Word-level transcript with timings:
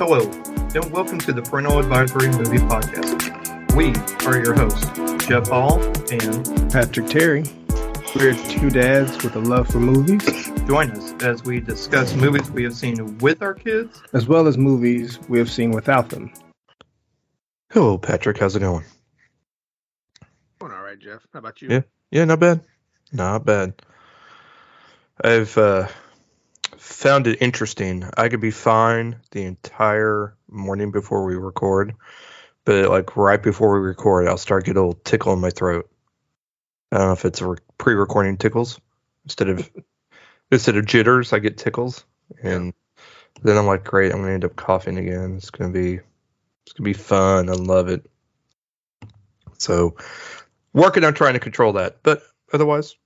Hello, 0.00 0.22
and 0.74 0.90
welcome 0.90 1.18
to 1.18 1.30
the 1.30 1.42
Parental 1.42 1.78
Advisory 1.78 2.28
Movie 2.28 2.56
Podcast. 2.56 3.76
We 3.76 3.92
are 4.26 4.42
your 4.42 4.54
hosts, 4.54 5.26
Jeff 5.26 5.48
Hall 5.48 5.78
and 6.10 6.72
Patrick 6.72 7.06
Terry. 7.06 7.44
We're 8.16 8.32
two 8.48 8.70
dads 8.70 9.22
with 9.22 9.36
a 9.36 9.40
love 9.40 9.68
for 9.68 9.78
movies, 9.78 10.24
join 10.66 10.92
us 10.92 11.12
as 11.22 11.44
we 11.44 11.60
discuss 11.60 12.14
movies 12.14 12.50
we 12.50 12.64
have 12.64 12.72
seen 12.72 13.18
with 13.18 13.42
our 13.42 13.52
kids. 13.52 14.02
as 14.14 14.26
well 14.26 14.46
as 14.46 14.56
movies 14.56 15.18
we 15.28 15.38
have 15.38 15.50
seen 15.50 15.70
without 15.70 16.08
them. 16.08 16.32
Hello, 17.70 17.98
Patrick. 17.98 18.38
How's 18.38 18.56
it 18.56 18.60
going? 18.60 18.86
Going 20.60 20.72
all 20.72 20.82
right, 20.82 20.98
Jeff. 20.98 21.26
How 21.34 21.40
about 21.40 21.60
you? 21.60 21.68
Yeah. 21.68 21.82
Yeah, 22.10 22.24
not 22.24 22.40
bad. 22.40 22.62
Not 23.12 23.44
bad. 23.44 23.74
I've 25.22 25.58
uh, 25.58 25.88
found 26.76 27.26
it 27.26 27.40
interesting. 27.40 28.08
I 28.16 28.28
could 28.28 28.40
be 28.40 28.50
fine 28.50 29.16
the 29.30 29.44
entire 29.44 30.36
morning 30.48 30.90
before 30.90 31.24
we 31.24 31.34
record, 31.36 31.94
but 32.64 32.88
like 32.88 33.16
right 33.16 33.42
before 33.42 33.80
we 33.80 33.86
record, 33.86 34.28
I'll 34.28 34.36
start 34.36 34.64
get 34.64 34.76
a 34.76 34.80
little 34.80 35.00
tickle 35.04 35.32
in 35.32 35.40
my 35.40 35.50
throat. 35.50 35.90
I 36.92 36.98
don't 36.98 37.06
know 37.08 37.12
if 37.12 37.24
it's 37.24 37.40
a 37.40 37.48
re- 37.48 37.58
pre-recording 37.78 38.36
tickles 38.36 38.80
instead 39.24 39.48
of 39.48 39.70
instead 40.50 40.76
of 40.76 40.86
jitters. 40.86 41.32
I 41.32 41.38
get 41.38 41.58
tickles, 41.58 42.04
and 42.42 42.72
then 43.42 43.56
I'm 43.56 43.66
like, 43.66 43.84
great, 43.84 44.12
I'm 44.12 44.20
gonna 44.20 44.32
end 44.32 44.44
up 44.44 44.56
coughing 44.56 44.98
again. 44.98 45.36
It's 45.36 45.50
gonna 45.50 45.72
be 45.72 46.00
it's 46.64 46.72
gonna 46.76 46.84
be 46.84 46.94
fun. 46.94 47.48
I 47.48 47.52
love 47.52 47.88
it. 47.88 48.10
So 49.58 49.96
working 50.72 51.04
on 51.04 51.14
trying 51.14 51.34
to 51.34 51.40
control 51.40 51.74
that, 51.74 51.98
but 52.02 52.22
otherwise, 52.52 52.96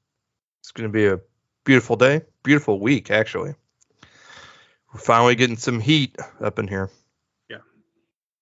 it's 0.60 0.72
going 0.72 0.88
to 0.88 0.92
be 0.92 1.06
a 1.06 1.20
beautiful 1.64 1.96
day, 1.96 2.22
beautiful 2.42 2.78
week 2.80 3.10
actually. 3.10 3.54
We're 4.94 5.00
finally 5.00 5.34
getting 5.34 5.56
some 5.56 5.80
heat 5.80 6.16
up 6.40 6.60
in 6.60 6.68
here. 6.68 6.88
Yeah. 7.50 7.58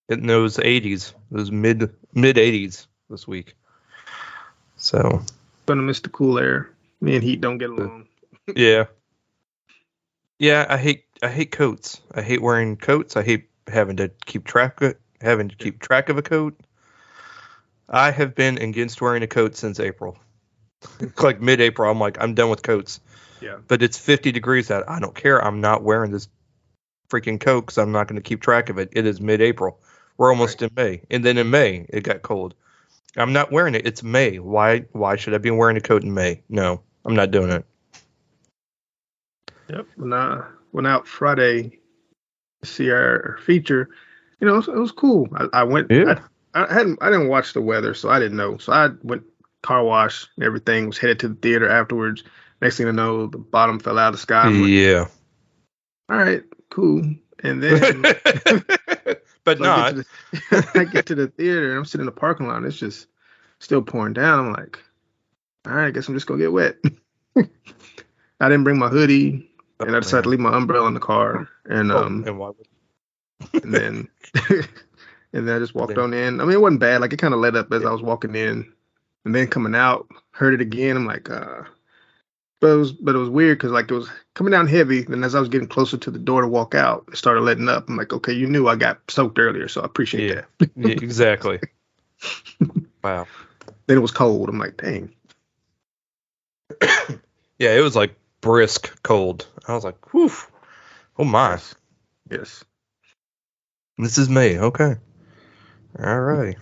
Hitting 0.08 0.26
those 0.26 0.58
80s, 0.58 1.14
those 1.30 1.50
mid 1.50 1.94
mid 2.12 2.36
80s 2.36 2.86
this 3.08 3.26
week. 3.26 3.54
So 4.76 5.22
Gonna 5.64 5.82
miss 5.82 6.00
the 6.00 6.10
cool 6.10 6.38
air. 6.38 6.70
Me 7.00 7.14
and 7.14 7.24
Heat 7.24 7.40
don't 7.40 7.58
get 7.58 7.70
along. 7.70 8.06
yeah, 8.56 8.84
yeah. 10.38 10.66
I 10.68 10.76
hate 10.76 11.04
I 11.22 11.28
hate 11.28 11.52
coats. 11.52 12.00
I 12.14 12.20
hate 12.20 12.42
wearing 12.42 12.76
coats. 12.76 13.16
I 13.16 13.22
hate 13.22 13.48
having 13.66 13.96
to 13.96 14.10
keep 14.26 14.44
track 14.44 14.82
of 14.82 14.96
having 15.20 15.48
to 15.48 15.56
keep 15.56 15.80
track 15.80 16.10
of 16.10 16.18
a 16.18 16.22
coat. 16.22 16.60
I 17.88 18.10
have 18.10 18.34
been 18.34 18.58
against 18.58 19.00
wearing 19.00 19.22
a 19.22 19.26
coat 19.26 19.56
since 19.56 19.80
April. 19.80 20.18
like 21.18 21.40
mid-April, 21.40 21.90
I'm 21.90 21.98
like 21.98 22.20
I'm 22.20 22.34
done 22.34 22.50
with 22.50 22.62
coats. 22.62 23.00
Yeah. 23.40 23.56
But 23.66 23.82
it's 23.82 23.98
50 23.98 24.32
degrees 24.32 24.70
out. 24.70 24.88
I 24.88 25.00
don't 25.00 25.14
care. 25.14 25.42
I'm 25.42 25.60
not 25.60 25.82
wearing 25.82 26.12
this 26.12 26.28
freaking 27.12 27.38
coat 27.38 27.62
because 27.62 27.78
I'm 27.78 27.92
not 27.92 28.08
going 28.08 28.16
to 28.16 28.26
keep 28.26 28.40
track 28.40 28.70
of 28.70 28.78
it. 28.78 28.88
It 28.92 29.04
is 29.04 29.20
mid-April. 29.20 29.78
We're 30.16 30.30
almost 30.30 30.62
in 30.62 30.70
May, 30.74 31.02
and 31.10 31.24
then 31.24 31.36
in 31.36 31.50
May 31.50 31.86
it 31.88 32.04
got 32.04 32.22
cold. 32.22 32.54
I'm 33.16 33.32
not 33.32 33.52
wearing 33.52 33.74
it. 33.74 33.86
It's 33.86 34.02
May. 34.02 34.38
Why? 34.38 34.80
Why 34.92 35.16
should 35.16 35.34
I 35.34 35.38
be 35.38 35.50
wearing 35.50 35.76
a 35.76 35.80
coat 35.80 36.02
in 36.02 36.14
May? 36.14 36.42
No, 36.48 36.80
I'm 37.04 37.14
not 37.14 37.30
doing 37.30 37.50
it. 37.50 37.64
Yep. 39.68 39.86
When 39.96 40.12
I 40.12 40.44
went 40.72 40.86
out 40.86 41.06
Friday 41.06 41.78
to 42.62 42.66
see 42.66 42.90
our 42.90 43.38
feature, 43.44 43.88
you 44.40 44.46
know, 44.46 44.54
it 44.54 44.56
was, 44.56 44.68
it 44.68 44.76
was 44.76 44.92
cool. 44.92 45.28
I, 45.34 45.60
I 45.60 45.64
went. 45.64 45.90
Yeah. 45.90 46.20
I, 46.54 46.64
I 46.64 46.72
hadn't. 46.72 46.98
I 47.02 47.10
didn't 47.10 47.28
watch 47.28 47.52
the 47.52 47.62
weather, 47.62 47.94
so 47.94 48.08
I 48.08 48.18
didn't 48.18 48.36
know. 48.36 48.58
So 48.58 48.72
I 48.72 48.88
went 49.02 49.24
car 49.62 49.84
wash 49.84 50.26
and 50.36 50.44
everything. 50.44 50.86
Was 50.86 50.98
headed 50.98 51.20
to 51.20 51.28
the 51.28 51.34
theater 51.34 51.68
afterwards. 51.68 52.24
Next 52.60 52.76
thing 52.76 52.86
I 52.86 52.92
know, 52.92 53.26
the 53.26 53.38
bottom 53.38 53.80
fell 53.80 53.98
out 53.98 54.08
of 54.08 54.14
the 54.14 54.18
sky. 54.18 54.48
Like, 54.48 54.68
yeah. 54.68 55.08
All 56.08 56.16
right, 56.16 56.42
cool. 56.72 57.02
And 57.44 57.62
then 57.62 58.02
but 59.44 59.58
So 59.58 59.64
I 59.64 59.66
not. 59.66 59.94
get, 59.94 60.06
the, 60.32 60.70
I 60.80 60.84
get 60.84 61.06
to 61.06 61.14
the 61.14 61.26
theater 61.28 61.70
and 61.70 61.78
I'm 61.78 61.84
sitting 61.84 62.02
in 62.02 62.06
the 62.06 62.12
parking 62.12 62.46
lot. 62.46 62.56
And 62.58 62.66
it's 62.66 62.76
just 62.78 63.06
still 63.58 63.82
pouring 63.82 64.12
down. 64.14 64.38
I'm 64.46 64.52
like, 64.52 64.78
all 65.66 65.74
right, 65.74 65.86
I 65.86 65.90
guess 65.90 66.08
I'm 66.08 66.14
just 66.14 66.26
gonna 66.26 66.40
get 66.40 66.52
wet. 66.52 66.76
I 67.36 68.48
didn't 68.48 68.64
bring 68.64 68.78
my 68.78 68.88
hoodie, 68.88 69.48
and 69.80 69.94
I 69.94 70.00
decided 70.00 70.24
to 70.24 70.28
leave 70.30 70.40
my 70.40 70.56
umbrella 70.56 70.88
in 70.88 70.94
the 70.94 71.00
car. 71.00 71.48
And 71.66 71.92
Oh, 71.92 72.04
um, 72.04 72.24
and 72.26 72.38
why 72.38 72.48
would- 72.48 72.66
and 73.62 73.74
then 73.74 74.08
and 75.32 75.48
then 75.48 75.56
I 75.56 75.58
just 75.58 75.74
walked 75.74 75.98
on 75.98 76.14
in. 76.14 76.40
I 76.40 76.44
mean, 76.44 76.54
it 76.54 76.60
wasn't 76.60 76.80
bad. 76.80 77.00
Like 77.00 77.12
it 77.12 77.18
kind 77.18 77.34
of 77.34 77.40
let 77.40 77.54
up 77.56 77.72
as 77.72 77.84
I 77.84 77.90
was 77.92 78.02
walking 78.02 78.34
in, 78.34 78.72
and 79.24 79.34
then 79.34 79.46
coming 79.48 79.74
out, 79.74 80.08
heard 80.30 80.54
it 80.54 80.60
again. 80.60 80.96
I'm 80.96 81.06
like, 81.06 81.28
uh. 81.30 81.62
But 82.62 82.70
it 82.70 82.76
was 82.76 82.92
but 82.92 83.16
it 83.16 83.18
was 83.18 83.28
weird 83.28 83.58
because 83.58 83.72
like 83.72 83.90
it 83.90 83.94
was 83.94 84.08
coming 84.34 84.52
down 84.52 84.68
heavy. 84.68 85.04
and 85.04 85.24
as 85.24 85.34
I 85.34 85.40
was 85.40 85.48
getting 85.48 85.66
closer 85.66 85.96
to 85.98 86.10
the 86.12 86.18
door 86.20 86.42
to 86.42 86.46
walk 86.46 86.76
out, 86.76 87.04
it 87.08 87.16
started 87.16 87.40
letting 87.40 87.68
up. 87.68 87.88
I'm 87.88 87.96
like, 87.96 88.12
okay, 88.12 88.32
you 88.32 88.46
knew 88.46 88.68
I 88.68 88.76
got 88.76 89.00
soaked 89.10 89.40
earlier, 89.40 89.66
so 89.66 89.80
I 89.80 89.84
appreciate 89.84 90.28
Yeah. 90.28 90.42
that. 90.60 90.70
yeah, 90.76 90.90
exactly. 90.90 91.58
wow. 93.02 93.26
Then 93.88 93.98
it 93.98 94.00
was 94.00 94.12
cold. 94.12 94.48
I'm 94.48 94.60
like, 94.60 94.76
dang. 94.76 95.12
Yeah, 97.58 97.76
it 97.76 97.80
was 97.80 97.94
like 97.96 98.16
brisk 98.40 99.02
cold. 99.02 99.46
I 99.68 99.74
was 99.74 99.84
like, 99.84 100.12
whew. 100.12 100.30
Oh 101.18 101.24
my. 101.24 101.60
Yes. 102.30 102.64
This 103.98 104.18
is 104.18 104.28
me. 104.28 104.58
Okay. 104.58 104.94
All 105.98 106.20
right. 106.20 106.56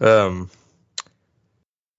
Um, 0.00 0.50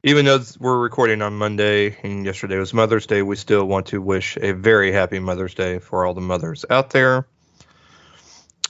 even 0.04 0.26
though 0.26 0.42
we're 0.60 0.78
recording 0.80 1.22
on 1.22 1.34
Monday 1.36 1.98
and 2.04 2.26
yesterday 2.26 2.58
was 2.58 2.74
Mother's 2.74 3.08
Day, 3.08 3.22
we 3.22 3.36
still 3.36 3.66
want 3.66 3.88
to 3.88 4.02
wish 4.02 4.38
a 4.38 4.52
very 4.52 4.92
happy 4.92 5.20
Mother's 5.20 5.54
Day 5.54 5.80
for 5.80 6.06
all 6.06 6.14
the 6.14 6.22
mothers 6.22 6.66
out 6.70 6.92
there. 6.92 7.28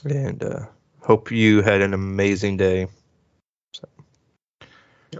And 0.04 0.42
uh, 0.42 0.60
hope 1.00 1.30
you 1.30 1.62
had 1.62 1.82
an 1.82 1.92
amazing 1.92 2.56
day. 2.56 2.86
So, 3.74 3.88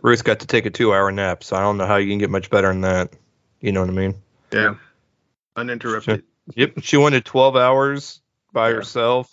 Ruth 0.02 0.24
got 0.24 0.40
to 0.40 0.46
take 0.46 0.66
a 0.66 0.70
two 0.70 0.94
hour 0.94 1.10
nap, 1.12 1.44
so 1.44 1.56
I 1.56 1.60
don't 1.60 1.76
know 1.76 1.86
how 1.86 1.96
you 1.96 2.08
can 2.10 2.18
get 2.18 2.30
much 2.30 2.48
better 2.50 2.68
than 2.68 2.82
that. 2.82 3.12
You 3.60 3.72
know 3.72 3.80
what 3.80 3.90
I 3.90 3.92
mean? 3.92 4.14
Yeah. 4.52 4.74
Uninterrupted. 5.56 6.22
Yep. 6.54 6.80
She 6.82 6.96
wanted 6.96 7.24
12 7.24 7.56
hours 7.56 8.20
by 8.52 8.70
Yeah. 8.70 8.76
herself, 8.76 9.30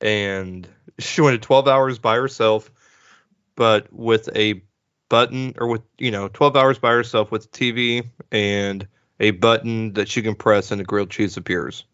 and 0.00 0.66
she 0.98 1.20
wanted 1.20 1.42
12 1.42 1.68
hours 1.68 1.98
by 1.98 2.16
herself, 2.16 2.70
but 3.56 3.92
with 3.92 4.28
a 4.34 4.62
button 5.10 5.52
or 5.58 5.66
with, 5.66 5.82
you 5.98 6.10
know, 6.10 6.28
12 6.28 6.56
hours 6.56 6.78
by 6.78 6.92
herself 6.92 7.30
with 7.30 7.52
TV 7.52 8.08
and 8.32 8.88
a 9.18 9.32
button 9.32 9.92
that 9.92 10.08
she 10.08 10.22
can 10.22 10.34
press 10.34 10.70
and 10.70 10.80
the 10.80 10.84
grilled 10.84 11.10
cheese 11.10 11.36
appears. 11.36 11.84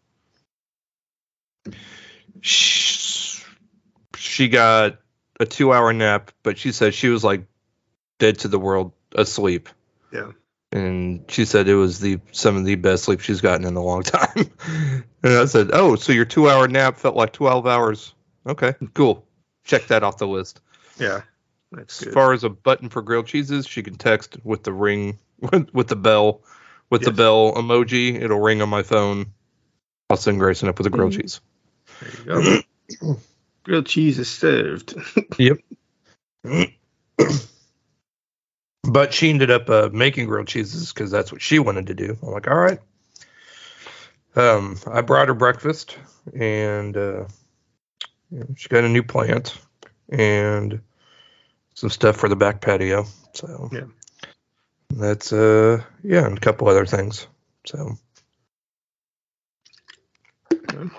She, 2.41 3.43
she 4.15 4.47
got 4.47 4.99
a 5.39 5.45
two 5.45 5.73
hour 5.73 5.91
nap, 5.93 6.31
but 6.43 6.57
she 6.57 6.71
said 6.71 6.93
she 6.93 7.09
was 7.09 7.23
like 7.23 7.43
dead 8.19 8.39
to 8.39 8.47
the 8.47 8.59
world 8.59 8.93
asleep 9.15 9.69
Yeah. 10.11 10.31
and 10.71 11.25
she 11.29 11.45
said 11.45 11.67
it 11.67 11.75
was 11.75 11.99
the 11.99 12.19
some 12.31 12.55
of 12.57 12.65
the 12.65 12.75
best 12.75 13.03
sleep 13.05 13.19
she's 13.19 13.41
gotten 13.41 13.65
in 13.65 13.75
a 13.75 13.83
long 13.83 14.03
time. 14.03 14.51
and 15.23 15.33
I 15.33 15.45
said, 15.45 15.69
"Oh, 15.73 15.95
so 15.95 16.13
your 16.13 16.25
two 16.25 16.49
hour 16.49 16.67
nap 16.67 16.97
felt 16.97 17.15
like 17.15 17.33
twelve 17.33 17.67
hours? 17.67 18.13
Okay, 18.45 18.73
cool. 18.93 19.25
Check 19.63 19.87
that 19.87 20.03
off 20.03 20.17
the 20.17 20.27
list." 20.27 20.61
Yeah. 20.99 21.21
That's 21.71 22.01
As 22.01 22.05
good. 22.05 22.13
far 22.13 22.33
as 22.33 22.43
a 22.43 22.49
button 22.49 22.89
for 22.89 23.01
grilled 23.01 23.27
cheeses, 23.27 23.67
she 23.67 23.83
can 23.83 23.95
text 23.95 24.37
with 24.43 24.63
the 24.63 24.73
ring 24.73 25.19
with, 25.39 25.69
with 25.73 25.87
the 25.87 25.95
bell 25.95 26.41
with 26.89 27.03
the 27.03 27.11
bell 27.11 27.53
emoji. 27.53 28.21
It'll 28.21 28.39
ring 28.39 28.61
on 28.61 28.69
my 28.69 28.83
phone. 28.83 29.33
I'll 30.09 30.17
send 30.17 30.39
Grayson 30.39 30.69
up 30.69 30.77
with 30.77 30.87
a 30.87 30.89
grilled 30.89 31.11
Mhm. 31.13 31.21
cheese. 31.21 31.41
There 32.01 32.11
you 32.17 32.63
go. 33.01 33.17
Grilled 33.63 33.85
cheese 33.85 34.17
is 34.19 34.29
served. 34.29 34.95
Yep. 35.37 35.57
but 38.83 39.13
she 39.13 39.29
ended 39.29 39.51
up 39.51 39.69
uh, 39.69 39.89
making 39.91 40.27
grilled 40.27 40.47
cheeses 40.47 40.93
because 40.93 41.11
that's 41.11 41.33
what 41.33 41.41
she 41.41 41.59
wanted 41.59 41.87
to 41.87 41.93
do. 41.93 42.17
I'm 42.23 42.29
like, 42.31 42.47
all 42.47 42.57
right. 42.57 42.79
Um, 44.37 44.77
I 44.87 45.01
brought 45.01 45.27
her 45.27 45.33
breakfast, 45.33 45.97
and 46.33 46.95
uh, 46.95 47.25
she 48.55 48.69
got 48.69 48.85
a 48.85 48.89
new 48.89 49.03
plant 49.03 49.57
and 50.09 50.79
some 51.77 51.91
stuff 51.91 52.17
for 52.17 52.27
the 52.27 52.35
back 52.35 52.59
patio. 52.59 53.05
So 53.33 53.71
Yeah. 53.71 53.85
that's 54.89 55.31
uh 55.31 55.83
yeah, 56.03 56.25
and 56.25 56.35
a 56.37 56.41
couple 56.41 56.67
other 56.67 56.87
things. 56.87 57.27
So 57.67 57.97
Good. 60.71 60.89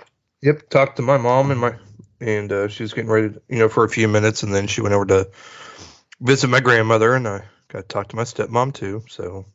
yep, 0.41 0.71
talked 0.71 0.97
to 0.97 1.03
my 1.03 1.17
mom 1.17 1.51
and 1.51 1.61
my 1.61 1.75
and 2.21 2.53
uh, 2.53 2.69
she 2.69 2.85
was 2.85 2.95
getting 2.95 3.11
ready, 3.11 3.31
to, 3.31 3.43
you 3.49 3.59
know, 3.59 3.69
for 3.69 3.85
a 3.85 3.89
few 3.89 4.07
minutes, 4.07 4.45
and 4.45 4.55
then 4.55 4.69
she 4.69 4.81
went 4.81 4.95
over 4.95 5.07
to 5.07 5.31
visit 6.21 6.49
my 6.49 6.61
grandmother, 6.61 7.15
and 7.15 7.27
I 7.27 7.45
got 7.69 7.81
to 7.81 7.89
talk 7.89 8.09
to 8.09 8.17
my 8.17 8.23
stepmom 8.25 8.73
too. 8.73 9.05
So 9.09 9.47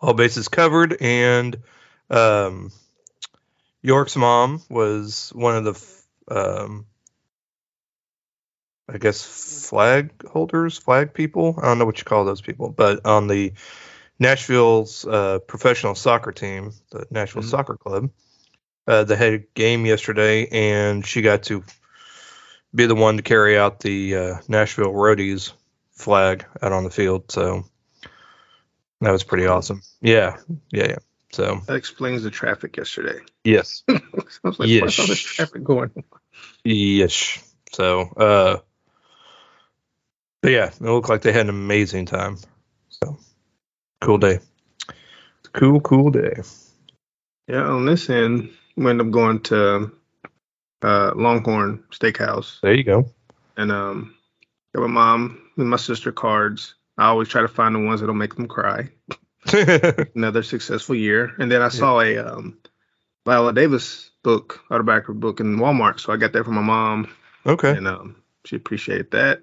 all 0.00 0.14
bases 0.14 0.48
covered, 0.48 0.96
and 1.00 1.56
um, 2.10 2.72
York's 3.82 4.16
mom 4.16 4.60
was 4.68 5.30
one 5.34 5.56
of 5.56 5.64
the, 5.64 5.72
f- 5.72 6.02
um, 6.28 6.86
I 8.88 8.98
guess, 8.98 9.22
flag 9.22 10.26
holders, 10.26 10.78
flag 10.78 11.12
people. 11.12 11.58
I 11.60 11.66
don't 11.66 11.78
know 11.78 11.84
what 11.84 11.98
you 11.98 12.04
call 12.04 12.24
those 12.24 12.40
people, 12.40 12.70
but 12.70 13.04
on 13.04 13.26
the 13.28 13.52
Nashville's 14.18 15.04
uh, 15.06 15.40
professional 15.40 15.94
soccer 15.94 16.32
team, 16.32 16.72
the 16.90 17.06
Nashville 17.10 17.42
Mhm. 17.42 17.50
Soccer 17.50 17.76
Club. 17.76 18.10
uh, 18.86 19.04
the 19.04 19.16
head 19.16 19.44
game 19.52 19.84
yesterday, 19.84 20.46
and 20.46 21.04
she 21.06 21.20
got 21.20 21.42
to 21.42 21.62
be 22.74 22.86
the 22.86 22.94
one 22.94 23.18
to 23.18 23.22
carry 23.22 23.58
out 23.58 23.80
the 23.80 24.16
uh, 24.16 24.34
Nashville 24.48 24.92
Roadies 24.94 25.52
flag 25.92 26.46
out 26.62 26.72
on 26.72 26.84
the 26.84 26.90
field. 26.90 27.30
So 27.30 27.66
that 29.02 29.10
was 29.10 29.24
pretty 29.24 29.44
awesome. 29.46 29.82
Yeah, 30.00 30.38
yeah, 30.70 30.86
yeah. 30.88 30.98
So 31.32 31.60
That 31.66 31.76
explains 31.76 32.22
the 32.22 32.30
traffic 32.30 32.78
yesterday. 32.78 33.20
yes, 33.44 33.82
I 33.88 34.00
was 34.42 34.58
like, 34.58 34.68
Yes. 34.70 34.80
what's 34.82 34.98
all 35.00 35.06
this 35.08 35.18
traffic 35.20 35.62
going? 35.64 35.90
yes. 36.64 37.38
So, 37.72 38.00
uh, 38.16 38.56
but 40.42 40.50
yeah, 40.52 40.66
it 40.66 40.80
looked 40.80 41.08
like 41.08 41.22
they 41.22 41.32
had 41.32 41.42
an 41.42 41.50
amazing 41.50 42.06
time. 42.06 42.36
So 42.88 43.18
cool 44.00 44.18
day. 44.18 44.38
Cool, 45.52 45.80
cool 45.80 46.10
day. 46.10 46.34
Yeah, 47.48 47.62
on 47.64 47.86
this 47.86 48.10
end, 48.10 48.50
we 48.76 48.90
end 48.90 49.00
up 49.00 49.10
going 49.10 49.40
to 49.44 49.90
uh, 50.82 51.12
Longhorn 51.14 51.82
Steakhouse, 51.90 52.60
There 52.60 52.74
you 52.74 52.84
go. 52.84 53.10
and 53.56 53.72
um, 53.72 54.14
got 54.74 54.82
my 54.82 54.86
mom 54.88 55.40
and 55.56 55.68
my 55.68 55.76
sister 55.78 56.12
cards. 56.12 56.74
I 56.98 57.06
always 57.06 57.28
try 57.28 57.42
to 57.42 57.48
find 57.48 57.74
the 57.74 57.80
ones 57.80 58.00
that 58.00 58.06
don't 58.06 58.18
make 58.18 58.34
them 58.34 58.48
cry. 58.48 58.90
Another 60.14 60.42
successful 60.42 60.94
year, 60.94 61.32
and 61.38 61.50
then 61.50 61.62
I 61.62 61.68
saw 61.68 62.00
a 62.00 62.18
um, 62.18 62.58
Viola 63.24 63.52
Davis 63.54 64.10
book, 64.22 64.60
autobiography 64.70 65.18
book 65.18 65.40
in 65.40 65.56
Walmart, 65.56 66.00
so 66.00 66.12
I 66.12 66.16
got 66.16 66.32
that 66.34 66.44
from 66.44 66.54
my 66.54 66.60
mom, 66.60 67.08
okay, 67.46 67.70
and 67.70 67.88
um, 67.88 68.16
she 68.44 68.56
appreciated 68.56 69.10
that. 69.12 69.42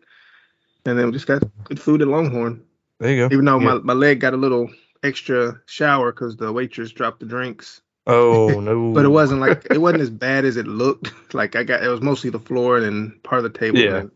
And 0.85 0.97
then 0.99 1.07
we 1.07 1.11
just 1.11 1.27
got 1.27 1.43
good 1.63 1.79
food 1.79 2.01
at 2.01 2.07
Longhorn, 2.07 2.63
there 2.99 3.11
you 3.11 3.27
go. 3.27 3.33
even 3.33 3.45
though 3.45 3.59
Yeah. 3.59 3.75
my, 3.75 3.79
my 3.79 3.93
leg 3.93 4.19
got 4.19 4.33
a 4.33 4.37
little 4.37 4.69
extra 5.03 5.59
shower 5.65 6.11
because 6.11 6.37
the 6.37 6.51
waitress 6.51 6.91
dropped 6.91 7.19
the 7.19 7.25
drinks. 7.25 7.81
Oh 8.07 8.59
no! 8.61 8.93
But 8.93 9.05
it 9.05 9.09
wasn't 9.09 9.41
like 9.41 9.65
it 9.71 9.79
wasn't 9.79 10.01
as 10.03 10.09
bad 10.11 10.45
as 10.45 10.57
it 10.57 10.67
looked. 10.67 11.11
Like 11.33 11.55
I 11.57 11.63
got 11.63 11.83
it 11.83 11.89
was 11.89 12.01
mostly 12.01 12.29
the 12.29 12.39
floor 12.39 12.77
and 12.77 12.85
then 12.85 13.19
part 13.23 13.43
of 13.43 13.51
the 13.51 13.57
table 13.59 13.79
Yeah. 13.79 13.97
and 13.97 14.11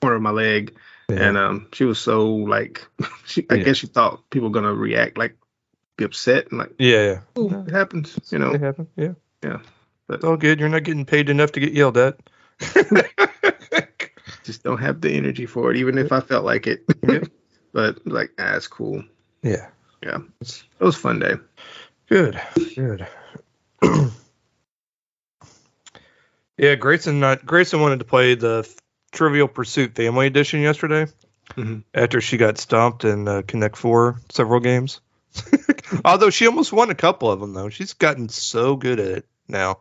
corner 0.00 0.16
of 0.16 0.22
my 0.22 0.30
leg. 0.30 0.74
Yeah. 1.08 1.28
And 1.28 1.36
um 1.38 1.68
she 1.72 1.84
was 1.84 1.98
so 1.98 2.26
like 2.26 2.84
she 3.26 3.46
I 3.50 3.54
Yeah. 3.56 3.64
guess 3.64 3.76
she 3.76 3.86
thought 3.86 4.28
people 4.30 4.48
were 4.48 4.54
gonna 4.54 4.74
react 4.74 5.16
like 5.18 5.36
be 5.96 6.04
upset 6.04 6.48
and 6.50 6.58
like 6.58 6.72
yeah, 6.78 7.20
"Ooh, 7.38 7.48
yeah. 7.52 7.62
it 7.66 7.70
happens, 7.72 8.18
you 8.30 8.38
know. 8.38 8.52
It 8.52 8.60
happened. 8.60 8.88
Yeah. 8.96 9.12
Yeah. 9.44 9.58
But- 10.08 10.14
It's 10.16 10.24
all 10.24 10.36
good. 10.36 10.58
You're 10.60 10.68
not 10.68 10.82
getting 10.84 11.04
paid 11.06 11.28
enough 11.30 11.52
to 11.52 11.60
get 11.60 11.72
yelled 11.72 11.96
at. 11.98 12.18
Just 14.46 14.62
don't 14.62 14.78
have 14.78 15.00
the 15.00 15.10
energy 15.12 15.44
for 15.46 15.70
it, 15.70 15.76
even 15.76 15.98
if 15.98 16.12
I 16.12 16.20
felt 16.20 16.44
like 16.44 16.66
it. 16.66 16.84
But 17.72 18.06
like 18.06 18.30
ah, 18.38 18.56
it's 18.56 18.68
cool. 18.68 19.04
yeah. 19.42 19.66
Yeah. 20.02 20.18
It 20.40 20.64
was 20.80 20.96
a 20.96 20.98
fun 20.98 21.18
day. 21.18 21.34
Good. 22.08 22.40
Good. 22.74 23.06
yeah, 26.56 26.74
Grayson 26.76 27.20
not 27.20 27.44
Grayson 27.44 27.80
wanted 27.80 27.98
to 27.98 28.04
play 28.06 28.34
the 28.34 28.66
Trivial 29.12 29.48
Pursuit 29.48 29.94
Family 29.94 30.26
Edition 30.26 30.60
yesterday 30.60 31.06
Mhm. 31.50 31.84
after 31.94 32.20
she 32.20 32.38
got 32.38 32.58
stomped 32.58 33.04
in 33.04 33.28
uh, 33.28 33.42
Connect 33.46 33.76
Four 33.76 34.20
several 34.30 34.60
games. 34.60 35.00
Although 36.04 36.30
she 36.30 36.46
almost 36.46 36.72
won 36.72 36.90
a 36.90 36.94
couple 36.94 37.30
of 37.30 37.40
them 37.40 37.52
though, 37.52 37.68
she's 37.68 37.92
gotten 37.92 38.28
so 38.30 38.76
good 38.76 38.98
at 39.00 39.18
it 39.18 39.26
now. 39.48 39.80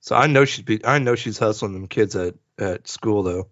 So 0.00 0.14
I 0.14 0.28
know 0.28 0.44
she's 0.44 0.64
be, 0.64 0.84
I 0.84 0.98
know 1.00 1.14
she's 1.16 1.38
hustling 1.38 1.72
them 1.72 1.88
kids 1.88 2.14
at 2.14 2.34
at 2.58 2.86
school 2.86 3.22
though. 3.24 3.48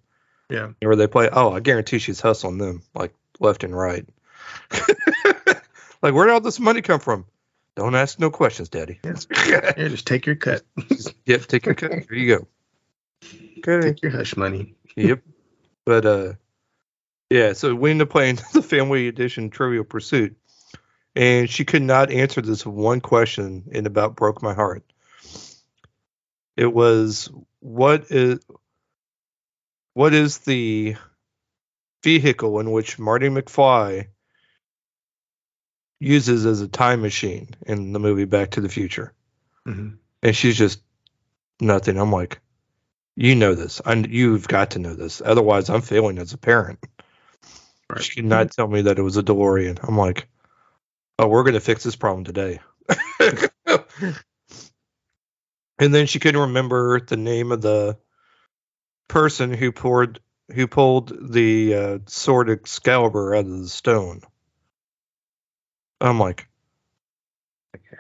Yeah. 0.52 0.72
Where 0.82 0.96
they 0.96 1.06
play, 1.06 1.30
oh, 1.32 1.50
I 1.52 1.60
guarantee 1.60 1.98
she's 1.98 2.20
hustling 2.20 2.58
them 2.58 2.82
like 2.94 3.14
left 3.40 3.64
and 3.64 3.74
right. 3.74 4.06
like 6.02 6.14
where 6.14 6.26
did 6.26 6.32
all 6.32 6.40
this 6.40 6.60
money 6.60 6.82
come 6.82 7.00
from? 7.00 7.24
Don't 7.74 7.94
ask 7.94 8.20
no 8.20 8.30
questions, 8.30 8.68
Daddy. 8.68 9.00
Yeah, 9.02 9.72
just 9.88 10.06
take 10.06 10.26
your 10.26 10.36
cut. 10.36 10.62
yep, 11.24 11.46
take 11.46 11.64
your 11.64 11.74
cut. 11.74 11.92
Here 11.92 12.06
you 12.10 12.36
go. 12.36 12.46
Okay. 13.58 13.88
Take 13.88 14.02
your 14.02 14.12
hush 14.12 14.36
money. 14.36 14.74
Yep. 14.94 15.22
But 15.86 16.04
uh 16.04 16.32
yeah, 17.30 17.54
so 17.54 17.74
we 17.74 17.90
ended 17.90 18.08
up 18.08 18.12
playing 18.12 18.38
the 18.52 18.60
family 18.60 19.08
edition 19.08 19.48
Trivial 19.48 19.84
Pursuit. 19.84 20.36
And 21.16 21.48
she 21.48 21.64
could 21.64 21.82
not 21.82 22.10
answer 22.10 22.42
this 22.42 22.66
one 22.66 23.00
question 23.00 23.70
and 23.72 23.86
about 23.86 24.16
broke 24.16 24.42
my 24.42 24.52
heart. 24.52 24.82
It 26.56 26.72
was 26.72 27.30
what 27.60 28.10
is 28.10 28.40
what 29.94 30.14
is 30.14 30.38
the 30.38 30.96
vehicle 32.02 32.60
in 32.60 32.70
which 32.72 32.98
Marty 32.98 33.28
McFly 33.28 34.08
uses 36.00 36.46
as 36.46 36.60
a 36.60 36.68
time 36.68 37.02
machine 37.02 37.48
in 37.66 37.92
the 37.92 38.00
movie 38.00 38.24
Back 38.24 38.52
to 38.52 38.60
the 38.60 38.68
Future? 38.68 39.12
Mhm. 39.66 39.98
and 40.24 40.34
she's 40.36 40.58
just 40.58 40.82
nothing. 41.60 41.96
I'm 41.96 42.10
like, 42.10 42.40
you 43.14 43.34
know 43.36 43.54
this. 43.54 43.80
I, 43.84 43.94
you've 43.94 44.48
got 44.48 44.72
to 44.72 44.78
know 44.80 44.94
this. 44.94 45.22
Otherwise, 45.24 45.70
I'm 45.70 45.82
failing 45.82 46.18
as 46.18 46.32
a 46.32 46.38
parent. 46.38 46.80
Right. 47.88 48.02
She 48.02 48.16
did 48.16 48.24
not 48.24 48.50
tell 48.50 48.66
me 48.66 48.82
that 48.82 48.98
it 48.98 49.02
was 49.02 49.16
a 49.16 49.22
DeLorean. 49.22 49.78
I'm 49.86 49.96
like, 49.96 50.26
oh, 51.18 51.28
we're 51.28 51.44
going 51.44 51.54
to 51.54 51.60
fix 51.60 51.84
this 51.84 51.94
problem 51.94 52.24
today. 52.24 52.60
and 55.78 55.94
then 55.94 56.06
she 56.06 56.18
couldn't 56.18 56.40
remember 56.40 57.00
the 57.00 57.16
name 57.16 57.52
of 57.52 57.60
the 57.60 57.98
person 59.12 59.52
who 59.52 59.72
poured 59.72 60.20
who 60.52 60.66
pulled 60.66 61.32
the 61.32 61.74
uh, 61.74 61.98
sword 62.06 62.50
Excalibur 62.50 63.34
out 63.34 63.44
of 63.44 63.60
the 63.60 63.68
stone. 63.68 64.22
I'm 66.00 66.18
like, 66.18 66.48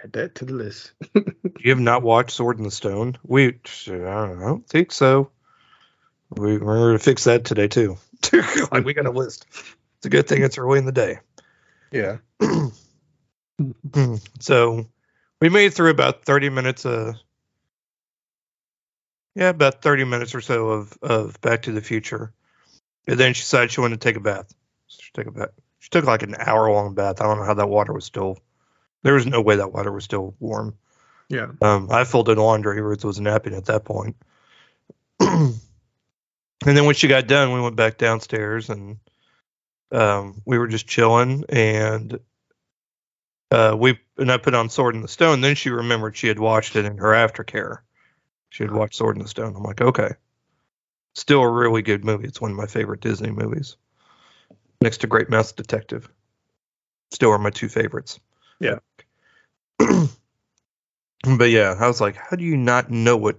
Add 0.02 0.12
that 0.14 0.34
to 0.36 0.44
the 0.44 0.54
list. 0.54 0.92
You 1.60 1.70
have 1.70 1.78
not 1.78 2.02
watched 2.02 2.32
Sword 2.32 2.58
in 2.58 2.64
the 2.64 2.72
Stone? 2.72 3.18
We, 3.22 3.46
I 3.46 3.50
don't, 3.86 4.42
I 4.42 4.46
don't 4.46 4.66
think 4.66 4.90
so. 4.90 5.30
We, 6.30 6.58
we're 6.58 6.78
going 6.78 6.98
to 6.98 7.04
fix 7.04 7.24
that 7.24 7.44
today 7.44 7.68
too. 7.68 7.98
like 8.72 8.84
we 8.84 8.94
got 8.94 9.06
a 9.06 9.12
list. 9.12 9.46
It's 9.98 10.06
a 10.06 10.08
good 10.08 10.26
thing 10.26 10.42
it's 10.42 10.58
early 10.58 10.80
in 10.80 10.86
the 10.86 10.92
day. 10.92 11.20
Yeah. 11.92 12.16
so 14.40 14.86
we 15.40 15.50
made 15.50 15.66
it 15.66 15.74
through 15.74 15.90
about 15.90 16.24
30 16.24 16.50
minutes 16.50 16.84
of, 16.84 17.14
yeah, 19.34 19.48
about 19.48 19.82
30 19.82 20.04
minutes 20.04 20.34
or 20.34 20.40
so 20.40 20.70
of, 20.70 20.98
of 21.02 21.40
Back 21.40 21.62
to 21.62 21.72
the 21.72 21.80
Future. 21.80 22.32
And 23.06 23.18
then 23.18 23.34
she 23.34 23.42
decided 23.42 23.70
she 23.70 23.80
wanted 23.80 24.00
to 24.00 24.08
take 24.08 24.16
a 24.16 24.20
bath. 24.20 24.52
She 24.86 25.10
took 25.14 25.26
a 25.26 25.30
bath. 25.30 25.50
She 25.78 25.90
took 25.90 26.04
like 26.04 26.22
an 26.22 26.36
hour 26.38 26.70
long 26.70 26.94
bath. 26.94 27.20
I 27.20 27.24
don't 27.24 27.38
know 27.38 27.44
how 27.44 27.54
that 27.54 27.68
water 27.68 27.92
was 27.92 28.04
still, 28.04 28.38
there 29.02 29.14
was 29.14 29.26
no 29.26 29.40
way 29.40 29.56
that 29.56 29.72
water 29.72 29.90
was 29.90 30.04
still 30.04 30.34
warm. 30.38 30.76
Yeah. 31.28 31.48
Um, 31.60 31.88
I 31.90 32.04
folded 32.04 32.38
laundry. 32.38 32.80
Ruth 32.80 33.04
was 33.04 33.18
napping 33.18 33.54
at 33.54 33.64
that 33.64 33.84
point. 33.84 34.16
and 35.20 35.56
then 36.62 36.84
when 36.84 36.94
she 36.94 37.08
got 37.08 37.26
done, 37.26 37.52
we 37.52 37.60
went 37.60 37.74
back 37.74 37.96
downstairs 37.96 38.68
and 38.68 38.98
um, 39.90 40.42
we 40.44 40.58
were 40.58 40.68
just 40.68 40.86
chilling. 40.86 41.44
And 41.48 42.20
uh, 43.50 43.74
we 43.78 43.98
and 44.18 44.30
I 44.30 44.36
put 44.36 44.54
on 44.54 44.68
Sword 44.68 44.94
in 44.94 45.02
the 45.02 45.08
Stone. 45.08 45.40
Then 45.40 45.54
she 45.54 45.70
remembered 45.70 46.16
she 46.16 46.28
had 46.28 46.38
watched 46.38 46.76
it 46.76 46.84
in 46.84 46.98
her 46.98 47.12
aftercare. 47.12 47.78
She 48.52 48.64
had 48.64 48.70
watched 48.70 48.96
Sword 48.96 49.16
in 49.16 49.22
the 49.22 49.28
Stone. 49.28 49.56
I'm 49.56 49.62
like, 49.62 49.80
okay, 49.80 50.10
still 51.14 51.40
a 51.40 51.50
really 51.50 51.80
good 51.80 52.04
movie. 52.04 52.28
It's 52.28 52.38
one 52.38 52.50
of 52.50 52.56
my 52.58 52.66
favorite 52.66 53.00
Disney 53.00 53.30
movies, 53.30 53.78
next 54.82 54.98
to 54.98 55.06
Great 55.06 55.30
Mouse 55.30 55.52
Detective. 55.52 56.06
Still 57.12 57.30
are 57.30 57.38
my 57.38 57.48
two 57.48 57.70
favorites. 57.70 58.20
Yeah. 58.60 58.78
But 61.24 61.50
yeah, 61.50 61.76
I 61.78 61.86
was 61.86 62.00
like, 62.00 62.16
how 62.16 62.34
do 62.34 62.42
you 62.42 62.56
not 62.56 62.90
know 62.90 63.16
what? 63.16 63.38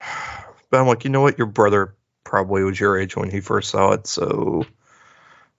But 0.70 0.80
I'm 0.80 0.86
like, 0.86 1.04
you 1.04 1.10
know 1.10 1.22
what? 1.22 1.38
Your 1.38 1.46
brother 1.46 1.96
probably 2.24 2.62
was 2.62 2.78
your 2.78 2.98
age 2.98 3.16
when 3.16 3.30
he 3.30 3.40
first 3.40 3.70
saw 3.70 3.92
it, 3.92 4.06
so 4.06 4.64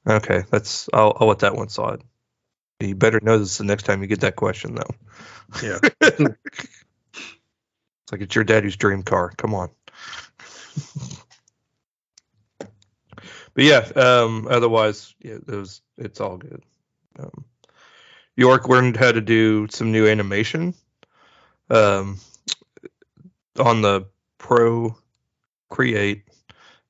okay, 0.08 0.44
that's 0.50 0.90
I'll, 0.94 1.18
I'll 1.20 1.28
let 1.28 1.40
that 1.40 1.56
one 1.56 1.70
slide. 1.70 2.02
You 2.80 2.96
better 2.96 3.20
know 3.22 3.38
this 3.38 3.58
the 3.58 3.64
next 3.64 3.84
time 3.84 4.02
you 4.02 4.08
get 4.08 4.22
that 4.22 4.36
question, 4.36 4.76
though. 4.76 4.96
Yeah. 5.62 5.80
it's 8.04 8.12
like 8.12 8.22
it's 8.22 8.36
your 8.36 8.44
daddy's 8.44 8.76
dream 8.76 9.04
car. 9.04 9.32
Come 9.38 9.54
on. 9.54 9.70
but 13.54 13.64
yeah, 13.64 13.80
um, 13.96 14.48
otherwise, 14.50 15.14
yeah, 15.22 15.34
it 15.36 15.48
was 15.48 15.82
it's 15.98 16.20
all 16.22 16.38
good. 16.38 16.64
Um, 17.20 17.46
York 18.36 18.68
learned 18.68 18.98
how 18.98 19.12
to 19.12 19.22
do 19.22 19.68
some 19.70 19.92
new 19.92 20.08
animation 20.08 20.74
um, 21.70 22.20
on 23.60 23.82
the 23.82 24.08
Pro 24.38 24.98
Create 25.70 26.24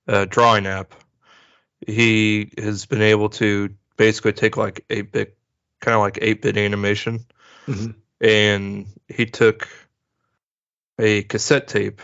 uh, 0.07 0.25
drawing 0.25 0.65
app. 0.65 0.93
He 1.85 2.49
has 2.57 2.85
been 2.85 3.01
able 3.01 3.29
to 3.29 3.69
basically 3.97 4.31
take 4.33 4.55
like 4.57 4.85
eight 4.89 5.11
bit, 5.11 5.37
kind 5.81 5.95
of 5.95 6.01
like 6.01 6.17
eight 6.21 6.41
bit 6.41 6.57
animation, 6.57 7.25
Mhm. 7.67 7.95
and 8.21 8.87
he 9.09 9.25
took 9.25 9.67
a 10.99 11.23
cassette 11.23 11.67
tape 11.67 12.01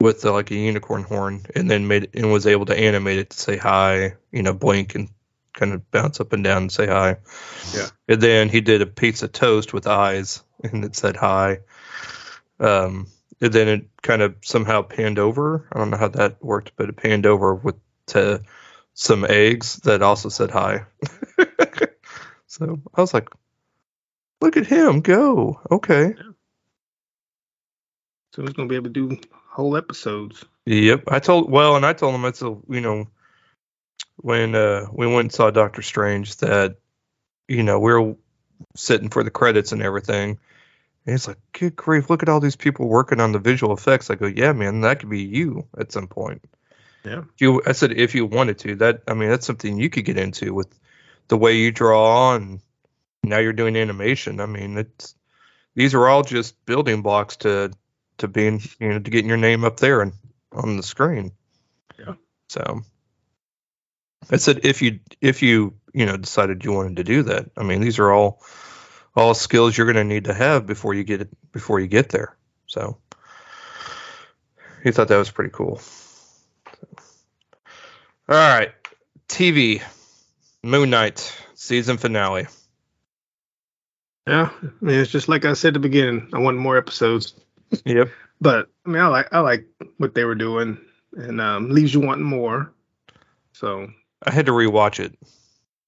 with 0.00 0.24
uh, 0.24 0.32
like 0.32 0.50
a 0.50 0.56
unicorn 0.56 1.04
horn, 1.04 1.46
and 1.54 1.70
then 1.70 1.86
made 1.86 2.04
it, 2.04 2.14
and 2.14 2.32
was 2.32 2.46
able 2.46 2.66
to 2.66 2.76
animate 2.76 3.18
it 3.18 3.30
to 3.30 3.38
say 3.38 3.56
hi, 3.56 4.14
you 4.30 4.42
know, 4.42 4.52
blink 4.52 4.94
and 4.94 5.08
kind 5.52 5.72
of 5.72 5.90
bounce 5.90 6.20
up 6.20 6.32
and 6.32 6.42
down 6.42 6.62
and 6.62 6.72
say 6.72 6.86
hi. 6.86 7.18
Yeah. 7.74 7.88
And 8.08 8.20
then 8.20 8.48
he 8.48 8.60
did 8.60 8.82
a 8.82 8.86
pizza 8.86 9.28
toast 9.28 9.72
with 9.72 9.86
eyes, 9.86 10.42
and 10.62 10.84
it 10.84 10.96
said 10.96 11.16
hi. 11.16 11.60
Um, 12.58 13.08
and 13.40 13.52
then 13.52 13.68
it 13.68 13.88
kind 14.02 14.22
of 14.22 14.36
somehow 14.42 14.82
panned 14.82 15.18
over. 15.18 15.68
I 15.72 15.78
don't 15.78 15.90
know 15.90 15.96
how 15.96 16.08
that 16.08 16.42
worked, 16.42 16.72
but 16.76 16.88
it 16.88 16.96
panned 16.96 17.26
over 17.26 17.54
with 17.54 17.76
to 18.06 18.42
some 18.94 19.24
eggs 19.28 19.76
that 19.78 20.02
also 20.02 20.28
said 20.28 20.50
hi. 20.50 20.86
so 22.46 22.80
I 22.94 23.00
was 23.00 23.14
like, 23.14 23.28
look 24.40 24.56
at 24.56 24.66
him 24.66 25.00
go. 25.00 25.60
Okay. 25.70 26.14
So 28.32 28.42
he's 28.42 28.52
gonna 28.52 28.68
be 28.68 28.76
able 28.76 28.90
to 28.92 29.08
do 29.08 29.18
whole 29.48 29.76
episodes. 29.76 30.44
Yep. 30.66 31.04
I 31.08 31.18
told 31.18 31.50
well, 31.50 31.76
and 31.76 31.84
I 31.84 31.92
told 31.92 32.14
him 32.14 32.24
it's 32.24 32.42
a 32.42 32.56
you 32.68 32.80
know 32.80 33.06
when 34.16 34.54
uh 34.54 34.86
we 34.92 35.06
went 35.06 35.26
and 35.26 35.32
saw 35.32 35.50
Doctor 35.50 35.82
Strange 35.82 36.36
that 36.36 36.76
you 37.48 37.62
know 37.62 37.78
we 37.78 37.92
are 37.92 38.14
sitting 38.76 39.10
for 39.10 39.22
the 39.22 39.30
credits 39.30 39.72
and 39.72 39.82
everything. 39.82 40.38
And 41.04 41.14
he's 41.14 41.26
like, 41.26 41.38
good 41.52 41.74
grief, 41.74 42.08
look 42.08 42.22
at 42.22 42.28
all 42.28 42.40
these 42.40 42.56
people 42.56 42.88
working 42.88 43.20
on 43.20 43.32
the 43.32 43.38
visual 43.38 43.74
effects. 43.74 44.08
I 44.08 44.14
go, 44.14 44.26
yeah, 44.26 44.52
man, 44.52 44.82
that 44.82 45.00
could 45.00 45.10
be 45.10 45.22
you 45.22 45.66
at 45.76 45.90
some 45.90 46.06
point. 46.06 46.44
Yeah. 47.04 47.24
You, 47.38 47.60
I 47.66 47.72
said, 47.72 47.92
if 47.92 48.14
you 48.14 48.26
wanted 48.26 48.58
to, 48.58 48.76
that, 48.76 49.02
I 49.08 49.14
mean, 49.14 49.28
that's 49.28 49.46
something 49.46 49.78
you 49.78 49.90
could 49.90 50.04
get 50.04 50.16
into 50.16 50.54
with 50.54 50.68
the 51.26 51.36
way 51.36 51.56
you 51.56 51.72
draw 51.72 52.36
and 52.36 52.60
now 53.24 53.38
you're 53.38 53.52
doing 53.52 53.76
animation. 53.76 54.40
I 54.40 54.46
mean, 54.46 54.78
it's, 54.78 55.16
these 55.74 55.94
are 55.94 56.08
all 56.08 56.22
just 56.22 56.64
building 56.66 57.02
blocks 57.02 57.36
to, 57.38 57.72
to 58.22 58.28
being, 58.28 58.60
you 58.80 58.88
know, 58.88 58.98
to 58.98 59.10
getting 59.10 59.28
your 59.28 59.36
name 59.36 59.64
up 59.64 59.78
there 59.78 60.00
and 60.00 60.12
on 60.50 60.76
the 60.76 60.82
screen. 60.82 61.32
Yeah. 61.98 62.14
So 62.48 62.80
I 64.30 64.36
said, 64.36 64.60
if 64.64 64.82
you, 64.82 65.00
if 65.20 65.42
you, 65.42 65.74
you 65.92 66.06
know, 66.06 66.16
decided 66.16 66.64
you 66.64 66.72
wanted 66.72 66.96
to 66.96 67.04
do 67.04 67.24
that, 67.24 67.50
I 67.56 67.62
mean, 67.62 67.80
these 67.80 67.98
are 67.98 68.10
all, 68.10 68.42
all 69.14 69.34
skills 69.34 69.76
you're 69.76 69.92
going 69.92 69.96
to 69.96 70.14
need 70.14 70.24
to 70.24 70.34
have 70.34 70.66
before 70.66 70.94
you 70.94 71.04
get 71.04 71.20
it 71.20 71.52
before 71.52 71.80
you 71.80 71.86
get 71.86 72.08
there. 72.08 72.36
So 72.66 72.98
he 74.82 74.90
thought 74.90 75.08
that 75.08 75.18
was 75.18 75.30
pretty 75.30 75.50
cool. 75.52 75.80
All 78.28 78.36
right, 78.36 78.72
TV, 79.28 79.82
Moon 80.62 80.90
Knight 80.90 81.36
season 81.54 81.98
finale. 81.98 82.46
Yeah, 84.26 84.50
I 84.62 84.84
mean 84.84 85.00
it's 85.00 85.10
just 85.10 85.28
like 85.28 85.44
I 85.44 85.52
said 85.52 85.68
at 85.68 85.74
the 85.74 85.80
beginning. 85.80 86.30
I 86.32 86.38
want 86.38 86.56
more 86.56 86.78
episodes. 86.78 87.34
Yep. 87.84 88.10
but 88.40 88.68
I 88.84 88.88
mean 88.88 89.00
I 89.00 89.06
like 89.08 89.28
I 89.32 89.40
like 89.40 89.66
what 89.98 90.14
they 90.14 90.24
were 90.24 90.34
doing, 90.34 90.78
and 91.14 91.40
um, 91.40 91.70
leaves 91.70 91.94
you 91.94 92.00
wanting 92.00 92.24
more. 92.24 92.72
So 93.52 93.88
I 94.24 94.30
had 94.30 94.46
to 94.46 94.52
rewatch 94.52 95.00
it. 95.00 95.16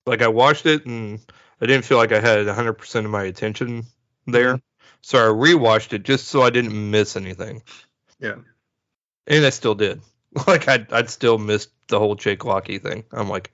Like 0.07 0.23
I 0.23 0.29
watched 0.29 0.67
it 0.67 0.87
and 0.87 1.21
I 1.61 1.67
didn't 1.67 1.85
feel 1.85 1.99
like 1.99 2.12
I 2.12 2.21
had 2.21 2.47
100% 2.47 3.05
of 3.05 3.11
my 3.11 3.25
attention 3.25 3.85
there. 4.26 4.57
Mm-hmm. 4.57 4.64
So 5.03 5.19
I 5.19 5.33
rewatched 5.33 5.93
it 5.93 6.03
just 6.03 6.29
so 6.29 6.43
I 6.43 6.50
didn't 6.50 6.91
miss 6.91 7.17
anything. 7.17 7.62
Yeah. 8.19 8.37
And 9.26 9.45
I 9.45 9.50
still 9.50 9.75
did. 9.75 10.00
Like 10.49 10.67
I'd, 10.67 10.93
I'd 10.93 11.11
still 11.11 11.38
missed 11.38 11.71
the 11.87 12.00
whole 12.00 12.17
Jake 12.17 12.45
Lockley 12.45 12.79
thing. 12.79 13.05
I'm 13.12 13.29
like, 13.29 13.53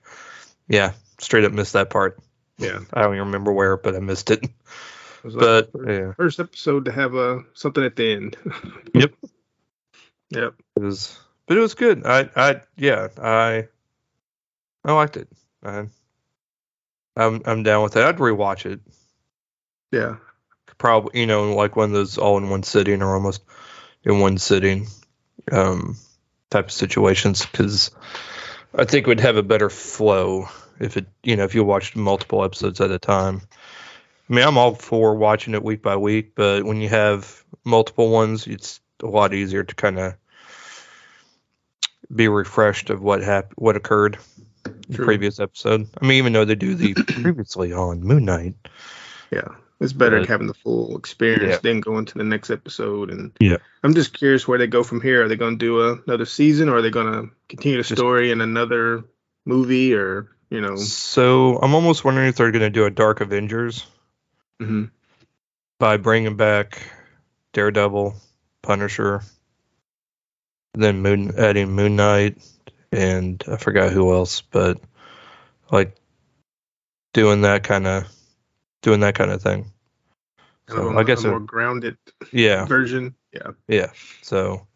yeah, 0.67 0.93
straight 1.19 1.43
up 1.43 1.51
missed 1.51 1.73
that 1.73 1.91
part. 1.91 2.19
Yeah. 2.57 2.79
I 2.91 3.03
don't 3.03 3.13
even 3.13 3.27
remember 3.27 3.51
where, 3.51 3.77
but 3.77 3.95
I 3.95 3.99
missed 3.99 4.31
it. 4.31 4.43
it 5.23 5.33
but 5.39 5.71
first, 5.71 5.89
yeah. 5.89 6.13
first 6.13 6.39
episode 6.39 6.85
to 6.85 6.91
have 6.91 7.15
uh, 7.15 7.39
something 7.53 7.83
at 7.83 7.95
the 7.95 8.13
end. 8.13 8.37
yep. 8.93 9.13
Yep. 10.29 10.53
It 10.75 10.81
was, 10.81 11.19
but 11.45 11.57
it 11.57 11.61
was 11.61 11.73
good. 11.73 12.05
I, 12.05 12.29
I, 12.35 12.61
yeah, 12.77 13.07
I, 13.21 13.67
I 14.85 14.93
liked 14.93 15.17
it. 15.17 15.27
I, 15.63 15.87
I'm 17.15 17.41
I'm 17.45 17.63
down 17.63 17.83
with 17.83 17.93
that. 17.93 18.05
I'd 18.05 18.17
rewatch 18.17 18.65
it. 18.65 18.79
Yeah. 19.91 20.17
Probably, 20.77 21.19
you 21.19 21.27
know, 21.27 21.53
like 21.53 21.75
one 21.75 21.89
of 21.89 21.91
those 21.91 22.17
all 22.17 22.37
in 22.37 22.49
one 22.49 22.63
sitting 22.63 23.01
or 23.01 23.13
almost 23.13 23.43
in 24.03 24.19
one 24.19 24.37
sitting 24.37 24.87
um, 25.51 25.97
type 26.49 26.65
of 26.65 26.71
situations 26.71 27.45
because 27.45 27.91
I 28.73 28.85
think 28.85 29.05
we'd 29.05 29.19
have 29.19 29.35
a 29.35 29.43
better 29.43 29.69
flow 29.69 30.47
if 30.79 30.97
it, 30.97 31.05
you 31.23 31.35
know, 31.35 31.43
if 31.43 31.53
you 31.53 31.63
watched 31.63 31.95
multiple 31.95 32.43
episodes 32.43 32.81
at 32.81 32.89
a 32.89 32.97
time. 32.97 33.41
I 34.31 34.33
mean, 34.33 34.47
I'm 34.47 34.57
all 34.57 34.75
for 34.75 35.13
watching 35.15 35.55
it 35.55 35.63
week 35.63 35.81
by 35.81 35.97
week, 35.97 36.35
but 36.35 36.63
when 36.63 36.79
you 36.79 36.87
have 36.87 37.43
multiple 37.65 38.09
ones, 38.09 38.47
it's 38.47 38.79
a 39.03 39.07
lot 39.07 39.33
easier 39.33 39.65
to 39.65 39.75
kind 39.75 39.99
of 39.99 40.15
be 42.13 42.29
refreshed 42.29 42.89
of 42.89 43.01
what 43.01 43.21
happened, 43.21 43.55
what 43.57 43.75
occurred 43.75 44.17
in 44.65 44.81
the 44.87 45.03
previous 45.03 45.41
episode. 45.41 45.89
I 46.01 46.05
mean, 46.05 46.17
even 46.17 46.31
though 46.31 46.45
they 46.45 46.55
do 46.55 46.75
the 46.75 46.93
previously 47.21 47.73
on 47.73 48.03
Moon 48.03 48.23
Knight. 48.23 48.55
Yeah, 49.31 49.49
it's 49.81 49.91
better 49.91 50.19
but, 50.19 50.29
having 50.29 50.47
the 50.47 50.53
full 50.53 50.95
experience 50.95 51.55
yeah. 51.55 51.59
than 51.61 51.81
going 51.81 52.05
to 52.05 52.17
the 52.17 52.23
next 52.23 52.51
episode. 52.51 53.09
And 53.11 53.33
yeah, 53.41 53.57
I'm 53.83 53.95
just 53.95 54.13
curious 54.13 54.47
where 54.47 54.57
they 54.57 54.67
go 54.67 54.83
from 54.83 55.01
here. 55.01 55.25
Are 55.25 55.27
they 55.27 55.35
going 55.35 55.59
to 55.59 55.65
do 55.65 55.81
a, 55.81 55.99
another 56.07 56.25
season, 56.25 56.69
or 56.69 56.77
are 56.77 56.81
they 56.81 56.89
going 56.89 57.11
to 57.11 57.29
continue 57.49 57.79
the 57.79 57.83
story 57.83 58.27
just, 58.27 58.35
in 58.35 58.41
another 58.41 59.03
movie, 59.43 59.93
or 59.93 60.29
you 60.49 60.61
know? 60.61 60.77
So 60.77 61.57
I'm 61.57 61.75
almost 61.75 62.05
wondering 62.05 62.29
if 62.29 62.37
they're 62.37 62.51
going 62.51 62.61
to 62.61 62.69
do 62.69 62.85
a 62.85 62.89
Dark 62.89 63.19
Avengers 63.19 63.85
mm-hmm. 64.61 64.83
by 65.79 65.97
bringing 65.97 66.37
back 66.37 66.81
Daredevil, 67.53 68.15
Punisher, 68.61 69.23
then 70.73 71.01
Moon 71.01 71.33
adding 71.37 71.71
Moon 71.71 71.95
Knight 71.95 72.37
and 72.91 73.43
I 73.47 73.57
forgot 73.57 73.91
who 73.91 74.13
else, 74.13 74.41
but 74.41 74.79
like 75.71 75.95
doing 77.13 77.41
that 77.41 77.63
kind 77.63 77.87
of 77.87 78.07
doing 78.81 79.01
that 79.01 79.15
kind 79.15 79.31
of 79.31 79.41
thing. 79.41 79.71
So 80.69 80.97
I 80.97 81.03
guess 81.03 81.23
a 81.23 81.29
more 81.29 81.37
it, 81.37 81.47
grounded 81.47 81.97
yeah 82.31 82.65
version. 82.65 83.15
Yeah. 83.33 83.51
Yeah. 83.67 83.91
So 84.21 84.67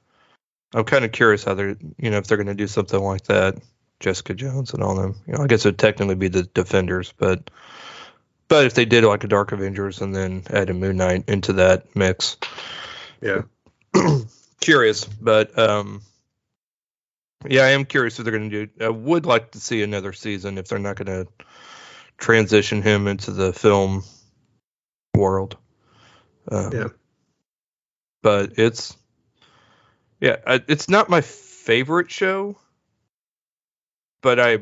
I'm 0.74 0.84
kind 0.84 1.06
of 1.06 1.12
curious 1.12 1.44
how 1.44 1.54
they're 1.54 1.78
you 1.98 2.10
know 2.10 2.18
if 2.18 2.28
they're 2.28 2.38
going 2.38 2.48
to 2.48 2.56
do 2.56 2.68
something 2.68 3.00
like 3.00 3.24
that. 3.26 3.58
Jessica 4.02 4.34
Jones 4.34 4.74
and 4.74 4.84
all 4.84 4.96
them. 4.96 5.16
You 5.26 5.34
know, 5.34 5.44
I 5.44 5.48
guess 5.48 5.66
it 5.66 5.70
would 5.70 5.80
technically 5.80 6.16
be 6.16 6.28
the 6.28 6.44
Defenders, 6.44 7.14
but 7.18 7.50
but 8.48 8.66
if 8.66 8.74
they 8.74 8.86
did 8.86 9.04
like 9.04 9.24
a 9.24 9.28
Dark 9.28 9.52
Avengers 9.52 10.02
and 10.02 10.16
then 10.16 10.44
add 10.50 10.70
a 10.70 10.74
Moon 10.74 10.98
Knight 10.98 11.26
into 11.28 11.54
that 11.54 11.96
mix, 11.96 12.38
yeah, 13.22 13.42
curious. 14.62 15.06
But 15.06 15.58
um, 15.58 16.02
yeah, 17.48 17.64
I 17.64 17.70
am 17.70 17.86
curious 17.86 18.20
if 18.20 18.26
they're 18.26 18.38
going 18.38 18.50
to 18.50 18.66
do. 18.68 18.86
I 18.86 18.90
would 18.90 19.26
like 19.26 19.52
to 19.52 19.60
see 19.60 19.84
another 19.84 20.14
season 20.14 20.58
if 20.58 20.68
they're 20.68 20.80
not 20.80 20.96
going 20.96 21.26
to 21.26 21.32
transition 22.18 22.82
him 22.82 23.08
into 23.08 23.32
the 23.32 23.54
film 23.54 24.04
world. 25.16 25.58
Um, 26.52 26.72
yeah, 26.72 26.88
but 28.22 28.54
it's 28.58 28.96
yeah, 30.22 30.38
it's 30.46 30.90
not 30.90 31.10
my 31.10 31.22
favorite 31.22 32.12
show, 32.12 32.58
but 34.22 34.40
I 34.40 34.60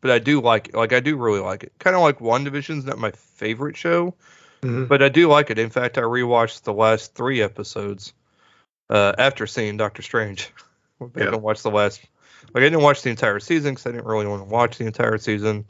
but 0.00 0.10
I 0.10 0.18
do 0.18 0.40
like 0.40 0.68
it. 0.68 0.74
like 0.74 0.92
I 0.92 1.00
do 1.00 1.16
really 1.16 1.40
like 1.40 1.64
it. 1.64 1.72
Kind 1.78 1.96
of 1.96 2.02
like 2.02 2.20
One 2.20 2.44
WandaVision's 2.44 2.84
not 2.84 2.98
my 2.98 3.10
favorite 3.12 3.76
show, 3.76 4.14
mm-hmm. 4.62 4.84
but 4.84 5.02
I 5.02 5.08
do 5.08 5.28
like 5.28 5.50
it. 5.50 5.58
In 5.58 5.70
fact, 5.70 5.98
I 5.98 6.02
rewatched 6.02 6.62
the 6.62 6.72
last 6.72 7.14
three 7.14 7.42
episodes 7.42 8.12
uh, 8.90 9.12
after 9.18 9.46
seeing 9.46 9.76
Doctor 9.76 10.02
Strange. 10.02 10.50
I 11.00 11.18
didn't 11.18 11.42
watch 11.42 11.62
the 11.62 11.70
last 11.70 12.00
like 12.52 12.62
I 12.62 12.66
didn't 12.66 12.82
watch 12.82 13.02
the 13.02 13.10
entire 13.10 13.40
season 13.40 13.72
because 13.74 13.86
I 13.86 13.92
didn't 13.92 14.06
really 14.06 14.26
want 14.26 14.42
to 14.42 14.48
watch 14.48 14.78
the 14.78 14.86
entire 14.86 15.18
season, 15.18 15.64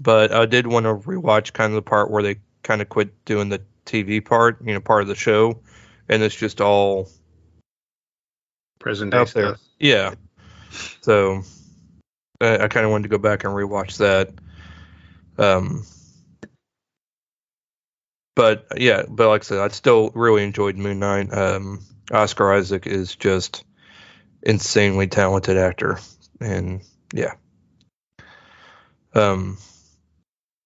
but 0.00 0.32
I 0.32 0.46
did 0.46 0.66
want 0.66 0.84
to 0.84 0.94
rewatch 0.94 1.52
kind 1.52 1.72
of 1.72 1.76
the 1.76 1.82
part 1.82 2.10
where 2.10 2.22
they 2.22 2.36
kind 2.62 2.82
of 2.82 2.88
quit 2.88 3.24
doing 3.24 3.48
the 3.48 3.62
TV 3.84 4.24
part, 4.24 4.58
you 4.64 4.74
know, 4.74 4.80
part 4.80 5.02
of 5.02 5.08
the 5.08 5.14
show, 5.14 5.60
and 6.08 6.22
it's 6.22 6.34
just 6.34 6.60
all 6.60 7.08
present 8.78 9.12
day 9.12 9.24
stuff. 9.24 9.60
Yeah. 9.78 10.14
So 11.00 11.42
I, 12.40 12.64
I 12.64 12.68
kind 12.68 12.84
of 12.84 12.92
wanted 12.92 13.04
to 13.04 13.08
go 13.08 13.18
back 13.18 13.44
and 13.44 13.52
rewatch 13.52 13.98
that. 13.98 14.30
Um, 15.38 15.84
but 18.34 18.66
yeah, 18.76 19.02
but 19.08 19.28
like 19.28 19.42
I 19.42 19.44
said, 19.44 19.58
I 19.58 19.68
still 19.68 20.10
really 20.14 20.44
enjoyed 20.44 20.76
Moon 20.76 20.98
Knight. 20.98 21.32
Um, 21.32 21.80
Oscar 22.12 22.52
Isaac 22.52 22.86
is 22.86 23.16
just 23.16 23.64
insanely 24.42 25.06
talented 25.06 25.56
actor, 25.56 25.98
and 26.40 26.82
yeah. 27.12 27.34
Um, 29.14 29.56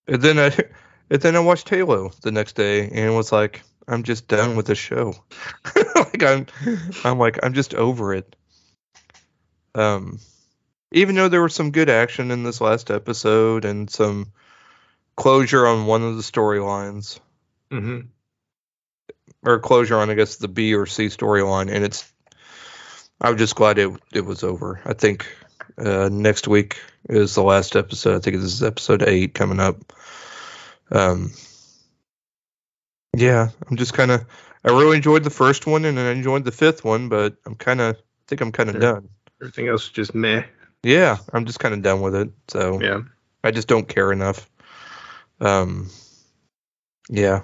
and 0.09 0.21
then 0.21 0.39
I, 0.39 0.47
and 1.11 1.23
then 1.23 1.37
I 1.37 1.41
watched 1.41 1.69
Halo 1.69 2.11
the 2.23 2.33
next 2.33 2.55
day, 2.57 2.91
and 2.91 3.15
was 3.15 3.33
like, 3.33 3.63
I'm 3.87 4.03
just 4.03 4.29
done 4.29 4.57
with 4.57 4.67
the 4.67 4.75
show. 4.75 5.15
like 5.95 6.23
I'm, 6.23 6.47
I'm 7.05 7.19
like 7.19 7.39
I'm 7.43 7.55
just 7.55 7.75
over 7.75 8.15
it. 8.15 8.37
Um, 9.75 10.19
even 10.93 11.15
though 11.15 11.29
there 11.29 11.43
was 11.43 11.55
some 11.55 11.71
good 11.71 11.91
action 11.91 12.31
in 12.31 12.43
this 12.43 12.61
last 12.61 12.91
episode 12.91 13.65
and 13.65 13.91
some 13.91 14.33
closure 15.17 15.67
on 15.67 15.87
one 15.87 16.03
of 16.03 16.17
the 16.17 16.23
storylines. 16.23 17.21
Mm-hmm. 17.71 18.01
Or 19.43 19.59
closure 19.59 19.97
on, 19.97 20.11
I 20.11 20.15
guess, 20.15 20.37
the 20.37 20.49
B 20.49 20.75
or 20.75 20.87
C 20.87 21.07
storyline, 21.07 21.73
and 21.73 21.85
it's 21.85 22.13
I'm 23.21 23.39
just 23.39 23.55
glad 23.55 23.79
it 23.79 23.91
it 24.13 24.25
was 24.25 24.45
over. 24.45 24.81
I 24.85 24.93
think 24.93 25.27
uh, 25.79 26.09
next 26.11 26.49
week 26.49 26.81
is 27.09 27.35
the 27.35 27.43
last 27.43 27.77
episode. 27.77 28.17
I 28.17 28.21
think 28.21 28.37
this 28.37 28.53
is 28.53 28.63
episode 28.63 29.03
eight 29.03 29.35
coming 29.35 29.61
up. 29.61 29.93
Um, 30.91 31.33
Yeah, 33.17 33.49
I'm 33.69 33.77
just 33.77 33.95
kind 33.95 34.11
of. 34.11 34.25
I 34.65 34.69
really 34.71 34.97
enjoyed 34.97 35.25
the 35.25 35.31
first 35.31 35.67
one, 35.67 35.85
and 35.85 35.99
I 35.99 36.11
enjoyed 36.11 36.45
the 36.45 36.53
fifth 36.53 36.85
one, 36.85 37.09
but 37.09 37.37
I'm 37.47 37.55
kind 37.55 37.81
of. 37.81 37.97
I 37.97 38.01
think 38.27 38.41
I'm 38.41 38.53
kind 38.53 38.71
of 38.71 38.81
done. 38.81 39.09
Everything 39.41 39.69
else 39.69 39.85
is 39.85 39.91
just 39.91 40.15
meh. 40.15 40.45
Yeah, 40.83 41.19
I'm 41.33 41.45
just 41.47 41.61
kind 41.61 41.75
of 41.75 41.83
done 41.83 42.01
with 42.01 42.15
it. 42.15 42.31
So 42.49 42.81
Yeah. 42.81 43.03
I 43.45 43.51
just 43.51 43.69
don't 43.69 43.89
care 43.89 44.13
enough. 44.13 44.49
Um, 45.41 45.89
yeah. 47.09 47.43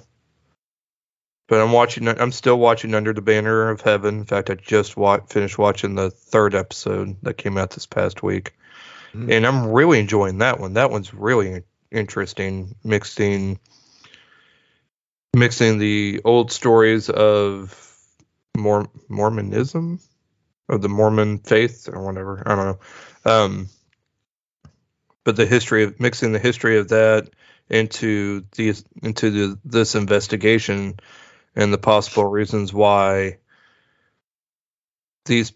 But 1.48 1.60
I'm 1.60 1.72
watching. 1.72 2.08
I'm 2.08 2.32
still 2.32 2.58
watching 2.58 2.92
Under 2.94 3.12
the 3.12 3.22
Banner 3.22 3.68
of 3.70 3.80
Heaven. 3.80 4.18
In 4.18 4.24
fact, 4.24 4.50
I 4.50 4.54
just 4.54 4.96
wa- 4.96 5.20
finished 5.28 5.58
watching 5.58 5.94
the 5.94 6.10
third 6.10 6.54
episode 6.54 7.16
that 7.22 7.34
came 7.38 7.56
out 7.56 7.70
this 7.70 7.86
past 7.86 8.20
week, 8.22 8.52
Mhm. 9.14 9.30
and 9.30 9.46
I'm 9.46 9.68
really 9.68 10.00
enjoying 10.00 10.38
that 10.38 10.58
one. 10.58 10.72
That 10.74 10.90
one's 10.90 11.14
really 11.14 11.62
interesting, 11.92 12.74
mixing 12.82 13.60
mixing 15.34 15.78
the 15.78 16.20
old 16.24 16.50
stories 16.50 17.10
of 17.10 17.94
Mor- 18.56 18.88
Mormonism 19.08 20.00
or 20.68 20.78
the 20.78 20.88
Mormon 20.88 21.38
faith 21.38 21.88
or 21.92 22.02
whatever. 22.04 22.42
I 22.44 22.54
don't 22.54 22.66
know. 22.66 22.78
Um, 23.32 23.68
but 25.24 25.36
the 25.36 25.46
history 25.46 25.84
of 25.84 25.98
mixing 26.00 26.32
the 26.32 26.38
history 26.38 26.78
of 26.78 26.88
that 26.88 27.30
into 27.68 28.44
these 28.54 28.84
into 29.02 29.30
the, 29.30 29.58
this 29.64 29.94
investigation 29.94 30.98
and 31.56 31.72
the 31.72 31.78
possible 31.78 32.24
reasons 32.24 32.72
why 32.72 33.38
these 35.24 35.52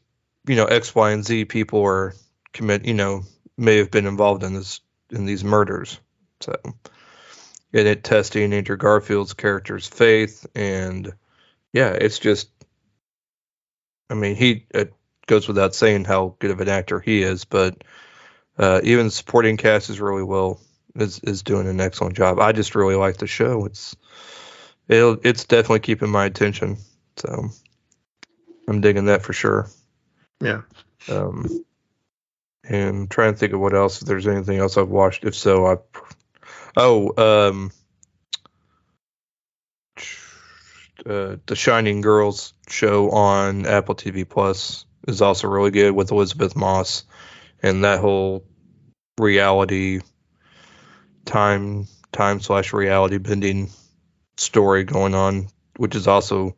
you 0.46 0.56
know 0.56 0.64
X, 0.64 0.94
Y, 0.94 1.12
and 1.12 1.24
Z 1.24 1.44
people 1.46 1.82
are 1.84 2.14
commit 2.52 2.84
you 2.84 2.94
know 2.94 3.22
may 3.56 3.76
have 3.76 3.90
been 3.90 4.06
involved 4.06 4.42
in 4.42 4.54
this 4.54 4.80
in 5.10 5.24
these 5.24 5.44
murders. 5.44 6.00
So 6.40 6.56
and 6.64 7.86
it 7.86 8.02
testing 8.02 8.52
Andrew 8.52 8.76
Garfield's 8.76 9.34
character's 9.34 9.86
faith 9.86 10.46
and 10.54 11.12
yeah, 11.72 11.90
it's 11.90 12.18
just 12.18 12.50
I 14.08 14.14
mean 14.14 14.34
he 14.34 14.66
it 14.70 14.92
goes 15.30 15.46
without 15.46 15.76
saying 15.76 16.04
how 16.04 16.34
good 16.40 16.50
of 16.50 16.60
an 16.60 16.68
actor 16.68 16.98
he 16.98 17.22
is, 17.22 17.44
but 17.44 17.84
uh, 18.58 18.80
even 18.82 19.10
supporting 19.10 19.56
cast 19.56 19.88
is 19.88 20.00
really 20.00 20.24
well 20.24 20.60
is 20.96 21.20
is 21.20 21.44
doing 21.44 21.68
an 21.68 21.80
excellent 21.80 22.16
job. 22.16 22.40
I 22.40 22.50
just 22.50 22.74
really 22.74 22.96
like 22.96 23.16
the 23.16 23.28
show. 23.28 23.64
It's 23.64 23.96
it'll, 24.88 25.18
it's 25.22 25.44
definitely 25.44 25.80
keeping 25.80 26.10
my 26.10 26.24
attention. 26.24 26.78
So 27.16 27.50
I'm 28.68 28.80
digging 28.80 29.04
that 29.04 29.22
for 29.22 29.32
sure. 29.32 29.70
Yeah. 30.40 30.62
Um, 31.08 31.64
and 32.64 33.08
trying 33.08 33.32
to 33.32 33.38
think 33.38 33.52
of 33.52 33.60
what 33.60 33.74
else. 33.74 34.02
If 34.02 34.08
there's 34.08 34.26
anything 34.26 34.58
else 34.58 34.76
I've 34.76 34.88
watched. 34.88 35.24
If 35.24 35.36
so, 35.36 35.66
I 35.66 35.76
oh 36.76 37.46
um, 37.46 37.70
uh, 41.06 41.36
the 41.46 41.54
Shining 41.54 42.00
Girls 42.00 42.52
show 42.68 43.10
on 43.10 43.64
Apple 43.64 43.94
TV 43.94 44.28
Plus 44.28 44.86
is 45.08 45.22
also 45.22 45.48
really 45.48 45.70
good 45.70 45.92
with 45.92 46.10
Elisabeth 46.10 46.56
Moss 46.56 47.04
and 47.62 47.84
that 47.84 48.00
whole 48.00 48.44
reality 49.18 50.00
time 51.24 51.86
time 52.12 52.40
slash 52.40 52.72
reality 52.72 53.18
bending 53.18 53.70
story 54.36 54.84
going 54.84 55.14
on, 55.14 55.48
which 55.76 55.94
is 55.94 56.08
also 56.08 56.56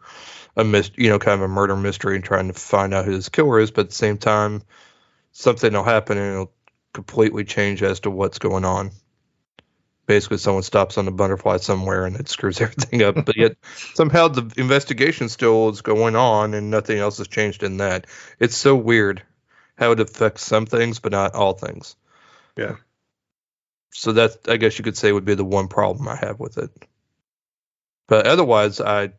a 0.56 0.64
mis- 0.64 0.92
you 0.96 1.08
know 1.08 1.18
kind 1.18 1.40
of 1.40 1.42
a 1.42 1.48
murder 1.48 1.76
mystery 1.76 2.16
and 2.16 2.24
trying 2.24 2.48
to 2.48 2.54
find 2.54 2.94
out 2.94 3.04
who 3.04 3.12
this 3.14 3.28
killer 3.28 3.60
is, 3.60 3.70
but 3.70 3.82
at 3.82 3.88
the 3.90 3.94
same 3.94 4.18
time 4.18 4.62
something 5.32 5.72
will 5.72 5.82
happen 5.82 6.18
and 6.18 6.32
it'll 6.32 6.52
completely 6.92 7.44
change 7.44 7.82
as 7.82 8.00
to 8.00 8.10
what's 8.10 8.38
going 8.38 8.64
on. 8.64 8.90
Basically, 10.06 10.38
someone 10.38 10.64
stops 10.64 10.98
on 10.98 11.06
a 11.06 11.12
butterfly 11.12 11.58
somewhere 11.58 12.06
and 12.06 12.16
it 12.16 12.28
screws 12.28 12.60
everything 12.60 13.02
up. 13.02 13.24
But 13.24 13.36
yet, 13.36 13.56
somehow 13.94 14.28
the 14.28 14.52
investigation 14.60 15.28
still 15.28 15.68
is 15.68 15.80
going 15.80 16.16
on 16.16 16.54
and 16.54 16.70
nothing 16.70 16.98
else 16.98 17.18
has 17.18 17.28
changed 17.28 17.62
in 17.62 17.78
that. 17.78 18.06
It's 18.38 18.56
so 18.56 18.74
weird 18.74 19.22
how 19.76 19.92
it 19.92 20.00
affects 20.00 20.44
some 20.44 20.66
things, 20.66 20.98
but 20.98 21.12
not 21.12 21.34
all 21.34 21.52
things. 21.54 21.96
Yeah. 22.56 22.76
So 23.90 24.12
that 24.12 24.48
I 24.48 24.56
guess 24.56 24.78
you 24.78 24.84
could 24.84 24.96
say 24.96 25.12
would 25.12 25.24
be 25.24 25.34
the 25.34 25.44
one 25.44 25.68
problem 25.68 26.08
I 26.08 26.16
have 26.16 26.40
with 26.40 26.58
it. 26.58 26.70
But 28.08 28.26
otherwise, 28.26 28.80
I, 28.80 29.12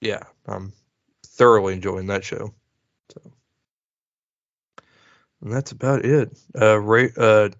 yeah, 0.00 0.22
I'm 0.46 0.72
thoroughly 1.26 1.74
enjoying 1.74 2.08
that 2.08 2.24
show. 2.24 2.52
So, 3.12 3.32
and 5.40 5.52
that's 5.52 5.72
about 5.72 6.04
it. 6.04 6.36
Uh, 6.60 6.78
Ray, 6.80 7.10
uh, 7.16 7.50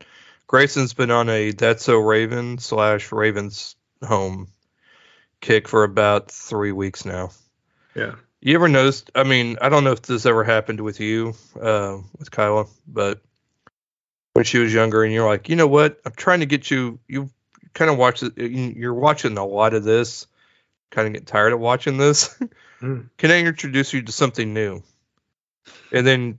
Grayson's 0.48 0.94
been 0.94 1.10
on 1.10 1.28
a 1.28 1.52
That's 1.52 1.84
So 1.84 1.98
Raven 1.98 2.56
slash 2.56 3.12
Ravens 3.12 3.76
home 4.02 4.48
kick 5.42 5.68
for 5.68 5.84
about 5.84 6.30
three 6.30 6.72
weeks 6.72 7.04
now. 7.04 7.30
Yeah. 7.94 8.14
You 8.40 8.54
ever 8.54 8.66
noticed? 8.66 9.10
I 9.14 9.24
mean, 9.24 9.58
I 9.60 9.68
don't 9.68 9.84
know 9.84 9.92
if 9.92 10.02
this 10.02 10.24
ever 10.24 10.44
happened 10.44 10.80
with 10.80 11.00
you, 11.00 11.34
uh, 11.60 11.98
with 12.18 12.30
Kyla, 12.30 12.66
but 12.86 13.20
when 14.32 14.44
she 14.44 14.58
was 14.58 14.72
younger, 14.72 15.04
and 15.04 15.12
you're 15.12 15.26
like, 15.26 15.50
you 15.50 15.56
know 15.56 15.66
what? 15.66 16.00
I'm 16.06 16.12
trying 16.12 16.40
to 16.40 16.46
get 16.46 16.70
you. 16.70 16.98
You 17.08 17.30
kind 17.74 17.90
of 17.90 17.98
watch 17.98 18.22
it. 18.22 18.38
You're 18.38 18.94
watching 18.94 19.36
a 19.36 19.44
lot 19.44 19.74
of 19.74 19.84
this. 19.84 20.26
Kind 20.90 21.08
of 21.08 21.12
get 21.12 21.26
tired 21.26 21.52
of 21.52 21.60
watching 21.60 21.98
this. 21.98 22.36
Mm. 22.80 23.10
Can 23.16 23.32
I 23.32 23.40
introduce 23.40 23.92
you 23.92 24.02
to 24.02 24.12
something 24.12 24.54
new? 24.54 24.84
And 25.90 26.06
then 26.06 26.38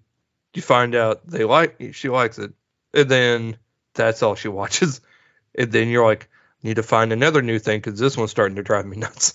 you 0.54 0.62
find 0.62 0.95
out 0.95 1.28
they 1.28 1.43
like 1.43 1.91
she 1.91 2.08
likes 2.08 2.39
it, 2.39 2.54
and 2.93 3.10
then 3.10 3.58
that's 3.93 4.23
all 4.23 4.36
she 4.36 4.47
watches. 4.47 5.02
And 5.56 5.71
then 5.71 5.89
you're 5.89 6.06
like, 6.06 6.30
need 6.63 6.75
to 6.75 6.84
find 6.84 7.12
another 7.13 7.41
new 7.41 7.60
thing 7.60 7.80
because 7.80 7.99
this 7.99 8.17
one's 8.17 8.32
starting 8.32 8.58
to 8.58 8.63
drive 8.63 8.86
me 8.86 8.97
nuts. 8.97 9.34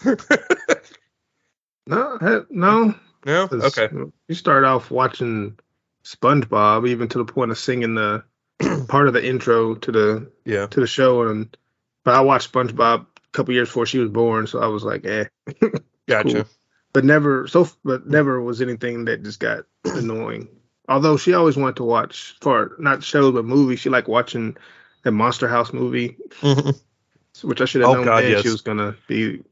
No, 1.87 2.19
no, 2.51 2.95
no. 3.27 3.49
okay, 3.53 3.88
You 4.29 4.35
start 4.35 4.64
off 4.64 4.90
watching 4.90 5.59
SpongeBob, 6.05 6.88
even 6.88 7.09
to 7.09 7.19
the 7.19 7.25
point 7.25 7.51
of 7.51 7.59
singing 7.59 7.95
the 7.95 8.25
part 8.88 9.09
of 9.09 9.14
the 9.14 9.27
intro 9.27 9.75
to 9.75 9.93
the 9.93 10.33
yeah. 10.45 10.67
to 10.67 10.81
the 10.81 10.87
show. 10.87 11.23
And 11.23 11.57
but 12.05 12.14
I 12.14 12.21
watched 12.21 12.53
SpongeBob 12.53 13.01
a 13.01 13.07
couple 13.33 13.55
years 13.55 13.69
before 13.69 13.87
she 13.87 13.99
was 13.99 14.11
born, 14.11 14.47
so 14.47 14.61
I 14.61 14.67
was 14.67 14.85
like, 14.85 15.05
eh. 15.05 15.25
Gotcha. 16.09 16.33
Cool. 16.33 16.45
But 16.93 17.05
never 17.05 17.49
so, 17.49 17.69
but 17.85 18.07
never 18.07 18.40
was 18.40 18.62
anything 18.62 19.07
that 19.07 19.23
just 19.23 19.40
got 19.40 19.64
annoying. 19.85 20.49
Although 20.88 21.16
she 21.16 21.33
always 21.35 21.57
wanted 21.57 21.77
to 21.77 21.85
watch 21.85 22.37
for 22.40 22.77
not 22.79 23.03
shows 23.03 23.33
but 23.35 23.44
movies. 23.44 23.81
She 23.81 23.88
liked 23.88 24.09
watching 24.09 24.57
the 25.03 25.11
Monster 25.11 25.49
House 25.49 25.73
movie, 25.73 26.16
Mhm. 26.42 26.79
which 27.42 27.61
I 27.61 27.64
should 27.64 27.81
have 27.83 27.90
Oh, 27.90 27.94
known 27.94 28.05
God, 28.05 28.23
then 28.25 28.31
yes. 28.33 28.42
she 28.42 28.51
was 28.51 28.61
gonna 28.62 28.97
be. 29.07 29.42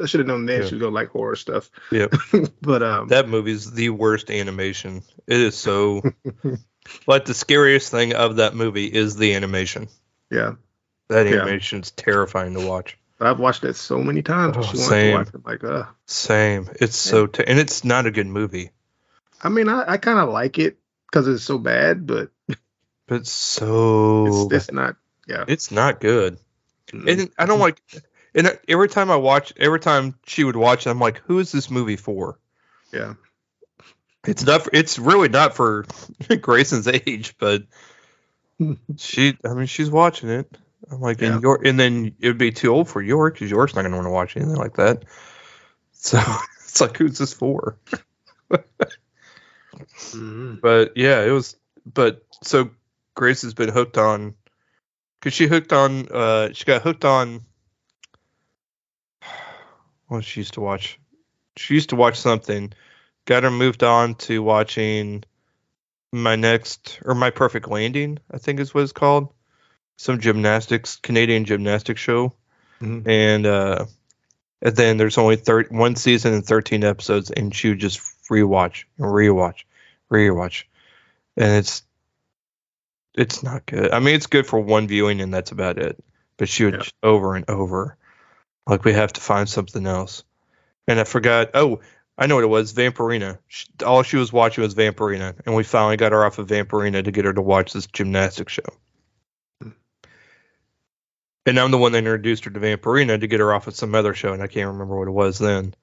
I 0.00 0.06
should 0.06 0.20
have 0.20 0.26
known 0.26 0.46
then 0.46 0.62
Yeah. 0.62 0.68
she 0.68 0.74
was 0.74 0.80
gonna 0.82 0.94
like 0.94 1.08
horror 1.10 1.36
stuff. 1.36 1.70
Yep. 1.90 2.14
but 2.62 2.82
um, 2.82 3.08
That 3.08 3.28
movie's 3.28 3.70
the 3.70 3.90
worst 3.90 4.30
animation. 4.30 5.02
It 5.26 5.40
is 5.40 5.56
so. 5.56 6.02
like 7.06 7.24
the 7.26 7.34
scariest 7.34 7.90
thing 7.90 8.14
of 8.14 8.36
that 8.36 8.54
movie 8.54 8.86
is 8.86 9.16
the 9.16 9.34
animation. 9.34 9.88
yeah, 10.30 10.54
That 11.08 11.26
Yeah. 11.26 11.40
animation's 11.42 11.90
terrifying 11.90 12.54
to 12.54 12.66
watch. 12.66 12.98
I've 13.20 13.38
watched 13.38 13.62
it 13.64 13.76
so 13.76 13.98
many 14.02 14.22
times. 14.22 14.56
Oh, 14.58 14.62
same. 14.62 15.12
to 15.12 15.18
watch 15.18 15.28
it. 15.34 15.46
Like, 15.46 15.62
uh, 15.64 15.84
Same. 16.06 16.68
It's 16.80 16.96
so 16.96 17.26
ter- 17.28 17.44
and 17.46 17.58
it's 17.58 17.84
not 17.84 18.06
a 18.06 18.10
good 18.10 18.26
movie, 18.26 18.70
I 19.44 19.48
mean, 19.48 19.68
I, 19.68 19.84
I 19.92 19.96
kind 19.98 20.18
of 20.18 20.28
like 20.30 20.58
it 20.58 20.78
because 21.12 21.28
it's 21.28 21.44
so 21.44 21.58
bad, 21.58 22.06
but 22.06 22.30
but 23.06 23.26
so 23.26 24.46
it's, 24.46 24.54
it's 24.54 24.72
not. 24.72 24.96
Yeah, 25.28 25.44
it's 25.46 25.70
not 25.70 26.00
good. 26.00 26.38
And 26.92 27.30
I 27.38 27.44
don't 27.46 27.60
like. 27.60 27.80
And 28.34 28.58
every 28.66 28.88
time 28.88 29.10
I 29.10 29.16
watch, 29.16 29.52
every 29.58 29.78
time 29.78 30.14
she 30.26 30.42
would 30.42 30.56
watch, 30.56 30.86
I'm 30.86 30.98
like, 30.98 31.18
who 31.26 31.38
is 31.38 31.52
this 31.52 31.70
movie 31.70 31.96
for? 31.96 32.38
yeah, 32.92 33.14
It's 34.26 34.44
not. 34.44 34.62
For, 34.62 34.70
it's 34.72 34.98
really 34.98 35.28
not 35.28 35.54
for 35.54 35.84
Grayson's 36.40 36.88
age, 36.88 37.34
but 37.38 37.64
she. 38.96 39.36
I 39.44 39.52
mean, 39.52 39.66
she's 39.66 39.90
watching 39.90 40.30
it. 40.30 40.58
I'm 40.90 41.00
like, 41.00 41.20
Yeah. 41.20 41.34
and 41.34 41.42
York, 41.42 41.66
and 41.66 41.78
then 41.78 42.14
it 42.18 42.28
would 42.28 42.38
be 42.38 42.50
too 42.52 42.72
old 42.72 42.88
for 42.88 43.02
York 43.02 43.34
because 43.34 43.50
York's 43.50 43.74
not 43.74 43.82
going 43.82 43.92
to 43.92 43.98
want 43.98 44.06
to 44.06 44.10
watch 44.10 44.36
anything 44.36 44.56
like 44.56 44.76
that. 44.76 45.04
So 45.92 46.18
it's 46.64 46.80
like, 46.80 46.96
who's 46.96 47.18
this 47.18 47.32
for? 47.34 47.76
Mhm. 49.82 50.60
But 50.60 50.96
yeah, 50.96 51.22
it 51.22 51.30
was. 51.30 51.56
But 51.84 52.24
so 52.42 52.70
Grace 53.14 53.42
has 53.42 53.54
been 53.54 53.68
hooked 53.70 53.98
on 53.98 54.34
because 55.20 55.34
she 55.34 55.46
hooked 55.46 55.72
on. 55.72 56.08
Uh, 56.08 56.52
she 56.52 56.64
got 56.64 56.82
hooked 56.82 57.04
on. 57.04 57.40
What 60.08 60.24
she 60.24 60.40
used 60.40 60.54
to 60.54 60.60
watch. 60.60 60.98
She 61.56 61.74
used 61.74 61.90
to 61.90 61.96
watch 61.96 62.18
something. 62.18 62.72
Got 63.24 63.44
her 63.44 63.50
moved 63.50 63.82
on 63.82 64.14
to 64.16 64.42
watching 64.42 65.24
my 66.12 66.36
next 66.36 66.98
or 67.04 67.14
my 67.14 67.30
perfect 67.30 67.68
landing. 67.68 68.18
I 68.30 68.38
think 68.38 68.60
is 68.60 68.74
what 68.74 68.82
it's 68.82 68.92
called. 68.92 69.32
Some 69.96 70.20
gymnastics, 70.20 70.96
Canadian 70.96 71.44
gymnastics 71.44 72.00
show, 72.00 72.34
Mhm. 72.80 73.06
and 73.06 73.46
uh, 73.46 73.86
and 74.60 74.76
then 74.76 74.96
there's 74.96 75.18
only 75.18 75.36
thir- 75.36 75.68
one 75.70 75.96
season 75.96 76.34
and 76.34 76.44
13 76.44 76.82
episodes, 76.84 77.30
and 77.30 77.54
she 77.54 77.68
would 77.70 77.78
just 77.78 78.00
rewatch 78.28 78.84
and 78.98 79.06
rewatch, 79.06 79.64
rewatch, 80.12 80.64
and 81.36 81.52
it's 81.56 81.82
it's 83.14 83.42
not 83.42 83.66
good. 83.66 83.92
I 83.92 83.98
mean, 84.00 84.14
it's 84.14 84.26
good 84.26 84.46
for 84.46 84.60
one 84.60 84.88
viewing, 84.88 85.20
and 85.20 85.32
that's 85.32 85.52
about 85.52 85.78
it. 85.78 86.02
But 86.36 86.48
she 86.48 86.64
would 86.64 86.74
Yeah. 86.74 86.80
just 86.80 86.94
over 87.02 87.36
and 87.36 87.48
over, 87.48 87.96
like 88.66 88.84
we 88.84 88.92
have 88.94 89.12
to 89.14 89.20
find 89.20 89.48
something 89.48 89.86
else. 89.86 90.24
and 90.88 91.00
I 91.00 91.04
forgot. 91.04 91.50
Oh, 91.54 91.80
I 92.18 92.26
know 92.26 92.36
what 92.36 92.44
it 92.44 92.48
was. 92.48 92.72
Vampirina. 92.74 93.38
She, 93.48 93.66
all 93.86 94.02
she 94.02 94.16
was 94.18 94.32
watching 94.32 94.62
was 94.62 94.74
Vampirina, 94.74 95.34
and 95.46 95.54
we 95.56 95.64
finally 95.64 95.96
got 95.96 96.12
her 96.12 96.24
off 96.24 96.38
of 96.38 96.48
Vampirina 96.48 97.04
to 97.04 97.12
get 97.12 97.24
her 97.26 97.32
to 97.34 97.42
watch 97.42 97.72
this 97.72 97.86
gymnastics 97.88 98.52
show. 98.54 98.62
And 101.46 101.58
I'm 101.58 101.70
the 101.72 101.78
one 101.78 101.92
that 101.92 101.98
introduced 101.98 102.44
her 102.44 102.50
to 102.52 102.60
Vampirina 102.60 103.18
to 103.20 103.26
get 103.26 103.40
her 103.40 103.52
off 103.52 103.66
of 103.66 103.74
some 103.74 103.94
other 103.94 104.14
show, 104.14 104.32
and 104.32 104.42
I 104.42 104.46
can't 104.46 104.68
remember 104.72 104.96
what 104.98 105.08
it 105.08 105.12
was 105.12 105.38
then. 105.38 105.74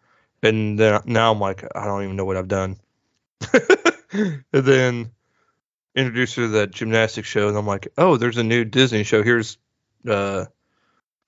And 0.41 0.79
then 0.79 1.01
now 1.05 1.31
I'm 1.33 1.39
like, 1.39 1.63
I 1.75 1.85
don't 1.85 2.03
even 2.03 2.15
know 2.15 2.25
what 2.25 2.37
I've 2.37 2.47
done. 2.47 2.77
and 4.11 4.43
then 4.51 5.11
introduced 5.95 6.35
her 6.35 6.43
to 6.43 6.47
that 6.49 6.71
gymnastics 6.71 7.27
show, 7.27 7.47
and 7.47 7.57
I'm 7.57 7.67
like, 7.67 7.89
oh, 7.97 8.17
there's 8.17 8.37
a 8.37 8.43
new 8.43 8.65
Disney 8.65 9.03
show. 9.03 9.23
Here's 9.23 9.57
uh, 10.07 10.45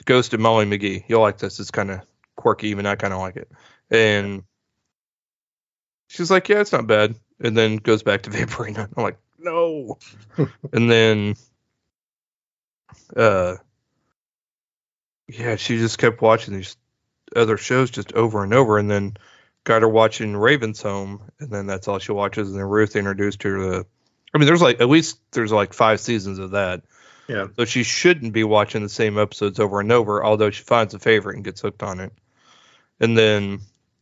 Ghost 0.05 0.33
of 0.33 0.39
Molly 0.39 0.65
McGee. 0.65 1.03
You'll 1.07 1.21
like 1.21 1.37
this. 1.37 1.59
It's 1.59 1.71
kind 1.71 1.91
of 1.91 2.01
quirky, 2.35 2.69
even 2.69 2.85
I 2.85 2.95
kind 2.95 3.13
of 3.13 3.19
like 3.19 3.35
it. 3.35 3.51
And 3.89 4.43
she's 6.07 6.31
like, 6.31 6.49
yeah, 6.49 6.61
it's 6.61 6.71
not 6.71 6.87
bad. 6.87 7.15
And 7.39 7.57
then 7.57 7.77
goes 7.77 8.03
back 8.03 8.23
to 8.23 8.29
Vampirina. 8.31 8.89
I'm 8.95 9.03
like, 9.03 9.17
no. 9.37 9.97
and 10.73 10.89
then, 10.89 11.35
uh, 13.15 13.55
yeah, 15.27 15.55
she 15.55 15.77
just 15.77 15.97
kept 15.97 16.21
watching 16.21 16.55
these 16.55 16.77
other 17.35 17.57
shows 17.57 17.91
just 17.91 18.13
over 18.13 18.43
and 18.43 18.53
over, 18.53 18.77
and 18.77 18.91
then 18.91 19.15
got 19.63 19.81
her 19.81 19.89
watching 19.89 20.35
Raven's 20.35 20.81
Home, 20.81 21.21
and 21.39 21.49
then 21.49 21.67
that's 21.67 21.87
all 21.87 21.99
she 21.99 22.11
watches. 22.11 22.49
And 22.49 22.57
then 22.57 22.65
Ruth 22.65 22.95
introduced 22.95 23.43
her 23.43 23.57
to. 23.57 23.85
I 24.33 24.37
mean, 24.37 24.47
there's 24.47 24.61
like 24.61 24.81
at 24.81 24.89
least 24.89 25.19
there's 25.31 25.51
like 25.51 25.73
five 25.73 25.99
seasons 25.99 26.39
of 26.39 26.51
that. 26.51 26.83
Yeah. 27.27 27.47
So 27.55 27.65
she 27.65 27.83
shouldn't 27.83 28.33
be 28.33 28.43
watching 28.43 28.83
the 28.83 28.89
same 28.89 29.17
episodes 29.17 29.59
over 29.59 29.79
and 29.79 29.91
over, 29.91 30.23
although 30.23 30.49
she 30.49 30.63
finds 30.63 30.93
a 30.93 30.99
favorite 30.99 31.35
and 31.35 31.45
gets 31.45 31.61
hooked 31.61 31.83
on 31.83 31.99
it. 31.99 32.11
And 32.99 33.17
then 33.17 33.61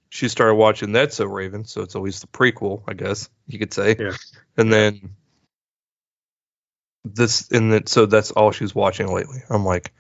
she 0.09 0.27
started 0.27 0.55
watching 0.55 0.91
That's 0.91 1.15
So 1.15 1.25
Raven, 1.25 1.65
so 1.65 1.81
it's 1.81 1.95
always 1.95 2.19
the 2.19 2.27
prequel, 2.27 2.83
I 2.87 2.93
guess 2.93 3.29
you 3.47 3.59
could 3.59 3.73
say. 3.73 3.95
Yeah. 3.99 4.15
And 4.57 4.73
then 4.73 5.15
this, 7.05 7.49
and 7.51 7.71
then 7.71 7.85
so 7.85 8.05
that's 8.05 8.31
all 8.31 8.51
she's 8.51 8.73
watching 8.73 9.07
lately. 9.13 9.43
I'm 9.49 9.65
like, 9.65 9.93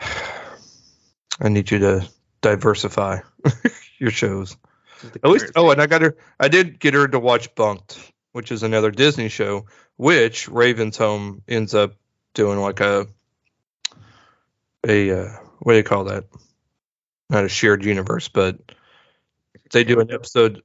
I 0.00 1.48
need 1.48 1.70
you 1.70 1.78
to 1.80 2.08
diversify 2.40 3.20
your 4.04 4.12
shows. 4.12 4.56
At 5.22 5.30
least, 5.30 5.52
oh, 5.56 5.70
and 5.70 5.80
I 5.80 5.86
got 5.86 6.02
her. 6.02 6.16
I 6.38 6.48
did 6.48 6.78
get 6.78 6.94
her 6.94 7.08
to 7.08 7.18
watch 7.18 7.54
Bunked, 7.54 8.12
which 8.32 8.52
is 8.52 8.62
another 8.62 8.90
Disney 8.90 9.28
show, 9.28 9.66
which 9.96 10.48
Raven's 10.48 10.96
Home 10.98 11.42
ends 11.48 11.74
up 11.74 11.94
doing 12.34 12.58
like 12.58 12.80
a 12.80 13.06
a 14.86 15.10
uh, 15.10 15.32
what 15.60 15.72
do 15.72 15.76
you 15.78 15.84
call 15.84 16.04
that? 16.04 16.24
Not 17.30 17.44
a 17.44 17.48
shared 17.48 17.84
universe, 17.84 18.28
but 18.28 18.58
they 19.72 19.84
do 19.84 20.00
an 20.00 20.10
episode. 20.10 20.62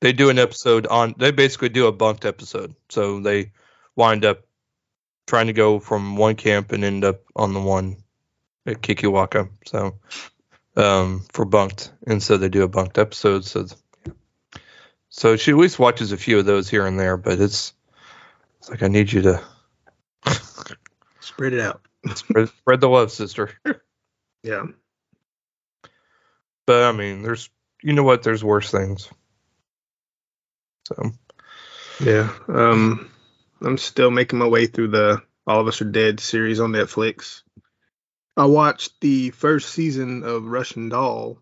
They 0.00 0.12
do 0.12 0.30
an 0.30 0.38
episode 0.38 0.86
on. 0.86 1.14
They 1.18 1.30
basically 1.30 1.68
do 1.68 1.86
a 1.86 1.92
bunked 1.92 2.24
episode, 2.24 2.74
so 2.88 3.20
they 3.20 3.52
wind 3.96 4.24
up 4.24 4.40
trying 5.26 5.46
to 5.48 5.52
go 5.52 5.78
from 5.78 6.16
one 6.16 6.34
camp 6.34 6.72
and 6.72 6.84
end 6.84 7.04
up 7.04 7.20
on 7.36 7.52
the 7.52 7.60
one 7.60 7.96
at 8.66 8.80
Kikiwaka. 8.80 9.50
So 9.66 9.98
um, 10.78 11.24
for 11.32 11.44
bunked, 11.44 11.92
and 12.06 12.22
so 12.22 12.36
they 12.36 12.48
do 12.48 12.62
a 12.62 12.68
bunked 12.68 12.96
episode. 12.96 13.44
So 13.44 13.66
so 15.10 15.36
she 15.36 15.50
at 15.50 15.56
least 15.56 15.78
watches 15.78 16.12
a 16.12 16.16
few 16.16 16.38
of 16.38 16.46
those 16.46 16.70
here 16.70 16.86
and 16.86 16.98
there, 16.98 17.16
but 17.16 17.40
it's 17.40 17.74
it's 18.58 18.70
like 18.70 18.82
I 18.82 18.88
need 18.88 19.12
you 19.12 19.22
to 19.22 19.42
Spread 21.20 21.52
it 21.52 21.60
out. 21.60 21.82
spread, 22.14 22.48
spread 22.48 22.80
the 22.80 22.88
love, 22.88 23.12
sister. 23.12 23.50
Yeah. 24.44 24.66
But 26.64 26.84
I 26.84 26.92
mean, 26.92 27.22
there's 27.22 27.50
you 27.82 27.92
know 27.92 28.04
what? 28.04 28.22
There's 28.22 28.44
worse 28.44 28.70
things. 28.70 29.10
So 30.86 31.10
Yeah. 32.00 32.32
Um, 32.46 33.10
I'm 33.60 33.78
still 33.78 34.12
making 34.12 34.38
my 34.38 34.46
way 34.46 34.66
through 34.66 34.88
the 34.88 35.22
All 35.44 35.60
of 35.60 35.66
Us 35.66 35.82
Are 35.82 35.86
Dead 35.86 36.20
series 36.20 36.60
on 36.60 36.70
Netflix. 36.70 37.42
I 38.38 38.46
watched 38.46 39.00
the 39.00 39.30
first 39.30 39.70
season 39.70 40.22
of 40.22 40.44
Russian 40.46 40.88
Doll. 40.88 41.38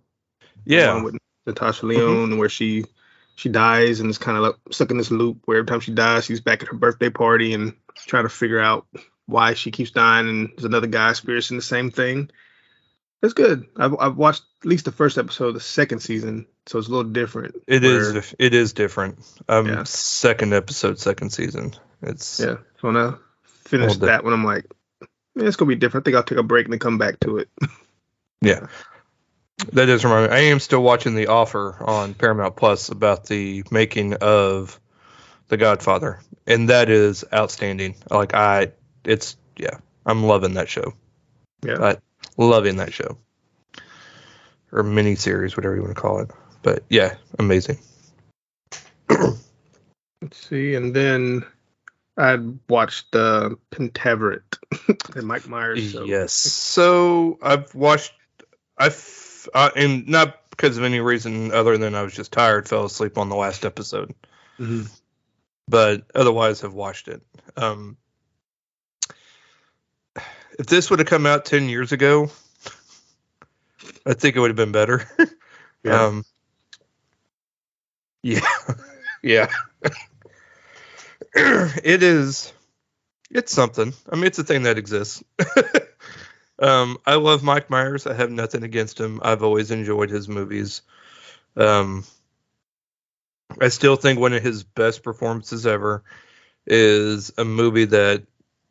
yeah, 0.64 1.00
with 1.02 1.16
Natasha 1.46 1.86
Lyonne, 1.86 2.38
where 2.38 2.48
she 2.48 2.84
she 3.36 3.48
dies 3.50 4.00
and 4.00 4.08
is 4.10 4.18
kind 4.18 4.36
of 4.38 4.42
like 4.44 4.54
stuck 4.70 4.90
in 4.90 4.96
this 4.96 5.10
loop 5.10 5.42
where 5.44 5.58
every 5.58 5.66
time 5.66 5.80
she 5.80 5.92
dies, 5.92 6.24
she's 6.24 6.40
back 6.40 6.62
at 6.62 6.68
her 6.68 6.76
birthday 6.76 7.10
party 7.10 7.52
and 7.52 7.74
trying 8.06 8.24
to 8.24 8.28
figure 8.30 8.58
out 8.60 8.86
why 9.26 9.52
she 9.54 9.70
keeps 9.70 9.90
dying. 9.90 10.26
And 10.28 10.48
there's 10.56 10.64
another 10.64 10.86
guy 10.86 11.10
experiencing 11.10 11.58
the 11.58 11.62
same 11.62 11.90
thing. 11.90 12.30
It's 13.22 13.34
good. 13.34 13.66
I've, 13.76 13.94
I've 13.98 14.16
watched 14.16 14.42
at 14.62 14.66
least 14.68 14.84
the 14.86 14.92
first 14.92 15.18
episode 15.18 15.48
of 15.48 15.54
the 15.54 15.60
second 15.60 16.00
season, 16.00 16.46
so 16.66 16.78
it's 16.78 16.88
a 16.88 16.90
little 16.90 17.10
different. 17.12 17.56
it 17.66 17.82
where- 17.82 18.16
is. 18.18 18.34
It 18.38 18.54
is 18.54 18.72
different. 18.72 19.18
Um, 19.48 19.66
Yeah. 19.66 19.82
second 19.84 20.54
episode, 20.54 20.98
second 20.98 21.30
season. 21.30 21.74
It's 22.02 22.40
Yeah. 22.40 22.56
So 22.80 22.88
when 22.88 22.96
I 22.96 23.14
finished 23.44 24.00
that 24.00 24.24
one, 24.24 24.32
I'm 24.32 24.44
like, 24.44 24.66
yeah, 25.36 25.46
it's 25.46 25.56
gonna 25.56 25.68
be 25.68 25.74
different. 25.76 26.04
I 26.04 26.06
think 26.06 26.16
I'll 26.16 26.22
take 26.22 26.38
a 26.38 26.42
break 26.42 26.66
and 26.66 26.72
then 26.72 26.80
come 26.80 26.98
back 26.98 27.20
to 27.20 27.38
it. 27.38 27.48
Yeah. 28.42 28.66
That 29.72 29.86
does 29.86 30.04
remind 30.04 30.30
me. 30.30 30.36
I 30.36 30.40
am 30.40 30.60
still 30.60 30.82
watching 30.82 31.14
The 31.14 31.28
Offer 31.28 31.78
on 31.80 32.12
Paramount 32.12 32.54
Plus 32.54 32.90
about 32.90 33.24
the 33.24 33.64
making 33.70 34.12
of 34.20 34.78
The 35.48 35.56
Godfather, 35.56 36.20
and 36.46 36.68
that 36.68 36.90
is 36.90 37.24
outstanding. 37.32 37.96
Like 38.10 38.34
I, 38.34 38.72
it's 39.04 39.38
yeah, 39.56 39.78
I'm 40.04 40.24
loving 40.24 40.52
that 40.54 40.68
show. 40.68 40.92
Yeah. 41.64 41.82
I, 41.82 41.96
loving 42.36 42.76
that 42.76 42.92
show 42.92 43.16
or 44.72 44.82
mini 44.82 45.14
series, 45.14 45.56
whatever 45.56 45.74
you 45.74 45.82
want 45.82 45.94
to 45.94 46.00
call 46.00 46.20
it. 46.20 46.30
But 46.62 46.84
yeah, 46.88 47.14
amazing. 47.38 47.78
Let's 49.08 49.36
see, 50.32 50.74
and 50.74 50.94
then 50.94 51.44
I 52.18 52.38
watched 52.68 53.14
uh, 53.14 53.50
Pentaverate, 53.70 54.58
the 55.12 55.22
Mike 55.22 55.46
Myers 55.48 55.90
show. 55.92 56.04
Yes. 56.04 56.32
So 56.32 57.38
I've 57.42 57.74
watched. 57.74 58.12
I've 58.78 59.48
uh, 59.54 59.70
and 59.76 60.08
not 60.08 60.38
because 60.50 60.78
of 60.78 60.84
any 60.84 61.00
reason 61.00 61.52
other 61.52 61.76
than 61.76 61.94
I 61.94 62.02
was 62.02 62.14
just 62.14 62.32
tired, 62.32 62.68
fell 62.68 62.84
asleep 62.86 63.18
on 63.18 63.28
the 63.28 63.36
last 63.36 63.64
episode. 63.64 64.14
Mhm. 64.58 64.88
but 65.68 66.04
otherwise 66.14 66.62
have 66.62 66.72
watched 66.72 67.08
it. 67.08 67.20
Um, 67.58 67.98
if 70.58 70.64
this 70.66 70.88
would 70.88 70.98
have 71.00 71.08
come 71.08 71.26
out 71.26 71.44
ten 71.44 71.68
years 71.68 71.92
ago, 71.92 72.30
I 74.06 74.14
think 74.14 74.36
it 74.36 74.40
would 74.40 74.48
have 74.48 74.56
been 74.56 74.72
better. 74.72 75.08
Yeah. 75.18 75.26
Um, 76.06 76.24
yeah, 78.22 78.40
yeah. 79.22 79.46
it 81.84 82.02
is. 82.02 82.52
It's 83.30 83.52
something. 83.52 83.92
I 84.10 84.16
mean, 84.16 84.24
it's 84.24 84.38
a 84.38 84.44
thing 84.44 84.62
that 84.62 84.78
exists. 84.78 85.22
um, 86.58 86.98
I 87.04 87.16
love 87.16 87.42
Mike 87.42 87.68
Myers. 87.68 88.06
I 88.06 88.14
have 88.14 88.30
nothing 88.30 88.62
against 88.62 89.00
him. 89.00 89.20
I've 89.22 89.42
always 89.42 89.70
enjoyed 89.70 90.10
his 90.10 90.28
movies. 90.28 90.82
Um, 91.56 92.04
I 93.60 93.68
still 93.68 93.96
think 93.96 94.18
one 94.18 94.32
of 94.32 94.42
his 94.42 94.64
best 94.64 95.02
performances 95.02 95.66
ever 95.66 96.04
is 96.66 97.32
a 97.36 97.44
movie 97.44 97.86
that 97.86 98.22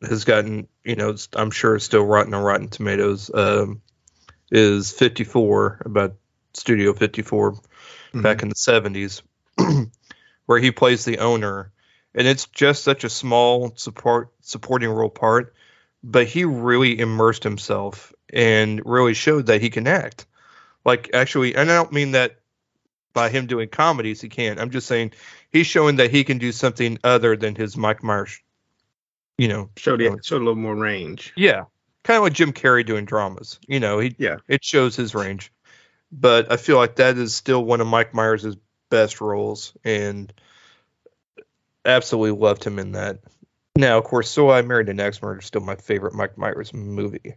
has 0.02 0.24
gotten, 0.24 0.68
you 0.84 0.96
know, 0.96 1.14
I'm 1.34 1.50
sure 1.50 1.76
it's 1.76 1.84
still 1.84 2.04
rotten 2.04 2.34
on 2.34 2.42
Rotten 2.42 2.68
Tomatoes. 2.68 3.30
Um, 3.32 3.80
is 4.50 4.92
54 4.92 5.82
about 5.84 6.14
Studio 6.54 6.92
54 6.92 7.56
back 8.14 8.42
in 8.42 8.48
the 8.48 8.54
70s, 8.54 9.22
where 10.46 10.58
he 10.58 10.70
plays 10.70 11.04
the 11.04 11.18
owner, 11.18 11.72
and 12.16 12.26
it's 12.26 12.46
just 12.46 12.82
such 12.82 13.04
a 13.04 13.08
small 13.08 13.72
support 13.76 14.30
supporting 14.40 14.90
role 14.90 15.10
part, 15.10 15.54
but 16.02 16.26
he 16.26 16.44
really 16.44 16.98
immersed 16.98 17.44
himself 17.44 18.12
and 18.32 18.82
really 18.84 19.14
showed 19.14 19.46
that 19.46 19.60
he 19.60 19.70
can 19.70 19.86
act. 19.86 20.26
Like 20.84 21.10
actually, 21.14 21.54
and 21.54 21.70
I 21.70 21.74
don't 21.74 21.92
mean 21.92 22.12
that 22.12 22.40
by 23.12 23.28
him 23.28 23.46
doing 23.46 23.68
comedies 23.68 24.20
he 24.20 24.28
can't. 24.28 24.58
I'm 24.60 24.70
just 24.70 24.86
saying 24.86 25.12
he's 25.52 25.66
showing 25.66 25.96
that 25.96 26.10
he 26.10 26.24
can 26.24 26.38
do 26.38 26.52
something 26.52 26.98
other 27.04 27.36
than 27.36 27.54
his 27.54 27.76
Mike 27.76 28.02
Myers. 28.02 28.40
You 29.38 29.48
know, 29.48 29.70
Showed 29.76 30.00
it, 30.00 30.24
showed 30.24 30.38
a 30.38 30.44
little 30.44 30.54
more 30.56 30.74
range. 30.74 31.32
yeah, 31.36 31.64
kind 32.04 32.16
of 32.16 32.22
like 32.22 32.32
Jim 32.32 32.52
Carrey 32.52 32.84
doing 32.86 33.04
dramas. 33.04 33.58
You 33.68 33.80
know, 33.80 33.98
he 33.98 34.14
Yeah. 34.18 34.36
it 34.48 34.64
shows 34.64 34.96
his 34.96 35.14
range. 35.14 35.52
But 36.10 36.50
I 36.50 36.56
feel 36.56 36.76
like 36.76 36.96
that 36.96 37.18
is 37.18 37.34
still 37.34 37.62
one 37.64 37.80
of 37.82 37.86
Mike 37.86 38.14
Myers' 38.14 38.56
best 38.90 39.20
roles, 39.20 39.74
and 39.84 40.32
absolutely 41.86 42.38
loved 42.38 42.64
him 42.64 42.78
in 42.78 42.92
that. 42.92 43.20
Now, 43.76 43.98
of 43.98 44.04
course, 44.04 44.30
So 44.30 44.50
I 44.50 44.62
Married 44.62 44.88
an 44.88 45.00
Axe 45.00 45.20
Murderer 45.22 45.40
is 45.40 45.46
still 45.46 45.60
my 45.60 45.76
favorite 45.76 46.14
Mike 46.14 46.36
Myers 46.38 46.72
movie, 46.74 47.34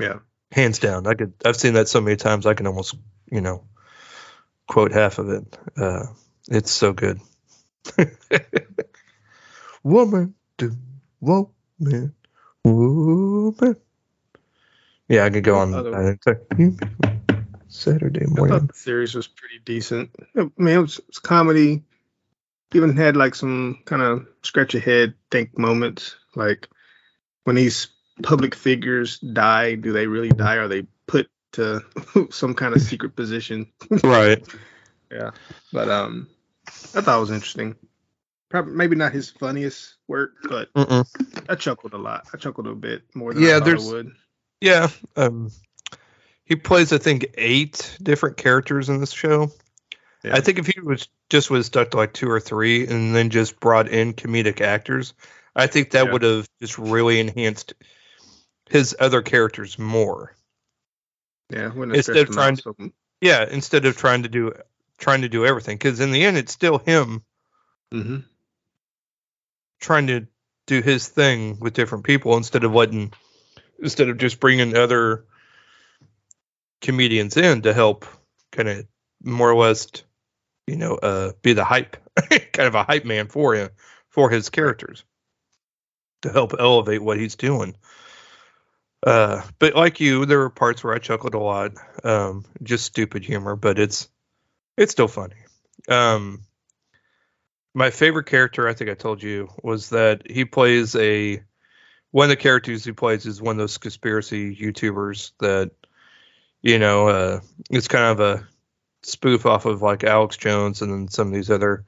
Yeah. 0.00 0.20
hands 0.50 0.78
down. 0.78 1.06
I 1.06 1.14
could 1.14 1.34
I've 1.44 1.56
seen 1.56 1.74
that 1.74 1.88
so 1.88 2.00
many 2.00 2.16
times 2.16 2.46
I 2.46 2.54
can 2.54 2.66
almost 2.66 2.94
you 3.30 3.40
know 3.40 3.64
quote 4.66 4.92
half 4.92 5.18
of 5.18 5.28
it. 5.30 5.58
Uh, 5.76 6.06
it's 6.48 6.70
so 6.70 6.92
good. 6.92 7.20
woman, 9.82 10.34
do 10.56 10.72
woman, 11.20 12.14
woman. 12.64 13.76
Yeah, 15.08 15.24
I 15.26 15.30
could 15.30 15.44
go 15.44 15.58
on. 15.58 15.72
Saturday 17.68 18.24
I 18.24 18.28
morning. 18.28 18.58
thought 18.60 18.68
the 18.68 18.74
series 18.78 19.14
was 19.14 19.26
pretty 19.26 19.58
decent. 19.64 20.10
I 20.36 20.42
mean, 20.56 20.76
it 20.76 20.78
was, 20.78 20.98
it 20.98 21.06
was 21.08 21.18
comedy. 21.18 21.82
Even 22.74 22.96
had 22.96 23.16
like 23.16 23.34
some 23.34 23.78
kind 23.84 24.02
of 24.02 24.26
scratch 24.42 24.74
your 24.74 24.82
head 24.82 25.14
think 25.30 25.56
moments, 25.58 26.16
like 26.34 26.68
when 27.44 27.56
these 27.56 27.88
public 28.22 28.54
figures 28.54 29.18
die, 29.18 29.74
do 29.76 29.92
they 29.92 30.06
really 30.06 30.28
die? 30.30 30.56
Are 30.56 30.68
they 30.68 30.86
put 31.06 31.28
to 31.52 31.82
some 32.30 32.54
kind 32.54 32.74
of 32.74 32.82
secret 32.82 33.14
position? 33.16 33.70
Right. 34.04 34.44
Yeah, 35.10 35.30
but 35.72 35.88
um, 35.88 36.28
I 36.66 37.00
thought 37.00 37.18
it 37.18 37.20
was 37.20 37.30
interesting. 37.30 37.76
Probably 38.48 38.72
maybe 38.74 38.96
not 38.96 39.12
his 39.12 39.30
funniest 39.30 39.94
work, 40.08 40.32
but 40.48 40.72
Mm-mm. 40.74 41.06
I 41.48 41.54
chuckled 41.54 41.92
a 41.92 41.98
lot. 41.98 42.26
I 42.32 42.36
chuckled 42.38 42.66
a 42.66 42.74
bit 42.74 43.02
more 43.14 43.32
than 43.32 43.42
Yeah, 43.44 43.56
I 43.56 43.60
there's- 43.60 43.88
I 43.88 43.92
would. 43.92 44.12
Yeah. 44.60 44.88
Um, 45.16 45.50
he 46.44 46.56
plays, 46.56 46.92
I 46.92 46.98
think, 46.98 47.26
eight 47.36 47.96
different 48.02 48.36
characters 48.36 48.88
in 48.88 48.98
this 48.98 49.12
show. 49.12 49.50
Yeah. 50.24 50.34
I 50.34 50.40
think 50.40 50.58
if 50.58 50.66
he 50.66 50.80
was 50.80 51.08
just 51.28 51.50
was 51.50 51.66
stuck 51.66 51.90
to 51.90 51.98
like 51.98 52.14
two 52.14 52.30
or 52.30 52.40
three, 52.40 52.86
and 52.86 53.14
then 53.14 53.28
just 53.30 53.60
brought 53.60 53.88
in 53.88 54.14
comedic 54.14 54.62
actors, 54.62 55.12
I 55.54 55.66
think 55.66 55.90
that 55.90 56.06
Yeah. 56.06 56.12
would 56.12 56.22
have 56.22 56.48
just 56.62 56.78
really 56.78 57.20
enhanced 57.20 57.74
his 58.70 58.96
other 58.98 59.20
characters 59.20 59.78
more. 59.78 60.34
Yeah, 61.50 61.70
Instead 61.74 62.16
of 62.16 62.30
trying 62.30 62.56
to- 62.56 62.92
Yeah, 63.20 63.46
instead 63.48 63.84
of 63.84 63.96
trying 63.96 64.22
to 64.22 64.28
do 64.30 64.52
trying 64.96 65.22
to 65.22 65.28
do 65.28 65.44
everything, 65.44 65.76
because 65.76 66.00
in 66.00 66.12
the 66.12 66.24
end, 66.24 66.38
it's 66.38 66.52
still 66.52 66.78
him 66.78 67.22
Mhm. 67.92 68.24
trying 69.80 70.06
to 70.06 70.26
do 70.66 70.80
his 70.80 71.08
thing 71.08 71.58
with 71.60 71.74
different 71.74 72.04
people 72.04 72.36
instead 72.36 72.64
of 72.64 72.72
letting 72.72 73.12
instead 73.80 74.08
of 74.08 74.16
just 74.16 74.40
bringing 74.40 74.74
other 74.76 75.26
comedians 76.80 77.36
in 77.36 77.60
to 77.62 77.74
help 77.74 78.06
kind 78.52 78.68
of 78.68 78.86
more 79.22 79.50
or 79.50 79.56
less 79.56 79.88
you 80.66 80.76
know 80.76 80.94
uh 80.94 81.32
be 81.42 81.52
the 81.52 81.64
hype 81.64 81.96
kind 82.52 82.66
of 82.66 82.74
a 82.74 82.84
hype 82.84 83.04
man 83.04 83.28
for 83.28 83.54
him 83.54 83.70
for 84.08 84.30
his 84.30 84.48
characters 84.50 85.04
to 86.22 86.32
help 86.32 86.54
elevate 86.58 87.02
what 87.02 87.18
he's 87.18 87.36
doing. 87.36 87.76
Uh 89.06 89.42
but 89.58 89.74
like 89.74 90.00
you 90.00 90.24
there 90.24 90.38
were 90.38 90.50
parts 90.50 90.82
where 90.82 90.94
i 90.94 90.98
chuckled 90.98 91.34
a 91.34 91.38
lot 91.38 91.72
um 92.02 92.44
just 92.62 92.86
stupid 92.86 93.22
humor 93.22 93.56
but 93.56 93.78
it's 93.78 94.08
it's 94.76 94.92
still 94.92 95.08
funny. 95.08 95.36
Um 95.88 96.44
my 97.74 97.90
favorite 97.90 98.26
character, 98.26 98.68
I 98.68 98.72
think 98.72 98.88
I 98.88 98.94
told 98.94 99.22
you, 99.22 99.48
was 99.62 99.90
that 99.90 100.30
he 100.30 100.44
plays 100.44 100.94
a 100.94 101.42
one 102.12 102.26
of 102.26 102.30
the 102.30 102.36
characters 102.36 102.84
he 102.84 102.92
plays 102.92 103.26
is 103.26 103.42
one 103.42 103.56
of 103.56 103.58
those 103.58 103.78
conspiracy 103.78 104.54
YouTubers 104.54 105.32
that 105.40 105.72
you 106.62 106.78
know 106.78 107.08
uh, 107.08 107.40
it's 107.70 107.88
kind 107.88 108.04
of 108.04 108.20
a 108.20 108.48
spoof 109.04 109.46
off 109.46 109.66
of 109.66 109.82
like 109.82 110.04
Alex 110.04 110.36
Jones 110.36 110.82
and 110.82 110.92
then 110.92 111.08
some 111.08 111.28
of 111.28 111.34
these 111.34 111.50
other 111.50 111.84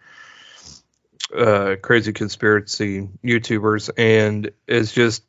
uh, 1.36 1.76
crazy 1.82 2.12
conspiracy 2.12 3.08
YouTubers, 3.24 3.90
and 3.96 4.50
it's 4.66 4.92
just 4.92 5.24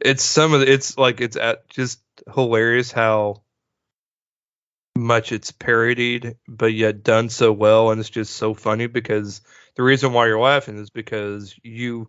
it's 0.00 0.22
some 0.22 0.52
of 0.52 0.60
the, 0.60 0.72
it's 0.72 0.96
like 0.96 1.20
it's 1.20 1.36
at 1.36 1.68
just 1.68 2.00
hilarious 2.32 2.92
how 2.92 3.42
much 4.96 5.32
it's 5.32 5.52
parodied, 5.52 6.36
but 6.48 6.72
yet 6.72 7.02
done 7.02 7.28
so 7.28 7.52
well, 7.52 7.90
and 7.90 8.00
it's 8.00 8.10
just 8.10 8.34
so 8.34 8.54
funny 8.54 8.86
because 8.86 9.40
the 9.76 9.82
reason 9.82 10.12
why 10.12 10.26
you're 10.26 10.40
laughing 10.40 10.78
is 10.78 10.90
because 10.90 11.54
you 11.62 12.08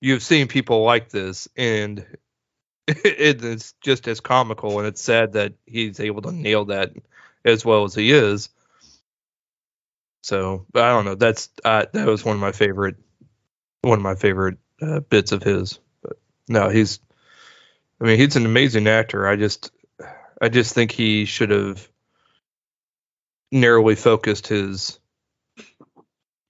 you've 0.00 0.22
seen 0.22 0.48
people 0.48 0.82
like 0.82 1.08
this, 1.08 1.48
and 1.56 2.04
it 2.86 3.42
is 3.42 3.74
just 3.80 4.08
as 4.08 4.20
comical, 4.20 4.78
and 4.78 4.86
it's 4.86 5.02
sad 5.02 5.32
that 5.32 5.54
he's 5.64 6.00
able 6.00 6.22
to 6.22 6.32
nail 6.32 6.66
that 6.66 6.92
as 7.46 7.64
well 7.64 7.84
as 7.84 7.94
he 7.94 8.12
is. 8.12 8.50
So 10.22 10.66
I 10.74 10.90
don't 10.90 11.04
know. 11.04 11.14
That's 11.14 11.48
that 11.64 11.94
was 11.94 12.24
one 12.24 12.34
of 12.34 12.40
my 12.40 12.52
favorite 12.52 12.96
one 13.82 13.98
of 13.98 14.02
my 14.02 14.16
favorite 14.16 14.58
uh, 14.82 15.00
bits 15.00 15.32
of 15.32 15.42
his. 15.42 15.78
But 16.02 16.18
no, 16.48 16.68
he's. 16.68 17.00
I 18.00 18.04
mean, 18.04 18.18
he's 18.18 18.36
an 18.36 18.44
amazing 18.44 18.88
actor. 18.88 19.26
I 19.26 19.36
just 19.36 19.70
I 20.42 20.48
just 20.48 20.74
think 20.74 20.90
he 20.92 21.24
should 21.24 21.50
have 21.50 21.88
narrowly 23.52 23.94
focused 23.94 24.48
his 24.48 24.98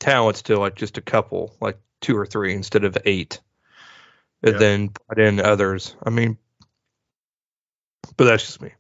talents 0.01 0.43
to 0.43 0.59
like 0.59 0.75
just 0.75 0.99
a 0.99 1.03
couple, 1.03 1.55
like 1.61 1.79
two 2.01 2.17
or 2.17 2.27
three 2.27 2.55
instead 2.55 2.85
of 2.85 2.97
eight, 3.05 3.41
and 4.43 4.55
Yeah. 4.55 4.59
then 4.59 4.89
put 4.89 5.19
in 5.19 5.39
others. 5.41 5.95
I 6.03 6.11
mean, 6.11 6.39
but 8.17 8.25
that's 8.25 8.47
just 8.47 8.63
me. 8.63 8.73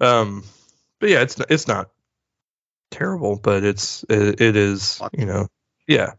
Um, 0.00 0.44
but 1.00 1.08
yeah, 1.08 1.22
it's 1.22 1.36
it's 1.50 1.68
not 1.68 1.90
terrible, 2.90 3.36
but 3.36 3.64
it's 3.64 4.04
it, 4.08 4.40
it 4.40 4.56
is 4.56 5.00
you 5.12 5.26
know 5.26 5.48
yeah. 5.86 6.12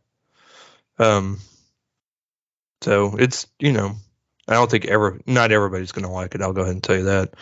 Um, 0.99 1.39
so 2.81 3.15
it's 3.17 3.47
you 3.59 3.73
know 3.73 3.95
I 4.47 4.53
don't 4.53 4.69
think 4.69 4.85
ever 4.85 5.19
not 5.25 5.51
everybody's 5.51 5.91
gonna 5.91 6.11
like 6.11 6.35
it. 6.35 6.41
I'll 6.41 6.53
go 6.53 6.61
ahead 6.61 6.73
and 6.73 6.83
tell 6.83 6.97
you 6.97 7.03
that. 7.05 7.33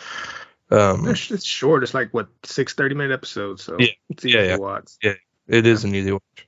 Um, 0.72 1.08
It's, 1.08 1.30
it's 1.30 1.46
short. 1.46 1.84
It's 1.84 1.94
like 1.94 2.12
what 2.12 2.28
six 2.44 2.74
30 2.74 2.96
minute 2.96 3.14
episodes, 3.14 3.64
so 3.64 3.78
Yeah. 3.80 3.88
it's 4.10 4.26
easy 4.26 4.38
Yeah, 4.38 4.44
yeah. 4.44 4.56
to 4.56 4.62
watch. 4.62 4.92
It 5.48 5.68
is 5.68 5.84
an 5.84 5.94
easy 5.94 6.12
watch. 6.12 6.48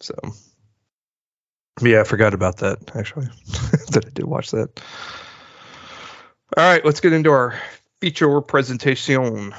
So, 0.00 0.14
yeah, 1.82 2.00
I 2.00 2.04
forgot 2.04 2.32
about 2.34 2.58
that 2.58 2.94
actually. 2.94 3.26
that 3.90 4.04
I 4.06 4.10
did 4.10 4.24
watch 4.24 4.52
that. 4.52 4.80
All 6.56 6.64
right, 6.64 6.84
let's 6.84 7.00
get 7.00 7.12
into 7.12 7.30
our 7.30 7.60
feature 8.00 8.40
presentation. 8.40 9.52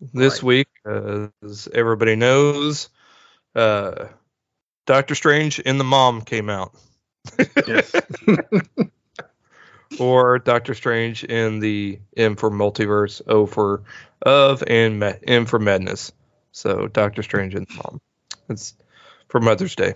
This 0.00 0.42
Right. 0.42 0.42
week, 0.42 0.68
uh, 0.86 1.28
as 1.44 1.68
everybody 1.72 2.16
knows, 2.16 2.88
uh, 3.54 4.06
Doctor 4.86 5.14
Strange 5.14 5.60
and 5.64 5.78
the 5.80 5.84
Mom 5.84 6.22
came 6.22 6.50
out, 6.50 6.74
Yes. 7.66 7.92
or 10.00 10.38
Doctor 10.38 10.74
Strange 10.74 11.24
in 11.24 11.60
the 11.60 11.98
M 12.16 12.36
for 12.36 12.50
Multiverse, 12.50 13.22
O 13.26 13.46
for 13.46 13.82
of, 14.22 14.62
and 14.66 15.00
Ma- 15.00 15.12
M 15.26 15.46
for 15.46 15.58
Madness. 15.58 16.12
So 16.52 16.88
Doctor 16.88 17.22
Strange 17.22 17.54
and 17.54 17.66
the 17.66 17.74
Mom. 17.74 18.00
It's 18.48 18.74
for 19.28 19.40
Mother's 19.40 19.76
Day. 19.76 19.94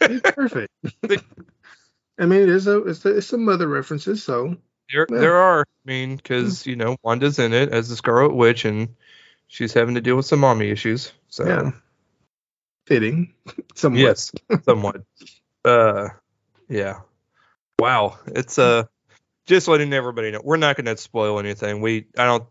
Perfect. 0.00 0.72
I 2.18 2.26
mean, 2.26 2.42
it 2.42 2.48
is 2.48 2.66
a 2.66 2.82
it's, 2.84 3.04
a, 3.04 3.16
it's 3.18 3.26
some 3.26 3.48
other 3.48 3.68
references, 3.68 4.22
so 4.22 4.56
There, 4.92 5.06
Yeah. 5.10 5.18
there 5.18 5.36
are. 5.36 5.60
I 5.62 5.64
mean, 5.86 6.16
because 6.16 6.66
you 6.66 6.76
know, 6.76 6.96
Wanda's 7.02 7.38
in 7.38 7.52
it 7.52 7.70
as 7.70 7.88
the 7.88 7.96
Scarlet 7.96 8.34
Witch, 8.34 8.64
and 8.64 8.88
she's 9.48 9.72
having 9.72 9.94
to 9.94 10.00
deal 10.00 10.16
with 10.16 10.26
some 10.26 10.40
mommy 10.40 10.70
issues. 10.70 11.12
So 11.28 11.46
yeah, 11.46 11.70
fitting. 12.86 13.34
Somewhat. 13.74 14.00
yes, 14.00 14.32
somewhat. 14.64 15.02
uh, 15.64 16.08
yeah. 16.68 17.00
Wow, 17.78 18.18
it's 18.26 18.58
uh, 18.58 18.84
just 19.46 19.68
letting 19.68 19.92
everybody 19.92 20.30
know 20.30 20.40
we're 20.42 20.56
not 20.56 20.76
going 20.76 20.86
to 20.86 20.96
spoil 20.96 21.38
anything. 21.38 21.80
We, 21.80 22.06
I 22.16 22.24
don't. 22.24 22.44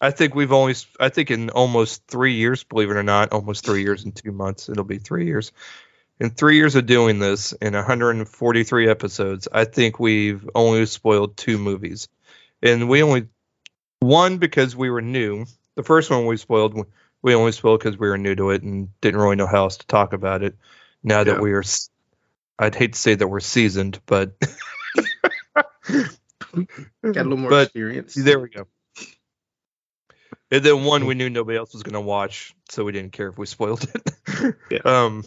I 0.00 0.10
think 0.10 0.34
we've 0.34 0.52
only. 0.52 0.74
I 1.00 1.08
think 1.08 1.30
in 1.30 1.50
almost 1.50 2.06
three 2.08 2.34
years, 2.34 2.64
believe 2.64 2.90
it 2.90 2.96
or 2.96 3.02
not, 3.02 3.32
almost 3.32 3.64
three 3.64 3.82
years 3.82 4.04
and 4.04 4.14
two 4.14 4.32
months. 4.32 4.68
It'll 4.68 4.84
be 4.84 4.98
three 4.98 5.26
years. 5.26 5.52
In 6.20 6.30
three 6.30 6.56
years 6.56 6.76
of 6.76 6.86
doing 6.86 7.18
this, 7.18 7.52
in 7.52 7.74
143 7.74 8.88
episodes, 8.88 9.48
I 9.50 9.64
think 9.64 9.98
we've 9.98 10.48
only 10.54 10.86
spoiled 10.86 11.36
two 11.36 11.58
movies, 11.58 12.08
and 12.62 12.88
we 12.88 13.02
only 13.02 13.26
one 14.00 14.38
because 14.38 14.76
we 14.76 14.90
were 14.90 15.02
new. 15.02 15.46
The 15.74 15.82
first 15.82 16.10
one 16.10 16.26
we 16.26 16.36
spoiled, 16.36 16.86
we 17.22 17.34
only 17.34 17.50
spoiled 17.52 17.80
because 17.80 17.98
we 17.98 18.08
were 18.08 18.18
new 18.18 18.34
to 18.36 18.50
it 18.50 18.62
and 18.62 18.88
didn't 19.00 19.20
really 19.20 19.34
know 19.36 19.48
how 19.48 19.64
else 19.64 19.78
to 19.78 19.86
talk 19.86 20.12
about 20.12 20.42
it. 20.44 20.56
Now 21.02 21.24
that 21.24 21.40
we 21.40 21.52
are, 21.52 21.64
I'd 22.58 22.74
hate 22.76 22.92
to 22.92 22.98
say 22.98 23.14
that 23.16 23.26
we're 23.26 23.40
seasoned, 23.40 24.00
but 24.06 24.34
Got 25.52 26.06
a 26.56 26.70
little 27.02 27.36
more 27.36 27.50
But 27.50 27.66
experience. 27.66 28.14
there 28.14 28.38
we 28.38 28.48
go. 28.50 28.66
And 30.50 30.62
then 30.64 30.84
one 30.84 31.06
we 31.06 31.14
knew 31.14 31.28
nobody 31.28 31.58
else 31.58 31.72
was 31.72 31.82
going 31.82 31.94
to 31.94 32.00
watch, 32.00 32.54
so 32.68 32.84
we 32.84 32.92
didn't 32.92 33.12
care 33.12 33.28
if 33.28 33.36
we 33.38 33.46
spoiled 33.46 33.84
it. 33.92 34.54
Yeah. 34.70 34.78
Um. 34.84 35.24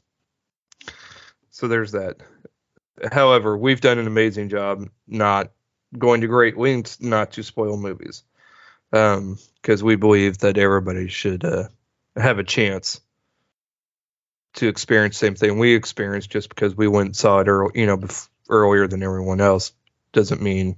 So 1.57 1.67
there's 1.67 1.93
that. 1.93 2.17
However, 3.11 3.57
we've 3.57 3.81
done 3.81 3.97
an 3.97 4.05
amazing 4.05 4.49
job 4.49 4.87
not 5.07 5.49
going 5.97 6.21
to 6.21 6.27
great 6.27 6.55
lengths 6.55 7.01
not 7.01 7.31
to 7.31 7.41
spoil 7.41 7.77
movies, 7.77 8.23
um, 8.93 9.39
because 9.59 9.83
we 9.83 9.95
believe 9.95 10.37
that 10.37 10.59
everybody 10.59 11.07
should 11.07 11.43
uh, 11.43 11.63
have 12.15 12.37
a 12.37 12.43
chance 12.43 13.01
to 14.53 14.67
experience 14.67 15.19
the 15.19 15.25
same 15.25 15.33
thing 15.33 15.57
we 15.57 15.73
experienced. 15.73 16.29
Just 16.29 16.49
because 16.49 16.75
we 16.75 16.87
went 16.87 17.07
and 17.07 17.15
saw 17.15 17.39
it 17.39 17.47
early, 17.47 17.71
you 17.73 17.87
know, 17.87 17.97
bef- 17.97 18.29
earlier 18.49 18.87
than 18.87 19.01
everyone 19.01 19.41
else, 19.41 19.73
doesn't 20.13 20.43
mean 20.43 20.75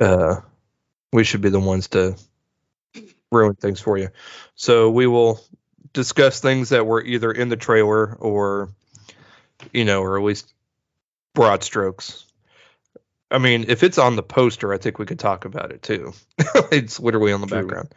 uh, 0.00 0.36
we 1.12 1.24
should 1.24 1.40
be 1.40 1.50
the 1.50 1.58
ones 1.58 1.88
to 1.88 2.14
ruin 3.32 3.56
things 3.56 3.80
for 3.80 3.98
you. 3.98 4.10
So 4.54 4.88
we 4.88 5.08
will 5.08 5.40
discuss 5.92 6.38
things 6.38 6.68
that 6.68 6.86
were 6.86 7.02
either 7.02 7.32
in 7.32 7.48
the 7.48 7.56
trailer 7.56 8.14
or, 8.14 8.70
you 9.72 9.84
know, 9.84 10.02
or 10.02 10.18
at 10.18 10.24
least 10.24 10.52
broad 11.34 11.62
strokes. 11.62 12.26
I 13.30 13.38
mean, 13.38 13.64
if 13.68 13.82
it's 13.82 13.98
on 13.98 14.16
the 14.16 14.22
poster, 14.22 14.72
I 14.72 14.78
think 14.78 14.98
we 14.98 15.06
could 15.06 15.18
talk 15.18 15.44
about 15.44 15.72
it 15.72 15.82
too. 15.82 16.12
it's 16.70 17.00
literally 17.00 17.32
on 17.32 17.40
the 17.40 17.46
True. 17.46 17.62
background. 17.62 17.94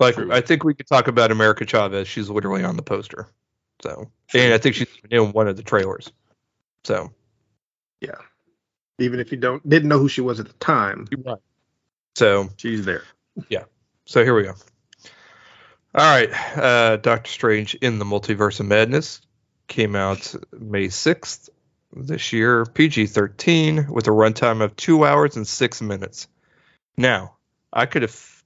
Like 0.00 0.16
True. 0.16 0.32
I 0.32 0.40
think 0.40 0.64
we 0.64 0.74
could 0.74 0.88
talk 0.88 1.06
about 1.06 1.30
America 1.30 1.64
Chavez. 1.64 2.08
She's 2.08 2.28
literally 2.28 2.64
on 2.64 2.76
the 2.76 2.82
poster. 2.82 3.28
So, 3.82 4.10
and 4.32 4.52
I 4.52 4.58
think 4.58 4.74
she's 4.74 4.88
in 5.10 5.32
one 5.32 5.46
of 5.46 5.56
the 5.56 5.62
trailers. 5.62 6.10
So, 6.84 7.12
Yeah. 8.00 8.16
Even 8.98 9.18
if 9.18 9.32
you 9.32 9.38
don't 9.38 9.66
didn't 9.68 9.88
know 9.88 9.98
who 9.98 10.08
she 10.08 10.20
was 10.20 10.38
at 10.40 10.46
the 10.46 10.52
time, 10.54 11.06
right. 11.24 11.38
So, 12.14 12.48
she's 12.56 12.84
there. 12.84 13.02
Yeah. 13.48 13.64
So 14.06 14.22
here 14.22 14.34
we 14.34 14.44
go. 14.44 14.54
All 15.96 16.10
right, 16.10 16.58
uh, 16.58 16.96
Doctor 16.96 17.30
Strange 17.30 17.76
in 17.76 17.98
the 18.00 18.04
Multiverse 18.04 18.58
of 18.58 18.66
Madness 18.66 19.20
came 19.66 19.96
out 19.96 20.34
May 20.52 20.88
sixth 20.88 21.48
this 21.92 22.32
year, 22.32 22.66
PG 22.66 23.06
thirteen, 23.06 23.86
with 23.90 24.06
a 24.06 24.10
runtime 24.10 24.62
of 24.62 24.76
two 24.76 25.04
hours 25.04 25.36
and 25.36 25.46
six 25.46 25.80
minutes. 25.80 26.28
Now, 26.96 27.36
I 27.72 27.86
could 27.86 28.02
have. 28.02 28.42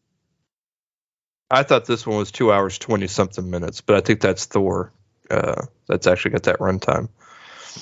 I 1.51 1.63
thought 1.63 1.87
this 1.87 2.07
one 2.07 2.19
was 2.19 2.31
two 2.31 2.53
hours 2.53 2.79
twenty 2.79 3.07
something 3.07 3.49
minutes, 3.51 3.81
but 3.81 3.97
I 3.97 4.01
think 4.01 4.21
that's 4.21 4.45
Thor. 4.45 4.93
Uh, 5.31 5.67
that's 5.87 6.07
actually 6.07 6.33
got 6.33 6.45
that 6.45 6.59
runtime. 6.59 7.09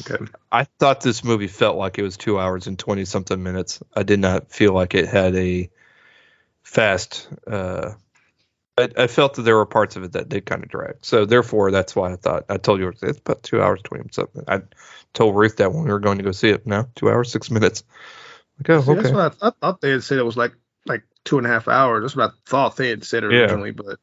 Okay. 0.09 0.25
I 0.53 0.65
thought 0.79 1.01
this 1.01 1.25
movie 1.25 1.47
felt 1.47 1.77
like 1.77 1.99
it 1.99 2.03
was 2.03 2.17
two 2.17 2.39
hours 2.39 2.67
and 2.67 2.79
twenty 2.79 3.05
something 3.05 3.43
minutes. 3.43 3.83
I 3.95 4.03
did 4.03 4.21
not 4.21 4.53
feel 4.53 4.73
like 4.73 4.95
it 4.95 5.09
had 5.09 5.35
a 5.35 5.71
fast. 6.63 7.29
Uh, 7.47 7.93
I, 8.79 8.89
I 8.97 9.07
felt 9.07 9.35
that 9.35 9.43
there 9.43 9.57
were 9.57 9.67
parts 9.67 9.97
of 9.97 10.03
it 10.05 10.13
that 10.13 10.29
did 10.29 10.45
kind 10.47 10.63
of 10.63 10.69
drag. 10.69 10.97
So 11.03 11.25
therefore, 11.25 11.71
that's 11.71 11.97
why 11.97 12.13
I 12.13 12.17
thought 12.17 12.45
I 12.49 12.57
told 12.59 12.81
you 12.81 12.89
it's 13.03 13.19
about 13.19 13.43
two 13.43 13.63
hours 13.63 13.81
twenty 13.83 14.05
something. 14.13 14.45
I 14.49 14.61
told 15.15 15.35
Ruth 15.35 15.57
that 15.57 15.73
when 15.73 15.85
we 15.85 15.91
were 15.91 15.99
going 16.01 16.19
to 16.19 16.25
go 16.25 16.33
see 16.33 16.51
it. 16.51 16.67
No, 16.67 16.87
two 16.95 17.09
hours 17.09 17.31
six 17.33 17.51
minutes. 17.51 17.85
Like, 18.59 18.71
oh, 18.71 18.83
See, 18.83 18.91
okay. 18.93 19.03
That's 19.03 19.15
what 19.15 19.37
I, 19.43 19.49
I 19.49 19.51
thought 19.61 19.81
they 19.81 19.91
had 19.91 20.03
said 20.03 20.19
it 20.19 20.25
was 20.25 20.37
like 20.37 20.53
like 20.85 21.05
two 21.25 21.39
and 21.39 21.47
a 21.47 21.51
half 21.51 21.69
hours. 21.69 22.03
That's 22.03 22.17
what 22.17 22.31
I 22.31 22.35
thought 22.47 22.77
they 22.77 22.89
had 22.91 23.05
said 23.05 23.25
originally. 23.25 23.71
Yeah. 23.71 23.75
but 23.77 23.87
I 23.89 23.95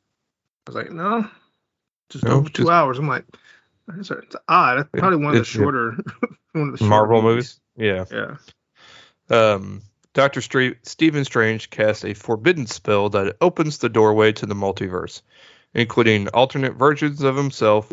was 0.68 0.76
like, 0.76 0.92
no, 0.92 1.28
just 2.10 2.24
No, 2.26 2.32
over 2.32 2.50
two 2.50 2.64
just- 2.64 2.72
hours. 2.72 2.98
I'm 2.98 3.08
like, 3.08 3.26
it's 3.98 4.12
odd. 4.48 4.78
That's 4.80 4.90
probably 4.94 5.18
one 5.18 5.28
of 5.28 5.34
the 5.36 5.42
It's- 5.42 5.48
shorter, 5.48 5.92
one 6.54 6.70
of 6.70 6.72
the 6.74 6.78
shorter 6.80 6.90
Marvel 6.90 7.22
movies. 7.22 7.60
Yeah. 7.78 8.06
Yeah. 8.12 8.36
Um, 9.30 9.82
Doctor 10.14 10.42
Stephen 10.42 11.26
Strange 11.26 11.70
casts 11.70 12.06
a 12.06 12.14
forbidden 12.14 12.68
spell 12.68 13.10
that 13.10 13.36
opens 13.42 13.80
the 13.80 13.90
doorway 13.90 14.32
to 14.34 14.46
the 14.46 14.54
multiverse, 14.54 15.22
including 15.74 16.28
alternate 16.30 16.76
versions 16.76 17.24
of 17.24 17.36
himself, 17.36 17.92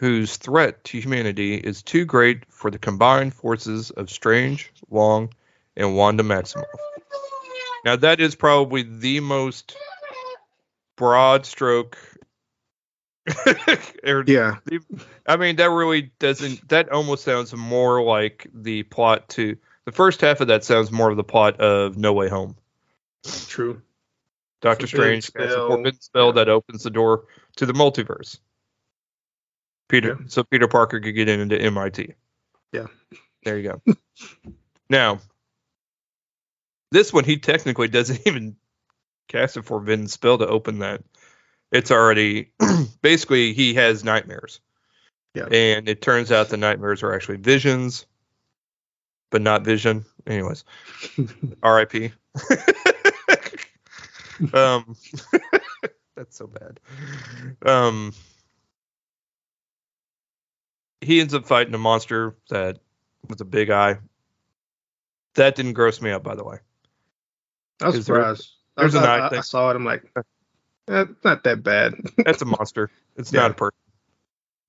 whose 0.00 0.36
threat 0.38 0.82
to 0.84 0.98
humanity 0.98 1.54
is 1.54 1.82
too 1.82 2.04
great 2.06 2.44
for 2.50 2.70
the 2.70 2.78
combined 2.78 3.34
forces 3.34 3.90
of 3.90 4.10
Strange, 4.10 4.72
Wong, 4.88 5.32
and 5.76 5.94
Wanda 5.94 6.22
Maximoff. 6.22 6.64
Now, 7.84 7.96
that 7.96 8.20
is 8.20 8.34
probably 8.34 8.82
the 8.82 9.20
most 9.20 9.76
broad 10.96 11.44
stroke. 11.44 11.98
or- 14.06 14.24
Yeah. 14.26 14.56
I 15.26 15.36
mean, 15.36 15.56
that 15.56 15.70
really 15.70 16.10
doesn't. 16.18 16.68
That 16.68 16.88
almost 16.90 17.24
sounds 17.24 17.54
more 17.54 18.02
like 18.02 18.46
the 18.54 18.84
plot 18.84 19.28
to 19.30 19.56
the 19.86 19.92
first 19.92 20.20
half 20.20 20.40
of 20.40 20.48
that 20.48 20.64
sounds 20.64 20.90
more 20.92 21.10
of 21.10 21.16
the 21.16 21.24
plot 21.24 21.60
of 21.60 21.96
No 21.96 22.12
Way 22.12 22.28
Home. 22.28 22.56
True. 23.48 23.82
Doctor 24.60 24.86
Strange 24.86 25.32
casts 25.32 25.54
a 25.54 25.66
forbidden 25.66 26.00
spell 26.00 26.26
Yeah. 26.28 26.32
that 26.32 26.48
opens 26.48 26.82
the 26.84 26.90
door 26.90 27.24
to 27.56 27.66
the 27.66 27.72
multiverse. 27.72 28.38
Peter, 29.88 30.16
Yeah. 30.20 30.26
so 30.28 30.44
Peter 30.44 30.68
Parker 30.68 31.00
could 31.00 31.12
get 31.14 31.28
into 31.28 31.60
MIT. 31.60 32.14
Yeah. 32.72 32.86
There 33.44 33.58
you 33.58 33.80
go. 33.84 33.94
now, 34.88 35.18
this 36.92 37.12
one 37.12 37.24
he 37.24 37.38
technically 37.38 37.88
doesn't 37.88 38.20
even 38.26 38.56
cast 39.28 39.56
a 39.56 39.62
forbidden 39.62 40.08
spell 40.08 40.38
to 40.38 40.46
open 40.46 40.78
that. 40.80 41.02
It's 41.72 41.90
already 41.90 42.52
basically 43.02 43.52
he 43.54 43.74
has 43.74 44.04
nightmares. 44.04 44.60
Yeah. 45.34 45.46
And 45.46 45.88
it 45.88 46.02
turns 46.02 46.30
out 46.30 46.50
the 46.50 46.56
nightmares 46.58 47.02
are 47.02 47.14
actually 47.14 47.38
visions, 47.38 48.06
but 49.32 49.42
not 49.42 49.64
vision. 49.64 50.04
Anyways, 50.28 50.62
R.I.P. 51.64 52.12
um, 54.54 54.94
that's 56.16 56.36
so 56.36 56.46
bad. 56.46 56.78
Um, 57.68 58.12
he 61.00 61.20
ends 61.20 61.34
up 61.34 61.44
fighting 61.46 61.74
a 61.74 61.78
monster 61.78 62.36
that 62.50 62.78
with 63.28 63.40
a 63.40 63.44
big 63.44 63.70
eye. 63.70 63.98
That 65.34 65.56
didn't 65.56 65.72
gross 65.72 66.00
me 66.00 66.10
out, 66.12 66.22
by 66.22 66.36
the 66.36 66.44
way. 66.44 66.58
I 67.80 67.86
was 67.86 67.96
Is 67.96 68.06
there- 68.06 68.16
surprised. 68.16 68.48
I, 68.76 68.84
was, 68.84 68.94
an 68.94 69.02
I, 69.04 69.06
eye 69.16 69.28
I- 69.28 69.38
I 69.38 69.40
saw 69.40 69.70
it. 69.70 69.76
I'm 69.76 69.84
like, 69.84 70.04
eh, 70.88 71.04
not 71.24 71.42
that 71.44 71.62
bad. 71.62 71.94
That's 72.24 72.40
a 72.42 72.46
monster. 72.46 72.90
It's 73.16 73.32
Yeah. 73.32 73.40
not 73.42 73.50
a 73.50 73.54
person. 73.54 73.76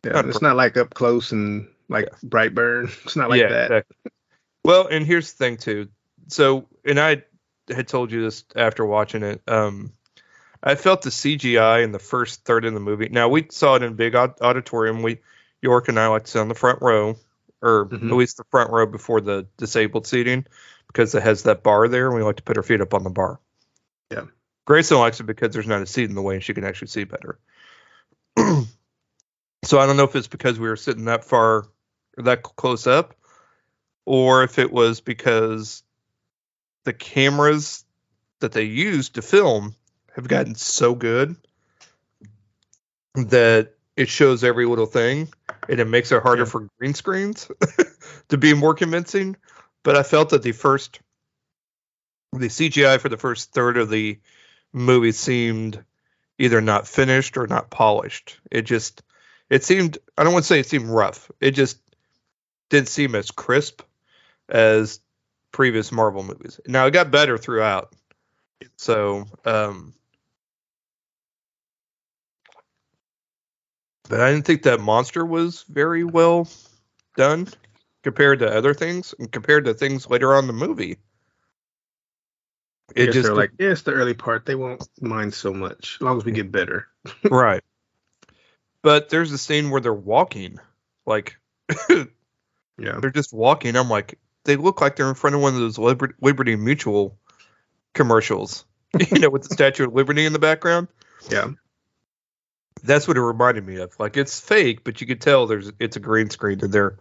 yeah, 0.05 0.11
Not 0.13 0.25
it's 0.29 0.41
not 0.41 0.55
like 0.57 0.75
up 0.77 0.93
close 0.93 1.31
and 1.31 1.67
like 1.89 2.09
Brightburn. 2.25 2.85
It's 3.05 3.15
not 3.15 3.29
like 3.29 3.39
yeah, 3.41 3.49
that. 3.49 3.63
exactly. 3.71 4.11
Well, 4.65 4.87
and 4.87 5.05
here's 5.05 5.33
the 5.33 5.37
thing 5.37 5.57
too. 5.57 5.89
So, 6.27 6.67
and 6.85 6.99
I 6.99 7.23
had 7.69 7.87
told 7.87 8.11
you 8.11 8.23
this 8.23 8.43
after 8.55 8.85
watching 8.85 9.23
it. 9.23 9.41
Um, 9.47 9.93
I 10.61 10.75
felt 10.75 11.01
the 11.01 11.09
CGI 11.09 11.83
in 11.83 11.91
the 11.91 11.99
first 11.99 12.45
third 12.45 12.63
of 12.65 12.73
the 12.73 12.79
movie. 12.79 13.09
Now 13.09 13.27
we 13.27 13.47
saw 13.49 13.75
it 13.75 13.83
in 13.83 13.91
a 13.91 13.95
big 13.95 14.15
auditorium. 14.15 15.01
We 15.01 15.19
York 15.61 15.87
and 15.89 15.99
I 15.99 16.07
like 16.07 16.25
to 16.25 16.31
sit 16.31 16.39
on 16.39 16.47
the 16.47 16.55
front 16.55 16.81
row, 16.81 17.17
or 17.61 17.85
Mhm. 17.85 18.09
at 18.09 18.15
least 18.15 18.37
the 18.37 18.43
front 18.51 18.71
row 18.71 18.85
before 18.85 19.21
the 19.21 19.47
disabled 19.57 20.07
seating, 20.07 20.45
because 20.87 21.15
it 21.15 21.23
has 21.23 21.43
that 21.43 21.63
bar 21.63 21.87
there, 21.87 22.07
and 22.07 22.15
we 22.15 22.21
like 22.21 22.37
to 22.37 22.43
put 22.43 22.57
our 22.57 22.63
feet 22.63 22.81
up 22.81 22.93
on 22.93 23.03
the 23.03 23.09
bar. 23.09 23.39
Yeah. 24.11 24.25
Grayson 24.65 24.97
likes 24.97 25.19
it 25.19 25.25
because 25.25 25.53
there's 25.53 25.67
not 25.67 25.81
a 25.81 25.85
seat 25.85 26.09
in 26.09 26.15
the 26.15 26.21
way, 26.21 26.35
and 26.35 26.43
she 26.43 26.53
can 26.53 26.63
actually 26.63 26.87
see 26.89 27.03
better. 27.03 27.39
so 29.63 29.79
I 29.79 29.85
don't 29.85 29.97
know 29.97 30.03
if 30.03 30.15
it's 30.15 30.27
because 30.27 30.59
we 30.59 30.67
were 30.67 30.75
sitting 30.75 31.05
that 31.05 31.25
far, 31.25 31.67
or 32.17 32.23
that 32.23 32.43
close 32.43 32.87
up, 32.87 33.15
or 34.05 34.43
if 34.43 34.59
it 34.59 34.71
was 34.71 35.01
because 35.01 35.83
the 36.83 36.93
cameras 36.93 37.85
that 38.39 38.51
they 38.51 38.63
used 38.63 39.15
to 39.15 39.21
film 39.21 39.75
have 40.15 40.27
gotten 40.27 40.55
so 40.55 40.93
good 40.95 41.35
that 43.15 43.73
it 43.95 44.09
shows 44.09 44.43
every 44.43 44.65
little 44.65 44.85
thing 44.85 45.27
and 45.69 45.79
it 45.79 45.87
makes 45.87 46.11
it 46.11 46.21
harder 46.23 46.43
Yeah. 46.43 46.49
for 46.49 46.67
green 46.79 46.93
screens 46.93 47.49
to 48.29 48.37
be 48.37 48.53
more 48.53 48.73
convincing. 48.73 49.35
But 49.83 49.95
I 49.95 50.03
felt 50.03 50.29
that 50.29 50.43
the 50.43 50.51
first, 50.51 50.99
the 52.31 52.47
CGI 52.47 52.99
for 52.99 53.09
the 53.09 53.17
first 53.17 53.53
third 53.53 53.77
of 53.77 53.89
the 53.89 54.19
movie 54.71 55.11
seemed 55.11 55.83
either 56.39 56.61
not 56.61 56.87
finished 56.87 57.37
or 57.37 57.47
not 57.47 57.69
polished. 57.69 58.39
It 58.49 58.63
just, 58.63 59.03
it 59.49 59.63
seemed, 59.63 59.97
I 60.17 60.23
don't 60.23 60.33
want 60.33 60.43
to 60.43 60.47
say 60.47 60.59
it 60.59 60.67
seemed 60.67 60.89
rough. 60.89 61.29
It 61.39 61.51
just 61.51 61.79
didn't 62.69 62.87
seem 62.89 63.13
as 63.13 63.29
crisp 63.29 63.83
as 64.53 65.01
previous 65.51 65.91
Marvel 65.91 66.23
movies. 66.23 66.59
Now 66.65 66.85
it 66.85 66.91
got 66.91 67.11
better 67.11 67.37
throughout. 67.37 67.93
So, 68.77 69.25
um, 69.43 69.93
but 74.07 74.21
I 74.21 74.31
didn't 74.31 74.45
think 74.45 74.63
that 74.63 74.79
monster 74.79 75.25
was 75.25 75.63
very 75.67 76.05
well 76.05 76.47
done 77.17 77.47
compared 78.03 78.39
to 78.39 78.55
other 78.55 78.73
things 78.73 79.13
and 79.19 79.29
compared 79.31 79.65
to 79.65 79.73
things 79.73 80.09
later 80.09 80.33
on 80.33 80.43
in 80.43 80.47
the 80.47 80.53
movie. 80.53 80.97
It 82.95 83.11
just 83.11 83.31
like, 83.31 83.51
yeah, 83.57 83.71
it's 83.71 83.81
the 83.81 83.93
early 83.93 84.13
part. 84.13 84.45
They 84.45 84.55
won't 84.55 84.87
mind 85.01 85.33
so 85.33 85.51
much 85.51 85.97
as 85.99 86.01
long 86.01 86.17
as 86.17 86.25
we 86.25 86.31
get 86.31 86.51
better. 86.51 86.87
right. 87.31 87.63
But 88.83 89.09
there's 89.09 89.31
a 89.31 89.37
scene 89.37 89.71
where 89.71 89.81
they're 89.81 89.93
walking, 89.93 90.59
like 91.05 91.37
Yeah. 92.77 92.99
they're 92.99 93.11
just 93.11 93.33
walking. 93.33 93.75
I'm 93.75 93.89
like, 93.89 94.19
they 94.45 94.55
look 94.55 94.81
like 94.81 94.95
they're 94.95 95.09
in 95.09 95.15
front 95.15 95.35
of 95.35 95.41
one 95.41 95.53
of 95.53 95.59
those 95.59 95.77
Liber- 95.77 96.15
Liberty 96.21 96.55
Mutual 96.55 97.17
commercials, 97.93 98.65
you 99.11 99.19
know, 99.19 99.29
with 99.29 99.43
the 99.43 99.53
Statue 99.53 99.87
of 99.87 99.93
Liberty 99.93 100.25
in 100.25 100.33
the 100.33 100.39
background. 100.39 100.87
Yeah. 101.29 101.51
That's 102.83 103.07
what 103.07 103.15
it 103.15 103.21
reminded 103.21 103.65
me 103.65 103.77
of. 103.77 103.97
Like 103.99 104.17
it's 104.17 104.39
fake, 104.39 104.83
but 104.83 104.99
you 104.99 105.07
could 105.07 105.21
tell 105.21 105.47
there's 105.47 105.71
it's 105.79 105.95
a 105.95 106.01
green 106.01 106.29
screen 106.29 106.59
and 106.61 106.73
they're 106.73 106.97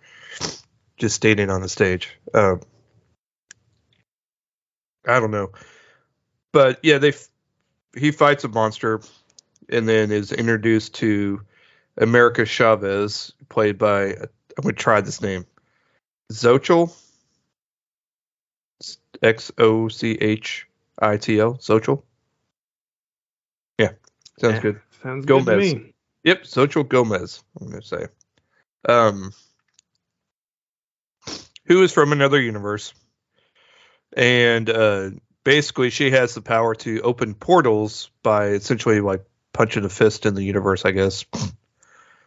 just 0.96 1.16
standing 1.16 1.50
on 1.50 1.60
the 1.60 1.68
stage. 1.68 2.16
Um, 2.32 2.60
I 5.06 5.18
don't 5.18 5.32
know, 5.32 5.50
but 6.52 6.78
yeah, 6.84 6.98
they 6.98 7.08
f- 7.08 7.28
he 7.96 8.12
fights 8.12 8.44
a 8.44 8.48
monster 8.48 9.00
and 9.68 9.88
then 9.88 10.12
is 10.12 10.30
introduced 10.30 10.94
to 10.96 11.40
America 11.96 12.44
Chavez, 12.44 13.32
played 13.48 13.78
by 13.78 14.12
I'm 14.12 14.62
gonna 14.62 14.74
try 14.74 15.00
this 15.00 15.20
name, 15.20 15.46
Xochitl, 16.32 16.94
X 19.22 19.52
O 19.58 19.88
C 19.88 20.12
H 20.20 20.66
I 20.98 21.16
T 21.16 21.38
L, 21.40 21.54
Xochitl. 21.54 22.02
Yeah, 23.78 23.90
sounds 24.38 24.54
Yeah. 24.54 24.60
good. 24.60 24.80
Sounds 25.02 25.26
good 25.26 25.44
to 25.46 25.56
Gomez. 25.56 25.74
me. 25.74 25.94
Yep, 26.24 26.42
Xochitl 26.44 26.88
Gomez. 26.88 27.42
I'm 27.60 27.68
gonna 27.68 27.82
say, 27.82 28.06
um, 28.88 29.32
who 31.66 31.82
is 31.82 31.92
from 31.92 32.12
another 32.12 32.40
universe, 32.40 32.94
and 34.16 34.68
uh, 34.70 35.10
basically 35.44 35.90
she 35.90 36.10
has 36.10 36.34
the 36.34 36.42
power 36.42 36.74
to 36.76 37.00
open 37.02 37.34
portals 37.34 38.10
by 38.22 38.48
essentially 38.48 39.00
like 39.00 39.24
punching 39.52 39.84
a 39.84 39.88
fist 39.88 40.26
in 40.26 40.34
the 40.34 40.44
universe, 40.44 40.84
I 40.84 40.92
guess. 40.92 41.24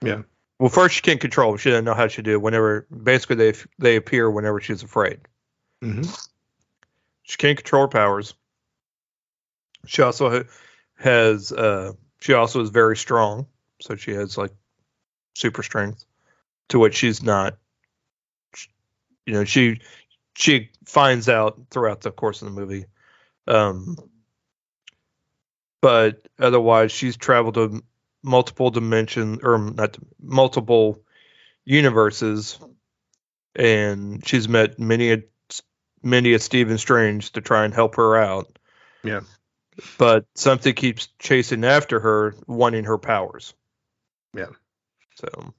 Yeah. 0.02 0.24
Well, 0.60 0.70
first 0.70 0.96
she 0.96 1.02
can't 1.02 1.20
control. 1.20 1.52
them. 1.52 1.58
She 1.58 1.70
doesn't 1.70 1.86
know 1.86 1.94
how 1.94 2.08
to 2.08 2.22
do 2.22 2.34
it. 2.34 2.42
Whenever 2.42 2.88
basically 2.92 3.36
they 3.36 3.54
they 3.80 3.96
appear 3.98 4.30
whenever 4.30 4.60
she's 4.62 4.84
afraid. 4.84 5.20
hmm 5.82 6.04
She 7.26 7.38
can't 7.38 7.58
control 7.58 7.84
her 7.84 7.88
powers. 7.88 8.34
She 9.88 10.02
also 10.02 10.46
has 10.98 11.52
uh 11.52 11.94
she 12.22 12.34
also 12.34 12.62
is 12.62 12.70
very 12.70 12.96
strong, 12.96 13.48
so 13.82 13.96
she 13.96 14.12
has 14.12 14.38
like 14.38 14.52
super 15.36 15.64
strength 15.64 16.06
to 16.70 16.80
which 16.80 16.96
she's 16.96 17.22
not 17.22 17.58
you 19.26 19.34
know, 19.34 19.44
she 19.44 19.82
she 20.36 20.70
finds 20.86 21.28
out 21.28 21.60
throughout 21.72 22.02
the 22.02 22.12
course 22.12 22.42
of 22.42 22.48
the 22.54 22.60
movie. 22.60 22.86
Um 23.48 23.98
but 25.82 26.28
otherwise 26.40 26.92
she's 26.92 27.18
traveled 27.18 27.56
to 27.56 27.84
multiple 28.24 28.70
dimension 28.72 29.40
or 29.44 29.58
not 29.58 29.98
multiple 30.22 31.00
universes 31.64 32.60
and 33.56 34.26
she's 34.28 34.48
met 34.50 34.80
many 34.80 35.24
a 36.06 36.08
many 36.08 36.34
a 36.34 36.40
Stephen 36.40 36.78
Strange 36.78 37.32
to 37.34 37.42
try 37.42 37.66
and 37.66 37.74
help 37.74 37.96
her 37.96 38.16
out. 38.16 38.60
Yeah. 39.04 39.22
But 39.98 40.26
something 40.36 40.74
keeps 40.74 41.08
chasing 41.20 41.66
after 41.66 42.00
her, 42.00 42.36
wanting 42.48 42.86
her 42.86 42.98
powers. 42.98 43.54
Yeah. 44.34 44.50
So 45.16 45.54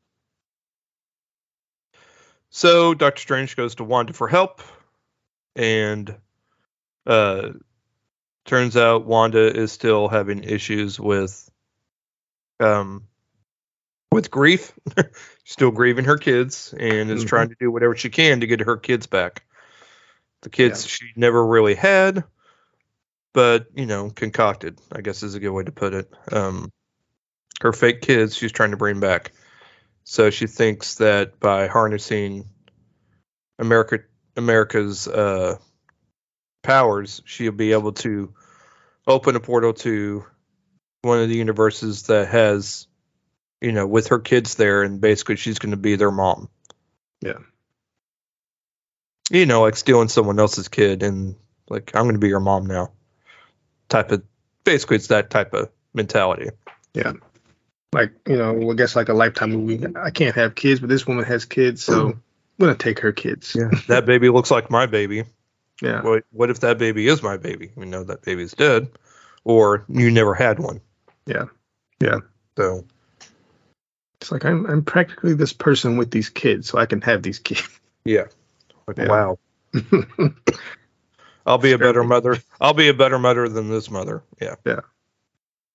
So 2.51 2.95
Doctor 2.95 3.21
Strange 3.21 3.57
goes 3.57 3.75
to 3.77 3.85
Wanda 3.85 4.13
for 4.13 4.29
help 4.29 4.63
and 5.55 6.15
uh 7.07 7.51
turns 8.45 8.77
out 8.77 9.07
Wanda 9.07 9.55
is 9.55 9.73
still 9.73 10.09
having 10.09 10.45
issues 10.45 10.99
with 10.99 11.51
um 12.61 13.07
with 14.13 14.31
grief, 14.31 14.73
still 15.45 15.71
grieving 15.71 16.07
her 16.07 16.17
kids 16.17 16.75
and 16.79 17.11
is 17.11 17.25
Mhm. 17.25 17.29
trying 17.29 17.49
to 17.51 17.57
do 17.59 17.71
whatever 17.71 17.95
she 17.97 18.09
can 18.09 18.41
to 18.41 18.47
get 18.47 18.61
her 18.61 18.77
kids 18.77 19.07
back. 19.07 19.46
The 20.43 20.51
kids 20.51 20.87
she 20.87 21.07
never 21.17 21.45
really 21.45 21.75
had, 21.75 22.25
but 23.33 23.67
you 23.75 23.87
know, 23.87 24.11
concocted, 24.11 24.79
I 24.93 25.01
guess 25.01 25.23
is 25.23 25.35
a 25.35 25.41
good 25.41 25.51
way 25.51 25.65
to 25.65 25.73
put 25.73 25.95
it. 25.95 26.11
Um 26.33 26.71
her 27.63 27.73
fake 27.73 28.03
kids 28.03 28.37
she's 28.37 28.53
trying 28.53 28.73
to 28.73 28.77
bring 28.77 29.01
back. 29.01 29.33
So 30.05 30.31
she 30.31 30.47
thinks 30.47 30.97
that 30.97 31.41
by 31.41 31.67
harnessing 31.67 32.45
America 33.59 34.01
America's 34.37 35.09
uh 35.09 35.57
powers, 36.63 37.23
she'll 37.25 37.53
be 37.53 37.73
able 37.73 37.93
to 37.93 38.35
open 39.07 39.37
a 39.37 39.41
portal 39.41 39.73
to 39.73 40.25
one 41.03 41.21
of 41.21 41.29
the 41.29 41.37
universes 41.37 42.05
that 42.05 42.29
has 42.29 42.87
you 43.61 43.73
know, 43.73 43.87
with 43.87 44.09
her 44.09 44.19
kids 44.19 44.57
there 44.57 44.83
and 44.83 45.01
basically 45.01 45.37
she's 45.37 45.59
going 45.59 45.71
to 45.71 45.77
be 45.77 45.97
their 45.97 46.11
mom. 46.11 46.49
Yeah. 47.23 47.39
You 49.31 49.47
know, 49.47 49.63
like 49.63 49.77
stealing 49.77 50.09
someone 50.09 50.39
else's 50.39 50.69
kid 50.69 51.03
and 51.03 51.35
like 51.69 51.95
I'm 51.95 52.05
going 52.05 52.15
to 52.15 52.21
be 52.21 52.29
your 52.29 52.41
mom 52.41 52.67
now. 52.67 52.93
Type 53.89 54.13
of 54.13 54.23
basically 54.65 54.97
it's 54.97 55.09
that 55.09 55.31
type 55.31 55.53
of 55.53 55.71
mentality. 55.95 56.51
Yeah, 56.95 57.13
like 57.93 58.13
you 58.27 58.37
know, 58.37 58.71
I 58.71 58.75
guess 58.75 58.97
like 58.97 59.09
a 59.09 59.15
lifetime 59.15 59.51
movie. 59.51 59.85
I 59.97 60.11
can't 60.11 60.35
have 60.35 60.55
kids, 60.55 60.81
but 60.81 60.89
this 60.89 61.07
woman 61.07 61.25
has 61.25 61.45
kids, 61.45 61.85
so 61.85 61.93
mm. 61.93 62.13
I'm 62.13 62.23
gonna 62.59 62.75
take 62.75 63.01
her 63.01 63.13
kids. 63.13 63.57
Yeah, 63.59 63.71
that 63.89 64.07
baby 64.07 64.29
looks 64.29 64.51
like 64.51 64.71
my 64.71 64.87
baby. 64.87 65.25
Yeah. 65.83 66.03
What 66.03 66.25
what 66.31 66.51
if 66.51 66.61
that 66.61 66.79
baby 66.79 67.09
is 67.09 67.23
my 67.23 67.37
baby? 67.37 67.71
We 67.77 67.87
know 67.87 68.05
that 68.05 68.23
baby's 68.23 68.53
dead 68.55 68.89
or 69.45 69.85
you 69.89 70.11
never 70.11 70.35
had 70.35 70.59
one. 70.59 70.81
Yeah. 71.27 71.47
Yeah. 72.01 72.19
So 72.57 72.85
It's 74.21 74.33
like 74.33 74.45
I'm 74.45 74.67
I'm 74.67 74.85
practically 74.85 75.35
this 75.35 75.53
person 75.53 75.97
with 75.97 76.11
these 76.11 76.29
kids, 76.29 76.69
so 76.69 76.79
I 76.79 76.87
can 76.87 77.01
have 77.03 77.23
these 77.23 77.39
kids. 77.39 77.69
yeah. 78.05 78.25
Like 78.87 78.99
Yeah. 78.99 79.09
wow. 79.09 79.39
I'll 81.47 81.59
be 81.59 81.73
a 81.73 81.79
better 81.79 82.03
mother. 82.03 82.39
I'll 82.61 82.75
be 82.75 82.89
a 82.89 82.95
better 82.95 83.19
mother 83.19 83.49
than 83.49 83.71
this 83.71 83.91
mother. 83.91 84.23
Yeah. 84.41 84.57
Yeah. 84.65 84.81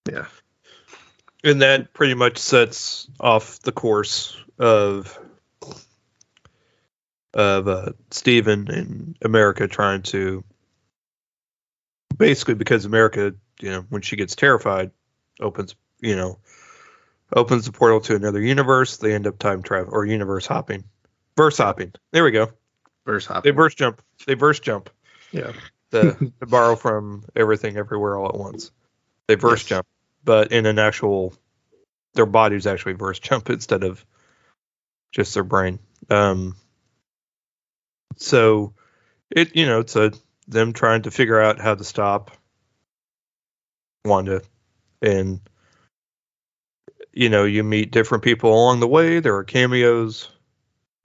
Yeah. 0.10 0.26
And 1.44 1.62
that 1.62 1.94
pretty 1.94 2.14
much 2.14 2.38
sets 2.38 3.08
off 3.20 3.60
the 3.60 3.72
course 3.72 4.38
of 4.60 5.18
of 7.34 7.68
uh, 7.68 7.94
Stephen 8.10 8.70
and 8.70 9.18
America 9.22 9.68
trying 9.68 10.02
to 10.02 10.44
basically 12.18 12.56
because 12.56 12.86
America, 12.86 13.34
you 13.62 13.70
know, 13.70 13.86
when 13.90 14.02
she 14.02 14.18
gets 14.18 14.36
terrified, 14.36 14.92
opens, 15.40 15.76
you 16.02 16.16
know, 16.16 16.40
opens 17.34 17.66
the 17.66 17.72
portal 17.72 18.02
to 18.02 18.16
another 18.16 18.42
universe. 18.42 18.98
They 18.98 19.14
end 19.14 19.28
up 19.28 19.40
time 19.40 19.64
travel 19.64 19.94
or 19.94 20.06
universe 20.06 20.46
hopping, 20.46 20.84
verse 21.38 21.58
hopping. 21.58 21.94
There 22.12 22.24
we 22.24 22.32
go. 22.32 22.52
Verse 23.06 23.26
hop. 23.26 23.44
They 23.44 23.52
verse 23.52 23.76
jump. 23.76 24.02
They 24.26 24.36
verse 24.36 24.60
jump. 24.60 24.90
Yeah. 25.32 25.54
to, 25.92 26.16
to 26.40 26.46
borrow 26.46 26.76
from 26.76 27.26
everything 27.36 27.78
everywhere 27.78 28.18
all 28.18 28.28
at 28.30 28.38
once. 28.38 28.72
They 29.28 29.36
verse 29.36 29.62
Yes. 29.62 29.70
jump, 29.70 29.88
but 30.24 30.52
in 30.52 30.66
an 30.66 30.80
actual, 30.80 31.34
their 32.14 32.26
bodies 32.26 32.68
actually 32.68 32.94
verse 32.94 33.20
jump 33.20 33.50
instead 33.50 33.84
of 33.84 34.06
just 35.12 35.34
their 35.34 35.44
brain. 35.44 35.80
Um, 36.10 36.56
so 38.18 38.74
it 39.30 39.56
you 39.56 39.66
know 39.66 39.80
it's 39.80 39.96
a 39.96 40.12
them 40.48 40.74
trying 40.74 41.04
to 41.04 41.12
figure 41.12 41.40
out 41.40 41.60
how 41.62 41.76
to 41.76 41.84
stop 41.84 42.32
Wanda, 44.06 44.42
and 45.02 45.40
you 47.14 47.30
know 47.30 47.46
you 47.46 47.64
meet 47.64 47.92
different 47.92 48.24
people 48.24 48.52
along 48.54 48.80
the 48.80 48.88
way. 48.88 49.20
There 49.20 49.36
are 49.38 49.44
cameos 49.44 50.30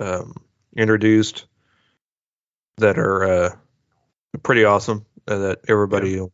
um, 0.01 0.35
introduced 0.77 1.47
that 2.79 2.99
are 2.99 3.25
uh, 3.25 3.57
pretty 4.43 4.65
awesome 4.65 5.07
uh, 5.29 5.39
that 5.39 5.61
everybody 5.69 6.21
will 6.21 6.33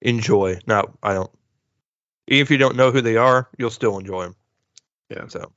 enjoy. 0.00 0.58
Now, 0.66 0.94
I 1.02 1.14
don't. 1.14 1.30
Even 2.28 2.42
if 2.42 2.50
you 2.50 2.58
don't 2.58 2.76
know 2.76 2.90
who 2.90 3.00
they 3.00 3.16
are, 3.16 3.48
you'll 3.56 3.70
still 3.70 3.98
enjoy 3.98 4.24
them. 4.24 4.36
Yeah. 5.08 5.28
So, 5.28 5.52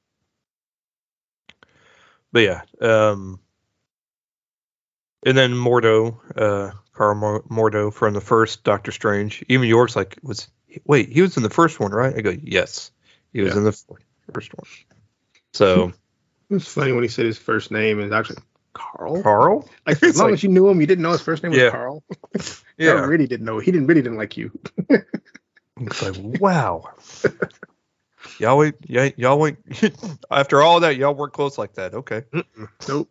but 2.32 2.40
yeah, 2.40 2.62
um, 2.80 3.40
and 5.26 5.38
then 5.38 5.52
Mordo, 5.52 6.18
uh, 6.36 6.72
Carl 6.94 7.16
Mor- 7.16 7.44
Mordo 7.44 7.94
from 7.94 8.14
the 8.14 8.22
first 8.22 8.64
Doctor 8.64 8.92
Strange. 8.92 9.44
Even 9.50 9.68
York's 9.68 9.96
like, 9.98 10.18
was 10.24 10.48
wait, 10.86 11.10
he 11.10 11.22
was 11.22 11.36
in 11.36 11.44
the 11.44 11.50
first 11.50 11.80
one, 11.80 11.92
right? 11.92 12.16
I 12.16 12.22
go, 12.22 12.34
yes, 12.42 12.92
he 13.34 13.42
was 13.42 13.54
Yeah. 13.54 13.60
in 13.60 13.64
the 13.66 13.72
first 14.34 14.54
one. 14.58 14.68
So 15.54 15.92
It's 16.50 16.68
funny 16.68 16.92
when 16.92 17.04
he 17.04 17.08
said 17.10 17.26
his 17.26 17.38
first 17.38 17.72
name 17.72 18.00
is 18.02 18.12
actually 18.12 18.42
Carl. 18.74 19.22
Carl, 19.22 19.70
Like, 19.86 19.98
It's 19.98 20.04
as 20.04 20.18
long 20.18 20.28
like- 20.30 20.34
as 20.36 20.44
you 20.44 20.50
knew 20.50 20.70
him, 20.70 20.80
you 20.82 20.88
didn't 20.88 21.04
know 21.04 21.12
his 21.12 21.22
first 21.22 21.44
name 21.44 21.52
was 21.52 21.72
Carl. 21.72 22.04
Yeah. 22.78 22.94
I 22.94 23.02
really 23.06 23.28
didn't 23.28 23.46
know. 23.46 23.60
He 23.60 23.72
didn't 23.72 23.86
really 23.88 24.02
didn't 24.02 24.18
like 24.18 24.38
you. 24.38 24.52
It's 25.84 26.02
like, 26.04 26.16
wow. 26.40 26.90
y'all 28.40 28.58
wait, 28.58 28.76
yeah, 28.86 29.10
y'all 29.18 29.40
wait. 29.40 29.58
After 30.32 30.62
all 30.62 30.80
that, 30.82 30.96
y'all 30.96 31.16
work 31.16 31.34
close 31.34 31.58
like 31.58 31.74
that. 31.74 31.94
Okay. 31.96 32.24
Nope. 32.88 33.10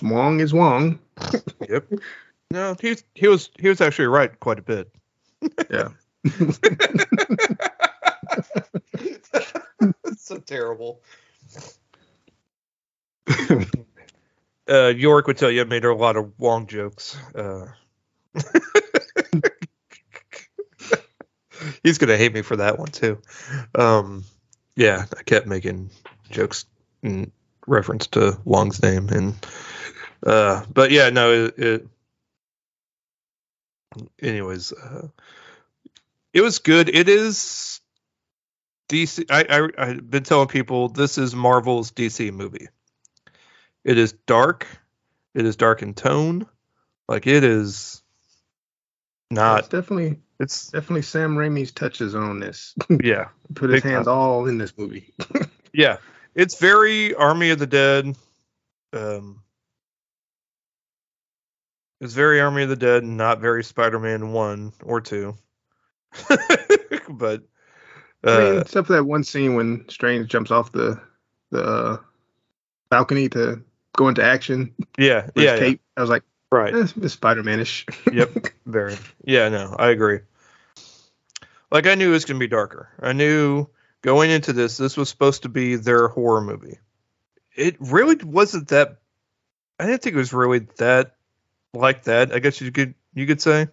Wong 0.00 0.40
is 0.40 0.54
Wong. 0.54 0.98
Yep. 1.68 1.92
No, 2.50 2.76
he 2.80 2.90
was, 2.90 3.04
he 3.14 3.28
was 3.28 3.50
he 3.58 3.68
was 3.68 3.80
actually 3.82 4.06
right 4.06 4.38
quite 4.40 4.58
a 4.58 4.62
bit. 4.62 4.90
Yeah. 5.70 5.88
so 10.16 10.38
terrible. 10.38 11.02
Uh, 14.68 14.88
York 14.88 15.26
would 15.26 15.38
tell 15.38 15.50
you 15.50 15.62
I 15.62 15.64
made 15.64 15.86
a 15.86 15.94
lot 15.94 16.16
of 16.16 16.38
Wong 16.38 16.66
jokes. 16.66 17.16
Uh, 17.34 17.68
he's 21.82 21.96
gonna 21.96 22.18
hate 22.18 22.34
me 22.34 22.42
for 22.42 22.56
that 22.56 22.78
one 22.78 22.88
too. 22.88 23.18
Um, 23.74 24.24
yeah, 24.76 25.06
I 25.18 25.22
kept 25.22 25.46
making 25.46 25.90
jokes 26.30 26.66
in 27.02 27.32
reference 27.66 28.08
to 28.08 28.38
Wong's 28.44 28.82
name, 28.82 29.08
and 29.08 29.34
uh, 30.26 30.66
but 30.72 30.90
yeah, 30.90 31.08
no, 31.08 31.32
it. 31.32 31.58
it 31.58 31.86
anyways, 34.20 34.72
uh, 34.72 35.08
it 36.34 36.42
was 36.42 36.58
good. 36.58 36.90
It 36.90 37.08
is 37.08 37.80
DC. 38.90 39.24
I, 39.30 39.46
I 39.48 39.68
I've 39.78 40.10
been 40.10 40.24
telling 40.24 40.48
people 40.48 40.90
this 40.90 41.16
is 41.16 41.34
Marvel's 41.34 41.90
DC 41.90 42.32
movie. 42.32 42.68
It 43.84 43.98
is 43.98 44.12
dark. 44.26 44.66
It 45.34 45.44
is 45.46 45.56
dark 45.56 45.82
in 45.82 45.94
tone. 45.94 46.46
Like 47.08 47.26
it 47.26 47.44
is 47.44 48.02
it's 49.30 49.38
not. 49.38 49.70
definitely 49.70 50.18
It's 50.40 50.68
definitely 50.68 51.02
Sam 51.02 51.36
Raimi's 51.36 51.72
touches 51.72 52.14
on 52.14 52.40
this. 52.40 52.74
yeah. 53.02 53.28
Put 53.54 53.70
his 53.70 53.82
hands 53.82 54.06
time. 54.06 54.14
all 54.14 54.46
in 54.46 54.58
this 54.58 54.76
movie. 54.76 55.12
Yeah, 55.72 55.98
it's 56.34 56.58
very 56.58 57.14
Army 57.14 57.50
of 57.50 57.58
the 57.58 57.66
Dead. 57.66 58.16
Um, 58.92 59.42
It's 62.00 62.14
very 62.14 62.40
Army 62.40 62.62
of 62.62 62.68
the 62.68 62.76
Dead, 62.76 63.02
and 63.02 63.16
not 63.16 63.40
very 63.40 63.62
Spider-Man 63.62 64.32
one 64.32 64.72
or 64.82 65.00
two. 65.00 65.36
but 67.10 67.42
uh, 68.26 68.30
I 68.30 68.38
mean, 68.38 68.60
except 68.60 68.86
for 68.86 68.94
that 68.94 69.04
one 69.04 69.24
scene 69.24 69.54
when 69.54 69.84
Strange 69.88 70.28
jumps 70.28 70.50
off 70.50 70.72
the 70.72 71.00
the 71.50 71.62
uh, 71.62 71.96
balcony 72.90 73.28
to 73.28 73.62
go 73.98 74.08
into 74.08 74.22
action. 74.22 74.74
yeah, 74.96 75.28
yeah, 75.34 75.56
yeah. 75.56 75.74
I 75.96 76.00
was 76.00 76.08
like, 76.08 76.22
right. 76.50 76.74
eh, 76.74 76.86
it's 77.02 77.12
Spider-Man-ish. 77.14 77.84
Yep, 78.12 78.46
very. 78.64 78.96
Yeah, 79.24 79.48
no, 79.48 79.74
I 79.78 79.90
agree. 79.90 80.20
Like 81.70 81.86
I 81.86 81.96
knew 81.96 82.08
it 82.08 82.12
was 82.12 82.24
gonna 82.24 82.38
be 82.38 82.48
darker. 82.48 82.88
I 83.00 83.12
knew 83.12 83.66
going 84.00 84.30
into 84.30 84.54
this, 84.54 84.78
this 84.78 84.96
was 84.96 85.10
supposed 85.10 85.42
to 85.42 85.50
be 85.50 85.74
their 85.76 86.08
horror 86.08 86.40
movie. 86.40 86.78
It 87.54 87.76
really 87.80 88.16
wasn't 88.16 88.68
that. 88.68 88.98
I 89.78 89.86
didn't 89.86 90.02
think 90.02 90.14
it 90.14 90.18
was 90.18 90.32
really 90.32 90.60
that 90.78 91.16
like 91.74 92.04
that. 92.04 92.32
I 92.32 92.38
guess 92.38 92.60
you 92.60 92.72
could 92.72 92.94
you 93.12 93.26
could 93.26 93.42
say. 93.42 93.68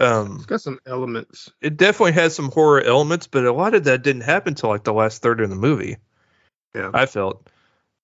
Um, 0.00 0.36
it's 0.36 0.46
got 0.46 0.62
some 0.62 0.80
elements. 0.86 1.52
it 1.60 1.76
definitely 1.76 2.12
has 2.12 2.34
some 2.34 2.50
horror 2.50 2.80
elements, 2.80 3.26
but 3.26 3.44
a 3.44 3.52
lot 3.52 3.74
of 3.74 3.84
that 3.84 4.02
didn't 4.02 4.22
happen 4.22 4.54
till 4.54 4.70
like 4.70 4.82
the 4.82 4.94
last 4.94 5.20
third 5.20 5.42
of 5.42 5.50
the 5.50 5.56
movie. 5.56 5.98
Yeah. 6.74 6.90
I 6.94 7.04
felt. 7.04 7.46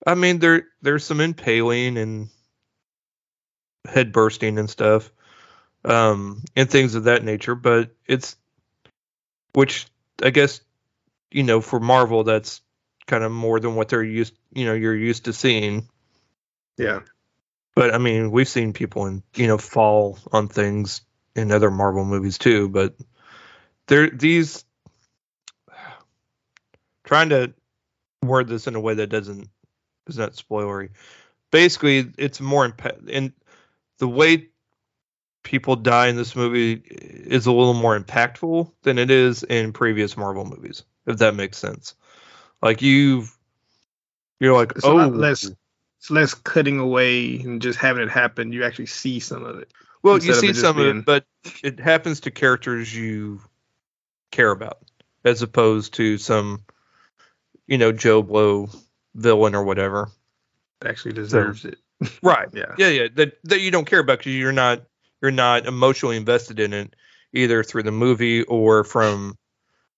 I 0.06 0.14
mean, 0.14 0.38
there 0.38 0.68
there's 0.82 1.04
some 1.04 1.20
impaling 1.20 1.98
and 1.98 2.28
head 3.84 4.12
bursting 4.12 4.58
and 4.58 4.70
stuff, 4.70 5.10
um, 5.84 6.44
and 6.54 6.70
things 6.70 6.94
of 6.94 7.04
that 7.04 7.24
nature. 7.24 7.56
But 7.56 7.90
it's, 8.06 8.36
which 9.52 9.86
I 10.22 10.30
guess, 10.30 10.60
you 11.32 11.42
know, 11.42 11.60
for 11.60 11.80
Marvel, 11.80 12.22
that's 12.22 12.60
kind 13.06 13.24
of 13.24 13.32
more 13.32 13.58
than 13.58 13.74
what 13.74 13.88
they're 13.88 14.02
used. 14.02 14.34
You 14.52 14.66
know, 14.66 14.74
you're 14.74 14.96
used 14.96 15.24
to 15.24 15.32
seeing. 15.32 15.88
Yeah. 16.78 17.00
But 17.74 17.92
I 17.92 17.98
mean, 17.98 18.30
we've 18.30 18.48
seen 18.48 18.72
people 18.72 19.06
and 19.06 19.22
you 19.34 19.48
know 19.48 19.58
fall 19.58 20.18
on 20.32 20.46
things 20.46 21.00
in 21.34 21.50
other 21.50 21.70
Marvel 21.70 22.04
movies 22.04 22.38
too. 22.38 22.68
But 22.68 22.94
there, 23.88 24.08
these 24.08 24.64
trying 27.04 27.30
to 27.30 27.52
word 28.22 28.48
this 28.48 28.68
in 28.68 28.76
a 28.76 28.80
way 28.80 28.94
that 28.94 29.08
doesn't 29.08 29.50
is 30.06 30.16
that 30.16 30.32
spoilery. 30.32 30.90
Basically, 31.50 32.12
it's 32.18 32.40
more 32.40 32.64
impact 32.64 33.00
and 33.10 33.32
the 33.98 34.08
way 34.08 34.48
people 35.42 35.76
die 35.76 36.08
in 36.08 36.16
this 36.16 36.34
movie 36.34 36.72
is 36.74 37.46
a 37.46 37.52
little 37.52 37.74
more 37.74 37.98
impactful 37.98 38.70
than 38.82 38.98
it 38.98 39.10
is 39.10 39.44
in 39.44 39.72
previous 39.72 40.16
Marvel 40.16 40.44
movies. 40.44 40.82
If 41.06 41.18
that 41.18 41.36
makes 41.36 41.56
sense, 41.56 41.94
like 42.60 42.82
you've, 42.82 43.32
you're 44.40 44.54
like, 44.54 44.72
It's 44.74 44.84
oh, 44.84 44.94
less. 44.94 45.50
It's 45.98 46.10
less 46.10 46.34
cutting 46.34 46.78
away 46.78 47.40
and 47.40 47.62
just 47.62 47.78
having 47.78 48.02
it 48.02 48.10
happen. 48.10 48.52
You 48.52 48.64
actually 48.64 48.86
see 48.86 49.18
some 49.18 49.44
of 49.44 49.58
it. 49.58 49.72
Well, 50.02 50.18
you 50.22 50.34
see 50.34 50.52
some 50.52 50.78
of 50.78 50.86
it, 50.86 51.04
but 51.04 51.24
it 51.64 51.80
happens 51.80 52.20
to 52.20 52.30
characters 52.30 52.94
you 52.94 53.40
care 54.30 54.50
about, 54.50 54.78
as 55.24 55.42
opposed 55.42 55.94
to 55.94 56.18
some, 56.18 56.62
you 57.66 57.78
know, 57.78 57.92
Joe 57.92 58.22
Blow 58.22 58.68
villain 59.16 59.54
or 59.54 59.64
whatever. 59.64 60.10
Actually 60.84 61.14
deserves 61.14 61.64
it. 61.64 61.78
Right. 62.22 62.48
Yeah. 62.52 62.74
Yeah, 62.78 62.88
yeah. 62.88 63.08
That 63.14 63.38
that 63.44 63.60
you 63.60 63.70
don't 63.70 63.86
care 63.86 64.00
about 64.00 64.18
because 64.18 64.34
you're 64.34 64.52
not 64.52 64.82
you're 65.22 65.30
not 65.30 65.66
emotionally 65.66 66.16
invested 66.16 66.60
in 66.60 66.72
it 66.72 66.94
either 67.32 67.64
through 67.64 67.82
the 67.84 67.92
movie 67.92 68.42
or 68.42 68.84
from 68.84 69.36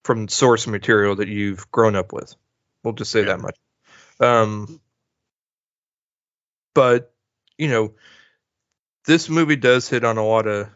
from 0.04 0.28
source 0.28 0.66
material 0.66 1.16
that 1.16 1.28
you've 1.28 1.70
grown 1.70 1.96
up 1.96 2.12
with. 2.12 2.34
We'll 2.82 2.94
just 2.94 3.10
say 3.10 3.20
Yeah. 3.20 3.26
that 3.26 3.40
much. 3.40 3.56
Um, 4.20 4.80
but 6.74 7.12
you 7.58 7.68
know, 7.68 7.94
this 9.06 9.28
movie 9.28 9.56
does 9.56 9.88
hit 9.88 10.04
on 10.04 10.18
a 10.18 10.24
lot 10.24 10.46
of 10.46 10.68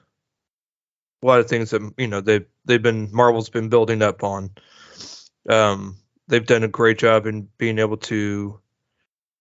a 1.22 1.26
lot 1.26 1.40
of 1.40 1.48
things 1.48 1.70
that 1.70 1.92
you 1.96 2.08
know 2.08 2.20
they 2.20 2.46
they've 2.64 2.82
been 2.82 3.10
Marvel's 3.12 3.50
been 3.50 3.68
building 3.68 4.02
up 4.02 4.24
on. 4.24 4.50
Um, 5.48 5.96
they've 6.32 6.46
done 6.46 6.62
a 6.62 6.68
great 6.68 6.96
job 6.96 7.26
in 7.26 7.46
being 7.58 7.78
able 7.78 7.98
to 7.98 8.58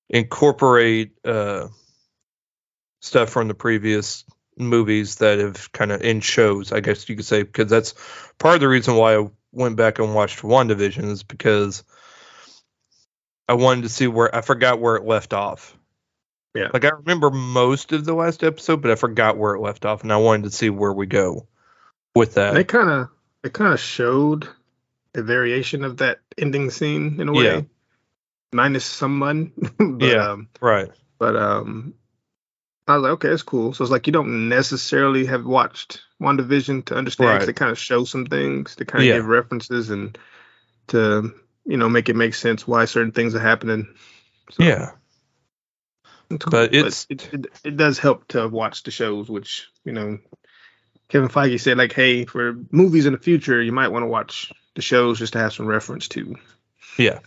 incorporate 0.10 1.14
uh, 1.24 1.70
stuff 3.00 3.30
from 3.30 3.48
the 3.48 3.54
previous 3.54 4.26
movies 4.58 5.16
that 5.16 5.39
have 5.39 5.72
kind 5.72 5.94
of 5.94 6.02
in 6.02 6.20
shows, 6.20 6.74
I 6.74 6.82
guess 6.82 7.08
you 7.08 7.16
could 7.16 7.26
say, 7.26 7.44
because 7.44 7.70
that's 7.70 7.94
part 8.38 8.56
of 8.56 8.60
the 8.60 8.68
reason 8.68 8.96
why 8.96 9.16
I 9.16 9.30
went 9.54 9.78
back 9.78 10.00
and 10.00 10.14
watched 10.14 10.42
WandaVision 10.42 11.06
is 11.06 11.24
because 11.24 11.86
I 13.48 13.54
wanted 13.54 13.84
to 13.84 13.89
see 13.89 14.08
where 14.08 14.36
I 14.36 14.42
forgot 14.42 14.82
where 14.82 14.98
it 14.98 15.06
left 15.06 15.32
off. 15.34 15.78
Yeah. 16.54 16.72
Like 16.74 16.84
I 16.84 16.89
remember 16.89 17.32
most 17.32 17.94
of 17.94 18.04
the 18.04 18.14
last 18.14 18.44
episode, 18.44 18.82
but 18.82 18.92
I 18.92 18.96
forgot 18.96 19.38
where 19.38 19.56
it 19.56 19.62
left 19.62 19.86
off, 19.86 20.04
and 20.04 20.12
I 20.12 20.18
wanted 20.18 20.44
to 20.44 20.52
see 20.52 20.70
where 20.70 20.92
we 20.92 21.06
go 21.06 21.48
with 22.14 22.34
that. 22.34 22.54
They 22.54 22.66
kind 22.66 22.89
of 22.89 23.08
they 23.44 23.50
kind 23.50 23.74
of 23.74 23.80
showed 23.80 24.50
a 25.16 25.22
variation 25.22 25.84
of 25.84 25.97
that 25.97 26.20
ending 26.38 26.70
scene 26.70 27.20
in 27.20 27.28
a 27.30 27.34
way, 27.34 27.43
Yeah. 27.45 27.62
minus 28.53 28.86
someone. 28.86 29.51
but, 29.78 30.01
Yeah. 30.05 30.32
Um, 30.32 30.49
right. 30.62 30.89
but 31.20 31.36
um, 31.36 31.93
I 32.88 32.95
was 32.95 33.03
like, 33.03 33.12
okay, 33.14 33.30
that's 33.30 33.43
cool. 33.43 33.74
So 33.74 33.84
it's 33.84 33.91
like 33.91 34.07
you 34.07 34.14
don't 34.14 34.49
necessarily 34.49 35.26
have 35.26 35.45
watched 35.45 36.01
WandaVision 36.22 36.86
to 36.86 36.95
understand 36.95 37.30
Right. 37.30 37.45
They 37.45 37.53
kind 37.53 37.72
of 37.72 37.80
show 37.80 38.03
some 38.05 38.26
things 38.26 38.76
to 38.78 38.86
kind 38.86 39.01
of 39.03 39.07
Yeah. 39.07 39.16
give 39.18 39.26
references 39.28 39.89
and 39.89 40.18
to 40.88 41.34
you 41.66 41.78
know 41.78 41.88
make 41.89 42.09
it 42.09 42.16
make 42.16 42.34
sense 42.34 42.68
why 42.68 42.86
certain 42.86 43.12
things 43.12 43.36
are 43.36 43.39
happening. 43.39 43.88
So, 44.51 44.64
Yeah. 44.64 44.91
it's 46.30 46.43
cool. 46.45 46.51
But 46.51 46.74
it's- 46.74 47.05
it, 47.09 47.30
it 47.34 47.45
it 47.64 47.78
does 47.78 47.99
help 47.99 48.28
to 48.30 48.47
watch 48.47 48.84
the 48.84 48.91
shows, 48.91 49.30
which 49.30 49.68
you 49.86 49.91
know. 49.93 50.20
Kevin 51.09 51.28
Feige 51.28 51.59
said, 51.59 51.78
like, 51.78 51.91
hey, 51.91 52.24
for 52.24 52.55
movies 52.72 53.05
in 53.05 53.12
the 53.12 53.20
future, 53.20 53.62
you 53.62 53.74
might 53.74 53.89
want 53.89 54.03
to 54.03 54.07
watch 54.07 54.49
the 54.76 54.82
shows 54.82 55.19
just 55.19 55.34
to 55.34 55.39
have 55.39 55.53
some 55.53 55.65
reference 55.65 56.07
to. 56.09 56.36
Yeah. 56.97 57.19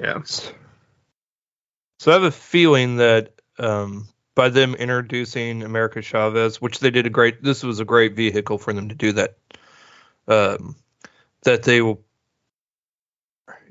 Yeah. 0.00 0.22
So 0.24 2.10
I 2.10 2.14
have 2.14 2.22
a 2.22 2.30
feeling 2.30 2.96
that 2.96 3.32
um, 3.58 4.08
by 4.34 4.50
them 4.50 4.74
introducing 4.74 5.62
America 5.62 6.02
Chavez, 6.02 6.60
which 6.60 6.80
they 6.80 6.90
did 6.90 7.06
a 7.06 7.10
great, 7.10 7.42
this 7.42 7.62
was 7.62 7.80
a 7.80 7.84
great 7.84 8.14
vehicle 8.14 8.58
for 8.58 8.72
them 8.72 8.90
to 8.90 8.94
do 8.94 9.12
that. 9.12 9.36
Um, 10.28 10.76
that 11.44 11.62
they 11.62 11.80
will, 11.80 12.02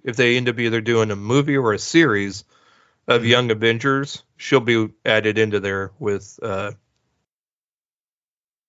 if 0.04 0.16
they 0.16 0.38
end 0.38 0.50
up 0.50 0.60
either 0.60 0.82
doing 0.82 1.12
a 1.12 1.16
movie 1.16 1.58
or 1.58 1.74
a 1.74 1.80
series 1.80 2.44
of 3.08 3.22
Mhm. 3.22 3.28
Young 3.28 3.52
Avengers, 3.52 4.24
she'll 4.38 4.60
be 4.62 4.90
added 5.06 5.38
into 5.38 5.60
there 5.60 5.92
with 6.00 6.40
uh, 6.42 6.72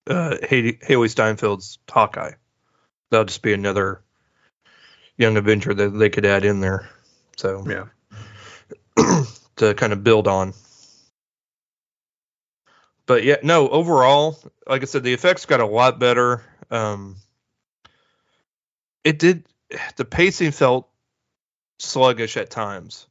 uh, 0.07 0.37
Hailee 0.43 1.09
Steinfeld's 1.09 1.79
Hawkeye. 1.89 2.33
That'll 3.11 3.25
just 3.25 3.43
be 3.43 3.53
another 3.53 4.03
Young 5.19 5.37
Avenger 5.37 5.75
that 5.75 5.91
they 5.91 6.11
could 6.11 6.27
add 6.27 6.45
in 6.45 6.61
there. 6.61 6.89
So 7.37 7.65
Yeah. 7.67 7.87
to 9.57 9.75
kind 9.75 9.93
of 9.93 10.05
build 10.05 10.29
on. 10.29 10.55
But 13.07 13.23
yeah, 13.23 13.37
no, 13.43 13.69
overall, 13.69 14.39
like 14.67 14.83
I 14.83 14.85
said, 14.85 15.05
the 15.05 15.15
effects 15.15 15.47
got 15.47 15.61
a 15.61 15.67
lot 15.67 15.99
better. 15.99 16.43
Um, 16.71 17.17
it 19.05 19.19
did, 19.19 19.45
the 19.95 20.05
pacing 20.05 20.51
felt 20.51 20.89
sluggish 21.79 22.37
at 22.37 22.51
times. 22.51 23.07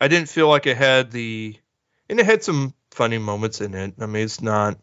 I 0.00 0.08
didn't 0.08 0.28
feel 0.28 0.48
like 0.48 0.66
it 0.66 0.76
had 0.76 1.10
the, 1.10 1.56
and 2.08 2.20
it 2.20 2.26
had 2.26 2.44
some 2.44 2.74
funny 2.92 3.18
moments 3.18 3.60
in 3.60 3.74
it. 3.74 3.94
I 4.00 4.06
mean, 4.06 4.24
it's 4.24 4.40
not, 4.40 4.78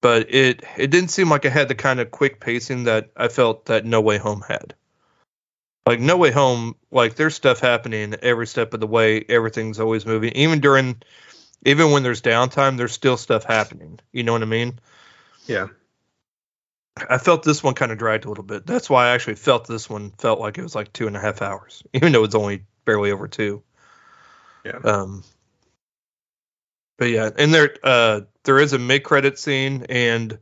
but 0.00 0.32
it 0.34 0.64
it 0.76 0.90
didn't 0.90 1.10
seem 1.10 1.28
like 1.28 1.44
it 1.44 1.52
had 1.52 1.68
the 1.68 1.74
kind 1.74 2.00
of 2.00 2.10
quick 2.10 2.40
pacing 2.40 2.84
that 2.84 3.10
I 3.16 3.28
felt 3.28 3.66
that 3.66 3.84
No 3.84 4.00
Way 4.00 4.18
Home 4.18 4.42
had. 4.46 4.74
Like 5.86 6.00
No 6.00 6.16
Way 6.16 6.30
Home, 6.30 6.76
like 6.90 7.14
there's 7.14 7.34
stuff 7.34 7.60
happening 7.60 8.14
every 8.22 8.46
step 8.46 8.74
of 8.74 8.80
the 8.80 8.86
way. 8.86 9.24
Everything's 9.28 9.80
always 9.80 10.04
moving. 10.04 10.32
Even 10.32 10.60
during, 10.60 11.02
even 11.64 11.90
when 11.90 12.02
there's 12.02 12.22
downtime, 12.22 12.76
there's 12.76 12.92
still 12.92 13.16
stuff 13.16 13.44
happening. 13.44 13.98
You 14.12 14.22
know 14.22 14.32
what 14.32 14.42
I 14.42 14.46
mean? 14.46 14.78
Yeah. 15.46 15.68
I 17.08 17.18
felt 17.18 17.42
this 17.42 17.62
one 17.62 17.74
kind 17.74 17.92
of 17.92 17.98
dragged 17.98 18.24
a 18.24 18.28
little 18.28 18.44
bit. 18.44 18.66
That's 18.66 18.90
why 18.90 19.06
I 19.06 19.10
actually 19.10 19.36
felt 19.36 19.66
this 19.66 19.88
one 19.88 20.10
felt 20.18 20.40
like 20.40 20.58
it 20.58 20.62
was 20.62 20.74
like 20.74 20.92
two 20.92 21.06
and 21.06 21.16
a 21.16 21.20
half 21.20 21.40
hours, 21.42 21.82
even 21.94 22.12
though 22.12 22.24
it's 22.24 22.34
only 22.34 22.64
barely 22.84 23.10
over 23.10 23.28
two. 23.28 23.62
Yeah. 24.64 24.78
Um. 24.84 25.24
But 26.98 27.08
yeah, 27.10 27.30
and 27.38 27.54
there 27.54 27.74
uh 27.82 28.22
there 28.44 28.58
is 28.58 28.74
a 28.74 28.78
mid 28.78 29.04
credit 29.04 29.38
scene 29.38 29.86
and 29.88 30.38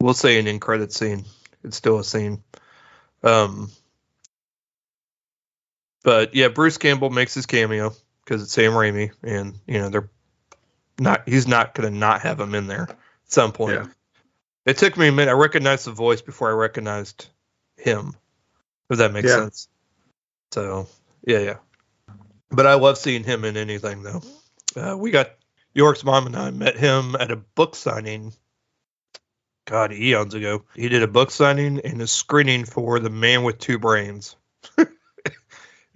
we'll 0.00 0.14
say 0.14 0.38
an 0.38 0.46
in 0.46 0.60
credit 0.60 0.92
scene. 0.92 1.24
It's 1.64 1.76
still 1.76 1.98
a 1.98 2.04
scene. 2.04 2.42
Um. 3.24 3.70
But 6.06 6.36
yeah, 6.36 6.46
Bruce 6.46 6.78
Campbell 6.78 7.10
makes 7.10 7.34
his 7.34 7.46
cameo 7.46 7.92
because 8.24 8.40
it's 8.40 8.52
Sam 8.52 8.70
Raimi, 8.70 9.10
and 9.24 9.56
you 9.66 9.80
know 9.80 9.88
they're 9.88 10.08
not. 11.00 11.28
He's 11.28 11.48
not 11.48 11.74
gonna 11.74 11.90
not 11.90 12.20
have 12.20 12.38
him 12.38 12.54
in 12.54 12.68
there 12.68 12.82
at 12.82 12.96
some 13.26 13.50
point. 13.50 13.74
Yeah. 13.74 13.86
It 14.66 14.76
took 14.76 14.96
me 14.96 15.08
a 15.08 15.12
minute. 15.12 15.32
I 15.32 15.34
recognized 15.34 15.84
the 15.84 15.90
voice 15.90 16.22
before 16.22 16.48
I 16.48 16.52
recognized 16.52 17.26
him. 17.76 18.14
If 18.88 18.98
that 18.98 19.12
makes 19.12 19.28
Yeah. 19.28 19.34
sense. 19.38 19.68
So 20.52 20.86
yeah, 21.26 21.40
yeah. 21.40 21.56
But 22.52 22.68
I 22.68 22.74
love 22.74 22.98
seeing 22.98 23.24
him 23.24 23.44
in 23.44 23.56
anything 23.56 24.04
though. 24.04 24.22
Uh, 24.76 24.96
we 24.96 25.10
got 25.10 25.32
York's 25.74 26.04
mom 26.04 26.26
and 26.26 26.36
I 26.36 26.52
met 26.52 26.76
him 26.76 27.16
at 27.16 27.32
a 27.32 27.36
book 27.36 27.74
signing. 27.74 28.32
God, 29.66 29.92
eons 29.92 30.34
ago. 30.34 30.62
He 30.76 30.88
did 30.88 31.02
a 31.02 31.08
book 31.08 31.32
signing 31.32 31.80
and 31.80 32.00
a 32.00 32.06
screening 32.06 32.64
for 32.64 33.00
The 33.00 33.10
Man 33.10 33.42
with 33.42 33.58
Two 33.58 33.80
Brains. 33.80 34.36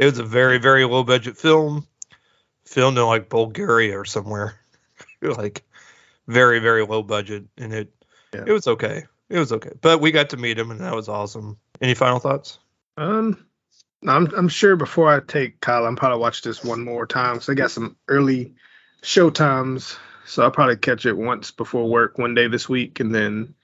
it 0.00 0.06
was 0.06 0.18
a 0.18 0.24
very, 0.24 0.56
very 0.56 0.86
low 0.86 1.04
budget 1.04 1.36
film, 1.36 1.86
filmed 2.64 2.96
in 2.96 3.04
like 3.04 3.28
Bulgaria 3.28 3.98
or 3.98 4.06
somewhere. 4.06 4.58
like 5.22 5.62
very, 6.26 6.58
very 6.58 6.86
low 6.86 7.02
budget, 7.02 7.44
and 7.58 7.74
it 7.74 7.92
Yeah. 8.32 8.44
it 8.46 8.52
was 8.52 8.66
okay. 8.66 9.04
It 9.28 9.38
was 9.38 9.52
okay, 9.52 9.72
but 9.82 10.00
we 10.00 10.10
got 10.10 10.30
to 10.30 10.38
meet 10.38 10.58
him, 10.58 10.70
and 10.70 10.80
that 10.80 10.94
was 10.94 11.10
awesome. 11.10 11.58
Any 11.82 11.92
final 11.92 12.18
thoughts? 12.18 12.58
Um, 12.96 13.46
I'm 14.08 14.26
I'm 14.34 14.48
sure 14.48 14.74
before 14.74 15.12
I 15.14 15.20
take 15.20 15.60
Kyle, 15.60 15.84
I'm 15.84 15.96
probably 15.96 16.18
watch 16.18 16.40
this 16.40 16.64
one 16.64 16.82
more 16.82 17.06
time 17.06 17.34
because 17.34 17.50
I 17.50 17.54
got 17.54 17.70
some 17.70 17.94
early 18.08 18.54
show 19.02 19.28
times, 19.28 19.98
so 20.24 20.42
I'll 20.42 20.50
probably 20.50 20.78
catch 20.78 21.04
it 21.04 21.12
once 21.16 21.50
before 21.50 21.90
work 21.90 22.16
one 22.16 22.34
day 22.34 22.48
this 22.48 22.70
week, 22.70 23.00
and 23.00 23.14
then 23.14 23.54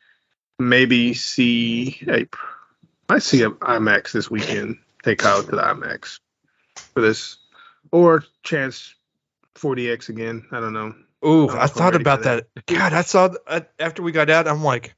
maybe 0.59 1.15
see. 1.15 1.99
a 2.09 2.27
I 3.09 3.21
see 3.21 3.43
a 3.43 3.51
IMAX 3.51 4.13
this 4.13 4.31
weekend. 4.31 4.77
Take 5.03 5.19
Kyle 5.21 5.43
to 5.43 5.51
the 5.51 5.63
IMAX 5.63 6.19
for 6.79 7.01
this, 7.01 7.39
or 7.91 8.25
chance 8.43 8.95
4DX 9.57 10.09
again. 10.09 10.47
I 10.53 10.61
don't 10.61 10.73
know. 10.73 10.95
Ooh, 11.25 11.49
I'm 11.49 11.59
I 11.59 11.67
thought 11.67 11.95
about 11.95 12.23
that. 12.23 12.47
God, 12.67 12.93
I 12.93 13.03
saw 13.03 13.31
I, 13.49 13.67
after 13.79 14.03
we 14.03 14.13
got 14.13 14.31
out. 14.31 14.47
I'm 14.47 14.63
like, 14.63 14.95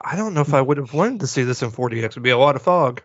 I 0.00 0.16
don't 0.16 0.34
know 0.34 0.40
if 0.42 0.52
I 0.54 0.60
would 0.60 0.76
have 0.76 0.92
wanted 0.92 1.20
to 1.20 1.26
see 1.26 1.44
this 1.44 1.62
in 1.62 1.70
4DX. 1.70 2.04
It'd 2.04 2.22
be 2.22 2.30
a 2.30 2.38
lot 2.38 2.56
of 2.56 2.62
fog. 2.62 3.02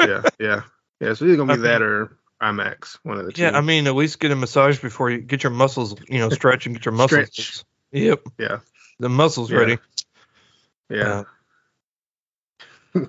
Yeah, 0.00 0.22
yeah, 0.38 0.62
yeah. 1.00 1.14
So 1.14 1.24
either 1.24 1.36
gonna 1.36 1.56
be 1.56 1.62
that 1.62 1.82
or 1.82 2.18
IMAX, 2.42 2.98
one 3.02 3.18
of 3.18 3.26
the 3.26 3.32
two. 3.32 3.42
Yeah, 3.42 3.56
I 3.56 3.60
mean, 3.60 3.86
at 3.86 3.94
least 3.94 4.18
get 4.20 4.30
a 4.30 4.36
massage 4.36 4.80
before 4.80 5.10
you 5.10 5.18
get 5.18 5.42
your 5.42 5.52
muscles, 5.52 5.94
you 6.08 6.18
know, 6.18 6.30
stretch 6.30 6.66
and 6.66 6.74
get 6.74 6.84
your 6.84 6.92
muscles. 6.92 7.28
Stretch. 7.32 7.64
Yep, 7.92 8.22
yeah, 8.38 8.58
the 8.98 9.08
muscles 9.08 9.50
Yeah. 9.50 9.58
ready. 9.58 9.78
yeah. 10.88 11.24
Uh, 12.94 13.06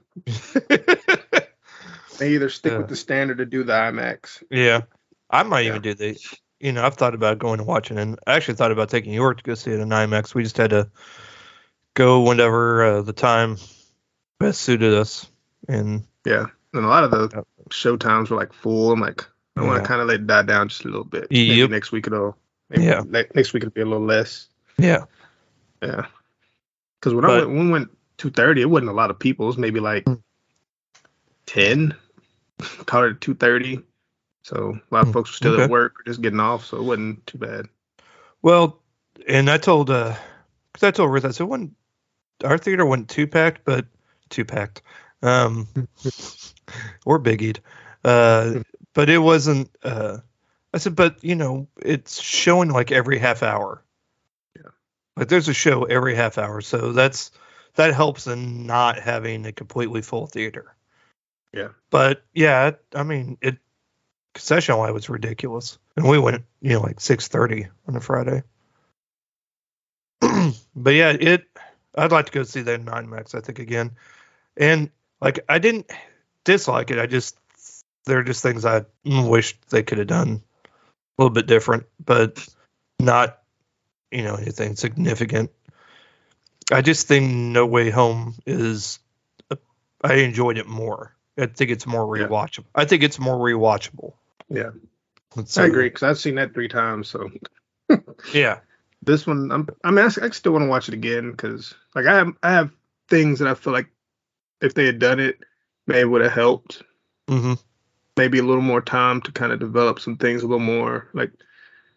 They 2.22 2.36
either 2.36 2.50
stick 2.50 2.74
Yeah. 2.74 2.78
with 2.78 2.88
the 2.88 2.96
standard 2.96 3.42
or 3.42 3.46
do 3.46 3.64
the 3.64 3.74
IMAX. 3.74 4.44
yeah, 4.52 4.82
I 5.32 5.42
might 5.42 5.62
Yeah. 5.62 5.70
even 5.70 5.82
do 5.82 5.94
the. 5.96 6.20
You 6.60 6.72
know, 6.72 6.86
I've 6.86 6.94
thought 6.94 7.16
about 7.16 7.40
going 7.40 7.58
and 7.60 7.68
watching, 7.68 7.98
and 7.98 8.20
I 8.28 8.34
actually 8.36 8.54
thought 8.54 8.72
about 8.72 8.90
taking 8.90 9.12
York 9.12 9.38
to 9.38 9.44
go 9.44 9.56
see 9.56 9.72
it 9.72 9.80
in 9.80 9.90
IMAX. 9.90 10.36
We 10.36 10.44
just 10.44 10.56
had 10.58 10.70
to 10.70 10.92
go 11.96 12.22
whenever 12.22 12.84
uh, 12.86 13.02
the 13.02 13.14
time 13.14 13.58
best 14.40 14.62
suited 14.62 14.94
us, 14.94 15.26
and 15.68 16.04
Yeah, 16.24 16.46
and 16.74 16.86
a 16.86 16.88
lot 16.88 17.04
of 17.04 17.10
the 17.10 17.44
show 17.72 17.98
times 17.98 18.30
were 18.30 18.38
like 18.38 18.54
full. 18.54 18.92
I'm 18.92 19.00
like, 19.02 19.26
I 19.58 19.64
want 19.64 19.82
to 19.82 19.88
kind 19.88 20.00
of 20.00 20.08
let 20.08 20.20
it 20.20 20.28
die 20.28 20.44
down 20.44 20.68
just 20.70 20.86
a 20.86 20.90
little 20.90 21.04
bit. 21.04 21.26
Maybe 21.32 21.56
Yep. 21.56 21.72
next 21.72 21.92
week 21.92 22.06
it'll. 22.06 22.38
Maybe 22.70 22.84
Yeah. 22.84 23.02
ne- 23.08 23.26
next 23.34 23.54
week 23.54 23.64
it'll 23.64 23.74
be 23.74 23.82
a 23.82 23.86
little 23.86 24.06
less. 24.06 24.48
yeah, 24.78 25.06
Yeah, 25.82 26.06
because 27.00 27.16
when 27.16 27.26
I 27.26 27.30
went, 27.30 27.48
when 27.50 27.66
we 27.66 27.72
went 27.72 27.90
two 28.18 28.30
thirty, 28.30 28.62
it 28.62 28.70
wasn't 28.70 28.92
a 28.92 28.94
lot 28.94 29.10
of 29.10 29.18
people. 29.18 29.46
It 29.46 29.48
was 29.48 29.58
maybe 29.58 29.80
like 29.80 30.06
Mm. 30.06 30.22
ten. 31.48 31.96
Call 32.86 33.04
it 33.06 33.22
two 33.22 33.36
thirty. 33.36 33.82
So 34.44 34.80
a 34.92 34.94
lot 34.94 35.02
of 35.04 35.10
Mm, 35.10 35.14
folks 35.14 35.32
were 35.32 35.36
still 35.36 35.54
okay. 35.54 35.64
at 35.64 35.70
work 35.70 36.00
or 36.00 36.04
just 36.06 36.22
getting 36.22 36.40
off, 36.40 36.66
so 36.66 36.78
it 36.78 36.84
wasn't 36.84 37.26
too 37.28 37.38
bad. 37.38 37.68
Well, 38.42 38.82
and 39.28 39.50
I 39.50 39.58
told 39.58 39.90
uh, 39.90 40.16
because 40.74 40.88
I 40.88 40.92
told 40.92 41.12
Ruth, 41.12 41.26
I 41.26 41.32
said, 41.32 41.48
"One, 41.48 41.76
our 42.44 42.58
theater 42.58 42.86
wasn't 42.86 43.10
too 43.10 43.28
packed, 43.28 43.62
but 43.66 43.86
too 44.30 44.46
packed, 44.46 44.82
um, 45.22 45.68
or 47.06 47.20
biggied, 47.20 47.60
uh, 48.04 48.62
but 48.94 49.10
it 49.10 49.20
wasn't." 49.20 49.70
Uh, 49.84 50.20
I 50.74 50.78
said, 50.80 50.96
"But 50.96 51.24
you 51.24 51.36
know, 51.36 51.68
it's 51.82 52.22
showing 52.22 52.70
like 52.70 52.92
every 52.92 53.20
half 53.20 53.44
hour. 53.44 53.84
Yeah. 54.56 54.72
like 55.18 55.28
there's 55.30 55.50
a 55.50 55.54
show 55.54 55.84
every 55.86 56.16
half 56.16 56.38
hour, 56.38 56.62
so 56.62 56.94
that's 56.94 57.32
that 57.76 57.94
helps 57.94 58.28
in 58.28 58.66
not 58.66 59.00
having 59.00 59.46
a 59.46 59.52
completely 59.52 60.02
full 60.02 60.28
theater." 60.28 60.76
Yeah. 61.54 61.70
But 61.90 62.24
yeah, 62.34 62.72
I 62.96 63.04
mean, 63.04 63.38
it 63.42 63.58
concession 64.34 64.78
line 64.78 64.94
was 64.94 65.10
ridiculous, 65.10 65.78
and 65.96 66.08
we 66.08 66.18
went, 66.18 66.44
you 66.62 66.74
know, 66.74 66.82
like 66.82 67.00
six 67.00 67.28
thirty 67.28 67.68
on 67.88 67.96
a 67.96 68.02
Friday. 68.02 68.44
but 70.76 70.94
yeah, 70.94 71.10
it. 71.10 71.46
I'd 71.96 72.12
like 72.14 72.28
to 72.28 72.32
go 72.32 72.44
see 72.44 72.62
that 72.62 72.80
in 72.80 72.86
IMAX. 72.86 73.36
I 73.36 73.42
think 73.42 73.60
again, 73.60 73.92
and 74.56 74.90
like 75.20 75.40
I 75.50 75.60
didn't 75.60 75.92
dislike 76.46 76.92
it. 76.92 77.00
I 77.00 77.06
just 77.06 77.38
there 78.06 78.20
are 78.20 78.24
just 78.24 78.42
things 78.42 78.66
I 78.66 78.86
wish 79.04 79.60
they 79.70 79.84
could 79.84 79.98
have 79.98 80.08
done 80.08 80.42
a 80.66 81.22
little 81.22 81.34
bit 81.34 81.48
different, 81.48 81.86
but 82.04 82.48
not 83.00 83.40
you 84.10 84.24
know 84.24 84.36
anything 84.36 84.76
significant. 84.76 85.52
I 86.72 86.82
just 86.82 87.08
think 87.08 87.30
No 87.30 87.66
Way 87.66 87.90
Home 87.90 88.36
is. 88.46 89.00
I 90.04 90.16
enjoyed 90.16 90.58
it 90.58 90.68
more. 90.68 91.16
I 91.38 91.46
think 91.48 91.72
it's 91.72 91.88
more 91.88 92.18
Yeah. 92.18 92.28
rewatchable. 92.28 92.66
I 92.76 92.86
think 92.86 93.04
it's 93.04 93.20
more 93.20 93.38
rewatchable. 93.38 94.14
Yeah, 94.50 94.72
So, 95.46 95.64
I 95.64 95.68
agree 95.68 95.86
because 95.86 96.04
I've 96.04 96.20
seen 96.20 96.36
that 96.36 96.54
three 96.54 96.68
times. 96.68 97.08
So 97.08 97.30
Yeah, 98.34 98.60
this 99.02 99.26
one, 99.26 99.52
I'm, 99.52 99.68
I 99.84 99.92
mean, 99.92 100.06
I, 100.06 100.26
I 100.26 100.30
still 100.30 100.52
want 100.52 100.64
to 100.64 100.70
watch 100.70 100.88
it 100.88 100.94
again 100.94 101.32
because 101.32 101.74
like 101.96 102.06
I 102.06 102.16
have, 102.16 102.34
I 102.44 102.52
have 102.52 102.72
things 103.10 103.40
that 103.40 103.48
I 103.48 103.54
feel 103.54 103.74
like 103.74 103.88
if 104.62 104.74
they 104.74 104.86
had 104.86 105.00
done 105.00 105.20
it, 105.20 105.40
maybe 105.88 106.06
would 106.06 106.22
have 106.22 106.34
helped. 106.34 106.84
hmm 107.28 107.54
Maybe 108.18 108.40
a 108.40 108.44
little 108.44 108.62
more 108.62 108.82
time 108.82 109.22
to 109.22 109.32
kind 109.32 109.54
of 109.54 109.60
develop 109.60 110.00
some 110.00 110.18
things 110.18 110.44
a 110.44 110.48
little 110.48 110.60
more. 110.60 111.08
Like, 111.14 111.32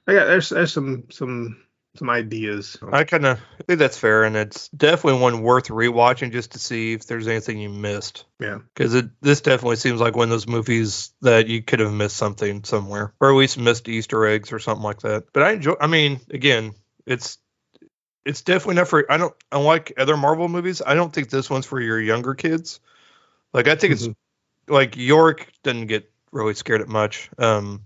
I 0.07 0.13
got 0.15 0.27
there's 0.27 0.49
there's 0.51 0.73
some 0.73 1.05
some 1.11 1.64
some 1.97 2.11
ideas. 2.11 2.77
I 2.93 3.05
kind 3.05 3.25
of 3.25 3.41
think 3.67 3.79
that's 3.79 3.99
fair, 3.99 4.25
and 4.25 4.37
it's 4.37 4.69
definitely 4.69 5.21
one 5.21 5.43
worth 5.43 5.69
rewatching 5.69 6.33
just 6.33 6.53
to 6.53 6.59
see 6.59 6.93
if 6.93 7.07
there's 7.07 7.29
anything 7.29 7.59
you 7.59 7.69
missed. 7.71 8.25
Yeah. 8.41 8.59
because 8.75 8.95
it 8.95 9.07
this 9.23 9.41
definitely 9.41 9.77
seems 9.77 10.01
like 10.01 10.17
one 10.17 10.25
of 10.25 10.31
those 10.31 10.49
movies 10.49 11.13
that 11.23 11.47
you 11.47 11.63
could 11.63 11.79
have 11.81 11.93
missed 11.93 12.17
something 12.17 12.65
somewhere, 12.65 13.15
or 13.21 13.31
at 13.31 13.37
least 13.37 13.59
missed 13.59 13.89
Easter 13.89 14.27
eggs 14.27 14.53
or 14.53 14.59
something 14.59 14.83
like 14.83 15.01
that. 15.03 15.25
But 15.33 15.45
I 15.45 15.53
enjoy. 15.53 15.75
I 15.81 15.87
mean, 15.87 16.21
again, 16.31 16.75
it's 17.07 17.39
it's 18.25 18.43
definitely 18.43 18.77
not 18.77 18.89
for. 18.89 19.11
I 19.11 19.17
don't. 19.17 19.35
Unlike 19.53 19.95
other 19.97 20.17
Marvel 20.17 20.49
movies, 20.49 20.83
I 20.85 20.95
don't 20.95 21.13
think 21.13 21.31
this 21.31 21.49
one's 21.49 21.67
for 21.67 21.81
your 21.81 22.01
younger 22.01 22.35
kids. 22.35 22.81
Like 23.53 23.69
I 23.69 23.77
think 23.77 23.93
it's 23.93 24.09
Mhm. 24.09 24.17
like 24.69 24.97
York 24.97 25.47
didn't 25.63 25.87
get 25.87 26.11
really 26.33 26.55
scared 26.55 26.81
at 26.81 26.89
much. 26.89 27.31
Um, 27.39 27.85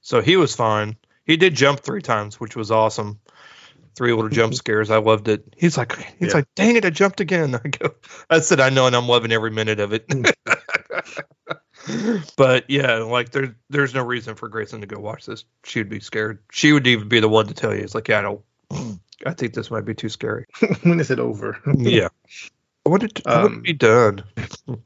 so 0.00 0.22
he 0.22 0.36
was 0.38 0.54
fine. 0.56 0.96
He 1.26 1.36
did 1.36 1.54
jump 1.54 1.80
three 1.80 2.02
times, 2.02 2.38
which 2.40 2.54
was 2.56 2.70
awesome. 2.70 3.20
Three 3.94 4.12
little 4.12 4.28
jump 4.30 4.54
scares. 4.54 4.90
I 4.90 4.98
loved 4.98 5.28
it. 5.28 5.54
He's 5.56 5.76
like, 5.78 5.96
he's 6.18 6.28
Yeah. 6.28 6.34
like, 6.34 6.46
dang 6.54 6.76
it, 6.76 6.84
I 6.84 6.90
jumped 6.90 7.20
again. 7.20 7.54
I 7.64 7.68
go, 7.68 7.94
I 8.30 8.40
said, 8.40 8.60
I 8.60 8.70
know, 8.70 8.86
and 8.86 8.96
I'm 8.96 9.08
loving 9.08 9.32
every 9.32 9.50
minute 9.50 9.80
of 9.80 9.92
it. 9.92 10.06
but 12.36 12.68
yeah, 12.70 12.96
like 12.98 13.30
there, 13.30 13.56
there's 13.70 13.94
no 13.94 14.04
reason 14.04 14.34
for 14.34 14.48
Grayson 14.48 14.80
to 14.80 14.86
go 14.86 14.98
watch 14.98 15.26
this. 15.26 15.44
She 15.64 15.80
would 15.80 15.88
be 15.88 16.00
scared. 16.00 16.40
She 16.50 16.72
would 16.72 16.86
even 16.86 17.08
be 17.08 17.20
the 17.20 17.28
one 17.28 17.46
to 17.46 17.54
tell 17.54 17.74
you. 17.74 17.82
It's 17.82 17.94
like, 17.94 18.08
yeah, 18.08 18.20
I 18.20 18.22
don't. 18.22 18.40
I 19.26 19.32
think 19.32 19.54
this 19.54 19.70
might 19.70 19.84
be 19.84 19.94
too 19.94 20.08
scary. 20.08 20.46
when 20.82 20.98
is 21.00 21.10
it 21.10 21.20
over? 21.20 21.58
yeah. 21.76 22.08
I 22.86 22.90
want 22.90 23.02
it 23.04 23.14
to, 23.16 23.22
I 23.30 23.42
want 23.42 23.46
it 23.46 23.50
to 23.50 23.56
Um, 23.56 23.62
be 23.62 23.72
done. 23.72 24.24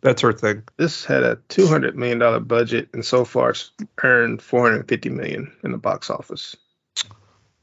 That's 0.03 0.23
her 0.23 0.33
thing. 0.33 0.63
This 0.77 1.05
had 1.05 1.23
a 1.25 1.39
two 1.49 1.67
hundred 1.67 1.97
million 1.97 2.19
dollar 2.19 2.39
budget 2.41 2.91
and 2.93 3.05
so 3.05 3.25
far 3.25 3.51
it's 3.51 3.71
earned 4.05 4.41
four 4.43 4.69
hundred 4.71 4.89
fifty 4.89 5.09
million 5.09 5.53
in 5.65 5.73
the 5.73 5.79
box 5.79 6.11
office. 6.11 6.55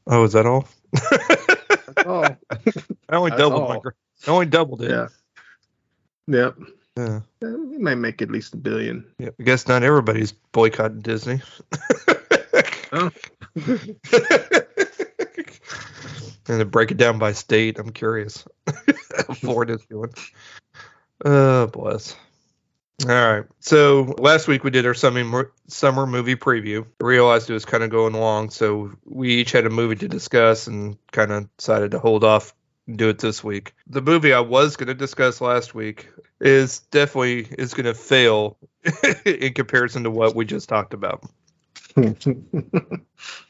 Oh, 0.06 0.24
is 0.24 0.32
that 0.34 0.44
all? 0.46 0.68
Oh, 2.04 2.22
I 3.08 3.16
only 3.16 3.30
That's 3.30 3.40
doubled 3.40 3.68
my. 3.68 3.74
all. 3.76 3.80
gr- 3.80 3.90
I 4.26 4.30
only 4.30 4.46
doubled 4.46 4.82
it. 4.82 4.90
yeah. 4.90 5.08
Yep. 6.28 6.56
Yeah. 6.96 7.20
Yeah, 7.42 7.48
We 7.54 7.78
may 7.78 7.94
make 7.94 8.22
at 8.22 8.30
least 8.30 8.54
a 8.54 8.56
billion. 8.56 9.04
Yeah. 9.18 9.30
I 9.38 9.42
guess 9.42 9.66
not 9.68 9.82
everybody's 9.82 10.32
boycotting 10.32 11.00
Disney. 11.00 11.40
Oh. 12.92 13.10
and 16.48 16.58
to 16.60 16.64
break 16.64 16.90
it 16.90 16.96
down 16.96 17.18
by 17.18 17.32
state, 17.32 17.78
I'm 17.78 17.90
curious 17.90 18.44
Florida's 19.34 19.84
doing. 19.90 20.12
Oh, 21.24 21.66
bless. 21.66 22.16
All 23.04 23.10
right. 23.10 23.44
So 23.60 24.14
last 24.18 24.48
week 24.48 24.64
we 24.64 24.70
did 24.70 24.86
our 24.86 24.94
summer 24.94 26.06
movie 26.06 26.36
preview. 26.36 26.86
I 27.00 27.04
realized 27.04 27.50
it 27.50 27.52
was 27.52 27.66
kind 27.66 27.84
of 27.84 27.90
going 27.90 28.14
long, 28.14 28.48
so 28.48 28.92
we 29.04 29.34
each 29.34 29.52
had 29.52 29.66
a 29.66 29.70
movie 29.70 29.96
to 29.96 30.08
discuss 30.08 30.66
and 30.66 30.96
kind 31.12 31.30
of 31.30 31.54
decided 31.58 31.90
to 31.90 31.98
hold 31.98 32.24
off 32.24 32.54
and 32.86 32.96
do 32.96 33.10
it 33.10 33.18
this 33.18 33.44
week. 33.44 33.74
The 33.86 34.00
movie 34.00 34.32
I 34.32 34.40
was 34.40 34.76
going 34.76 34.86
to 34.86 34.94
discuss 34.94 35.42
last 35.42 35.74
week 35.74 36.08
is 36.40 36.80
definitely 36.90 37.46
is 37.58 37.74
going 37.74 37.84
to 37.84 37.94
fail 37.94 38.56
in 39.26 39.52
comparison 39.52 40.04
to 40.04 40.10
what 40.10 40.34
we 40.34 40.46
just 40.46 40.68
talked 40.68 40.94
about. 40.94 41.22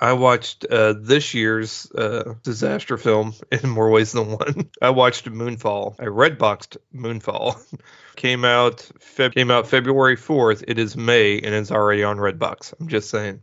I 0.00 0.12
watched 0.12 0.66
uh, 0.66 0.94
this 0.98 1.34
year's 1.34 1.90
uh, 1.92 2.34
disaster 2.42 2.98
film 2.98 3.34
in 3.52 3.68
more 3.68 3.90
ways 3.90 4.12
than 4.12 4.32
one. 4.32 4.70
I 4.82 4.90
watched 4.90 5.26
Moonfall. 5.26 5.96
I 5.98 6.04
redboxed 6.04 6.76
Moonfall. 6.94 7.60
came 8.16 8.44
out 8.44 8.88
Feb- 8.98 9.34
came 9.34 9.50
out 9.50 9.68
February 9.68 10.16
fourth. 10.16 10.64
It 10.68 10.78
is 10.78 10.96
May 10.96 11.40
and 11.40 11.54
it's 11.54 11.70
already 11.70 12.04
on 12.04 12.18
Redbox. 12.18 12.74
I'm 12.78 12.88
just 12.88 13.10
saying. 13.10 13.42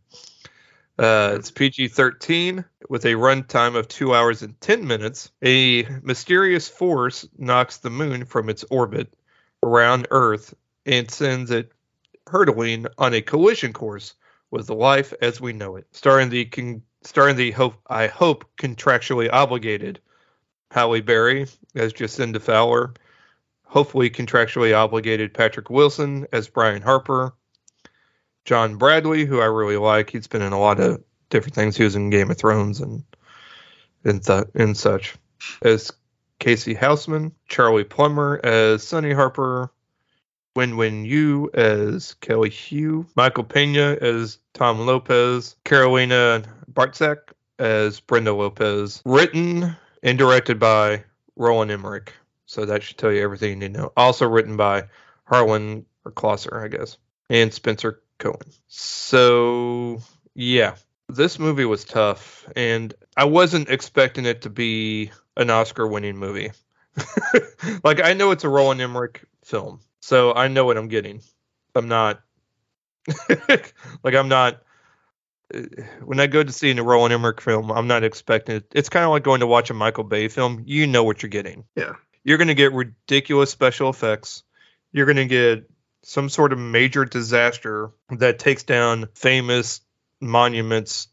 Uh, 1.00 1.34
it's 1.36 1.52
PG 1.52 1.90
13 1.90 2.66
with 2.90 3.06
a 3.06 3.14
runtime 3.14 3.76
of 3.76 3.88
two 3.88 4.16
hours 4.16 4.42
and 4.42 4.60
10 4.62 4.88
minutes. 4.88 5.32
A 5.44 5.84
mysterious 6.02 6.68
force 6.68 7.28
knocks 7.38 7.78
the 7.78 7.92
moon 7.92 8.26
from 8.26 8.50
its 8.50 8.66
orbit 8.70 9.14
around 9.62 10.08
Earth 10.10 10.54
and 10.86 11.10
sends 11.10 11.52
it 11.52 11.72
hurtling 12.26 12.88
on 12.98 13.14
a 13.14 13.22
collision 13.22 13.74
course 13.74 14.16
with 14.52 14.68
the 14.68 14.76
life 14.76 15.14
as 15.22 15.42
we 15.42 15.54
know 15.54 15.76
it. 15.76 15.88
Starring 15.92 16.30
the 16.30 16.46
con- 16.46 16.82
starring 17.02 17.36
the 17.36 17.52
hope 17.52 17.76
I 17.88 18.08
hope 18.08 18.46
contractually 18.58 19.30
obligated 19.32 20.00
Halle 20.72 21.02
Berry 21.02 21.48
as 21.76 21.94
Jacinda 21.94 22.42
Fowler, 22.42 22.94
hopefully 23.66 24.10
contractually 24.10 24.76
obligated 24.76 25.34
Patrick 25.34 25.70
Wilson 25.70 26.28
as 26.32 26.48
Brian 26.48 26.82
Harper, 26.82 27.34
John 28.46 28.78
Bradley, 28.78 29.26
who 29.26 29.40
I 29.40 29.46
really 29.46 29.78
like. 29.78 30.10
He's 30.10 30.28
been 30.28 30.42
in 30.42 30.54
a 30.54 30.60
lot 30.60 30.80
of 30.80 31.04
different 31.30 31.56
things. 31.56 31.78
He 31.78 31.84
was 31.84 31.96
in 31.96 32.10
Game 32.10 32.32
of 32.32 32.38
Thrones 32.38 32.82
and 32.82 33.04
and, 34.04 34.24
th- 34.24 34.46
and 34.56 34.76
such. 34.78 35.16
As 35.62 35.92
Casey 36.40 36.74
Houseman, 36.74 37.34
Charlie 37.48 37.84
Plummer 37.84 38.40
as 38.44 38.86
Sonny 38.86 39.12
Harper, 39.14 39.72
Wen 40.58 40.76
Wen 40.76 41.06
Yu 41.06 41.52
as 41.54 42.16
Kelly 42.16 42.50
Hugh, 42.50 43.06
Michael 43.16 43.44
Pena 43.44 43.96
as 44.02 44.40
Tom 44.54 44.88
Lopez, 44.88 45.56
Carolina 45.64 46.42
Bartczak 46.74 47.18
as 47.60 48.00
Brenda 48.00 48.34
Lopez. 48.34 49.04
Written 49.06 49.76
and 50.02 50.18
directed 50.18 50.58
by 50.58 51.04
Roland 51.36 51.70
Emmerich. 51.70 52.12
So 52.48 52.66
that 52.66 52.82
should 52.82 52.98
tell 52.98 53.12
you 53.12 53.22
everything 53.22 53.52
you 53.52 53.56
need 53.58 53.76
to 53.76 53.82
know. 53.82 53.94
Also 53.96 54.28
written 54.28 54.58
by 54.58 54.86
Harlan 55.26 55.86
or 56.04 56.12
Kloser, 56.12 56.64
I 56.64 56.70
guess, 56.70 56.98
and 57.30 57.54
Spencer 57.54 58.02
Cohen. 58.18 58.52
So 58.68 60.00
yeah, 60.34 60.74
this 61.08 61.38
movie 61.38 61.66
was 61.66 61.86
tough, 61.86 62.50
and 62.56 62.96
I 63.16 63.26
wasn't 63.26 63.70
expecting 63.70 64.26
it 64.26 64.42
to 64.42 64.50
be 64.50 65.12
an 65.36 65.52
Oscar-winning 65.52 66.18
movie. 66.18 66.50
like 67.84 68.04
I 68.04 68.14
know 68.14 68.32
it's 68.32 68.44
a 68.44 68.50
Roland 68.50 68.82
Emmerich 68.82 69.24
film, 69.44 69.82
so 70.08 70.34
I 70.34 70.48
know 70.48 70.64
what 70.64 70.78
I'm 70.78 70.88
getting. 70.88 71.22
I'm 71.76 71.90
not 71.90 72.22
like 73.30 74.16
I'm 74.16 74.30
not 74.30 74.62
when 76.02 76.22
I 76.22 76.28
go 76.28 76.42
to 76.42 76.52
see 76.52 76.72
a 76.72 76.82
Roland 76.82 77.14
Emmerich 77.14 77.42
film, 77.42 77.74
I'm 77.74 77.88
not 77.88 78.06
expecting 78.06 78.56
it. 78.56 78.72
It's 78.74 78.88
kind 78.88 79.04
of 79.04 79.12
like 79.12 79.24
going 79.24 79.42
to 79.42 79.48
watch 79.48 79.70
a 79.70 79.74
Michael 79.74 80.06
Bay 80.06 80.30
film. 80.30 80.64
You 80.66 80.88
know 80.88 81.04
what 81.04 81.22
you're 81.22 81.30
getting. 81.30 81.66
Yeah. 81.76 81.96
You're 82.24 82.38
going 82.38 82.48
to 82.48 82.56
get 82.56 82.72
ridiculous 82.72 83.52
special 83.52 83.90
effects. 83.90 84.44
You're 84.94 85.06
going 85.06 85.18
to 85.18 85.26
get 85.26 85.70
some 86.04 86.30
sort 86.30 86.54
of 86.54 86.60
major 86.60 87.04
disaster 87.04 87.92
that 88.10 88.40
takes 88.40 88.64
down 88.64 89.10
famous 89.14 89.82
monuments 90.22 91.10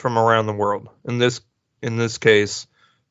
from 0.00 0.18
around 0.18 0.46
the 0.46 0.52
world. 0.52 0.88
In 1.04 1.18
this 1.18 1.42
in 1.80 1.96
this 1.96 2.18
case, 2.18 2.66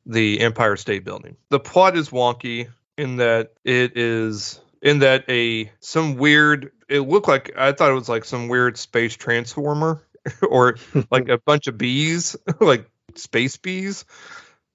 the 0.06 0.42
Empire 0.42 0.76
State 0.76 1.06
Building. 1.06 1.38
The 1.50 1.60
plot 1.62 1.96
is 1.96 2.10
wonky 2.10 2.68
in 2.98 3.18
that 3.18 3.54
it 3.64 3.98
is 3.98 4.60
in 4.82 5.00
that 5.00 5.26
a 5.30 5.72
some 5.80 6.16
weird 6.16 6.72
it 6.90 7.02
looked 7.02 7.28
like 7.28 7.52
I 7.58 7.72
thought 7.72 7.92
it 7.92 7.96
was 7.96 8.10
like 8.10 8.26
some 8.26 8.48
weird 8.48 8.78
space 8.78 9.16
transformer 9.16 10.04
or 10.42 10.78
like 11.12 11.30
a 11.30 11.38
bunch 11.38 11.68
of 11.68 11.78
bees, 11.78 12.36
like 12.60 12.90
space 13.16 13.58
bees, 13.58 14.06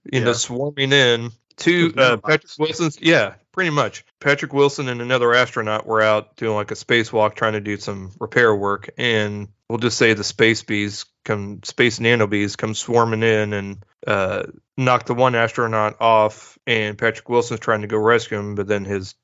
you 0.05 0.21
yeah. 0.21 0.27
know, 0.27 0.33
swarming 0.33 0.93
in. 0.93 1.31
To 1.57 1.93
uh, 1.99 2.17
Patrick 2.17 2.53
Wilson's, 2.59 2.99
yeah, 3.03 3.35
pretty 3.53 3.69
much. 3.69 4.07
Patrick 4.19 4.55
Wilson 4.55 4.89
and 4.89 5.03
another 5.03 5.35
astronaut 5.35 5.87
were 5.87 6.01
out 6.01 6.37
doing 6.37 6.55
like 6.55 6.71
a 6.71 6.75
spacewalk, 6.75 7.35
trying 7.35 7.53
to 7.53 7.61
do 7.61 7.77
some 7.77 8.13
repair 8.19 8.55
work, 8.55 8.89
and 8.97 9.49
we'll 9.69 9.79
just 9.79 9.99
say 9.99 10.15
the 10.15 10.25
space 10.25 10.63
bees 10.63 11.05
come, 11.27 11.63
space 11.65 11.99
nanobees 11.99 12.57
come 12.57 12.73
swarming 12.73 13.23
in 13.23 13.53
and 13.53 13.85
uh, 14.07 14.45
knock 14.79 15.05
the 15.05 15.13
one 15.13 15.35
astronaut 15.35 16.01
off, 16.01 16.59
and 16.67 16.97
Patrick 16.97 17.29
Wilson's 17.29 17.61
trying 17.61 17.83
to 17.83 17.89
go 17.89 17.99
rescue 17.99 18.39
him, 18.39 18.55
but 18.55 18.67
then 18.67 18.87
his 18.87 19.15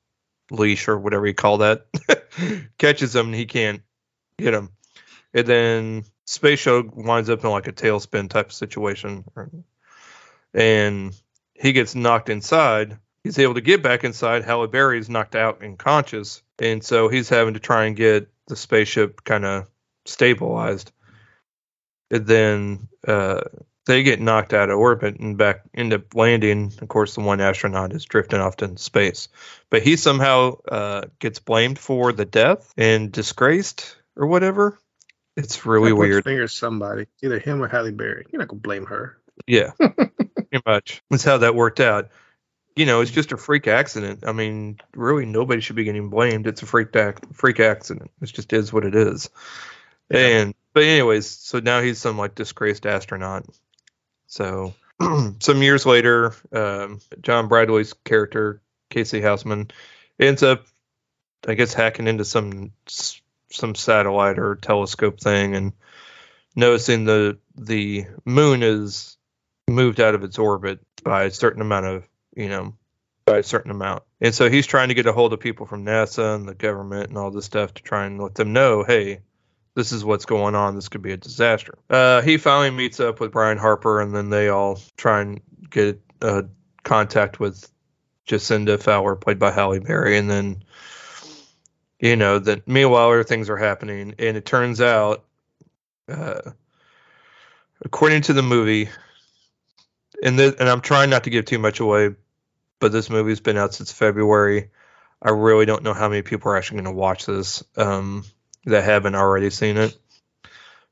leash 0.51 0.87
or 0.87 0.97
whatever 0.97 1.27
you 1.27 1.33
call 1.33 1.59
that 1.59 1.87
catches 2.77 3.15
him, 3.15 3.27
and 3.27 3.35
he 3.35 3.45
can't 3.45 3.81
get 4.37 4.53
him. 4.53 4.69
And 5.33 5.47
then 5.47 6.05
space 6.25 6.59
shuttle 6.59 6.91
winds 6.93 7.29
up 7.29 7.43
in 7.43 7.49
like 7.49 7.67
a 7.67 7.73
tailspin 7.73 8.29
type 8.29 8.47
of 8.47 8.53
situation, 8.53 9.25
and 10.53 11.15
he 11.53 11.73
gets 11.73 11.95
knocked 11.95 12.29
inside. 12.29 12.97
He's 13.23 13.39
able 13.39 13.55
to 13.55 13.61
get 13.61 13.83
back 13.83 14.03
inside. 14.03 14.45
Halle 14.45 14.67
Berry 14.67 14.99
is 14.99 15.09
knocked 15.09 15.35
out 15.35 15.61
and 15.61 15.77
conscious, 15.77 16.41
and 16.59 16.83
so 16.83 17.09
he's 17.09 17.29
having 17.29 17.55
to 17.55 17.59
try 17.59 17.85
and 17.85 17.95
get 17.95 18.29
the 18.47 18.55
spaceship 18.55 19.23
kind 19.23 19.45
of 19.45 19.67
stabilized. 20.05 20.91
And 22.09 22.25
then 22.25 22.87
uh, 23.05 23.41
they 23.93 24.03
get 24.03 24.21
knocked 24.21 24.53
out 24.53 24.69
of 24.69 24.77
orbit 24.77 25.19
and 25.19 25.37
back 25.37 25.61
end 25.73 25.93
up 25.93 26.13
landing. 26.13 26.73
Of 26.81 26.87
course, 26.87 27.15
the 27.15 27.21
one 27.21 27.41
astronaut 27.41 27.93
is 27.93 28.05
drifting 28.05 28.39
off 28.39 28.61
into 28.61 28.81
space, 28.81 29.29
but 29.69 29.81
he 29.81 29.95
somehow 29.95 30.57
uh, 30.67 31.03
gets 31.19 31.39
blamed 31.39 31.79
for 31.79 32.11
the 32.11 32.25
death 32.25 32.73
and 32.77 33.11
disgraced 33.11 33.97
or 34.15 34.27
whatever. 34.27 34.77
It's 35.35 35.65
really 35.65 35.93
weird. 35.93 36.23
Fingers 36.23 36.53
somebody, 36.53 37.07
either 37.21 37.39
him 37.39 37.61
or 37.61 37.67
Halle 37.67 37.91
Berry. 37.91 38.25
You're 38.31 38.39
not 38.39 38.47
gonna 38.47 38.59
blame 38.59 38.85
her. 38.87 39.17
Yeah, 39.45 39.71
pretty 39.79 40.63
much. 40.65 41.03
That's 41.09 41.23
how 41.23 41.37
that 41.37 41.55
worked 41.55 41.79
out. 41.79 42.09
You 42.75 42.85
know, 42.85 43.01
it's 43.01 43.11
just 43.11 43.31
a 43.31 43.37
freak 43.37 43.67
accident. 43.67 44.23
I 44.25 44.31
mean, 44.31 44.79
really, 44.95 45.25
nobody 45.25 45.61
should 45.61 45.75
be 45.75 45.83
getting 45.83 46.09
blamed. 46.09 46.47
It's 46.47 46.61
a 46.61 46.65
freak 46.65 46.95
ac- 46.95 47.17
freak 47.33 47.59
accident. 47.59 48.11
It 48.21 48.27
just 48.27 48.51
is 48.53 48.73
what 48.73 48.85
it 48.85 48.95
is. 48.95 49.29
Yeah. 50.09 50.19
And 50.19 50.55
but 50.73 50.83
anyways, 50.83 51.27
so 51.27 51.59
now 51.59 51.81
he's 51.81 51.99
some 51.99 52.17
like 52.17 52.35
disgraced 52.35 52.85
astronaut. 52.85 53.45
So 54.27 54.73
some 55.39 55.61
years 55.61 55.85
later, 55.85 56.33
um, 56.51 56.99
John 57.21 57.47
Bradley's 57.47 57.93
character 57.93 58.61
Casey 58.89 59.21
Houseman 59.21 59.71
ends 60.19 60.43
up, 60.43 60.65
I 61.47 61.55
guess, 61.55 61.73
hacking 61.73 62.07
into 62.07 62.25
some 62.25 62.71
some 63.49 63.75
satellite 63.75 64.39
or 64.39 64.55
telescope 64.55 65.19
thing 65.19 65.55
and 65.55 65.73
noticing 66.55 67.05
the 67.05 67.37
the 67.55 68.05
moon 68.25 68.63
is 68.63 69.17
moved 69.69 69.99
out 69.99 70.15
of 70.15 70.23
its 70.23 70.37
orbit 70.37 70.79
by 71.03 71.23
a 71.23 71.31
certain 71.31 71.61
amount 71.61 71.85
of 71.85 72.07
you 72.35 72.49
know 72.49 72.73
by 73.25 73.37
a 73.37 73.43
certain 73.43 73.71
amount. 73.71 74.03
And 74.21 74.33
so 74.33 74.49
he's 74.49 74.67
trying 74.67 74.87
to 74.87 74.93
get 74.93 75.05
a 75.05 75.13
hold 75.13 75.33
of 75.33 75.39
people 75.39 75.65
from 75.65 75.85
nasa 75.85 76.35
and 76.35 76.47
the 76.47 76.55
government 76.55 77.09
and 77.09 77.17
all 77.17 77.31
this 77.31 77.45
stuff 77.45 77.73
to 77.75 77.83
try 77.83 78.05
and 78.05 78.21
let 78.21 78.35
them 78.35 78.53
know 78.53 78.83
hey 78.83 79.19
this 79.77 79.91
is 79.91 80.03
what's 80.03 80.25
going 80.25 80.55
on 80.55 80.75
this 80.75 80.89
could 80.89 81.03
be 81.03 81.11
a 81.11 81.17
disaster. 81.17 81.77
Uh, 81.87 82.21
he 82.21 82.37
finally 82.37 82.71
meets 82.71 82.99
up 82.99 83.19
with 83.19 83.31
brian 83.31 83.57
harper 83.57 84.01
and 84.01 84.13
then 84.13 84.29
they 84.29 84.49
all 84.49 84.79
try 84.97 85.21
and 85.21 85.41
get 85.69 86.01
uh, 86.21 86.41
contact 86.83 87.39
with 87.39 87.69
jacinda 88.27 88.81
fowler 88.81 89.15
played 89.15 89.39
by 89.39 89.51
halle 89.51 89.79
berry 89.79 90.17
and 90.17 90.29
then 90.29 90.63
you 91.99 92.15
know 92.15 92.39
that 92.39 92.67
meanwhile 92.67 93.07
other 93.07 93.23
things 93.23 93.49
are 93.49 93.57
happening 93.57 94.15
and 94.17 94.37
it 94.37 94.45
turns 94.45 94.81
out 94.81 95.23
uh, 96.09 96.41
according 97.83 98.21
to 98.21 98.33
the 98.33 98.41
movie 98.41 98.89
and 100.23 100.39
the, 100.39 100.55
and 100.59 100.67
I'm 100.67 100.81
trying 100.81 101.11
not 101.11 101.25
to 101.25 101.29
give 101.29 101.45
too 101.45 101.59
much 101.59 101.79
away 101.79 102.15
but 102.79 102.91
this 102.91 103.09
movie's 103.09 103.39
been 103.39 103.57
out 103.57 103.73
since 103.73 103.91
February. 103.91 104.69
I 105.21 105.31
really 105.31 105.65
don't 105.65 105.83
know 105.83 105.93
how 105.93 106.09
many 106.09 106.21
people 106.21 106.51
are 106.51 106.57
actually 106.57 106.81
going 106.81 106.95
to 106.95 106.99
watch 106.99 107.25
this. 107.25 107.63
Um, 107.75 108.23
that 108.67 108.83
haven't 108.83 109.15
already 109.15 109.49
seen 109.49 109.77
it 109.77 109.97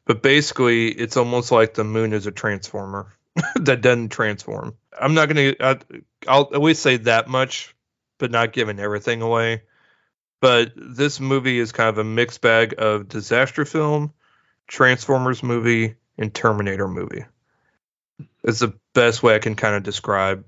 but 0.05 0.21
basically 0.21 0.87
it's 0.89 1.17
almost 1.17 1.51
like 1.51 1.73
the 1.73 1.83
moon 1.83 2.13
is 2.13 2.27
a 2.27 2.31
transformer 2.31 3.13
that 3.55 3.81
doesn't 3.81 4.09
transform 4.09 4.75
I'm 4.99 5.13
not 5.13 5.29
going 5.29 5.55
to 5.55 5.79
I'll 6.27 6.49
at 6.53 6.61
least 6.61 6.81
say 6.81 6.97
that 6.97 7.27
much 7.27 7.75
but 8.17 8.31
not 8.31 8.53
giving 8.53 8.79
everything 8.79 9.21
away 9.21 9.61
but 10.45 10.73
this 10.75 11.19
movie 11.19 11.57
is 11.57 11.71
kind 11.71 11.89
of 11.89 11.97
a 11.97 12.03
mixed 12.03 12.41
bag 12.41 12.75
of 12.77 13.07
disaster 13.07 13.65
film, 13.65 14.13
Transformers 14.67 15.41
movie, 15.41 15.95
and 16.19 16.31
Terminator 16.31 16.87
movie. 16.87 17.25
It's 18.43 18.59
the 18.59 18.73
best 18.93 19.23
way 19.23 19.33
I 19.33 19.39
can 19.39 19.55
kind 19.55 19.75
of 19.75 19.81
describe 19.81 20.45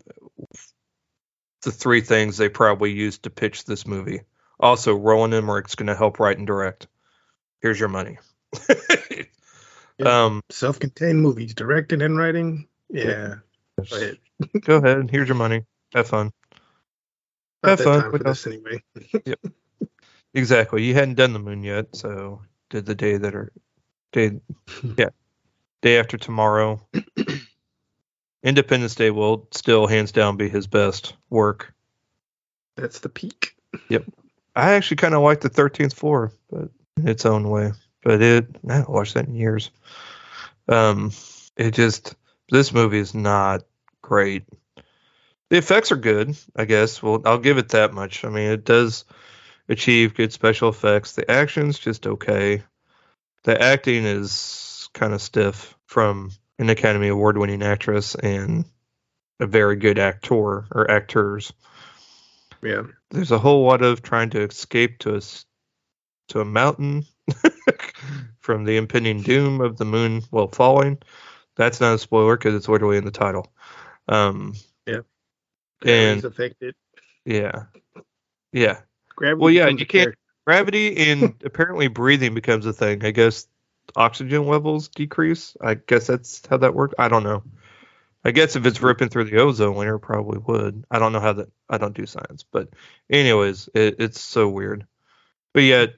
the 1.64 1.72
three 1.72 2.02
things 2.02 2.38
they 2.38 2.48
probably 2.48 2.92
used 2.92 3.24
to 3.24 3.32
pitch 3.32 3.66
this 3.66 3.88
movie. 3.88 4.22
Also, 4.60 4.94
Roland 4.94 5.34
Emmerich's 5.34 5.74
going 5.74 5.88
to 5.88 5.96
help 5.96 6.20
write 6.20 6.38
and 6.38 6.46
direct. 6.46 6.88
Here's 7.62 7.80
your 7.80 7.90
money. 7.90 8.18
yeah. 9.98 10.26
um, 10.26 10.42
self-contained 10.50 11.22
movies, 11.22 11.54
directed 11.54 12.02
and 12.02 12.18
writing. 12.18 12.68
Yeah. 12.90 13.36
Go 13.78 13.96
ahead. 13.96 14.18
Go 14.62 14.76
ahead. 14.78 15.10
Here's 15.10 15.28
your 15.28 15.36
money. 15.36 15.66
Have 15.94 16.08
fun. 16.08 16.32
Have 17.64 17.80
fun. 17.80 18.12
for 18.12 18.20
this 18.20 18.46
anyway. 18.46 18.84
yep. 19.26 19.40
Exactly. 20.34 20.84
You 20.84 20.94
hadn't 20.94 21.16
done 21.16 21.34
the 21.34 21.40
moon 21.40 21.64
yet, 21.64 21.96
so 21.96 22.42
did 22.70 22.86
the 22.86 22.96
day 22.96 23.18
that 23.18 23.34
are 23.34 23.52
day 24.12 24.40
yeah. 24.98 25.10
Day 25.82 26.00
after 26.00 26.18
tomorrow. 26.18 26.88
Independence 28.44 28.96
Day 28.96 29.12
will 29.12 29.48
still 29.52 29.88
hands 29.88 30.12
down 30.12 30.38
be 30.38 30.50
his 30.50 30.68
best 30.68 31.14
work. 31.30 31.74
That's 32.76 33.00
the 33.00 33.10
peak. 33.10 33.56
Yep. 33.90 34.06
I 34.56 34.74
actually 34.74 34.98
kind 34.98 35.14
of 35.14 35.22
like 35.22 35.42
the 35.42 35.50
13th 35.50 35.94
floor, 35.94 36.32
but 36.50 36.70
its 37.06 37.26
own 37.26 37.50
way. 37.50 37.72
But 38.04 38.22
it, 38.22 38.48
I 38.68 38.76
haven't 38.76 38.94
watched 38.94 39.16
that 39.16 39.28
in 39.28 39.36
years. 39.36 39.72
Um, 40.68 41.12
it 41.56 41.72
just 41.72 42.16
this 42.50 42.74
movie 42.74 43.00
is 43.00 43.14
not 43.14 43.64
great. 44.02 44.44
The 45.50 45.58
effects 45.58 45.92
are 45.92 45.98
good, 45.98 46.36
I 46.56 46.66
guess. 46.66 47.02
Well, 47.02 47.22
I'll 47.26 47.38
give 47.38 47.58
it 47.58 47.70
that 47.70 47.94
much. 47.94 48.26
I 48.26 48.30
mean, 48.30 48.52
it 48.52 48.66
does 48.66 49.06
achieve 49.70 50.16
good 50.16 50.34
special 50.34 50.70
effects. 50.70 51.14
The 51.14 51.30
action's 51.30 51.80
just 51.80 52.06
okay. 52.06 52.64
The 53.44 53.62
acting 53.62 54.06
is 54.06 54.90
kind 54.94 55.14
of 55.14 55.22
stiff 55.22 55.76
from 55.86 56.32
an 56.60 56.70
Academy 56.70 57.08
Award 57.08 57.38
winning 57.38 57.64
actress 57.64 58.16
and 58.16 58.66
a 59.40 59.48
very 59.48 59.76
good 59.76 60.00
actor 60.00 60.66
or 60.72 60.90
actors. 60.90 61.54
Yeah. 62.62 62.84
There's 63.12 63.32
a 63.32 63.40
whole 63.40 63.66
lot 63.66 63.84
of 63.84 64.02
trying 64.02 64.32
to 64.32 64.42
escape 64.42 65.00
to 65.00 65.16
a 65.16 65.22
to 66.30 66.42
a 66.42 66.46
mountain 66.46 67.06
from 68.40 68.66
the 68.66 68.78
impending 68.78 69.22
doom 69.22 69.62
of 69.62 69.78
the 69.78 69.86
moon 69.86 70.22
while 70.30 70.48
falling. 70.48 70.98
That's 71.56 71.82
not 71.82 71.96
a 71.96 72.00
spoiler 72.00 72.38
because 72.38 72.56
it's 72.56 72.70
literally 72.70 72.98
in 72.98 73.06
the 73.06 73.12
title. 73.12 73.52
Um, 74.08 74.54
yeah. 74.86 75.00
And 75.86 76.24
affected. 76.24 76.76
Yeah. 77.26 77.64
Yeah. 78.54 78.80
Gravity 79.16 79.42
well, 79.42 79.52
yeah, 79.52 79.68
you 79.68 79.86
can't. 79.86 80.16
Gravity 80.46 80.98
and 81.12 81.36
apparently 81.44 81.88
breathing 81.88 82.34
becomes 82.34 82.66
a 82.66 82.74
thing. 82.74 83.04
I 83.04 83.12
guess 83.12 83.48
oxygen 83.96 84.46
levels 84.46 84.88
decrease. 84.90 85.56
I 85.62 85.76
guess 85.76 86.08
that's 86.08 86.46
how 86.48 86.58
that 86.58 86.74
worked. 86.74 86.96
I 86.98 87.08
don't 87.08 87.24
know. 87.24 87.44
I 88.24 88.32
guess 88.32 88.56
if 88.56 88.66
it's 88.66 88.82
ripping 88.82 89.10
through 89.10 89.26
the 89.26 89.38
ozone 89.38 89.76
layer, 89.76 89.96
it 89.96 90.00
probably 90.00 90.40
would. 90.40 90.84
I 90.92 91.00
don't 91.00 91.14
know 91.14 91.20
how 91.20 91.34
that. 91.34 91.50
I 91.70 91.78
don't 91.78 91.96
do 91.96 92.06
science, 92.06 92.44
but 92.44 92.70
anyways, 93.10 93.70
it, 93.74 93.96
it's 94.00 94.20
so 94.20 94.50
weird. 94.50 94.86
But 95.54 95.64
yet, 95.64 95.94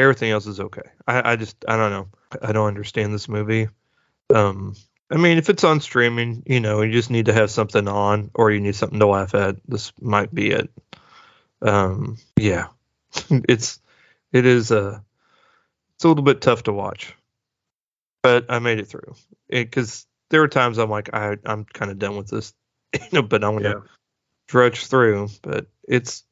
everything 0.00 0.30
else 0.30 0.46
is 0.46 0.60
okay. 0.60 0.88
I, 1.06 1.32
I 1.32 1.36
just 1.36 1.64
I 1.68 1.76
don't 1.76 1.90
know. 1.90 2.08
I 2.42 2.52
don't 2.52 2.68
understand 2.68 3.12
this 3.12 3.28
movie. 3.28 3.68
Um, 4.34 4.74
I 5.10 5.16
mean, 5.16 5.38
if 5.38 5.50
it's 5.50 5.64
on 5.64 5.80
streaming, 5.80 6.44
you 6.46 6.60
know, 6.60 6.82
you 6.82 6.92
just 6.92 7.10
need 7.10 7.26
to 7.26 7.32
have 7.32 7.50
something 7.50 7.88
on, 7.88 8.30
or 8.34 8.50
you 8.50 8.60
need 8.60 8.76
something 8.76 9.00
to 9.00 9.06
laugh 9.06 9.34
at. 9.34 9.56
This 9.66 9.92
might 10.00 10.32
be 10.32 10.50
it. 10.50 10.70
Um, 11.62 12.16
yeah, 12.36 12.68
it's 13.30 13.80
it 14.32 14.46
is 14.46 14.70
a 14.70 14.80
uh, 14.80 15.00
it's 15.96 16.04
a 16.04 16.08
little 16.08 16.24
bit 16.24 16.40
tough 16.40 16.62
to 16.64 16.72
watch, 16.72 17.14
but 18.22 18.46
I 18.48 18.58
made 18.60 18.78
it 18.78 18.86
through 18.86 19.14
because 19.48 20.06
there 20.30 20.40
were 20.40 20.48
times 20.48 20.78
I'm 20.78 20.90
like 20.90 21.12
I 21.12 21.36
I'm 21.44 21.64
kind 21.64 21.90
of 21.90 21.98
done 21.98 22.16
with 22.16 22.28
this, 22.28 22.54
you 22.92 23.00
know, 23.12 23.22
but 23.22 23.44
I'm 23.44 23.56
gonna 23.56 23.68
yeah. 23.68 23.90
drudge 24.46 24.86
through. 24.86 25.28
But 25.42 25.66
it's 25.86 26.24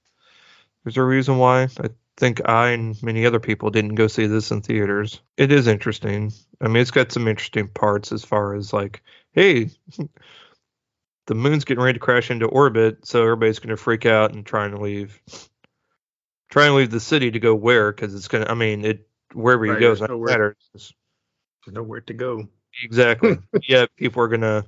there's 0.85 0.97
a 0.97 1.03
reason 1.03 1.37
why 1.39 1.65
I 1.65 1.91
think 2.19 2.47
I 2.49 2.71
and 2.71 3.01
many 3.03 3.25
other 3.25 3.39
people 3.39 3.71
didn't 3.71 3.95
go 3.95 4.09
see 4.09 4.27
this 4.27 4.51
in 4.51 4.61
theaters. 4.61 5.21
It 5.37 5.53
is 5.53 5.67
interesting. 5.67 6.33
I 6.61 6.67
mean, 6.67 6.83
it's 6.83 6.91
got 6.91 7.13
some 7.13 7.29
interesting 7.29 7.69
parts 7.69 8.13
as 8.13 8.25
far 8.25 8.55
as 8.55 8.73
like, 8.73 9.03
hey, 9.33 9.71
the 11.27 11.35
moon's 11.35 11.65
getting 11.65 11.83
ready 11.83 11.99
to 11.99 12.05
crash 12.05 12.31
into 12.31 12.47
orbit, 12.47 13.07
so 13.07 13.23
everybody's 13.23 13.61
going 13.61 13.71
to 13.71 13.77
freak 13.77 14.05
out 14.05 14.35
and 14.35 14.45
try 14.45 14.67
and 14.67 14.81
leave, 14.81 15.21
try 16.51 16.67
and 16.67 16.75
leave 16.75 16.91
the 16.91 17.01
city 17.01 17.31
to 17.31 17.39
go 17.39 17.55
where? 17.55 17.93
Because 17.93 18.15
it's 18.15 18.29
going 18.29 18.45
to. 18.45 18.51
I 18.51 18.55
mean, 18.55 18.85
it 18.85 19.09
wherever 19.33 19.63
right, 19.63 19.81
you 19.81 19.97
go, 19.97 20.19
matter. 20.19 20.57
There's 20.75 20.93
nowhere 21.69 22.01
to 22.03 22.15
go. 22.15 22.49
Exactly. 22.83 23.39
yeah, 23.69 23.87
people 23.97 24.23
are 24.23 24.29
going 24.29 24.41
to 24.41 24.65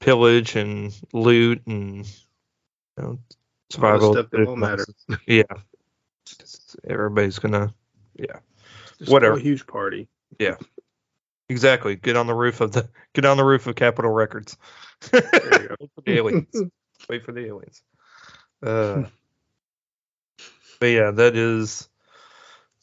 pillage 0.00 0.56
and 0.56 0.94
loot 1.12 1.62
and 1.66 2.06
you 2.06 3.02
know, 3.02 3.18
survival. 3.70 4.12
Stuff 4.12 4.30
that 4.30 4.46
won't 4.46 4.58
matter. 4.58 4.84
Yeah. 5.26 5.44
Everybody's 6.88 7.38
gonna, 7.38 7.74
yeah, 8.16 8.38
Just 8.98 9.10
whatever. 9.10 9.38
huge 9.38 9.66
party. 9.66 10.08
Yeah, 10.38 10.56
exactly. 11.48 11.96
Get 11.96 12.16
on 12.16 12.26
the 12.26 12.34
roof 12.34 12.60
of 12.60 12.72
the 12.72 12.88
get 13.14 13.24
on 13.24 13.36
the 13.36 13.44
roof 13.44 13.66
of 13.66 13.74
Capitol 13.76 14.10
Records. 14.10 14.56
Wait 15.12 15.22
for 15.22 16.00
the 16.04 16.12
aliens. 16.12 16.62
Wait 17.08 17.24
for 17.24 17.32
the 17.32 17.46
aliens. 17.46 17.82
Uh, 18.62 19.04
but 20.80 20.86
yeah, 20.86 21.10
that 21.10 21.36
is 21.36 21.88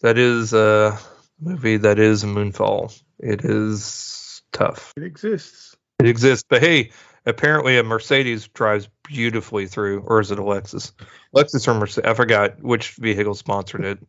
that 0.02 0.18
is 0.18 0.54
a 0.54 0.98
movie 1.40 1.78
that 1.78 2.00
is 2.00 2.24
Moonfall. 2.24 2.98
It 3.20 3.44
is 3.44 4.42
tough. 4.52 4.94
It 4.96 5.04
exists. 5.04 5.76
It 6.00 6.08
exists, 6.08 6.46
but 6.48 6.62
hey, 6.62 6.92
apparently 7.26 7.78
a 7.78 7.84
Mercedes 7.84 8.48
drives 8.50 8.90
beautifully 9.04 9.68
through, 9.68 10.02
or 10.02 10.20
is 10.20 10.32
it 10.32 10.40
a 10.40 10.44
Lexus? 10.44 10.92
Lexus 11.36 11.68
or 11.68 11.74
Mercedes? 11.74 12.10
I 12.10 12.14
forgot 12.14 12.62
which 12.62 12.92
vehicle 12.92 13.36
sponsored 13.36 13.86
it. 13.86 14.00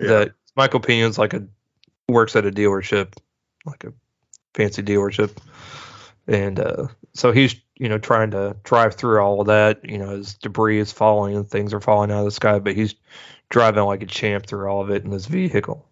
Yeah. 0.00 0.08
That 0.08 0.32
Michael 0.56 0.80
Peña's 0.80 1.18
like 1.18 1.34
a 1.34 1.46
works 2.08 2.36
at 2.36 2.46
a 2.46 2.50
dealership, 2.50 3.14
like 3.64 3.84
a 3.84 3.92
fancy 4.54 4.82
dealership, 4.82 5.36
and 6.26 6.60
uh, 6.60 6.88
so 7.14 7.32
he's 7.32 7.56
you 7.76 7.88
know 7.88 7.98
trying 7.98 8.30
to 8.32 8.56
drive 8.64 8.94
through 8.94 9.20
all 9.20 9.40
of 9.40 9.46
that. 9.46 9.88
You 9.88 9.98
know, 9.98 10.10
as 10.10 10.34
debris 10.34 10.78
is 10.78 10.92
falling 10.92 11.36
and 11.36 11.48
things 11.48 11.72
are 11.72 11.80
falling 11.80 12.10
out 12.10 12.20
of 12.20 12.24
the 12.26 12.30
sky, 12.30 12.58
but 12.58 12.74
he's 12.74 12.94
driving 13.48 13.84
like 13.84 14.02
a 14.02 14.06
champ 14.06 14.46
through 14.46 14.68
all 14.68 14.82
of 14.82 14.90
it 14.90 15.04
in 15.04 15.10
this 15.10 15.26
vehicle. 15.26 15.85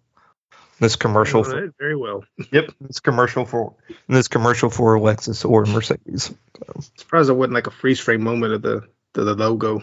This 0.79 0.97
commercial 0.97 1.43
for, 1.43 1.73
very 1.79 1.95
well. 1.95 2.25
Yep, 2.51 2.71
this 2.81 2.99
commercial 2.99 3.45
for 3.45 3.75
this 4.07 4.27
commercial 4.27 4.69
for 4.69 4.97
Lexus 4.97 5.49
or 5.49 5.65
Mercedes. 5.65 6.23
So. 6.57 6.81
Surprised 6.97 7.29
it 7.29 7.33
wasn't 7.33 7.53
like 7.53 7.67
a 7.67 7.71
freeze 7.71 7.99
frame 7.99 8.23
moment 8.23 8.53
of 8.53 8.61
the 8.61 8.87
the, 9.13 9.23
the 9.23 9.35
logo, 9.35 9.81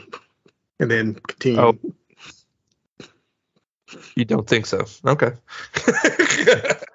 and 0.78 0.90
then 0.90 1.14
continue. 1.14 1.60
Oh. 1.60 1.78
You 4.16 4.24
don't 4.24 4.46
think 4.46 4.66
so? 4.66 4.84
Okay. 5.06 5.32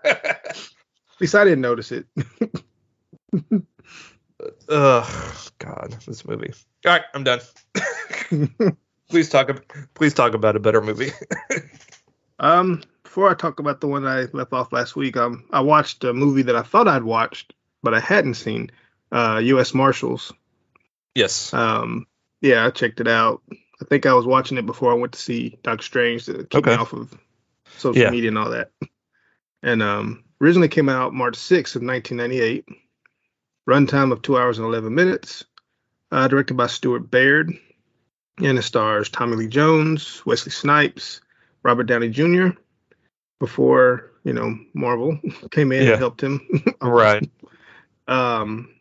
At 0.03 0.57
least 1.19 1.35
I 1.35 1.43
didn't 1.43 1.61
notice 1.61 1.91
it. 1.91 2.05
Ugh, 4.69 5.41
God, 5.57 5.95
this 6.05 6.25
movie. 6.25 6.53
All 6.85 6.91
right, 6.91 7.01
I'm 7.13 7.23
done. 7.23 7.39
please 9.09 9.29
talk. 9.29 9.49
Please 9.95 10.13
talk 10.13 10.33
about 10.33 10.55
a 10.55 10.59
better 10.59 10.81
movie. 10.81 11.11
um, 12.39 12.83
before 13.18 13.32
I 13.32 13.34
talk 13.34 13.59
about 13.59 13.82
the 13.82 13.88
one 13.88 14.05
I 14.05 14.28
left 14.32 14.53
off 14.53 14.72
last 14.72 14.95
week, 14.95 15.18
um, 15.18 15.43
I 15.51 15.61
watched 15.61 16.03
a 16.03 16.13
movie 16.13 16.43
that 16.43 16.55
I 16.55 16.61
thought 16.61 16.88
I'd 16.88 17.01
watched, 17.01 17.51
but 17.82 17.95
I 17.95 17.99
hadn't 17.99 18.36
seen. 18.36 18.70
Uh, 19.11 19.41
U.S. 19.43 19.74
Marshals. 19.74 20.32
Yes. 21.15 21.51
Um, 21.51 22.05
yeah, 22.41 22.68
I 22.68 22.70
checked 22.70 23.01
it 23.01 23.07
out. 23.07 23.41
I 23.51 23.86
think 23.89 24.05
I 24.05 24.13
was 24.13 24.28
watching 24.28 24.59
it 24.59 24.68
before 24.68 24.91
I 24.91 24.95
went 24.97 25.13
to 25.13 25.20
see 25.20 25.57
Doctor 25.63 25.84
Strange 25.84 26.28
to 26.28 26.43
keep 26.43 26.57
okay. 26.57 26.76
me 26.76 26.78
off 26.78 26.93
of 26.93 27.11
social 27.78 28.03
yeah. 28.03 28.11
media 28.11 28.30
and 28.30 28.38
all 28.38 28.51
that. 28.51 28.70
And 29.63 29.82
um, 29.82 30.24
originally 30.39 30.68
came 30.68 30.88
out 30.88 31.11
March 31.11 31.38
6th 31.39 31.76
of 31.76 31.82
1998. 31.82 32.65
Runtime 33.68 34.11
of 34.11 34.22
two 34.22 34.38
hours 34.38 34.59
and 34.59 34.68
11 34.68 34.93
minutes. 34.93 35.43
Uh, 36.11 36.28
directed 36.28 36.55
by 36.55 36.68
Stuart 36.68 37.09
Baird. 37.09 37.51
And 38.38 38.59
it 38.59 38.61
stars 38.61 39.09
Tommy 39.09 39.38
Lee 39.38 39.47
Jones, 39.47 40.24
Wesley 40.24 40.51
Snipes, 40.51 41.22
Robert 41.63 41.86
Downey 41.86 42.09
Jr., 42.09 42.49
before 43.39 44.11
you 44.23 44.33
know 44.33 44.57
Marvel 44.73 45.19
came 45.51 45.71
in 45.71 45.83
yeah. 45.83 45.91
and 45.91 45.99
helped 45.99 46.21
him. 46.21 46.47
right. 46.81 47.29
Um. 48.07 48.73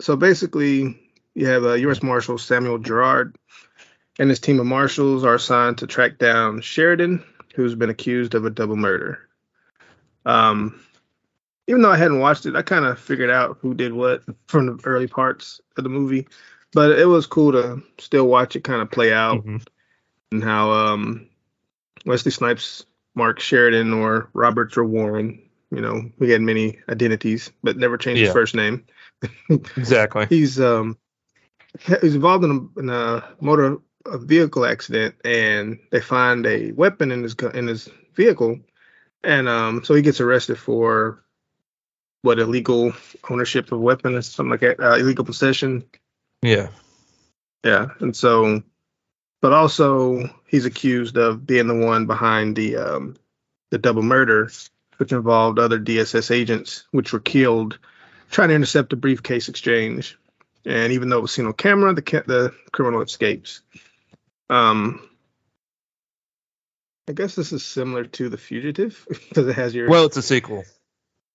So 0.00 0.16
basically, 0.16 0.98
you 1.34 1.46
have 1.46 1.64
a 1.64 1.78
U.S. 1.80 2.02
Marshal 2.02 2.38
Samuel 2.38 2.78
Gerard 2.78 3.36
and 4.18 4.28
his 4.30 4.40
team 4.40 4.60
of 4.60 4.66
marshals 4.66 5.24
are 5.24 5.34
assigned 5.34 5.78
to 5.78 5.86
track 5.86 6.18
down 6.18 6.60
Sheridan, 6.60 7.22
who's 7.54 7.74
been 7.74 7.90
accused 7.90 8.34
of 8.34 8.44
a 8.44 8.50
double 8.50 8.76
murder. 8.76 9.28
Um. 10.24 10.80
Even 11.68 11.82
though 11.82 11.90
I 11.90 11.96
hadn't 11.96 12.20
watched 12.20 12.46
it, 12.46 12.54
I 12.54 12.62
kind 12.62 12.84
of 12.84 12.96
figured 12.96 13.28
out 13.28 13.58
who 13.60 13.74
did 13.74 13.92
what 13.92 14.22
from 14.46 14.66
the 14.66 14.80
early 14.84 15.08
parts 15.08 15.60
of 15.76 15.82
the 15.82 15.90
movie, 15.90 16.28
but 16.72 16.96
it 16.96 17.06
was 17.06 17.26
cool 17.26 17.50
to 17.52 17.82
still 17.98 18.28
watch 18.28 18.54
it 18.54 18.62
kind 18.62 18.80
of 18.80 18.90
play 18.90 19.12
out 19.12 19.38
mm-hmm. 19.38 19.56
and 20.30 20.44
how 20.44 20.70
um 20.70 21.28
Wesley 22.04 22.30
Snipes 22.30 22.86
Mark 23.16 23.40
Sheridan 23.40 23.92
or 23.92 24.30
Robert 24.34 24.76
or 24.76 24.84
Warren. 24.84 25.42
You 25.72 25.80
know, 25.80 26.12
he 26.20 26.30
had 26.30 26.42
many 26.42 26.78
identities, 26.88 27.50
but 27.64 27.76
never 27.76 27.98
changed 27.98 28.20
yeah. 28.20 28.26
his 28.26 28.34
first 28.34 28.54
name. 28.54 28.84
exactly. 29.50 30.26
He's 30.26 30.60
um 30.60 30.96
he's 32.00 32.14
involved 32.14 32.44
in 32.44 32.50
a, 32.76 32.80
in 32.80 32.88
a 32.88 33.24
motor 33.40 33.78
a 34.04 34.18
vehicle 34.18 34.64
accident, 34.64 35.16
and 35.24 35.80
they 35.90 36.00
find 36.00 36.46
a 36.46 36.70
weapon 36.72 37.10
in 37.10 37.24
his 37.24 37.34
in 37.54 37.66
his 37.66 37.88
vehicle, 38.14 38.60
and 39.24 39.48
um 39.48 39.82
so 39.82 39.94
he 39.94 40.02
gets 40.02 40.20
arrested 40.20 40.58
for 40.58 41.24
what 42.22 42.38
illegal 42.38 42.92
ownership 43.30 43.72
of 43.72 43.80
weapon 43.80 44.14
or 44.14 44.22
something 44.22 44.50
like 44.50 44.60
that, 44.60 44.80
uh, 44.80 44.96
illegal 44.96 45.24
possession. 45.24 45.84
Yeah. 46.42 46.68
Yeah, 47.64 47.88
and 48.00 48.14
so 48.14 48.62
but 49.46 49.52
also 49.52 50.28
he's 50.48 50.64
accused 50.64 51.16
of 51.16 51.46
being 51.46 51.68
the 51.68 51.86
one 51.86 52.04
behind 52.06 52.56
the 52.56 52.74
um, 52.74 53.16
the 53.70 53.78
double 53.78 54.02
murder, 54.02 54.50
which 54.96 55.12
involved 55.12 55.60
other 55.60 55.78
DSS 55.78 56.32
agents, 56.32 56.82
which 56.90 57.12
were 57.12 57.20
killed 57.20 57.78
trying 58.28 58.48
to 58.48 58.56
intercept 58.56 58.92
a 58.92 58.96
briefcase 58.96 59.48
exchange. 59.48 60.18
And 60.64 60.92
even 60.92 61.10
though 61.10 61.18
it 61.18 61.22
was 61.22 61.30
seen 61.30 61.46
on 61.46 61.52
camera, 61.52 61.94
the 61.94 62.02
the 62.26 62.52
criminal 62.72 63.02
escapes. 63.02 63.60
Um, 64.50 65.08
I 67.08 67.12
guess 67.12 67.36
this 67.36 67.52
is 67.52 67.64
similar 67.64 68.02
to 68.04 68.28
The 68.28 68.38
Fugitive 68.38 69.06
because 69.08 69.46
it 69.46 69.54
has 69.54 69.76
your 69.76 69.88
well, 69.88 70.06
it's 70.06 70.16
a 70.16 70.22
sequel. 70.22 70.64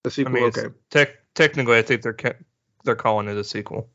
The 0.04 0.10
I 0.10 0.12
sequel. 0.12 0.34
mean, 0.34 0.44
okay. 0.48 0.68
tech 0.90 1.12
technically, 1.34 1.78
I 1.78 1.82
think 1.82 2.02
they're 2.02 2.12
ca- 2.12 2.34
they're 2.84 2.96
calling 2.96 3.30
it 3.30 3.38
a 3.38 3.44
sequel. 3.46 3.88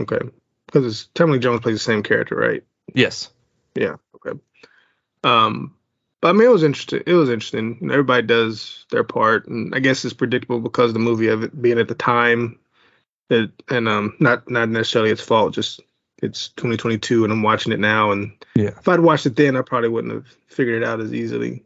Okay. 0.00 0.20
Because 0.64 0.86
it's 0.86 1.10
Tommy 1.12 1.38
Jones 1.38 1.60
plays 1.60 1.74
the 1.74 1.78
same 1.78 2.02
character, 2.02 2.36
right? 2.36 2.64
Yes. 2.94 3.30
Yeah. 3.74 3.96
Okay. 4.16 4.38
Um, 5.24 5.74
but 6.20 6.28
I 6.28 6.32
mean, 6.32 6.46
it 6.46 6.52
was 6.52 6.62
interesting. 6.62 7.02
It 7.06 7.14
was 7.14 7.28
interesting. 7.28 7.78
Everybody 7.90 8.26
does 8.26 8.86
their 8.90 9.04
part, 9.04 9.48
and 9.48 9.74
I 9.74 9.80
guess 9.80 10.04
it's 10.04 10.14
predictable 10.14 10.60
because 10.60 10.92
the 10.92 10.98
movie 10.98 11.28
of 11.28 11.42
it 11.42 11.60
being 11.60 11.78
at 11.78 11.88
the 11.88 11.94
time. 11.94 12.58
It 13.30 13.50
and 13.70 13.88
um, 13.88 14.16
not 14.20 14.48
not 14.50 14.68
necessarily 14.68 15.10
its 15.10 15.22
fault. 15.22 15.54
Just 15.54 15.80
it's 16.22 16.48
2022, 16.50 17.24
and 17.24 17.32
I'm 17.32 17.42
watching 17.42 17.72
it 17.72 17.80
now. 17.80 18.12
And 18.12 18.32
Yeah. 18.54 18.70
if 18.78 18.86
I'd 18.86 19.00
watched 19.00 19.26
it 19.26 19.36
then, 19.36 19.56
I 19.56 19.62
probably 19.62 19.88
wouldn't 19.88 20.12
have 20.12 20.26
figured 20.46 20.82
it 20.82 20.86
out 20.86 21.00
as 21.00 21.12
easily. 21.12 21.64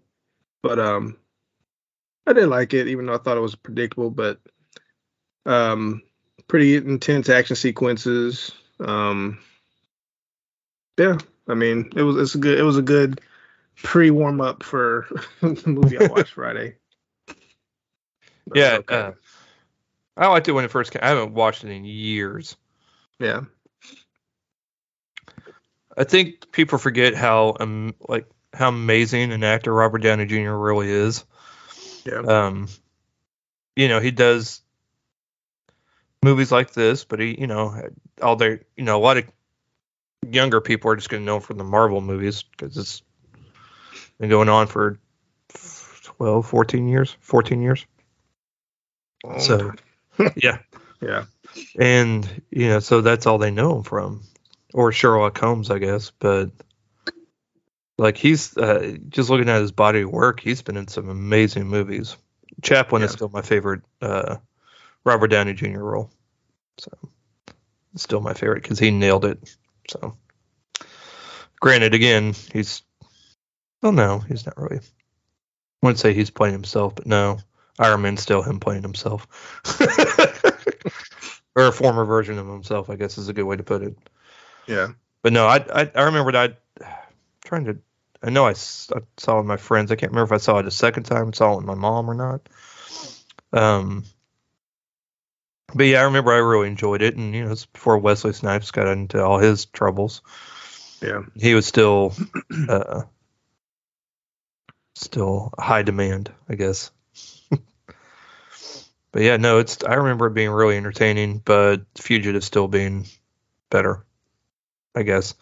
But 0.62 0.78
um, 0.78 1.16
I 2.26 2.32
did 2.32 2.46
like 2.46 2.72
it, 2.72 2.88
even 2.88 3.06
though 3.06 3.14
I 3.14 3.18
thought 3.18 3.36
it 3.36 3.40
was 3.40 3.54
predictable. 3.54 4.10
But 4.10 4.40
um, 5.44 6.02
pretty 6.48 6.76
intense 6.76 7.28
action 7.28 7.56
sequences. 7.56 8.52
Um, 8.80 9.38
yeah, 10.98 11.18
I 11.48 11.54
mean, 11.54 11.92
it 11.96 12.02
was 12.02 12.16
it's 12.16 12.34
a 12.34 12.38
good 12.38 12.58
it 12.58 12.62
was 12.62 12.76
a 12.76 12.82
good 12.82 13.20
pre 13.76 14.10
warm 14.10 14.40
up 14.40 14.62
for 14.62 15.06
the 15.40 15.62
movie 15.66 15.98
I 15.98 16.02
watched 16.02 16.32
Friday. 16.32 16.76
But 18.46 18.58
Yeah. 18.58 18.78
okay. 18.78 18.94
Uh, 18.94 19.12
I 20.16 20.28
liked 20.28 20.48
it 20.48 20.52
when 20.52 20.64
it 20.64 20.70
first 20.70 20.92
came. 20.92 21.00
I 21.02 21.08
haven't 21.08 21.34
watched 21.34 21.64
it 21.64 21.70
in 21.70 21.84
years. 21.84 22.56
yeah, 23.18 23.42
I 25.96 26.04
think 26.04 26.52
people 26.52 26.78
forget 26.78 27.14
how 27.14 27.56
um 27.60 27.94
like 28.08 28.26
how 28.52 28.68
amazing 28.68 29.32
an 29.32 29.44
actor 29.44 29.72
Robert 29.72 29.98
Downey 29.98 30.26
Jr. 30.26 30.52
really 30.52 30.90
is. 30.90 31.24
yeah, 32.04 32.22
Um, 32.26 32.68
you 33.74 33.88
know, 33.88 34.00
he 34.00 34.10
does 34.10 34.62
movies 36.22 36.50
like 36.50 36.72
this, 36.72 37.04
but 37.04 37.20
he, 37.20 37.38
you 37.38 37.46
know, 37.46 37.90
all 38.22 38.36
their, 38.36 38.62
you 38.76 38.84
know, 38.84 38.96
a 38.96 39.02
lot 39.02 39.18
of 39.18 39.24
younger 40.32 40.60
people 40.60 40.90
are 40.90 40.96
just 40.96 41.08
going 41.08 41.22
to 41.22 41.26
know 41.26 41.40
from 41.40 41.58
the 41.58 41.64
Marvel 41.64 42.00
movies 42.00 42.42
because 42.42 42.76
it's 42.76 43.02
been 44.18 44.30
going 44.30 44.48
on 44.48 44.66
for 44.66 44.98
12, 46.02 46.46
14 46.46 46.88
years, 46.88 47.16
14 47.20 47.60
years. 47.60 47.86
So, 49.38 49.72
yeah. 50.36 50.58
yeah, 51.02 51.24
And, 51.78 52.42
you 52.50 52.68
know, 52.68 52.80
so 52.80 53.00
that's 53.00 53.26
all 53.26 53.38
they 53.38 53.50
know 53.50 53.76
him 53.76 53.82
from. 53.82 54.22
Or 54.72 54.92
Sherlock 54.92 55.38
Holmes, 55.38 55.70
I 55.70 55.78
guess. 55.78 56.10
But, 56.18 56.50
like, 57.98 58.16
he's 58.16 58.56
uh, 58.56 58.96
just 59.08 59.30
looking 59.30 59.48
at 59.48 59.60
his 59.60 59.72
body 59.72 60.02
of 60.02 60.10
work, 60.10 60.40
he's 60.40 60.62
been 60.62 60.76
in 60.76 60.88
some 60.88 61.08
amazing 61.08 61.66
movies. 61.66 62.16
Chaplin 62.62 63.02
is 63.02 63.12
still 63.12 63.28
my 63.28 63.42
favorite 63.42 63.82
uh, 64.00 64.36
Robert 65.04 65.28
Downey 65.28 65.52
Jr. 65.52 65.80
role. 65.80 66.10
So, 66.78 66.90
it's 67.94 68.02
still 68.02 68.20
my 68.20 68.34
favorite 68.34 68.62
because 68.62 68.78
he 68.78 68.90
nailed 68.90 69.24
it. 69.24 69.56
So, 69.88 70.16
granted, 71.60 71.94
again, 71.94 72.34
he's, 72.52 72.82
well, 73.82 73.92
no, 73.92 74.18
he's 74.18 74.46
not 74.46 74.56
really. 74.56 74.78
I 74.78 75.86
wouldn't 75.86 75.98
say 75.98 76.12
he's 76.14 76.30
playing 76.30 76.54
himself, 76.54 76.94
but 76.94 77.06
no, 77.06 77.38
Iron 77.78 78.02
Man's 78.02 78.22
still 78.22 78.42
him 78.42 78.60
playing 78.60 78.82
himself. 78.82 79.26
or 81.56 81.66
a 81.68 81.72
former 81.72 82.04
version 82.04 82.38
of 82.38 82.46
himself, 82.46 82.90
I 82.90 82.96
guess 82.96 83.18
is 83.18 83.28
a 83.28 83.32
good 83.32 83.44
way 83.44 83.56
to 83.56 83.62
put 83.62 83.82
it. 83.82 83.96
yeah, 84.66 84.88
But 85.22 85.32
no, 85.32 85.46
I 85.46 85.56
I, 85.72 85.90
I 85.94 86.02
remember 86.02 86.32
that 86.32 86.60
trying 87.44 87.64
to. 87.66 87.78
I 88.22 88.30
know 88.30 88.46
I 88.46 88.54
saw 88.54 88.96
it 88.96 89.36
with 89.38 89.46
my 89.46 89.58
friends. 89.58 89.92
I 89.92 89.96
can't 89.96 90.10
remember 90.10 90.34
if 90.34 90.40
I 90.40 90.42
saw 90.42 90.58
it 90.58 90.66
a 90.66 90.70
second 90.70 91.04
time, 91.04 91.32
saw 91.32 91.52
it 91.52 91.56
with 91.56 91.66
my 91.66 91.74
mom 91.74 92.10
or 92.10 92.14
not. 92.14 92.48
Um, 93.52 94.04
but 95.74 95.86
yeah, 95.86 96.00
I 96.00 96.04
remember 96.04 96.32
I 96.32 96.38
really 96.38 96.68
enjoyed 96.68 97.02
it, 97.02 97.16
and 97.16 97.34
you 97.34 97.44
know, 97.44 97.52
it's 97.52 97.66
before 97.66 97.98
Wesley 97.98 98.32
Snipes 98.32 98.70
got 98.70 98.88
into 98.88 99.22
all 99.22 99.38
his 99.38 99.66
troubles. 99.66 100.22
yeah, 101.02 101.22
He 101.34 101.54
was 101.54 101.66
still, 101.66 102.14
uh, 102.68 103.02
still 104.94 105.52
high 105.58 105.82
demand, 105.82 106.32
I 106.48 106.54
guess. 106.54 106.90
but 107.50 109.22
yeah, 109.22 109.36
no, 109.36 109.58
it's. 109.58 109.82
I 109.84 109.94
remember 109.94 110.26
it 110.26 110.34
being 110.34 110.50
really 110.50 110.76
entertaining, 110.76 111.38
but 111.44 111.82
Fugitive 111.96 112.44
still 112.44 112.68
being 112.68 113.06
better, 113.70 114.04
I 114.94 115.02
guess. 115.02 115.34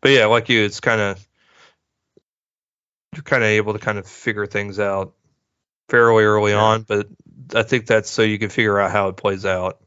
But 0.00 0.10
yeah, 0.10 0.26
like 0.26 0.48
you, 0.48 0.64
it's 0.64 0.80
kind 0.80 1.00
of 1.00 1.26
you're 3.14 3.22
kind 3.22 3.42
of 3.42 3.48
able 3.48 3.72
to 3.72 3.78
kind 3.78 3.98
of 3.98 4.06
figure 4.06 4.46
things 4.46 4.78
out 4.78 5.14
fairly 5.88 6.24
early 6.24 6.52
Yeah. 6.52 6.62
on, 6.62 6.82
but 6.82 7.08
I 7.54 7.62
think 7.62 7.86
that's 7.86 8.10
so 8.10 8.22
you 8.22 8.38
can 8.38 8.50
figure 8.50 8.78
out 8.78 8.90
how 8.90 9.08
it 9.08 9.16
plays 9.16 9.44
out. 9.46 9.80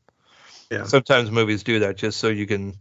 Yeah. 0.71 0.85
Sometimes 0.85 1.29
movies 1.31 1.63
do 1.63 1.79
that 1.79 1.97
just 1.97 2.19
so 2.19 2.29
you 2.29 2.47
can. 2.47 2.75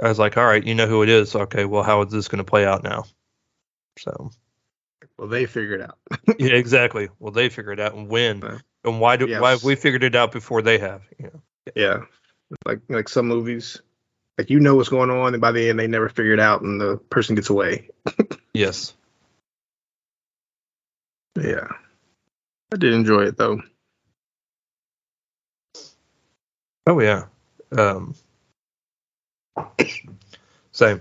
I 0.00 0.08
was 0.08 0.18
like, 0.18 0.36
all 0.36 0.44
right, 0.44 0.64
you 0.64 0.74
know 0.74 0.86
who 0.86 1.02
it 1.02 1.08
is. 1.08 1.34
Okay, 1.34 1.64
well, 1.64 1.82
how 1.82 2.02
is 2.02 2.12
this 2.12 2.28
going 2.28 2.38
to 2.38 2.48
play 2.48 2.64
out 2.64 2.84
now? 2.84 3.04
So 3.98 4.30
Well, 5.18 5.28
they 5.28 5.46
figured 5.46 5.82
out. 5.82 5.98
yeah, 6.38 6.54
exactly. 6.54 7.08
Well, 7.18 7.32
they 7.32 7.48
figure 7.48 7.72
it 7.72 7.80
out 7.80 7.94
and 7.94 8.08
when, 8.08 8.40
Yeah. 8.40 8.58
and 8.84 9.00
why 9.00 9.16
do 9.16 9.26
Yes. 9.26 9.40
why 9.40 9.50
have 9.50 9.64
we 9.64 9.74
figured 9.74 10.04
it 10.04 10.14
out 10.14 10.32
before 10.32 10.62
they 10.62 10.78
have? 10.78 11.02
You 11.18 11.26
know? 11.26 11.42
Yeah, 11.74 12.00
like 12.64 12.80
like 12.88 13.08
some 13.08 13.26
movies, 13.26 13.82
like 14.38 14.48
you 14.50 14.60
know 14.60 14.76
what's 14.76 14.88
going 14.88 15.10
on, 15.10 15.34
and 15.34 15.40
by 15.40 15.52
the 15.52 15.68
end 15.68 15.78
they 15.78 15.88
never 15.88 16.08
figure 16.08 16.32
it 16.32 16.40
out, 16.40 16.62
and 16.62 16.80
the 16.80 16.96
person 16.96 17.34
gets 17.34 17.50
away. 17.50 17.90
Yes. 18.52 18.94
Yeah, 21.40 21.68
I 22.72 22.76
did 22.76 22.92
enjoy 22.92 23.24
it 23.24 23.36
though. 23.36 23.60
Oh 26.86 27.00
yeah. 27.00 27.26
Um, 27.76 28.14
same. 30.72 31.00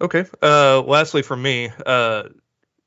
Okay. 0.00 0.24
Uh, 0.42 0.82
lastly, 0.82 1.22
for 1.22 1.36
me, 1.36 1.70
uh, 1.84 2.24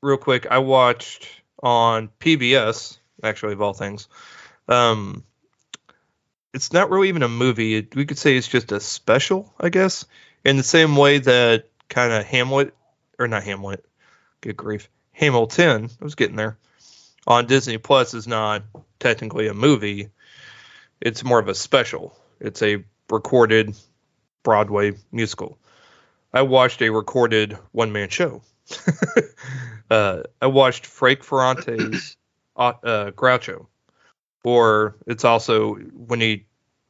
real 0.02 0.16
quick, 0.16 0.46
I 0.50 0.58
watched 0.58 1.28
on 1.62 2.08
PBS, 2.20 2.98
actually 3.22 3.54
of 3.54 3.62
all 3.62 3.74
things. 3.74 4.08
Um, 4.68 5.24
it's 6.54 6.72
not 6.72 6.90
really 6.90 7.08
even 7.08 7.22
a 7.22 7.28
movie. 7.28 7.86
We 7.94 8.06
could 8.06 8.18
say 8.18 8.36
it's 8.36 8.48
just 8.48 8.72
a 8.72 8.80
special, 8.80 9.52
I 9.58 9.68
guess, 9.68 10.04
in 10.44 10.56
the 10.56 10.62
same 10.62 10.96
way 10.96 11.18
that 11.18 11.68
kind 11.88 12.12
of 12.12 12.24
Hamlet, 12.24 12.74
or 13.18 13.28
not 13.28 13.44
Hamlet, 13.44 13.84
good 14.40 14.56
grief, 14.56 14.88
Hamilton. 15.12 15.90
I 16.00 16.04
was 16.04 16.14
getting 16.14 16.36
there. 16.36 16.56
On 17.26 17.46
Disney 17.46 17.78
Plus 17.78 18.14
is 18.14 18.26
not 18.26 18.62
technically 18.98 19.48
a 19.48 19.54
movie 19.54 20.10
it's 21.00 21.24
more 21.24 21.38
of 21.38 21.48
a 21.48 21.54
special. 21.54 22.16
It's 22.40 22.62
a 22.62 22.84
recorded 23.10 23.74
Broadway 24.42 24.92
musical. 25.10 25.58
I 26.32 26.42
watched 26.42 26.82
a 26.82 26.90
recorded 26.90 27.58
one 27.72 27.92
man 27.92 28.08
show. 28.08 28.42
uh, 29.90 30.22
I 30.40 30.46
watched 30.46 30.86
Frank 30.86 31.24
Ferrante's 31.24 32.16
uh, 32.56 32.72
uh, 32.82 33.10
Groucho, 33.10 33.66
or 34.44 34.96
it's 35.06 35.24
also 35.24 35.74
when 35.74 36.20
he 36.20 36.46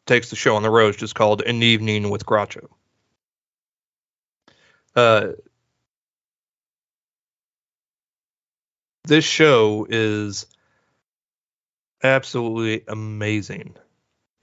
takes 0.06 0.30
the 0.30 0.36
show 0.36 0.56
on 0.56 0.62
the 0.62 0.70
road, 0.70 0.88
it's 0.90 0.98
just 0.98 1.14
called 1.14 1.42
An 1.42 1.62
Evening 1.62 2.10
with 2.10 2.26
Groucho. 2.26 2.68
This 9.04 9.24
show 9.24 9.86
is 9.88 10.46
absolutely 12.02 12.84
amazing. 12.88 13.76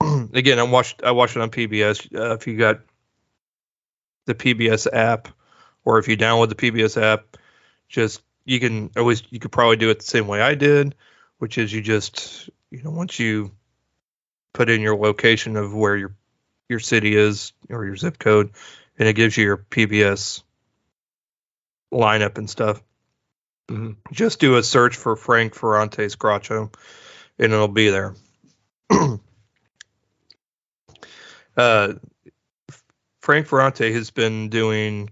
Again, 0.32 0.58
I 0.58 0.64
watched 0.64 1.02
I 1.02 1.12
watched 1.12 1.36
it 1.36 1.42
on 1.42 1.50
PBS. 1.50 2.14
Uh, 2.14 2.34
if 2.34 2.46
you 2.46 2.56
got 2.56 2.80
the 4.26 4.34
PBS 4.34 4.86
app, 4.92 5.28
or 5.84 5.98
if 5.98 6.08
you 6.08 6.16
download 6.16 6.48
the 6.48 6.54
PBS 6.54 7.00
app, 7.00 7.36
just 7.88 8.22
you 8.44 8.60
can 8.60 8.90
always 8.96 9.22
you 9.30 9.38
could 9.38 9.52
probably 9.52 9.76
do 9.76 9.90
it 9.90 9.98
the 9.98 10.04
same 10.04 10.26
way 10.26 10.40
I 10.40 10.54
did, 10.54 10.94
which 11.38 11.58
is 11.58 11.72
you 11.72 11.80
just 11.80 12.50
you 12.70 12.82
know 12.82 12.90
once 12.90 13.18
you 13.18 13.52
put 14.52 14.68
in 14.68 14.80
your 14.80 14.96
location 14.96 15.56
of 15.56 15.74
where 15.74 15.96
your 15.96 16.14
your 16.68 16.80
city 16.80 17.16
is 17.16 17.52
or 17.70 17.84
your 17.84 17.96
zip 17.96 18.18
code, 18.18 18.50
and 18.98 19.08
it 19.08 19.14
gives 19.14 19.36
you 19.36 19.44
your 19.44 19.56
PBS 19.56 20.42
lineup 21.92 22.38
and 22.38 22.48
stuff. 22.48 22.82
Mhm. 23.68 23.96
Just 24.12 24.40
do 24.40 24.56
a 24.56 24.62
search 24.62 24.96
for 24.96 25.14
Frank 25.14 25.54
Ferrante's 25.54 26.16
Groucho, 26.16 26.74
and 27.38 27.52
it'll 27.52 27.68
be 27.68 27.90
there. 27.90 28.14
uh, 31.56 31.94
Frank 33.20 33.46
Ferrante 33.46 33.92
has 33.92 34.10
been 34.10 34.48
doing 34.48 35.10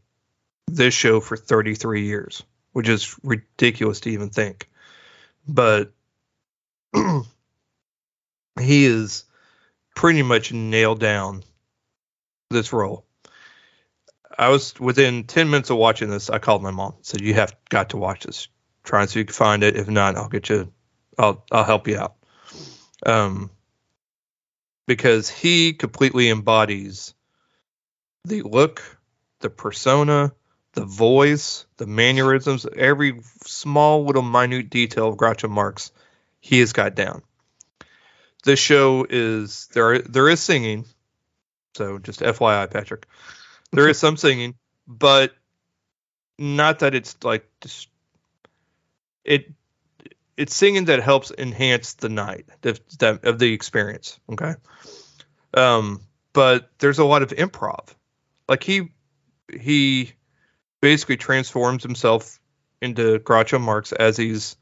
this 0.67 0.95
show 0.95 1.21
for 1.21 1.37
33 1.37 2.07
years, 2.07 2.43
which 2.73 2.89
is 2.89 3.15
ridiculous 3.23 4.01
to 4.01 4.11
even 4.11 4.31
think. 4.31 4.69
But 5.47 5.93
he 8.59 8.87
is 8.87 9.25
pretty 9.95 10.23
much 10.23 10.53
nailed 10.53 11.01
down 11.01 11.45
this 12.51 12.73
role. 12.73 13.06
I 14.39 14.49
was 14.51 14.79
within 14.79 15.25
10 15.25 15.51
minutes 15.51 15.71
of 15.71 15.79
watching 15.79 16.11
this. 16.11 16.29
I 16.29 16.39
called 16.39 16.63
my 16.63 16.71
mom, 16.71 16.95
said, 17.03 17.21
You 17.21 17.35
have 17.35 17.57
got 17.69 17.91
to 17.91 17.97
watch 17.97 18.25
this. 18.25 18.49
Try 18.85 19.03
and 19.03 19.11
see 19.11 19.21
if 19.21 19.23
you 19.23 19.25
can 19.27 19.35
find 19.35 19.63
it. 19.63 19.77
If 19.77 19.89
not, 19.89 20.17
I'll 20.17 20.29
get 20.29 20.49
you, 20.49 20.73
I'll, 21.19 21.45
I'll 21.51 21.65
help 21.65 21.89
you 21.89 21.99
out. 21.99 22.17
Um, 23.05 23.51
because 24.87 25.29
he 25.29 25.73
completely 25.73 26.29
embodies 26.29 27.15
the 28.25 28.43
look, 28.43 28.83
the 29.41 29.51
persona, 29.51 30.33
the 30.73 30.85
voice, 30.85 31.67
the 31.79 31.87
mannerisms, 31.87 32.67
every 32.77 33.21
small 33.45 34.05
little 34.05 34.23
minute 34.23 34.71
detail 34.71 35.09
of 35.09 35.17
Groucho 35.17 35.49
Marx, 35.49 35.91
he 36.41 36.61
has 36.61 36.73
got 36.73 36.95
down. 36.95 37.23
This 38.45 38.61
show 38.61 39.07
is 39.09 39.69
there. 39.73 39.99
There 40.01 40.29
is 40.29 40.41
singing, 40.41 40.85
so 41.75 41.99
just 41.99 42.21
FYI, 42.21 42.71
Patrick, 42.71 43.07
there 43.73 43.89
is 43.89 43.99
some 43.99 44.17
singing, 44.17 44.55
but 44.87 45.33
not 46.39 46.81
that 46.81 46.95
it's 46.95 47.17
like 47.23 47.49
just 47.61 47.89
it. 49.25 49.53
It's 50.37 50.55
singing 50.55 50.87
that 50.87 51.03
helps 51.03 51.33
enhance 51.37 51.95
the 51.95 52.11
night 52.11 52.47
of, 52.63 52.81
of 53.01 53.39
the 53.39 53.53
experience. 53.53 54.21
Okay, 54.31 54.55
um, 55.55 56.03
but 56.33 56.71
there's 56.79 56.99
a 56.99 57.05
lot 57.05 57.23
of 57.23 57.31
improv. 57.31 57.95
Like 58.49 58.63
he 58.63 58.91
he 59.53 60.13
basically 60.81 61.17
transforms 61.17 61.83
himself 61.83 62.39
into 62.83 63.19
Groucho 63.19 63.61
Marx 63.61 63.93
as 63.93 64.17
he's 64.17 64.57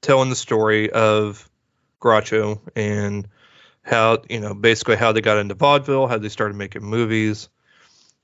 telling 0.00 0.30
the 0.30 0.36
story 0.36 0.90
of 0.90 1.48
Groucho 2.00 2.60
and 2.76 3.28
how 3.82 4.22
you 4.28 4.40
know 4.40 4.54
basically 4.54 4.96
how 4.96 5.12
they 5.12 5.20
got 5.20 5.38
into 5.38 5.54
vaudeville, 5.54 6.06
how 6.06 6.18
they 6.18 6.28
started 6.28 6.56
making 6.56 6.84
movies. 6.84 7.48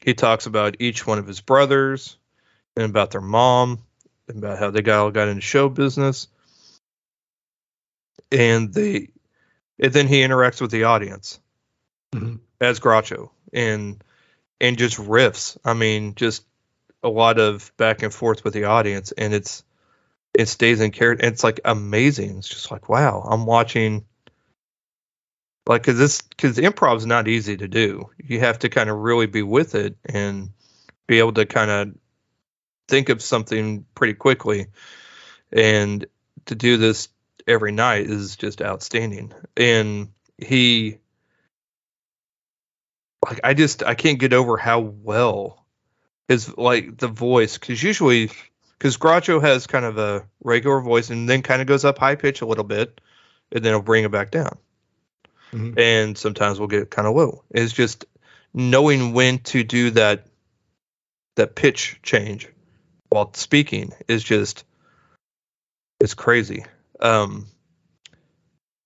He 0.05 0.15
talks 0.15 0.47
about 0.47 0.77
each 0.81 1.07
one 1.07 1.19
of 1.19 1.27
his 1.27 1.41
brothers 1.41 2.19
and 2.77 2.87
about 2.87 3.11
their 3.11 3.21
mom, 3.21 3.83
and 4.29 4.39
about 4.39 4.59
how 4.59 4.71
they 4.71 4.83
got 4.83 5.01
all 5.01 5.11
got 5.11 5.29
into 5.29 5.41
show 5.41 5.69
business, 5.69 6.29
and 8.31 8.73
they 8.73 9.09
and 9.79 9.93
then 9.93 10.09
he 10.09 10.21
interacts 10.21 10.61
with 10.61 10.71
the 10.71 10.85
audience 10.85 11.41
mm-hmm. 12.13 12.37
as 12.61 12.81
Groucho 12.81 13.31
and 13.53 14.03
and 14.61 14.79
just 14.79 14.97
riffs. 14.97 15.57
I 15.65 15.75
mean, 15.75 16.15
just 16.15 16.45
a 17.03 17.09
lot 17.09 17.39
of 17.39 17.73
back 17.77 18.03
and 18.03 18.15
forth 18.15 18.45
with 18.45 18.55
the 18.55 18.65
audience, 18.65 19.13
and 19.13 19.35
it's 19.35 19.65
it 20.35 20.47
stays 20.47 20.81
in 20.81 20.93
character. 20.93 21.27
It's 21.27 21.45
like 21.45 21.61
amazing. 21.65 22.39
It's 22.39 22.49
just 22.49 22.71
like 22.71 22.89
wow, 22.89 23.27
I'm 23.29 23.45
watching. 23.45 24.07
Like, 25.67 25.85
cause 25.85 25.97
this, 25.97 26.23
cause 26.39 26.57
improv 26.57 26.97
is 26.99 27.07
not 27.07 27.29
easy 27.29 27.57
to 27.57 27.69
do. 27.69 28.11
You 28.19 28.41
have 28.41 28.61
to 28.61 28.69
kind 28.69 28.91
of 28.91 28.99
really 28.99 29.27
be 29.27 29.43
with 29.43 29.75
it 29.75 29.97
and 30.05 30.51
be 31.07 31.21
able 31.21 31.35
to 31.35 31.47
kind 31.47 31.71
of 31.71 31.95
think 32.89 33.09
of 33.09 33.23
something 33.23 33.87
pretty 33.95 34.15
quickly. 34.15 34.67
And 35.53 36.05
to 36.47 36.55
do 36.55 36.79
this 36.79 37.09
every 37.47 37.73
night 37.73 38.07
is 38.07 38.37
just 38.37 38.61
outstanding. 38.61 39.33
And 39.57 40.09
he, 40.37 40.99
like, 43.25 43.41
I 43.45 43.55
just, 43.55 43.85
I 43.85 43.95
can't 43.95 44.19
get 44.19 44.33
over 44.33 44.57
how 44.57 44.81
well 44.81 45.65
his, 46.27 46.57
like, 46.57 46.99
the 46.99 47.09
voice, 47.09 47.59
cause 47.59 47.81
usually 47.81 48.31
because 48.79 48.97
Groucho 48.97 49.41
has 49.41 49.69
kind 49.69 49.85
of 49.85 49.97
a 49.97 50.27
regular 50.43 50.81
voice 50.81 51.11
and 51.11 51.29
then 51.29 51.43
kind 51.43 51.63
of 51.63 51.69
goes 51.69 51.85
up 51.85 51.99
high 51.99 52.17
pitch 52.17 52.41
a 52.41 52.47
little 52.47 52.65
bit, 52.65 53.01
and 53.53 53.65
then 53.65 53.73
he'll 53.73 53.81
bring 53.81 54.03
it 54.03 54.11
back 54.11 54.33
down. 54.33 54.59
Mm-hmm. 55.53 55.79
And 55.79 56.19
sometimes 56.19 56.59
we'll 56.59 56.69
get 56.69 56.91
kind 56.91 57.07
of 57.07 57.15
low. 57.15 57.43
It's 57.51 57.73
just 57.73 58.05
knowing 58.55 59.13
when 59.13 59.39
to 59.39 59.65
do 59.65 59.91
that 59.91 60.27
that 61.37 61.55
pitch 61.55 61.99
change 62.03 62.49
while 63.09 63.33
speaking 63.35 63.93
is 64.09 64.23
just 64.23 64.65
it's 66.01 66.15
crazy. 66.15 66.65
Um, 67.01 67.47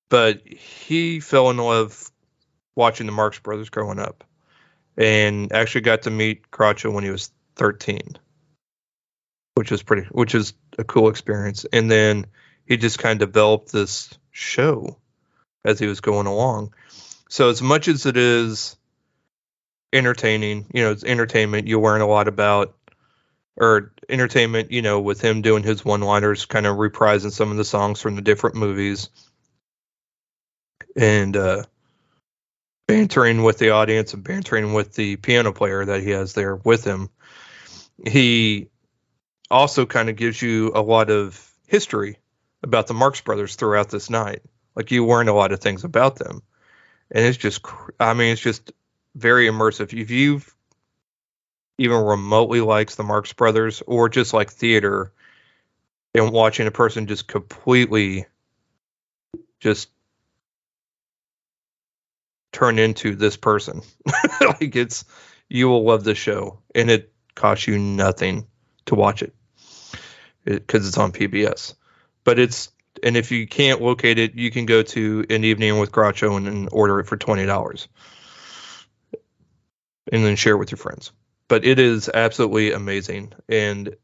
but 0.09 0.47
he 0.47 1.21
fell 1.21 1.51
in 1.51 1.57
love 1.57 2.11
watching 2.75 3.07
the 3.07 3.12
Marx 3.12 3.39
Brothers 3.39 3.71
growing 3.71 3.99
up, 3.99 4.25
and 4.97 5.53
actually 5.53 5.81
got 5.83 6.03
to 6.03 6.11
meet 6.11 6.51
Groucho 6.51 6.93
when 6.93 7.05
he 7.05 7.11
was 7.11 7.31
13 7.57 8.19
which 9.57 9.71
was 9.71 9.83
pretty, 9.83 10.07
which 10.11 10.35
is 10.35 10.53
a 10.79 10.85
cool 10.85 11.09
experience. 11.09 11.64
And 11.73 11.91
then 11.91 12.27
he 12.67 12.77
just 12.77 12.99
kind 12.99 13.21
of 13.21 13.29
developed 13.29 13.73
this 13.73 14.11
show 14.31 14.99
as 15.67 15.79
he 15.79 15.87
was 15.87 16.01
going 16.01 16.27
along. 16.27 16.73
So 17.29 17.51
as 17.51 17.61
much 17.61 17.89
as 17.89 18.07
it 18.07 18.17
is 18.17 18.77
entertaining, 19.93 20.67
you 20.73 20.83
know, 20.83 20.93
it's 20.93 21.05
entertainment. 21.05 21.67
You 21.67 21.81
learn 21.81 22.01
a 22.01 22.07
lot 22.07 22.29
about, 22.29 22.75
or 23.57 23.93
entertainment, 24.09 24.71
you 24.71 24.81
know, 24.81 25.01
with 25.01 25.21
him 25.21 25.43
doing 25.43 25.64
his 25.64 25.85
one-liners, 25.85 26.47
kind 26.47 26.67
of 26.67 26.77
reprising 26.77 27.33
some 27.33 27.51
of 27.51 27.57
the 27.57 27.64
songs 27.64 28.01
from 28.01 28.14
the 28.14 28.23
different 28.23 28.57
movies, 28.57 29.11
and 30.95 31.37
uh, 31.37 31.64
bantering 32.87 33.43
with 33.43 33.59
the 33.59 33.71
audience 33.71 34.14
and 34.14 34.23
bantering 34.23 34.73
with 34.73 34.95
the 34.95 35.17
piano 35.17 35.53
player 35.53 35.85
that 35.85 36.03
he 36.03 36.11
has 36.11 36.33
there 36.33 36.57
with 36.57 36.85
him. 36.85 37.11
He 38.07 38.69
also 39.51 39.85
kind 39.85 40.09
of 40.09 40.17
gives 40.17 40.41
you 40.41 40.73
a 40.75 40.81
lot 40.81 41.11
of 41.11 41.51
history 41.67 42.19
about 42.62 42.87
the 42.87 42.95
Marx 42.95 43.21
Brothers 43.21 43.57
throughout 43.57 43.91
this 43.91 44.11
night. 44.11 44.43
Like 44.77 44.91
you 44.91 45.07
learn 45.07 45.29
a 45.29 45.35
lot 45.35 45.53
of 45.53 45.61
things 45.61 45.85
about 45.85 46.16
them, 46.16 46.43
and 47.11 47.24
it's 47.24 47.39
just, 47.39 47.64
I 47.99 48.14
mean, 48.14 48.33
it's 48.33 48.41
just 48.41 48.72
very 49.14 49.49
immersive. 49.49 49.93
If 49.93 50.11
you've 50.11 50.55
even 51.79 51.99
remotely 51.99 52.61
likes 52.61 52.95
the 52.95 53.03
Marx 53.03 53.33
Brothers 53.33 53.83
or 53.87 54.09
just 54.09 54.33
like 54.33 54.51
theater 54.51 55.12
and 56.14 56.33
watching 56.33 56.66
a 56.66 56.70
person 56.70 57.07
just 57.07 57.27
completely 57.27 58.27
just 59.61 59.91
turn 62.53 62.79
into 62.79 63.14
this 63.14 63.37
person, 63.37 63.83
like 64.41 64.74
it's, 64.77 65.05
you 65.49 65.68
will 65.68 65.85
love 65.85 66.05
the 66.05 66.14
show 66.14 66.59
and 66.74 66.91
it 66.91 67.12
costs 67.35 67.66
you 67.66 67.79
nothing 67.79 68.47
to 68.87 68.95
watch 68.95 69.22
it 69.22 69.35
because 70.45 70.85
it, 70.85 70.89
it's 70.89 70.99
on 70.99 71.12
PBS. 71.12 71.74
But 72.24 72.39
it's 72.39 72.72
and 73.03 73.16
if 73.16 73.30
you 73.30 73.47
can't 73.47 73.80
locate 73.80 74.18
it, 74.18 74.34
you 74.34 74.51
can 74.51 74.66
go 74.66 74.82
to 74.82 75.24
an 75.30 75.44
evening 75.44 75.78
with 75.78 75.92
Groucho 75.92 76.36
and, 76.36 76.49
and 76.49 76.68
order 76.72 77.01
it 77.01 77.07
for 77.07 77.16
twenty 77.16 77.47
dollars, 77.47 77.88
and 80.12 80.24
then 80.24 80.36
share 80.36 80.57
with 80.57 80.70
your 80.70 80.78
friends. 80.78 81.12
But 81.49 81.64
it 81.64 81.78
is 81.78 82.11
absolutely 82.12 82.72
amazing, 82.72 83.32
and 83.49 83.97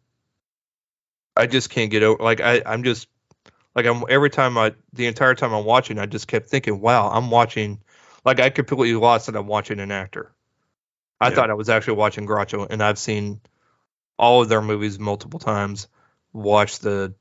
I 1.37 1.47
just 1.47 1.71
can't 1.71 1.91
get 1.91 2.03
over. 2.03 2.23
Like 2.23 2.41
I, 2.41 2.63
I'm 2.65 2.85
just 2.85 3.09
like 3.75 3.87
I'm 3.87 4.05
every 4.09 4.31
time 4.31 4.59
I 4.59 4.75
the 4.93 5.07
entire 5.07 5.35
time 5.35 5.53
I'm 5.53 5.65
watching, 5.65 5.99
I 5.99 6.07
just 6.07 6.29
kept 6.29 6.49
thinking, 6.49 6.81
wow, 6.81 7.11
I'm 7.11 7.31
watching. 7.31 7.83
Like 8.25 8.39
I 8.39 8.51
completely 8.51 8.95
lost 8.95 9.27
that 9.27 9.37
I'm 9.37 9.49
watching 9.49 9.81
an 9.81 9.91
actor. 9.91 10.33
I 11.21 11.29
yeah. 11.29 11.35
thought 11.35 11.51
I 11.51 11.55
was 11.55 11.69
actually 11.69 11.97
watching 11.97 12.27
Groucho, 12.27 12.67
and 12.69 12.83
I've 12.83 12.99
seen 12.99 13.41
all 14.19 14.43
of 14.43 14.49
their 14.49 14.63
movies 14.63 14.99
multiple 14.99 15.41
times. 15.41 15.89
Watch 16.33 16.79
the 16.79 17.15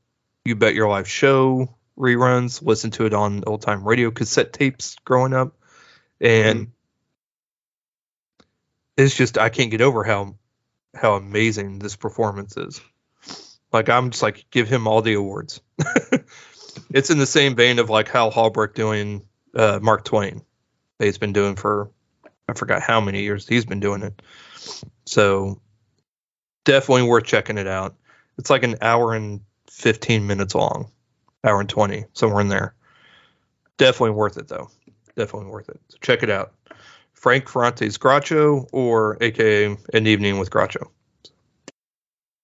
You 0.45 0.55
Bet 0.55 0.73
Your 0.73 0.89
Life 0.89 1.07
show 1.07 1.76
reruns, 1.97 2.61
listen 2.63 2.91
to 2.91 3.05
it 3.05 3.13
on 3.13 3.43
old 3.45 3.61
time 3.61 3.88
radio 3.88 4.11
cassette 4.11 4.53
tapes 4.53 4.95
growing 5.05 5.34
up, 5.34 5.55
and 6.19 6.68
mm-hmm. 6.68 6.72
it's 8.97 9.15
just 9.15 9.38
I 9.38 9.49
can't 9.49 9.72
get 9.72 9.81
over 9.81 10.03
how 10.03 10.35
how 10.95 11.13
amazing 11.13 11.80
this 11.80 11.95
performance 11.95 12.57
is. 12.57 12.81
Like 13.72 13.89
I'm 13.89 14.09
just 14.09 14.23
like 14.23 14.45
give 14.49 14.68
him 14.68 14.88
all 14.88 15.01
the 15.01 15.13
awards. 15.13 15.61
it's 16.89 17.09
in 17.09 17.19
the 17.19 17.26
same 17.26 17.55
vein 17.55 17.80
of 17.80 17.89
like 17.89 18.09
Hal 18.09 18.31
Holbrook 18.31 18.73
doing 18.73 19.26
uh, 19.55 19.80
Mark 19.81 20.03
Twain. 20.03 20.41
That 20.97 21.05
he's 21.05 21.18
been 21.18 21.34
doing 21.34 21.55
for 21.55 21.91
I 22.49 22.53
forgot 22.53 22.81
how 22.81 22.99
many 22.99 23.22
years 23.22 23.47
he's 23.47 23.65
been 23.65 23.80
doing 23.80 24.01
it. 24.01 24.22
So 25.05 25.61
definitely 26.65 27.03
worth 27.03 27.26
checking 27.26 27.57
it 27.57 27.68
out. 27.68 27.95
It's 28.38 28.49
like 28.49 28.63
an 28.63 28.77
hour 28.81 29.13
and 29.13 29.41
15 29.81 30.27
minutes 30.27 30.53
long, 30.53 30.89
hour 31.43 31.59
and 31.59 31.69
20, 31.69 32.05
somewhere 32.13 32.41
in 32.41 32.47
there. 32.47 32.75
Definitely 33.77 34.11
worth 34.11 34.37
it, 34.37 34.47
though. 34.47 34.69
Definitely 35.15 35.49
worth 35.49 35.69
it. 35.69 35.79
So 35.89 35.97
check 36.01 36.21
it 36.21 36.29
out. 36.29 36.53
Frank 37.13 37.49
Ferrante's 37.49 37.97
Groucho 37.97 38.67
or 38.71 39.17
AKA 39.21 39.77
An 39.93 40.07
Evening 40.07 40.39
with 40.39 40.51
Groucho. 40.51 40.87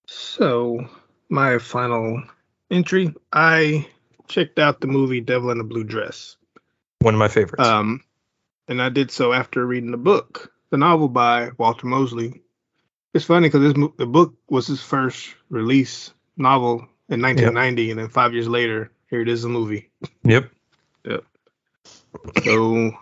So, 0.07 0.87
my 1.29 1.59
final 1.59 2.23
entry 2.71 3.13
I 3.31 3.87
checked 4.27 4.59
out 4.59 4.81
the 4.81 4.87
movie 4.87 5.21
Devil 5.21 5.51
in 5.51 5.59
a 5.59 5.63
Blue 5.63 5.83
Dress. 5.83 6.37
One 6.99 7.13
of 7.13 7.19
my 7.19 7.27
favorites. 7.27 7.65
Um, 7.65 8.03
and 8.67 8.81
I 8.81 8.89
did 8.89 9.11
so 9.11 9.31
after 9.31 9.65
reading 9.65 9.91
the 9.91 9.97
book, 9.97 10.51
the 10.69 10.77
novel 10.77 11.07
by 11.07 11.51
Walter 11.57 11.87
Mosley, 11.87 12.41
it's 13.13 13.25
funny 13.25 13.49
because 13.49 13.73
the 13.73 14.05
book 14.05 14.35
was 14.49 14.67
his 14.67 14.81
first 14.81 15.35
release 15.49 16.11
novel 16.35 16.87
in 17.09 17.21
1990, 17.21 17.83
yep. 17.83 17.91
and 17.91 17.99
then 17.99 18.09
five 18.09 18.33
years 18.33 18.47
later, 18.47 18.91
here 19.09 19.21
it 19.21 19.29
is, 19.29 19.43
a 19.43 19.49
movie. 19.49 19.89
Yep. 20.23 20.49
yep. 21.05 21.23
So, 22.43 22.97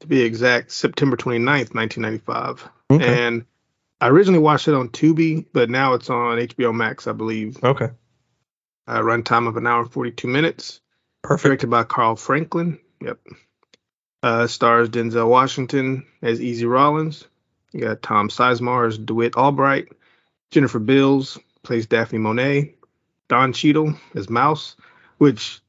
to 0.00 0.06
be 0.06 0.22
exact, 0.22 0.72
September 0.72 1.16
29th, 1.16 1.74
1995. 1.74 2.68
Okay. 2.90 3.26
And 3.26 3.44
I 4.00 4.08
originally 4.08 4.40
watched 4.40 4.68
it 4.68 4.74
on 4.74 4.88
Tubi, 4.88 5.46
but 5.52 5.70
now 5.70 5.94
it's 5.94 6.10
on 6.10 6.38
HBO 6.38 6.74
Max, 6.74 7.06
I 7.06 7.12
believe. 7.12 7.62
Okay. 7.62 7.90
A 8.86 9.00
runtime 9.00 9.48
of 9.48 9.56
an 9.56 9.66
hour 9.66 9.82
and 9.82 9.92
42 9.92 10.28
minutes. 10.28 10.80
Perfect. 11.22 11.44
Directed 11.44 11.70
by 11.70 11.84
Carl 11.84 12.16
Franklin. 12.16 12.78
Yep. 13.00 13.18
Uh, 14.22 14.46
stars 14.46 14.88
Denzel 14.88 15.28
Washington 15.28 16.04
as 16.20 16.40
Easy 16.40 16.66
Rawlins. 16.66 17.26
You 17.72 17.80
got 17.80 18.02
Tom 18.02 18.28
Sizemore 18.28 18.88
as 18.88 18.98
DeWitt 18.98 19.36
Albright. 19.36 19.88
Jennifer 20.50 20.78
Beals 20.78 21.38
plays 21.62 21.86
Daphne 21.86 22.18
Monet. 22.18 22.74
Don 23.32 23.54
Cheadle 23.54 23.94
as 24.14 24.28
Mouse, 24.28 24.76
which 25.16 25.62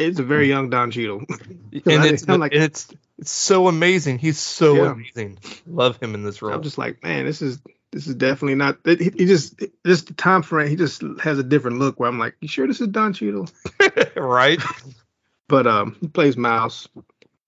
is 0.00 0.18
a 0.18 0.24
very 0.24 0.48
young 0.48 0.68
Don 0.68 0.90
Cheadle. 0.90 1.18
and 1.72 1.84
it's, 2.04 2.26
like, 2.26 2.52
it's 2.52 2.88
it's 3.18 3.30
so 3.30 3.68
amazing. 3.68 4.18
He's 4.18 4.40
so 4.40 4.74
yeah. 4.74 4.90
amazing. 4.90 5.38
Love 5.64 6.02
him 6.02 6.12
in 6.12 6.24
this 6.24 6.42
role. 6.42 6.52
I'm 6.52 6.64
just 6.64 6.76
like, 6.76 7.04
man, 7.04 7.24
this 7.24 7.40
is 7.40 7.60
this 7.92 8.08
is 8.08 8.16
definitely 8.16 8.56
not. 8.56 8.78
He, 8.84 8.96
he 8.96 9.26
just 9.26 9.62
just 9.86 10.08
the 10.08 10.14
time 10.14 10.42
frame. 10.42 10.68
He 10.68 10.74
just 10.74 11.04
has 11.22 11.38
a 11.38 11.44
different 11.44 11.78
look. 11.78 12.00
Where 12.00 12.08
I'm 12.08 12.18
like, 12.18 12.34
you 12.40 12.48
sure 12.48 12.66
this 12.66 12.80
is 12.80 12.88
Don 12.88 13.12
Cheadle? 13.12 13.48
right. 14.16 14.60
But 15.46 15.68
um, 15.68 15.96
he 16.00 16.08
plays 16.08 16.36
Mouse. 16.36 16.88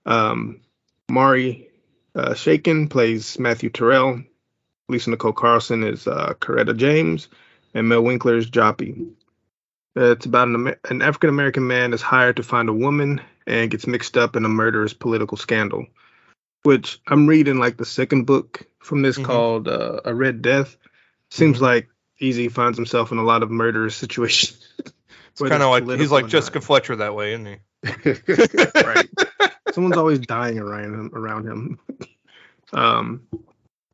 Um, 0.06 0.60
Maury 1.10 1.70
uh, 2.14 2.34
Chaykin 2.34 2.88
plays 2.88 3.36
Matthew 3.36 3.68
Terrell. 3.70 4.22
Lisa 4.88 5.10
Nicole 5.10 5.32
Carson 5.32 5.82
is 5.82 6.06
uh, 6.06 6.34
Coretta 6.40 6.76
James, 6.76 7.28
and 7.74 7.88
Mel 7.88 8.02
Winkler 8.02 8.36
is 8.36 8.50
Joppy. 8.50 9.10
It's 9.94 10.26
about 10.26 10.48
an, 10.48 10.74
an 10.88 11.02
African 11.02 11.30
American 11.30 11.66
man 11.66 11.92
is 11.92 12.02
hired 12.02 12.36
to 12.36 12.42
find 12.42 12.68
a 12.68 12.72
woman 12.72 13.20
and 13.46 13.70
gets 13.70 13.86
mixed 13.86 14.16
up 14.16 14.36
in 14.36 14.44
a 14.44 14.48
murderous 14.48 14.94
political 14.94 15.36
scandal. 15.36 15.86
Which 16.62 17.00
I'm 17.06 17.26
reading 17.26 17.58
like 17.58 17.76
the 17.76 17.84
second 17.84 18.24
book 18.24 18.64
from 18.78 19.02
this 19.02 19.16
mm-hmm. 19.16 19.26
called 19.26 19.68
uh, 19.68 20.00
A 20.04 20.14
Red 20.14 20.42
Death. 20.42 20.76
Seems 21.30 21.56
mm-hmm. 21.56 21.64
like 21.64 21.88
Easy 22.20 22.48
finds 22.48 22.78
himself 22.78 23.10
in 23.10 23.18
a 23.18 23.24
lot 23.24 23.42
of 23.42 23.50
murderous 23.50 23.96
situations. 23.96 24.66
It's 25.32 25.40
kind 25.40 25.62
of 25.62 25.70
like 25.70 25.98
he's 25.98 26.10
like 26.10 26.28
Jessica 26.28 26.58
not. 26.58 26.64
Fletcher 26.64 26.96
that 26.96 27.14
way, 27.14 27.32
isn't 27.32 27.46
he? 27.46 27.56
right. 28.82 29.08
Someone's 29.72 29.96
always 29.96 30.18
dying 30.18 30.58
around 30.58 30.92
him. 30.92 31.10
Around 31.14 31.46
him. 31.46 31.78
Um, 32.72 33.22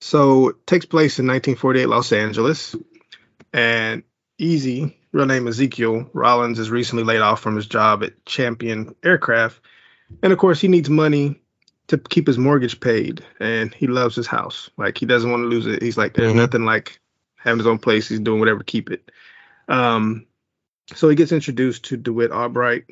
so 0.00 0.48
it 0.48 0.66
takes 0.66 0.86
place 0.86 1.18
in 1.18 1.26
1948 1.26 1.86
Los 1.86 2.12
Angeles, 2.12 2.74
and 3.52 4.02
Easy, 4.40 4.96
real 5.10 5.26
name 5.26 5.48
Ezekiel 5.48 6.08
Rawlins, 6.12 6.60
is 6.60 6.70
recently 6.70 7.02
laid 7.02 7.20
off 7.20 7.40
from 7.40 7.56
his 7.56 7.66
job 7.66 8.04
at 8.04 8.24
Champion 8.24 8.94
Aircraft, 9.02 9.60
and 10.22 10.32
of 10.32 10.38
course 10.38 10.60
he 10.60 10.68
needs 10.68 10.88
money 10.88 11.40
to 11.88 11.98
keep 11.98 12.28
his 12.28 12.38
mortgage 12.38 12.78
paid, 12.78 13.24
and 13.40 13.74
he 13.74 13.88
loves 13.88 14.14
his 14.14 14.28
house. 14.28 14.70
Like 14.76 14.96
he 14.96 15.06
doesn't 15.06 15.30
want 15.30 15.42
to 15.42 15.48
lose 15.48 15.66
it. 15.66 15.82
He's 15.82 15.98
like, 15.98 16.14
there's 16.14 16.30
mm-hmm. 16.30 16.38
nothing 16.38 16.64
like 16.64 17.00
having 17.36 17.58
his 17.58 17.66
own 17.66 17.78
place. 17.78 18.08
He's 18.08 18.20
doing 18.20 18.38
whatever 18.38 18.60
to 18.60 18.64
keep 18.64 18.90
it. 18.90 19.10
Um, 19.66 20.26
so 20.94 21.08
he 21.08 21.16
gets 21.16 21.32
introduced 21.32 21.86
to 21.86 21.96
DeWitt 21.96 22.30
Albright 22.30 22.84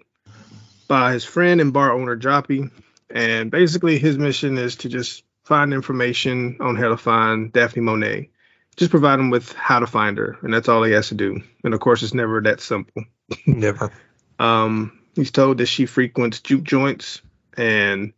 by 0.88 1.12
his 1.12 1.24
friend 1.24 1.60
and 1.60 1.72
bar 1.72 1.92
owner 1.92 2.16
Joppy, 2.16 2.72
and 3.08 3.52
basically 3.52 3.98
his 3.98 4.18
mission 4.18 4.58
is 4.58 4.74
to 4.76 4.88
just 4.88 5.22
find 5.44 5.72
information 5.72 6.56
on 6.58 6.74
how 6.74 6.88
to 6.88 6.96
find 6.96 7.52
Daphne 7.52 7.82
Monet. 7.82 8.30
Just 8.76 8.90
provide 8.90 9.18
him 9.18 9.30
with 9.30 9.52
how 9.52 9.78
to 9.78 9.86
find 9.86 10.18
her, 10.18 10.36
and 10.42 10.52
that's 10.52 10.68
all 10.68 10.82
he 10.82 10.92
has 10.92 11.08
to 11.08 11.14
do. 11.14 11.42
And 11.64 11.72
of 11.72 11.80
course, 11.80 12.02
it's 12.02 12.14
never 12.14 12.40
that 12.42 12.60
simple. 12.60 13.04
Never. 13.46 13.90
um, 14.38 15.00
he's 15.14 15.30
told 15.30 15.58
that 15.58 15.66
she 15.66 15.86
frequents 15.86 16.40
juke 16.40 16.62
joints 16.62 17.22
and 17.56 18.12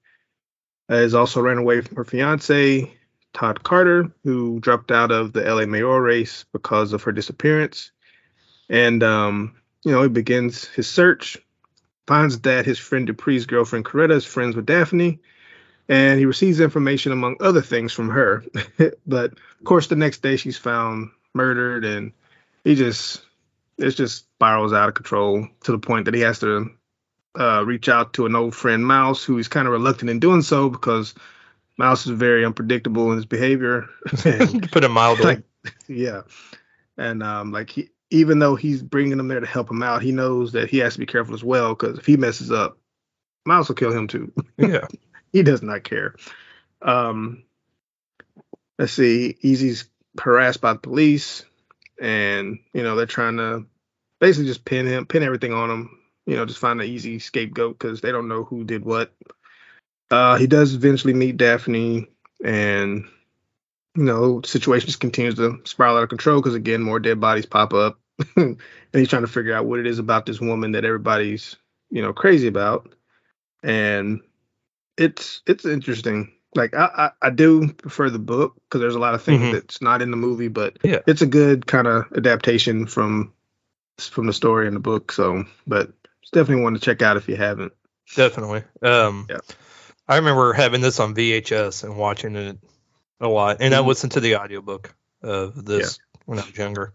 has 0.88 1.14
also 1.14 1.40
ran 1.40 1.58
away 1.58 1.80
from 1.80 1.96
her 1.96 2.04
fiance, 2.04 2.92
Todd 3.32 3.62
Carter, 3.62 4.10
who 4.24 4.58
dropped 4.58 4.90
out 4.90 5.12
of 5.12 5.32
the 5.32 5.42
LA 5.42 5.66
mayor 5.66 6.00
race 6.00 6.44
because 6.52 6.92
of 6.92 7.02
her 7.04 7.12
disappearance. 7.12 7.92
And 8.68 9.02
um, 9.02 9.54
you 9.84 9.92
know, 9.92 10.02
he 10.02 10.08
begins 10.08 10.64
his 10.64 10.88
search, 10.88 11.38
finds 12.06 12.40
that 12.40 12.66
his 12.66 12.78
friend 12.78 13.06
Dupree's 13.06 13.46
girlfriend 13.46 13.84
Coretta 13.84 14.12
is 14.12 14.24
friends 14.24 14.56
with 14.56 14.66
Daphne, 14.66 15.20
and 15.88 16.18
he 16.18 16.26
receives 16.26 16.60
information 16.60 17.12
among 17.12 17.36
other 17.40 17.62
things 17.62 17.92
from 17.92 18.10
her. 18.10 18.44
but 19.06 19.34
of 19.58 19.64
course, 19.64 19.88
the 19.88 19.96
next 19.96 20.22
day 20.22 20.36
she's 20.36 20.58
found 20.58 21.10
murdered, 21.34 21.84
and 21.84 22.12
he 22.64 22.74
just 22.74 23.22
it 23.76 23.90
just 23.90 24.24
spirals 24.24 24.72
out 24.72 24.88
of 24.88 24.94
control 24.94 25.46
to 25.64 25.72
the 25.72 25.78
point 25.78 26.04
that 26.04 26.14
he 26.14 26.20
has 26.20 26.40
to 26.40 26.70
uh, 27.38 27.64
reach 27.64 27.88
out 27.88 28.12
to 28.14 28.26
an 28.26 28.36
old 28.36 28.54
friend 28.54 28.86
Mouse, 28.86 29.22
who 29.22 29.38
is 29.38 29.48
kind 29.48 29.66
of 29.66 29.72
reluctant 29.72 30.10
in 30.10 30.20
doing 30.20 30.42
so 30.42 30.68
because 30.68 31.14
Mouse 31.76 32.06
is 32.06 32.12
very 32.12 32.44
unpredictable 32.44 33.10
in 33.10 33.16
his 33.16 33.26
behavior. 33.26 33.88
and, 34.24 34.70
Put 34.70 34.84
it 34.84 34.88
mildly. 34.88 35.24
Like, 35.24 35.42
yeah, 35.86 36.22
and 36.96 37.22
um, 37.22 37.52
like 37.52 37.70
he 37.70 37.90
even 38.10 38.38
though 38.38 38.56
he's 38.56 38.82
bringing 38.82 39.18
him 39.18 39.28
there 39.28 39.40
to 39.40 39.46
help 39.46 39.70
him 39.70 39.82
out, 39.82 40.02
he 40.02 40.12
knows 40.12 40.52
that 40.52 40.70
he 40.70 40.78
has 40.78 40.94
to 40.94 40.98
be 40.98 41.06
careful 41.06 41.34
as 41.34 41.44
well 41.44 41.74
because 41.74 41.98
if 41.98 42.06
he 42.06 42.16
messes 42.16 42.50
up, 42.50 42.78
Miles 43.44 43.68
will 43.68 43.74
kill 43.74 43.92
him 43.92 44.06
too. 44.06 44.32
Yeah, 44.56 44.86
he 45.32 45.42
does 45.42 45.62
not 45.62 45.84
care. 45.84 46.14
Um, 46.82 47.44
let's 48.78 48.92
see, 48.92 49.36
Easy's 49.40 49.88
harassed 50.18 50.60
by 50.60 50.72
the 50.74 50.78
police, 50.78 51.44
and 52.00 52.58
you 52.72 52.82
know 52.82 52.96
they're 52.96 53.06
trying 53.06 53.36
to 53.38 53.66
basically 54.20 54.46
just 54.46 54.64
pin 54.64 54.86
him, 54.86 55.06
pin 55.06 55.22
everything 55.22 55.52
on 55.52 55.70
him. 55.70 55.98
You 56.26 56.36
know, 56.36 56.44
just 56.44 56.60
find 56.60 56.80
an 56.80 56.86
easy 56.86 57.18
scapegoat 57.18 57.78
because 57.78 58.00
they 58.00 58.12
don't 58.12 58.28
know 58.28 58.44
who 58.44 58.64
did 58.64 58.84
what. 58.84 59.12
Uh, 60.10 60.36
he 60.36 60.46
does 60.46 60.74
eventually 60.74 61.14
meet 61.14 61.36
Daphne, 61.36 62.06
and 62.44 63.04
you 63.96 64.04
know, 64.04 64.42
situation 64.42 64.86
just 64.86 65.00
continues 65.00 65.34
to 65.36 65.60
spiral 65.64 65.96
out 65.96 66.04
of 66.04 66.08
control 66.08 66.40
because 66.40 66.54
again, 66.54 66.82
more 66.82 67.00
dead 67.00 67.20
bodies 67.20 67.46
pop 67.46 67.72
up, 67.74 67.98
and 68.36 68.58
he's 68.92 69.08
trying 69.08 69.22
to 69.22 69.28
figure 69.28 69.54
out 69.54 69.66
what 69.66 69.80
it 69.80 69.86
is 69.86 69.98
about 69.98 70.26
this 70.26 70.40
woman 70.40 70.72
that 70.72 70.84
everybody's 70.84 71.56
you 71.90 72.02
know 72.02 72.12
crazy 72.12 72.46
about, 72.46 72.94
and 73.62 74.20
it's 74.96 75.42
it's 75.46 75.64
interesting. 75.64 76.32
Like 76.54 76.74
I 76.74 77.10
I, 77.22 77.26
I 77.28 77.30
do 77.30 77.72
prefer 77.72 78.10
the 78.10 78.18
book 78.18 78.54
because 78.64 78.80
there's 78.80 78.94
a 78.94 79.00
lot 79.00 79.14
of 79.14 79.22
things 79.22 79.42
mm-hmm. 79.42 79.52
that's 79.52 79.82
not 79.82 80.02
in 80.02 80.10
the 80.10 80.16
movie, 80.16 80.48
but 80.48 80.78
yeah. 80.82 81.00
it's 81.06 81.22
a 81.22 81.26
good 81.26 81.66
kind 81.66 81.86
of 81.86 82.06
adaptation 82.16 82.86
from 82.86 83.32
from 83.98 84.26
the 84.26 84.32
story 84.32 84.66
in 84.66 84.74
the 84.74 84.80
book. 84.80 85.12
So, 85.12 85.44
but 85.66 85.92
it's 86.22 86.30
definitely 86.30 86.64
one 86.64 86.74
to 86.74 86.80
check 86.80 87.02
out 87.02 87.16
if 87.16 87.28
you 87.28 87.36
haven't. 87.36 87.72
Definitely. 88.14 88.62
Um, 88.82 89.26
yeah. 89.28 89.38
I 90.06 90.16
remember 90.16 90.54
having 90.54 90.80
this 90.80 91.00
on 91.00 91.14
VHS 91.14 91.84
and 91.84 91.98
watching 91.98 92.34
it 92.36 92.58
a 93.20 93.28
lot, 93.28 93.58
and 93.60 93.74
mm-hmm. 93.74 93.84
I 93.84 93.86
listened 93.86 94.12
to 94.12 94.20
the 94.20 94.36
audiobook 94.36 94.94
of 95.22 95.64
this 95.64 95.98
yeah. 95.98 96.20
when 96.24 96.38
I 96.38 96.46
was 96.46 96.56
younger. 96.56 96.94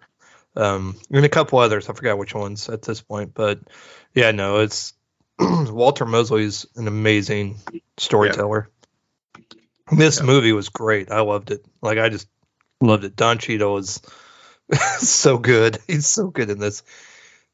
Um, 0.55 0.95
and 1.11 1.25
a 1.25 1.29
couple 1.29 1.59
others, 1.59 1.89
I 1.89 1.93
forgot 1.93 2.17
which 2.17 2.35
ones 2.35 2.69
at 2.69 2.83
this 2.83 3.01
point, 3.01 3.33
but 3.33 3.59
yeah, 4.13 4.31
no, 4.31 4.59
it's 4.59 4.93
Walter 5.39 6.05
Mosley's 6.05 6.65
an 6.75 6.87
amazing 6.87 7.57
storyteller. 7.97 8.69
This 9.91 10.19
yeah. 10.19 10.25
movie 10.25 10.53
was 10.53 10.69
great. 10.69 11.11
I 11.11 11.21
loved 11.21 11.51
it. 11.51 11.65
Like 11.81 11.97
I 11.97 12.09
just 12.09 12.27
loved 12.81 13.03
it. 13.03 13.15
Don 13.15 13.37
Cheadle 13.37 13.77
is 13.77 14.01
so 14.97 15.37
good. 15.37 15.79
He's 15.87 16.07
so 16.07 16.27
good 16.29 16.49
in 16.49 16.59
this. 16.59 16.83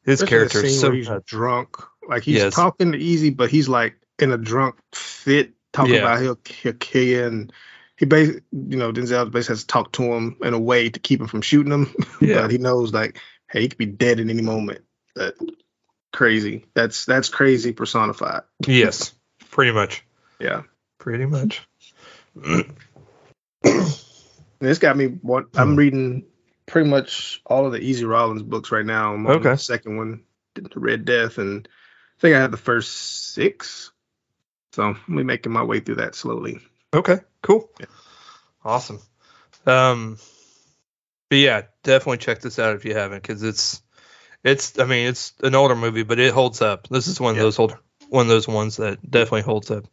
His 0.04 0.24
character 0.24 0.64
is 0.64 0.80
so 0.80 0.92
he's 0.92 1.10
drunk. 1.26 1.78
Like 2.08 2.24
he's 2.24 2.38
yes. 2.38 2.54
talking 2.56 2.94
easy, 2.96 3.30
but 3.30 3.50
he's 3.50 3.70
like 3.70 3.96
in 4.18 4.32
a 4.32 4.38
drunk 4.38 4.76
fit, 4.94 5.54
talking 5.74 5.96
yeah. 5.96 6.00
about 6.00 6.22
he'll, 6.22 6.40
he'll 6.62 6.74
kill 6.74 7.04
you 7.04 7.26
and 7.26 7.54
he 7.98 8.06
basically, 8.06 8.42
you 8.52 8.78
know, 8.78 8.94
Denzel 8.94 9.30
basically 9.30 9.54
has 9.54 9.62
to 9.62 9.68
talk 9.68 9.92
to 9.94 10.04
him 10.04 10.38
in 10.42 10.54
a 10.54 10.60
way 10.60 10.90
to 10.90 11.00
keep 11.00 11.20
him 11.20 11.28
from 11.28 11.42
shooting 11.42 11.74
him. 11.74 11.94
Yeah. 12.22 12.42
but 12.42 12.52
he 12.52 12.58
knows 12.58 12.94
like, 12.94 13.18
hey, 13.50 13.62
he 13.62 13.70
could 13.70 13.78
be 13.78 13.86
dead 13.86 14.20
at 14.20 14.30
any 14.30 14.42
moment. 14.42 14.82
That 15.16 15.36
crazy. 16.12 16.66
That's 16.74 17.06
that's 17.06 17.30
crazy 17.30 17.72
personified. 17.72 18.42
yes, 18.66 19.14
pretty 19.50 19.72
much. 19.72 20.04
Yeah, 20.40 20.64
pretty 20.98 21.26
much. 21.26 21.66
This 24.60 24.78
got 24.78 24.98
me. 24.98 25.08
What 25.08 25.48
I'm 25.56 25.76
reading 25.76 26.26
pretty 26.66 26.90
much 26.90 27.42
all 27.46 27.66
of 27.66 27.72
the 27.72 27.80
Easy 27.80 28.06
Rawlins 28.06 28.44
books 28.44 28.72
right 28.72 28.86
now. 28.86 29.14
I'm 29.14 29.26
okay. 29.28 29.52
the 29.52 29.58
second 29.58 29.98
one, 29.98 30.24
the 30.54 30.70
Red 30.76 31.06
Death, 31.06 31.38
and 31.38 31.68
I 31.68 32.22
think 32.22 32.36
I 32.36 32.40
have 32.40 32.52
the 32.52 32.58
first 32.58 33.34
six. 33.34 33.92
So 34.74 34.84
I'm 34.84 35.26
making 35.26 35.52
my 35.52 35.64
way 35.64 35.80
through 35.80 35.96
that 35.96 36.16
slowly. 36.16 36.60
Okay, 36.94 37.20
cool. 37.42 37.70
Yeah. 37.80 37.88
Awesome. 38.64 39.00
Um, 39.66 40.18
but 41.30 41.38
yeah, 41.38 41.62
definitely 41.84 42.18
check 42.18 42.42
this 42.42 42.60
out 42.60 42.76
if 42.76 42.86
you 42.86 42.94
haven't, 42.96 43.22
because 43.22 43.44
it's 43.44 43.82
it's 44.44 44.78
I 44.80 44.86
mean 44.86 45.08
it's 45.08 45.34
an 45.42 45.56
older 45.56 45.76
movie, 45.76 46.04
but 46.04 46.20
it 46.20 46.34
holds 46.34 46.62
up. 46.62 46.88
This 46.88 47.08
is 47.08 47.20
one 47.20 47.32
of 47.32 47.38
those 47.38 47.60
old 47.60 47.78
one 48.10 48.24
of 48.26 48.30
those 48.30 48.48
ones 48.48 48.78
that 48.78 49.00
definitely 49.10 49.42
holds 49.42 49.72
up. 49.72 49.86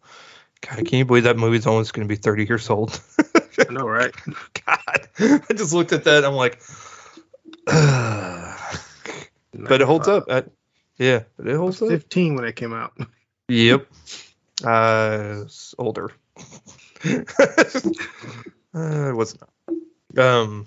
God, 0.62 0.84
can 0.84 0.98
you 0.98 1.04
believe 1.04 1.24
that 1.24 1.36
movie's 1.36 1.66
almost 1.66 1.92
going 1.92 2.06
to 2.06 2.12
be 2.12 2.16
30 2.16 2.46
years 2.46 2.70
old? 2.70 3.00
I 3.58 3.72
know, 3.72 3.86
right? 3.86 4.14
God, 4.66 5.08
I 5.18 5.52
just 5.54 5.72
looked 5.72 5.92
at 5.92 6.04
that. 6.04 6.24
I'm 6.24 6.34
like, 6.34 6.60
but 7.66 9.80
it 9.80 9.86
holds 9.86 10.08
up. 10.08 10.24
I, 10.28 10.44
yeah, 10.98 11.22
it 11.38 11.56
holds 11.56 11.78
15 11.78 11.94
up. 11.94 12.02
15 12.02 12.34
when 12.36 12.44
it 12.44 12.56
came 12.56 12.72
out. 12.72 12.96
Yep. 13.48 13.86
Uh, 14.64 15.44
older. 15.78 16.10
uh, 17.04 17.20
it 18.74 19.14
was 19.14 19.38
not. 19.38 19.50
Um, 20.18 20.66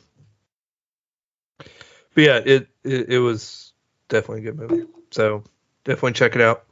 but 2.14 2.24
yeah, 2.24 2.38
it, 2.38 2.70
it, 2.86 3.10
it 3.10 3.20
was 3.20 3.74
definitely 4.07 4.48
a 4.48 4.52
good 4.52 4.60
movie. 4.60 4.88
So 5.11 5.44
definitely 5.84 6.14
check 6.14 6.36
it 6.36 6.41
out. 6.41 6.64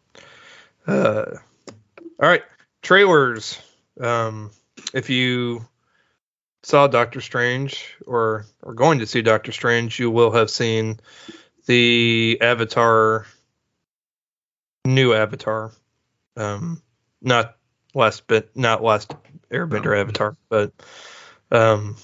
Uh, 0.87 1.39
All 1.99 2.29
right, 2.29 2.43
trailers. 2.81 3.59
Um, 3.99 4.51
if 4.93 5.09
you 5.09 5.65
saw 6.63 6.87
Doctor 6.87 7.21
Strange 7.21 7.95
or 8.05 8.45
are 8.63 8.73
going 8.73 8.99
to 8.99 9.07
see 9.07 9.21
Doctor 9.21 9.51
Strange, 9.51 9.99
you 9.99 10.11
will 10.11 10.31
have 10.31 10.49
seen 10.49 10.99
the 11.65 12.37
Avatar, 12.41 13.25
new 14.85 15.13
Avatar. 15.13 15.71
Um, 16.35 16.81
not 17.21 17.55
last 17.93 18.27
bit, 18.27 18.55
not 18.55 18.83
last 18.83 19.13
Airbender. 19.51 19.99
Avatar, 19.99 20.37
but 20.49 20.71
um, 21.51 21.95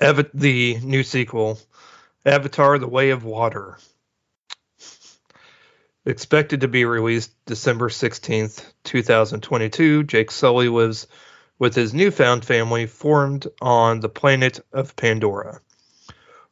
Ava- 0.00 0.30
the 0.34 0.78
new 0.82 1.02
sequel, 1.02 1.58
Avatar: 2.24 2.78
The 2.78 2.88
Way 2.88 3.10
of 3.10 3.24
Water. 3.24 3.78
Expected 6.10 6.62
to 6.62 6.66
be 6.66 6.84
released 6.84 7.32
December 7.46 7.88
16th, 7.88 8.64
2022. 8.82 10.02
Jake 10.02 10.32
Sully 10.32 10.68
lives 10.68 11.06
with 11.60 11.76
his 11.76 11.94
newfound 11.94 12.44
family 12.44 12.86
formed 12.86 13.46
on 13.62 14.00
the 14.00 14.08
planet 14.08 14.58
of 14.72 14.96
Pandora. 14.96 15.60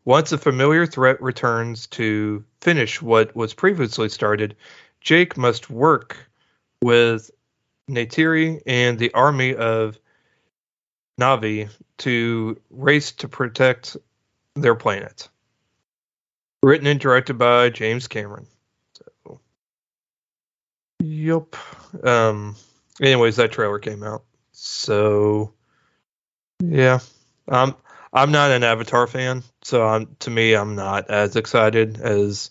Once 0.05 0.31
a 0.31 0.39
familiar 0.39 0.87
threat 0.87 1.21
returns 1.21 1.89
to 1.89 2.45
finish 2.61 3.03
what 3.03 3.35
was 3.35 3.53
previously 3.53 4.09
started, 4.09 4.55
Jake 5.01 5.37
must 5.37 5.69
work 5.69 6.17
with 6.81 7.29
Neytiri 7.91 8.63
and 8.65 8.97
the 8.97 9.13
army 9.13 9.57
of 9.57 9.99
Na'vi 11.21 11.69
to 11.99 12.61
race 12.71 13.11
to 13.11 13.27
protect 13.27 13.97
their 14.55 14.77
planet. 14.77 15.29
Written 16.63 16.87
and 16.87 17.01
directed 17.01 17.39
by 17.39 17.71
James 17.71 18.07
Cameron. 18.07 18.47
Yep. 21.01 21.57
Um. 22.05 22.57
Anyways, 23.01 23.37
that 23.37 23.53
trailer 23.53 23.79
came 23.79 24.03
out. 24.03 24.25
So, 24.53 25.53
yeah. 26.61 26.99
Um. 27.47 27.77
I'm 28.13 28.33
not 28.33 28.51
an 28.51 28.65
Avatar 28.65 29.07
fan, 29.07 29.43
so 29.63 29.87
I'm 29.87 30.17
to 30.21 30.31
me 30.31 30.55
I'm 30.55 30.75
not 30.75 31.11
as 31.11 31.37
excited 31.37 32.01
as 32.01 32.51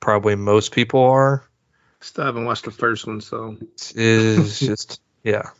probably 0.00 0.34
most 0.36 0.72
people 0.72 1.00
are. 1.02 1.44
Still 2.00 2.24
haven't 2.26 2.44
watched 2.44 2.64
the 2.66 2.70
first 2.70 3.06
one, 3.06 3.20
so 3.20 3.56
It 3.60 3.96
is 3.96 4.58
just 4.60 5.00
yeah. 5.22 5.50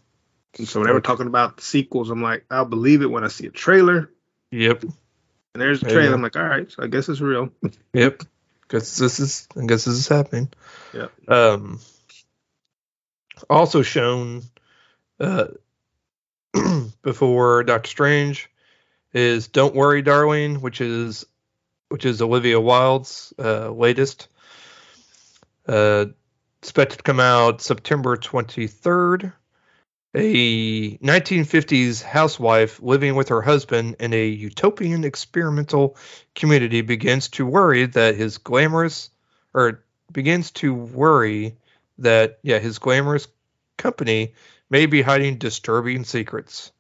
and 0.59 0.69
so 0.69 0.81
when 0.81 0.89
they 0.89 0.93
were 0.93 1.01
talking 1.01 1.27
about 1.27 1.57
the 1.57 1.63
sequels, 1.63 2.11
I'm 2.11 2.23
like, 2.23 2.45
I'll 2.51 2.67
believe 2.67 3.01
it 3.01 3.11
when 3.11 3.25
I 3.25 3.29
see 3.29 3.47
a 3.47 3.51
trailer. 3.51 4.11
Yep. 4.51 4.83
And 4.83 4.93
there's 5.55 5.83
a 5.83 5.87
trailer. 5.87 6.09
go. 6.09 6.15
I'm 6.15 6.23
like, 6.23 6.37
all 6.37 6.43
right, 6.43 6.71
so 6.71 6.83
I 6.83 6.89
guess 6.89 7.09
it's 7.09 7.21
real. 7.21 7.49
Yep. 7.95 8.25
Guess 8.69 8.99
this 8.99 9.19
is 9.19 9.49
I 9.57 9.65
guess 9.65 9.87
this 9.87 9.95
is 9.95 10.09
happening. 10.09 10.51
Yeah. 10.93 11.09
Um 11.27 11.81
also 13.49 13.83
shown 13.83 14.43
uh 15.21 15.49
before 17.03 17.65
Doctor 17.65 17.89
Strange 17.89 18.51
is 19.13 19.49
Don't 19.49 19.75
Worry 19.75 20.03
Darling, 20.03 20.61
which 20.61 20.81
is 20.81 21.25
which 21.89 22.05
is 22.05 22.23
Olivia 22.23 22.61
Wilde's 22.61 23.33
uh 23.39 23.71
latest. 23.71 24.29
Uh 25.67 26.07
expected 26.63 26.99
to 26.99 27.03
come 27.03 27.19
out 27.19 27.61
September 27.61 28.17
23rd. 28.17 29.33
A 30.15 30.99
1950s 30.99 32.03
housewife 32.03 32.81
living 32.83 33.17
with 33.17 33.31
her 33.31 33.41
husband 33.41 33.97
in 33.99 34.13
a 34.13 34.27
utopian 34.27 35.05
experimental 35.05 35.97
community 36.35 36.83
begins 36.83 37.29
to 37.31 37.47
worry 37.47 37.87
that 37.87 38.15
his 38.15 38.39
glamorous 38.39 39.11
or 39.55 39.83
begins 40.13 40.51
to 40.53 40.73
worry 40.75 41.57
that 42.03 42.39
yeah 42.43 42.59
his 42.59 42.79
glamorous 42.79 43.27
company 43.77 44.35
may 44.71 44.87
be 44.87 45.03
hiding 45.03 45.39
disturbing 45.39 46.05
secrets. 46.05 46.73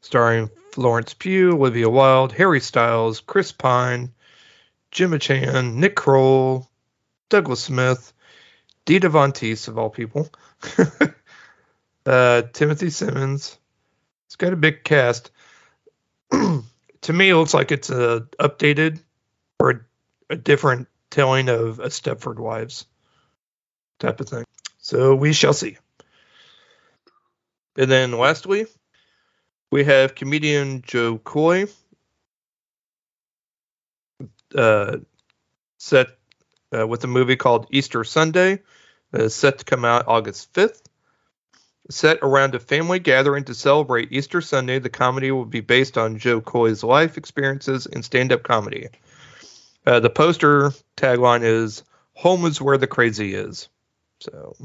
Starring 0.00 0.50
florence 0.72 1.12
pugh 1.14 1.52
olivia 1.52 1.88
wilde 1.88 2.32
harry 2.32 2.60
styles 2.60 3.20
chris 3.20 3.50
pine 3.50 4.12
gemma 4.92 5.18
chan 5.18 5.80
nick 5.80 5.96
kroll 5.96 6.68
douglas 7.30 7.64
smith 7.64 8.12
von 8.86 9.32
teese 9.32 9.68
of 9.68 9.78
all 9.78 9.90
people. 9.90 10.28
Uh, 12.06 12.40
timothy 12.54 12.88
simons. 12.88 13.58
It's 14.24 14.36
got 14.36 14.54
a 14.54 14.56
big 14.56 14.82
cast. 14.82 15.30
To 17.02 17.12
me, 17.12 17.30
it 17.30 17.36
looks 17.36 17.54
like 17.54 17.70
it's 17.70 17.90
a 17.90 18.26
updated 18.40 18.98
or 19.60 19.86
a 20.28 20.36
different 20.36 20.88
telling 21.10 21.48
of 21.48 21.78
a 21.78 21.88
Stepford 21.88 22.38
Wives 22.38 22.86
type 23.98 24.20
of 24.20 24.28
thing. 24.28 24.44
So 24.78 25.14
we 25.14 25.32
shall 25.32 25.52
see. 25.52 25.76
And 27.76 27.90
then 27.90 28.12
lastly, 28.12 28.66
we 29.70 29.84
have 29.84 30.14
comedian 30.14 30.82
Jo 30.82 31.18
Koy 31.18 31.66
uh, 34.54 34.98
set 35.78 36.08
uh, 36.76 36.86
with 36.86 37.04
a 37.04 37.06
movie 37.06 37.36
called 37.36 37.66
Easter 37.70 38.04
Sunday, 38.04 38.62
uh, 39.12 39.28
set 39.28 39.58
to 39.58 39.64
come 39.64 39.84
out 39.84 40.04
August 40.06 40.52
5th. 40.52 40.82
Set 41.90 42.18
around 42.20 42.54
a 42.54 42.58
family 42.58 42.98
gathering 42.98 43.44
to 43.44 43.54
celebrate 43.54 44.12
Easter 44.12 44.42
Sunday, 44.42 44.78
the 44.78 44.90
comedy 44.90 45.30
will 45.30 45.46
be 45.46 45.62
based 45.62 45.96
on 45.96 46.18
Jo 46.18 46.40
Koy's 46.42 46.84
life 46.84 47.16
experiences 47.16 47.86
in 47.86 48.02
stand 48.02 48.30
up 48.30 48.42
comedy. 48.42 48.88
Uh, 49.86 50.00
the 50.00 50.10
poster 50.10 50.72
tagline 50.96 51.42
is 51.42 51.82
Home 52.12 52.44
is 52.44 52.60
where 52.60 52.76
the 52.76 52.86
crazy 52.86 53.32
is. 53.32 53.68
So, 54.20 54.56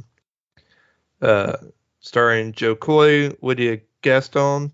uh, 1.21 1.57
starring 1.99 2.53
Jo 2.53 2.75
Koy, 2.75 3.31
Lydia 3.41 3.79
Gaston, 4.01 4.71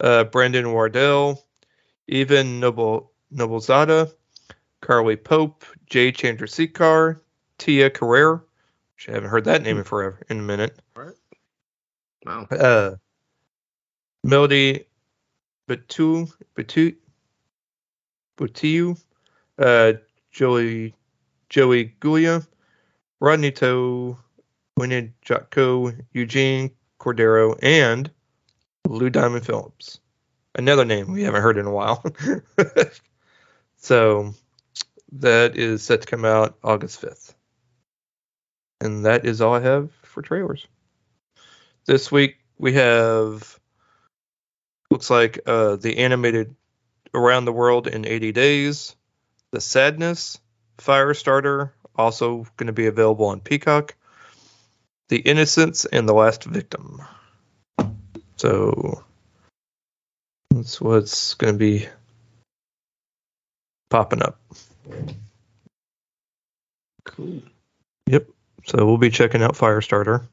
uh, 0.00 0.24
Brandon 0.24 0.72
Wardell, 0.72 1.44
Evan 2.10 2.60
Noble, 2.60 3.12
Noblezada, 3.32 4.12
Carly 4.80 5.16
Pope, 5.16 5.64
Jay 5.86 6.12
Chandrasekhar, 6.12 7.20
Tia 7.58 7.90
Carrere, 7.90 8.44
which 8.96 9.08
I 9.08 9.12
haven't 9.12 9.30
heard 9.30 9.44
that 9.44 9.62
name 9.62 9.78
in 9.78 9.84
forever 9.84 10.20
in 10.28 10.38
a 10.38 10.42
minute 10.42 10.78
Right. 10.96 11.14
Wow. 12.26 12.46
uh, 12.50 12.96
Melody 14.22 14.86
Batu 15.68 16.26
Batu 16.54 16.94
Butiu, 18.36 19.00
uh, 19.58 19.92
Joey 20.32 20.94
Joey 21.48 21.94
Guila, 22.00 22.46
Rodney 23.20 23.52
To, 23.52 24.16
Winnie 24.76 25.12
Jocko, 25.22 25.92
Eugene 26.12 26.70
Cordero, 26.98 27.58
and 27.62 28.10
Lou 28.88 29.10
Diamond 29.10 29.46
Phillips. 29.46 30.00
Another 30.54 30.84
name 30.84 31.12
we 31.12 31.22
haven't 31.22 31.42
heard 31.42 31.58
in 31.58 31.66
a 31.66 31.72
while. 31.72 32.04
so 33.76 34.34
that 35.12 35.56
is 35.56 35.82
set 35.82 36.02
to 36.02 36.06
come 36.06 36.24
out 36.24 36.58
August 36.62 37.00
5th. 37.00 37.34
And 38.80 39.06
that 39.06 39.24
is 39.24 39.40
all 39.40 39.54
I 39.54 39.60
have 39.60 39.90
for 40.02 40.22
trailers 40.22 40.66
this 41.86 42.10
week 42.10 42.38
we 42.58 42.74
have 42.74 43.58
looks 44.90 45.10
like 45.10 45.40
uh, 45.46 45.76
the 45.76 45.98
animated 45.98 46.54
around 47.12 47.44
the 47.44 47.52
world 47.52 47.86
in 47.86 48.06
80 48.06 48.32
days 48.32 48.96
the 49.50 49.60
sadness 49.60 50.38
firestarter 50.78 51.70
also 51.96 52.46
going 52.56 52.66
to 52.66 52.72
be 52.72 52.86
available 52.86 53.26
on 53.26 53.40
peacock 53.40 53.94
the 55.08 55.18
innocence 55.18 55.84
and 55.84 56.08
the 56.08 56.14
last 56.14 56.44
victim 56.44 57.02
so 58.36 59.04
that's 60.50 60.80
what's 60.80 61.34
going 61.34 61.54
to 61.54 61.58
be 61.58 61.86
popping 63.90 64.22
up 64.22 64.40
Cool. 67.04 67.42
Yep. 68.06 68.28
So 68.66 68.84
we'll 68.84 68.98
be 68.98 69.10
checking 69.10 69.42
out 69.42 69.54
Firestarter, 69.54 70.26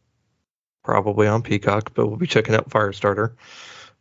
probably 0.83 1.27
on 1.27 1.43
Peacock, 1.43 1.93
but 1.93 2.07
we'll 2.07 2.17
be 2.17 2.27
checking 2.27 2.55
out 2.55 2.69
Firestarter. 2.69 3.33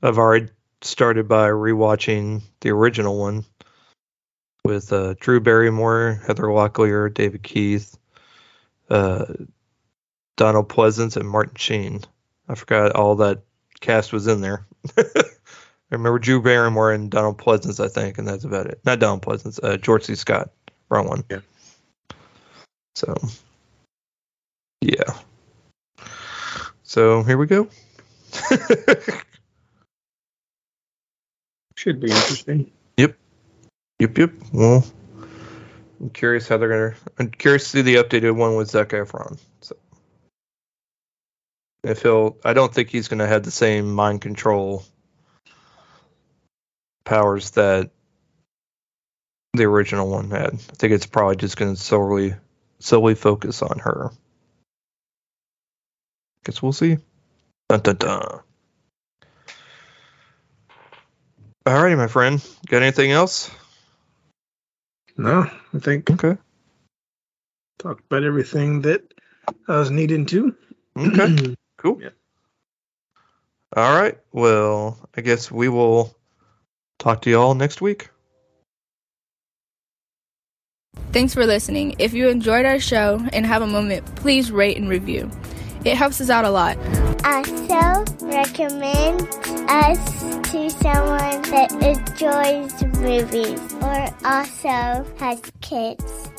I've 0.02 0.18
already 0.18 0.48
started 0.82 1.28
by 1.28 1.48
rewatching 1.48 2.42
the 2.60 2.70
original 2.70 3.18
one 3.18 3.44
with 4.70 4.92
uh, 4.92 5.14
Drew 5.18 5.40
Barrymore, 5.40 6.22
Heather 6.24 6.44
Locklear, 6.44 7.12
David 7.12 7.42
Keith, 7.42 7.98
uh, 8.88 9.26
Donald 10.36 10.68
Pleasence, 10.68 11.16
and 11.16 11.28
Martin 11.28 11.56
Sheen. 11.56 12.02
I 12.48 12.54
forgot 12.54 12.92
all 12.92 13.16
that 13.16 13.42
cast 13.80 14.12
was 14.12 14.28
in 14.28 14.40
there. 14.40 14.64
I 14.96 15.24
remember 15.90 16.20
Drew 16.20 16.40
Barrymore 16.40 16.92
and 16.92 17.10
Donald 17.10 17.36
Pleasence, 17.38 17.84
I 17.84 17.88
think, 17.88 18.18
and 18.18 18.28
that's 18.28 18.44
about 18.44 18.66
it. 18.66 18.80
Not 18.84 19.00
Donald 19.00 19.22
Pleasence, 19.22 19.58
uh, 19.60 19.76
George 19.76 20.04
C. 20.04 20.14
Scott. 20.14 20.50
Wrong 20.88 21.08
one. 21.08 21.24
Yeah. 21.28 21.40
So, 22.94 23.16
yeah. 24.82 25.18
So 26.84 27.24
here 27.24 27.38
we 27.38 27.46
go. 27.46 27.68
Should 31.76 31.98
be 31.98 32.06
interesting. 32.10 32.70
Yep, 34.00 34.18
yep. 34.18 34.32
Well, 34.52 34.84
I'm 36.00 36.10
curious 36.10 36.48
how 36.48 36.56
they're 36.56 36.70
gonna. 36.70 36.96
I'm 37.18 37.30
curious 37.30 37.64
to 37.64 37.68
see 37.70 37.82
the 37.82 37.96
updated 37.96 38.34
one 38.34 38.56
with 38.56 38.70
Zac 38.70 38.88
Efron. 38.88 39.38
So 39.60 39.76
If 41.84 42.02
he'll, 42.02 42.36
I 42.44 42.54
don't 42.54 42.72
think 42.72 42.88
he's 42.88 43.08
to 43.18 43.26
have 43.26 43.42
the 43.42 43.50
same 43.50 43.92
mind 43.92 44.22
control 44.22 44.84
powers 47.04 47.50
that 47.52 47.90
the 49.54 49.64
original 49.64 50.08
one 50.08 50.30
had. 50.30 50.54
I 50.54 50.56
think 50.56 50.94
it's 50.94 51.06
probably 51.06 51.36
just 51.36 51.58
to 51.76 51.76
solely 51.76 52.34
solely 52.78 53.14
focus 53.14 53.60
on 53.60 53.80
her. 53.80 54.10
Guess 56.46 56.62
we'll 56.62 56.72
see. 56.72 56.96
Dun, 57.68 57.80
dun, 57.80 57.96
dun. 57.96 58.40
Alrighty, 61.66 61.96
my 61.98 62.06
friend. 62.06 62.42
Got 62.66 62.82
anything 62.82 63.10
else? 63.12 63.50
No, 65.20 65.42
I 65.74 65.78
think 65.78 66.10
Okay. 66.10 66.38
talked 67.78 68.06
about 68.06 68.24
everything 68.24 68.80
that 68.80 69.02
I 69.68 69.78
was 69.78 69.90
needing 69.90 70.24
to. 70.26 70.56
Okay. 70.96 71.54
Cool. 71.76 72.02
Yeah. 72.02 72.10
All 73.74 73.98
right. 73.98 74.18
Well, 74.32 74.98
I 75.16 75.22
guess 75.22 75.50
we 75.50 75.70
will 75.70 76.14
talk 76.98 77.22
to 77.22 77.30
you 77.30 77.40
all 77.40 77.54
next 77.54 77.80
week. 77.80 78.10
Thanks 81.12 81.32
for 81.32 81.46
listening. 81.46 81.96
If 81.98 82.12
you 82.12 82.28
enjoyed 82.28 82.66
our 82.66 82.80
show 82.80 83.26
and 83.32 83.46
have 83.46 83.62
a 83.62 83.66
moment, 83.66 84.04
please 84.16 84.52
rate 84.52 84.76
and 84.76 84.90
review. 84.90 85.30
It 85.84 85.96
helps 85.96 86.20
us 86.20 86.30
out 86.30 86.44
a 86.44 86.50
lot. 86.50 86.76
Also, 87.24 88.04
recommend 88.26 89.22
us 89.68 90.20
to 90.50 90.68
someone 90.70 91.42
that 91.50 91.70
enjoys 91.80 92.82
movies 92.98 93.60
or 93.80 94.08
also 94.24 95.06
has 95.18 95.40
kids. 95.60 96.30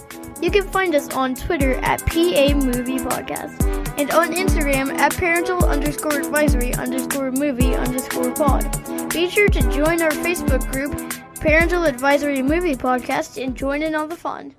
You 0.41 0.49
can 0.49 0.67
find 0.67 0.95
us 0.95 1.09
on 1.13 1.35
Twitter 1.35 1.75
at 1.75 2.05
PA 2.05 2.55
Movie 2.55 2.97
Podcast 2.97 3.63
and 3.99 4.11
on 4.11 4.33
Instagram 4.33 4.91
at 4.97 5.15
parental 5.15 5.63
underscore 5.65 6.19
advisory 6.19 6.73
underscore 6.75 7.31
movie 7.31 7.75
underscore 7.75 8.31
pod. 8.31 9.09
Be 9.13 9.29
sure 9.29 9.49
to 9.49 9.61
join 9.71 10.01
our 10.01 10.11
Facebook 10.11 10.71
group, 10.71 10.93
Parental 11.35 11.83
Advisory 11.83 12.41
Movie 12.41 12.75
Podcast, 12.75 13.43
and 13.43 13.55
join 13.55 13.83
in 13.83 13.93
on 13.95 14.09
the 14.09 14.15
fun. 14.15 14.55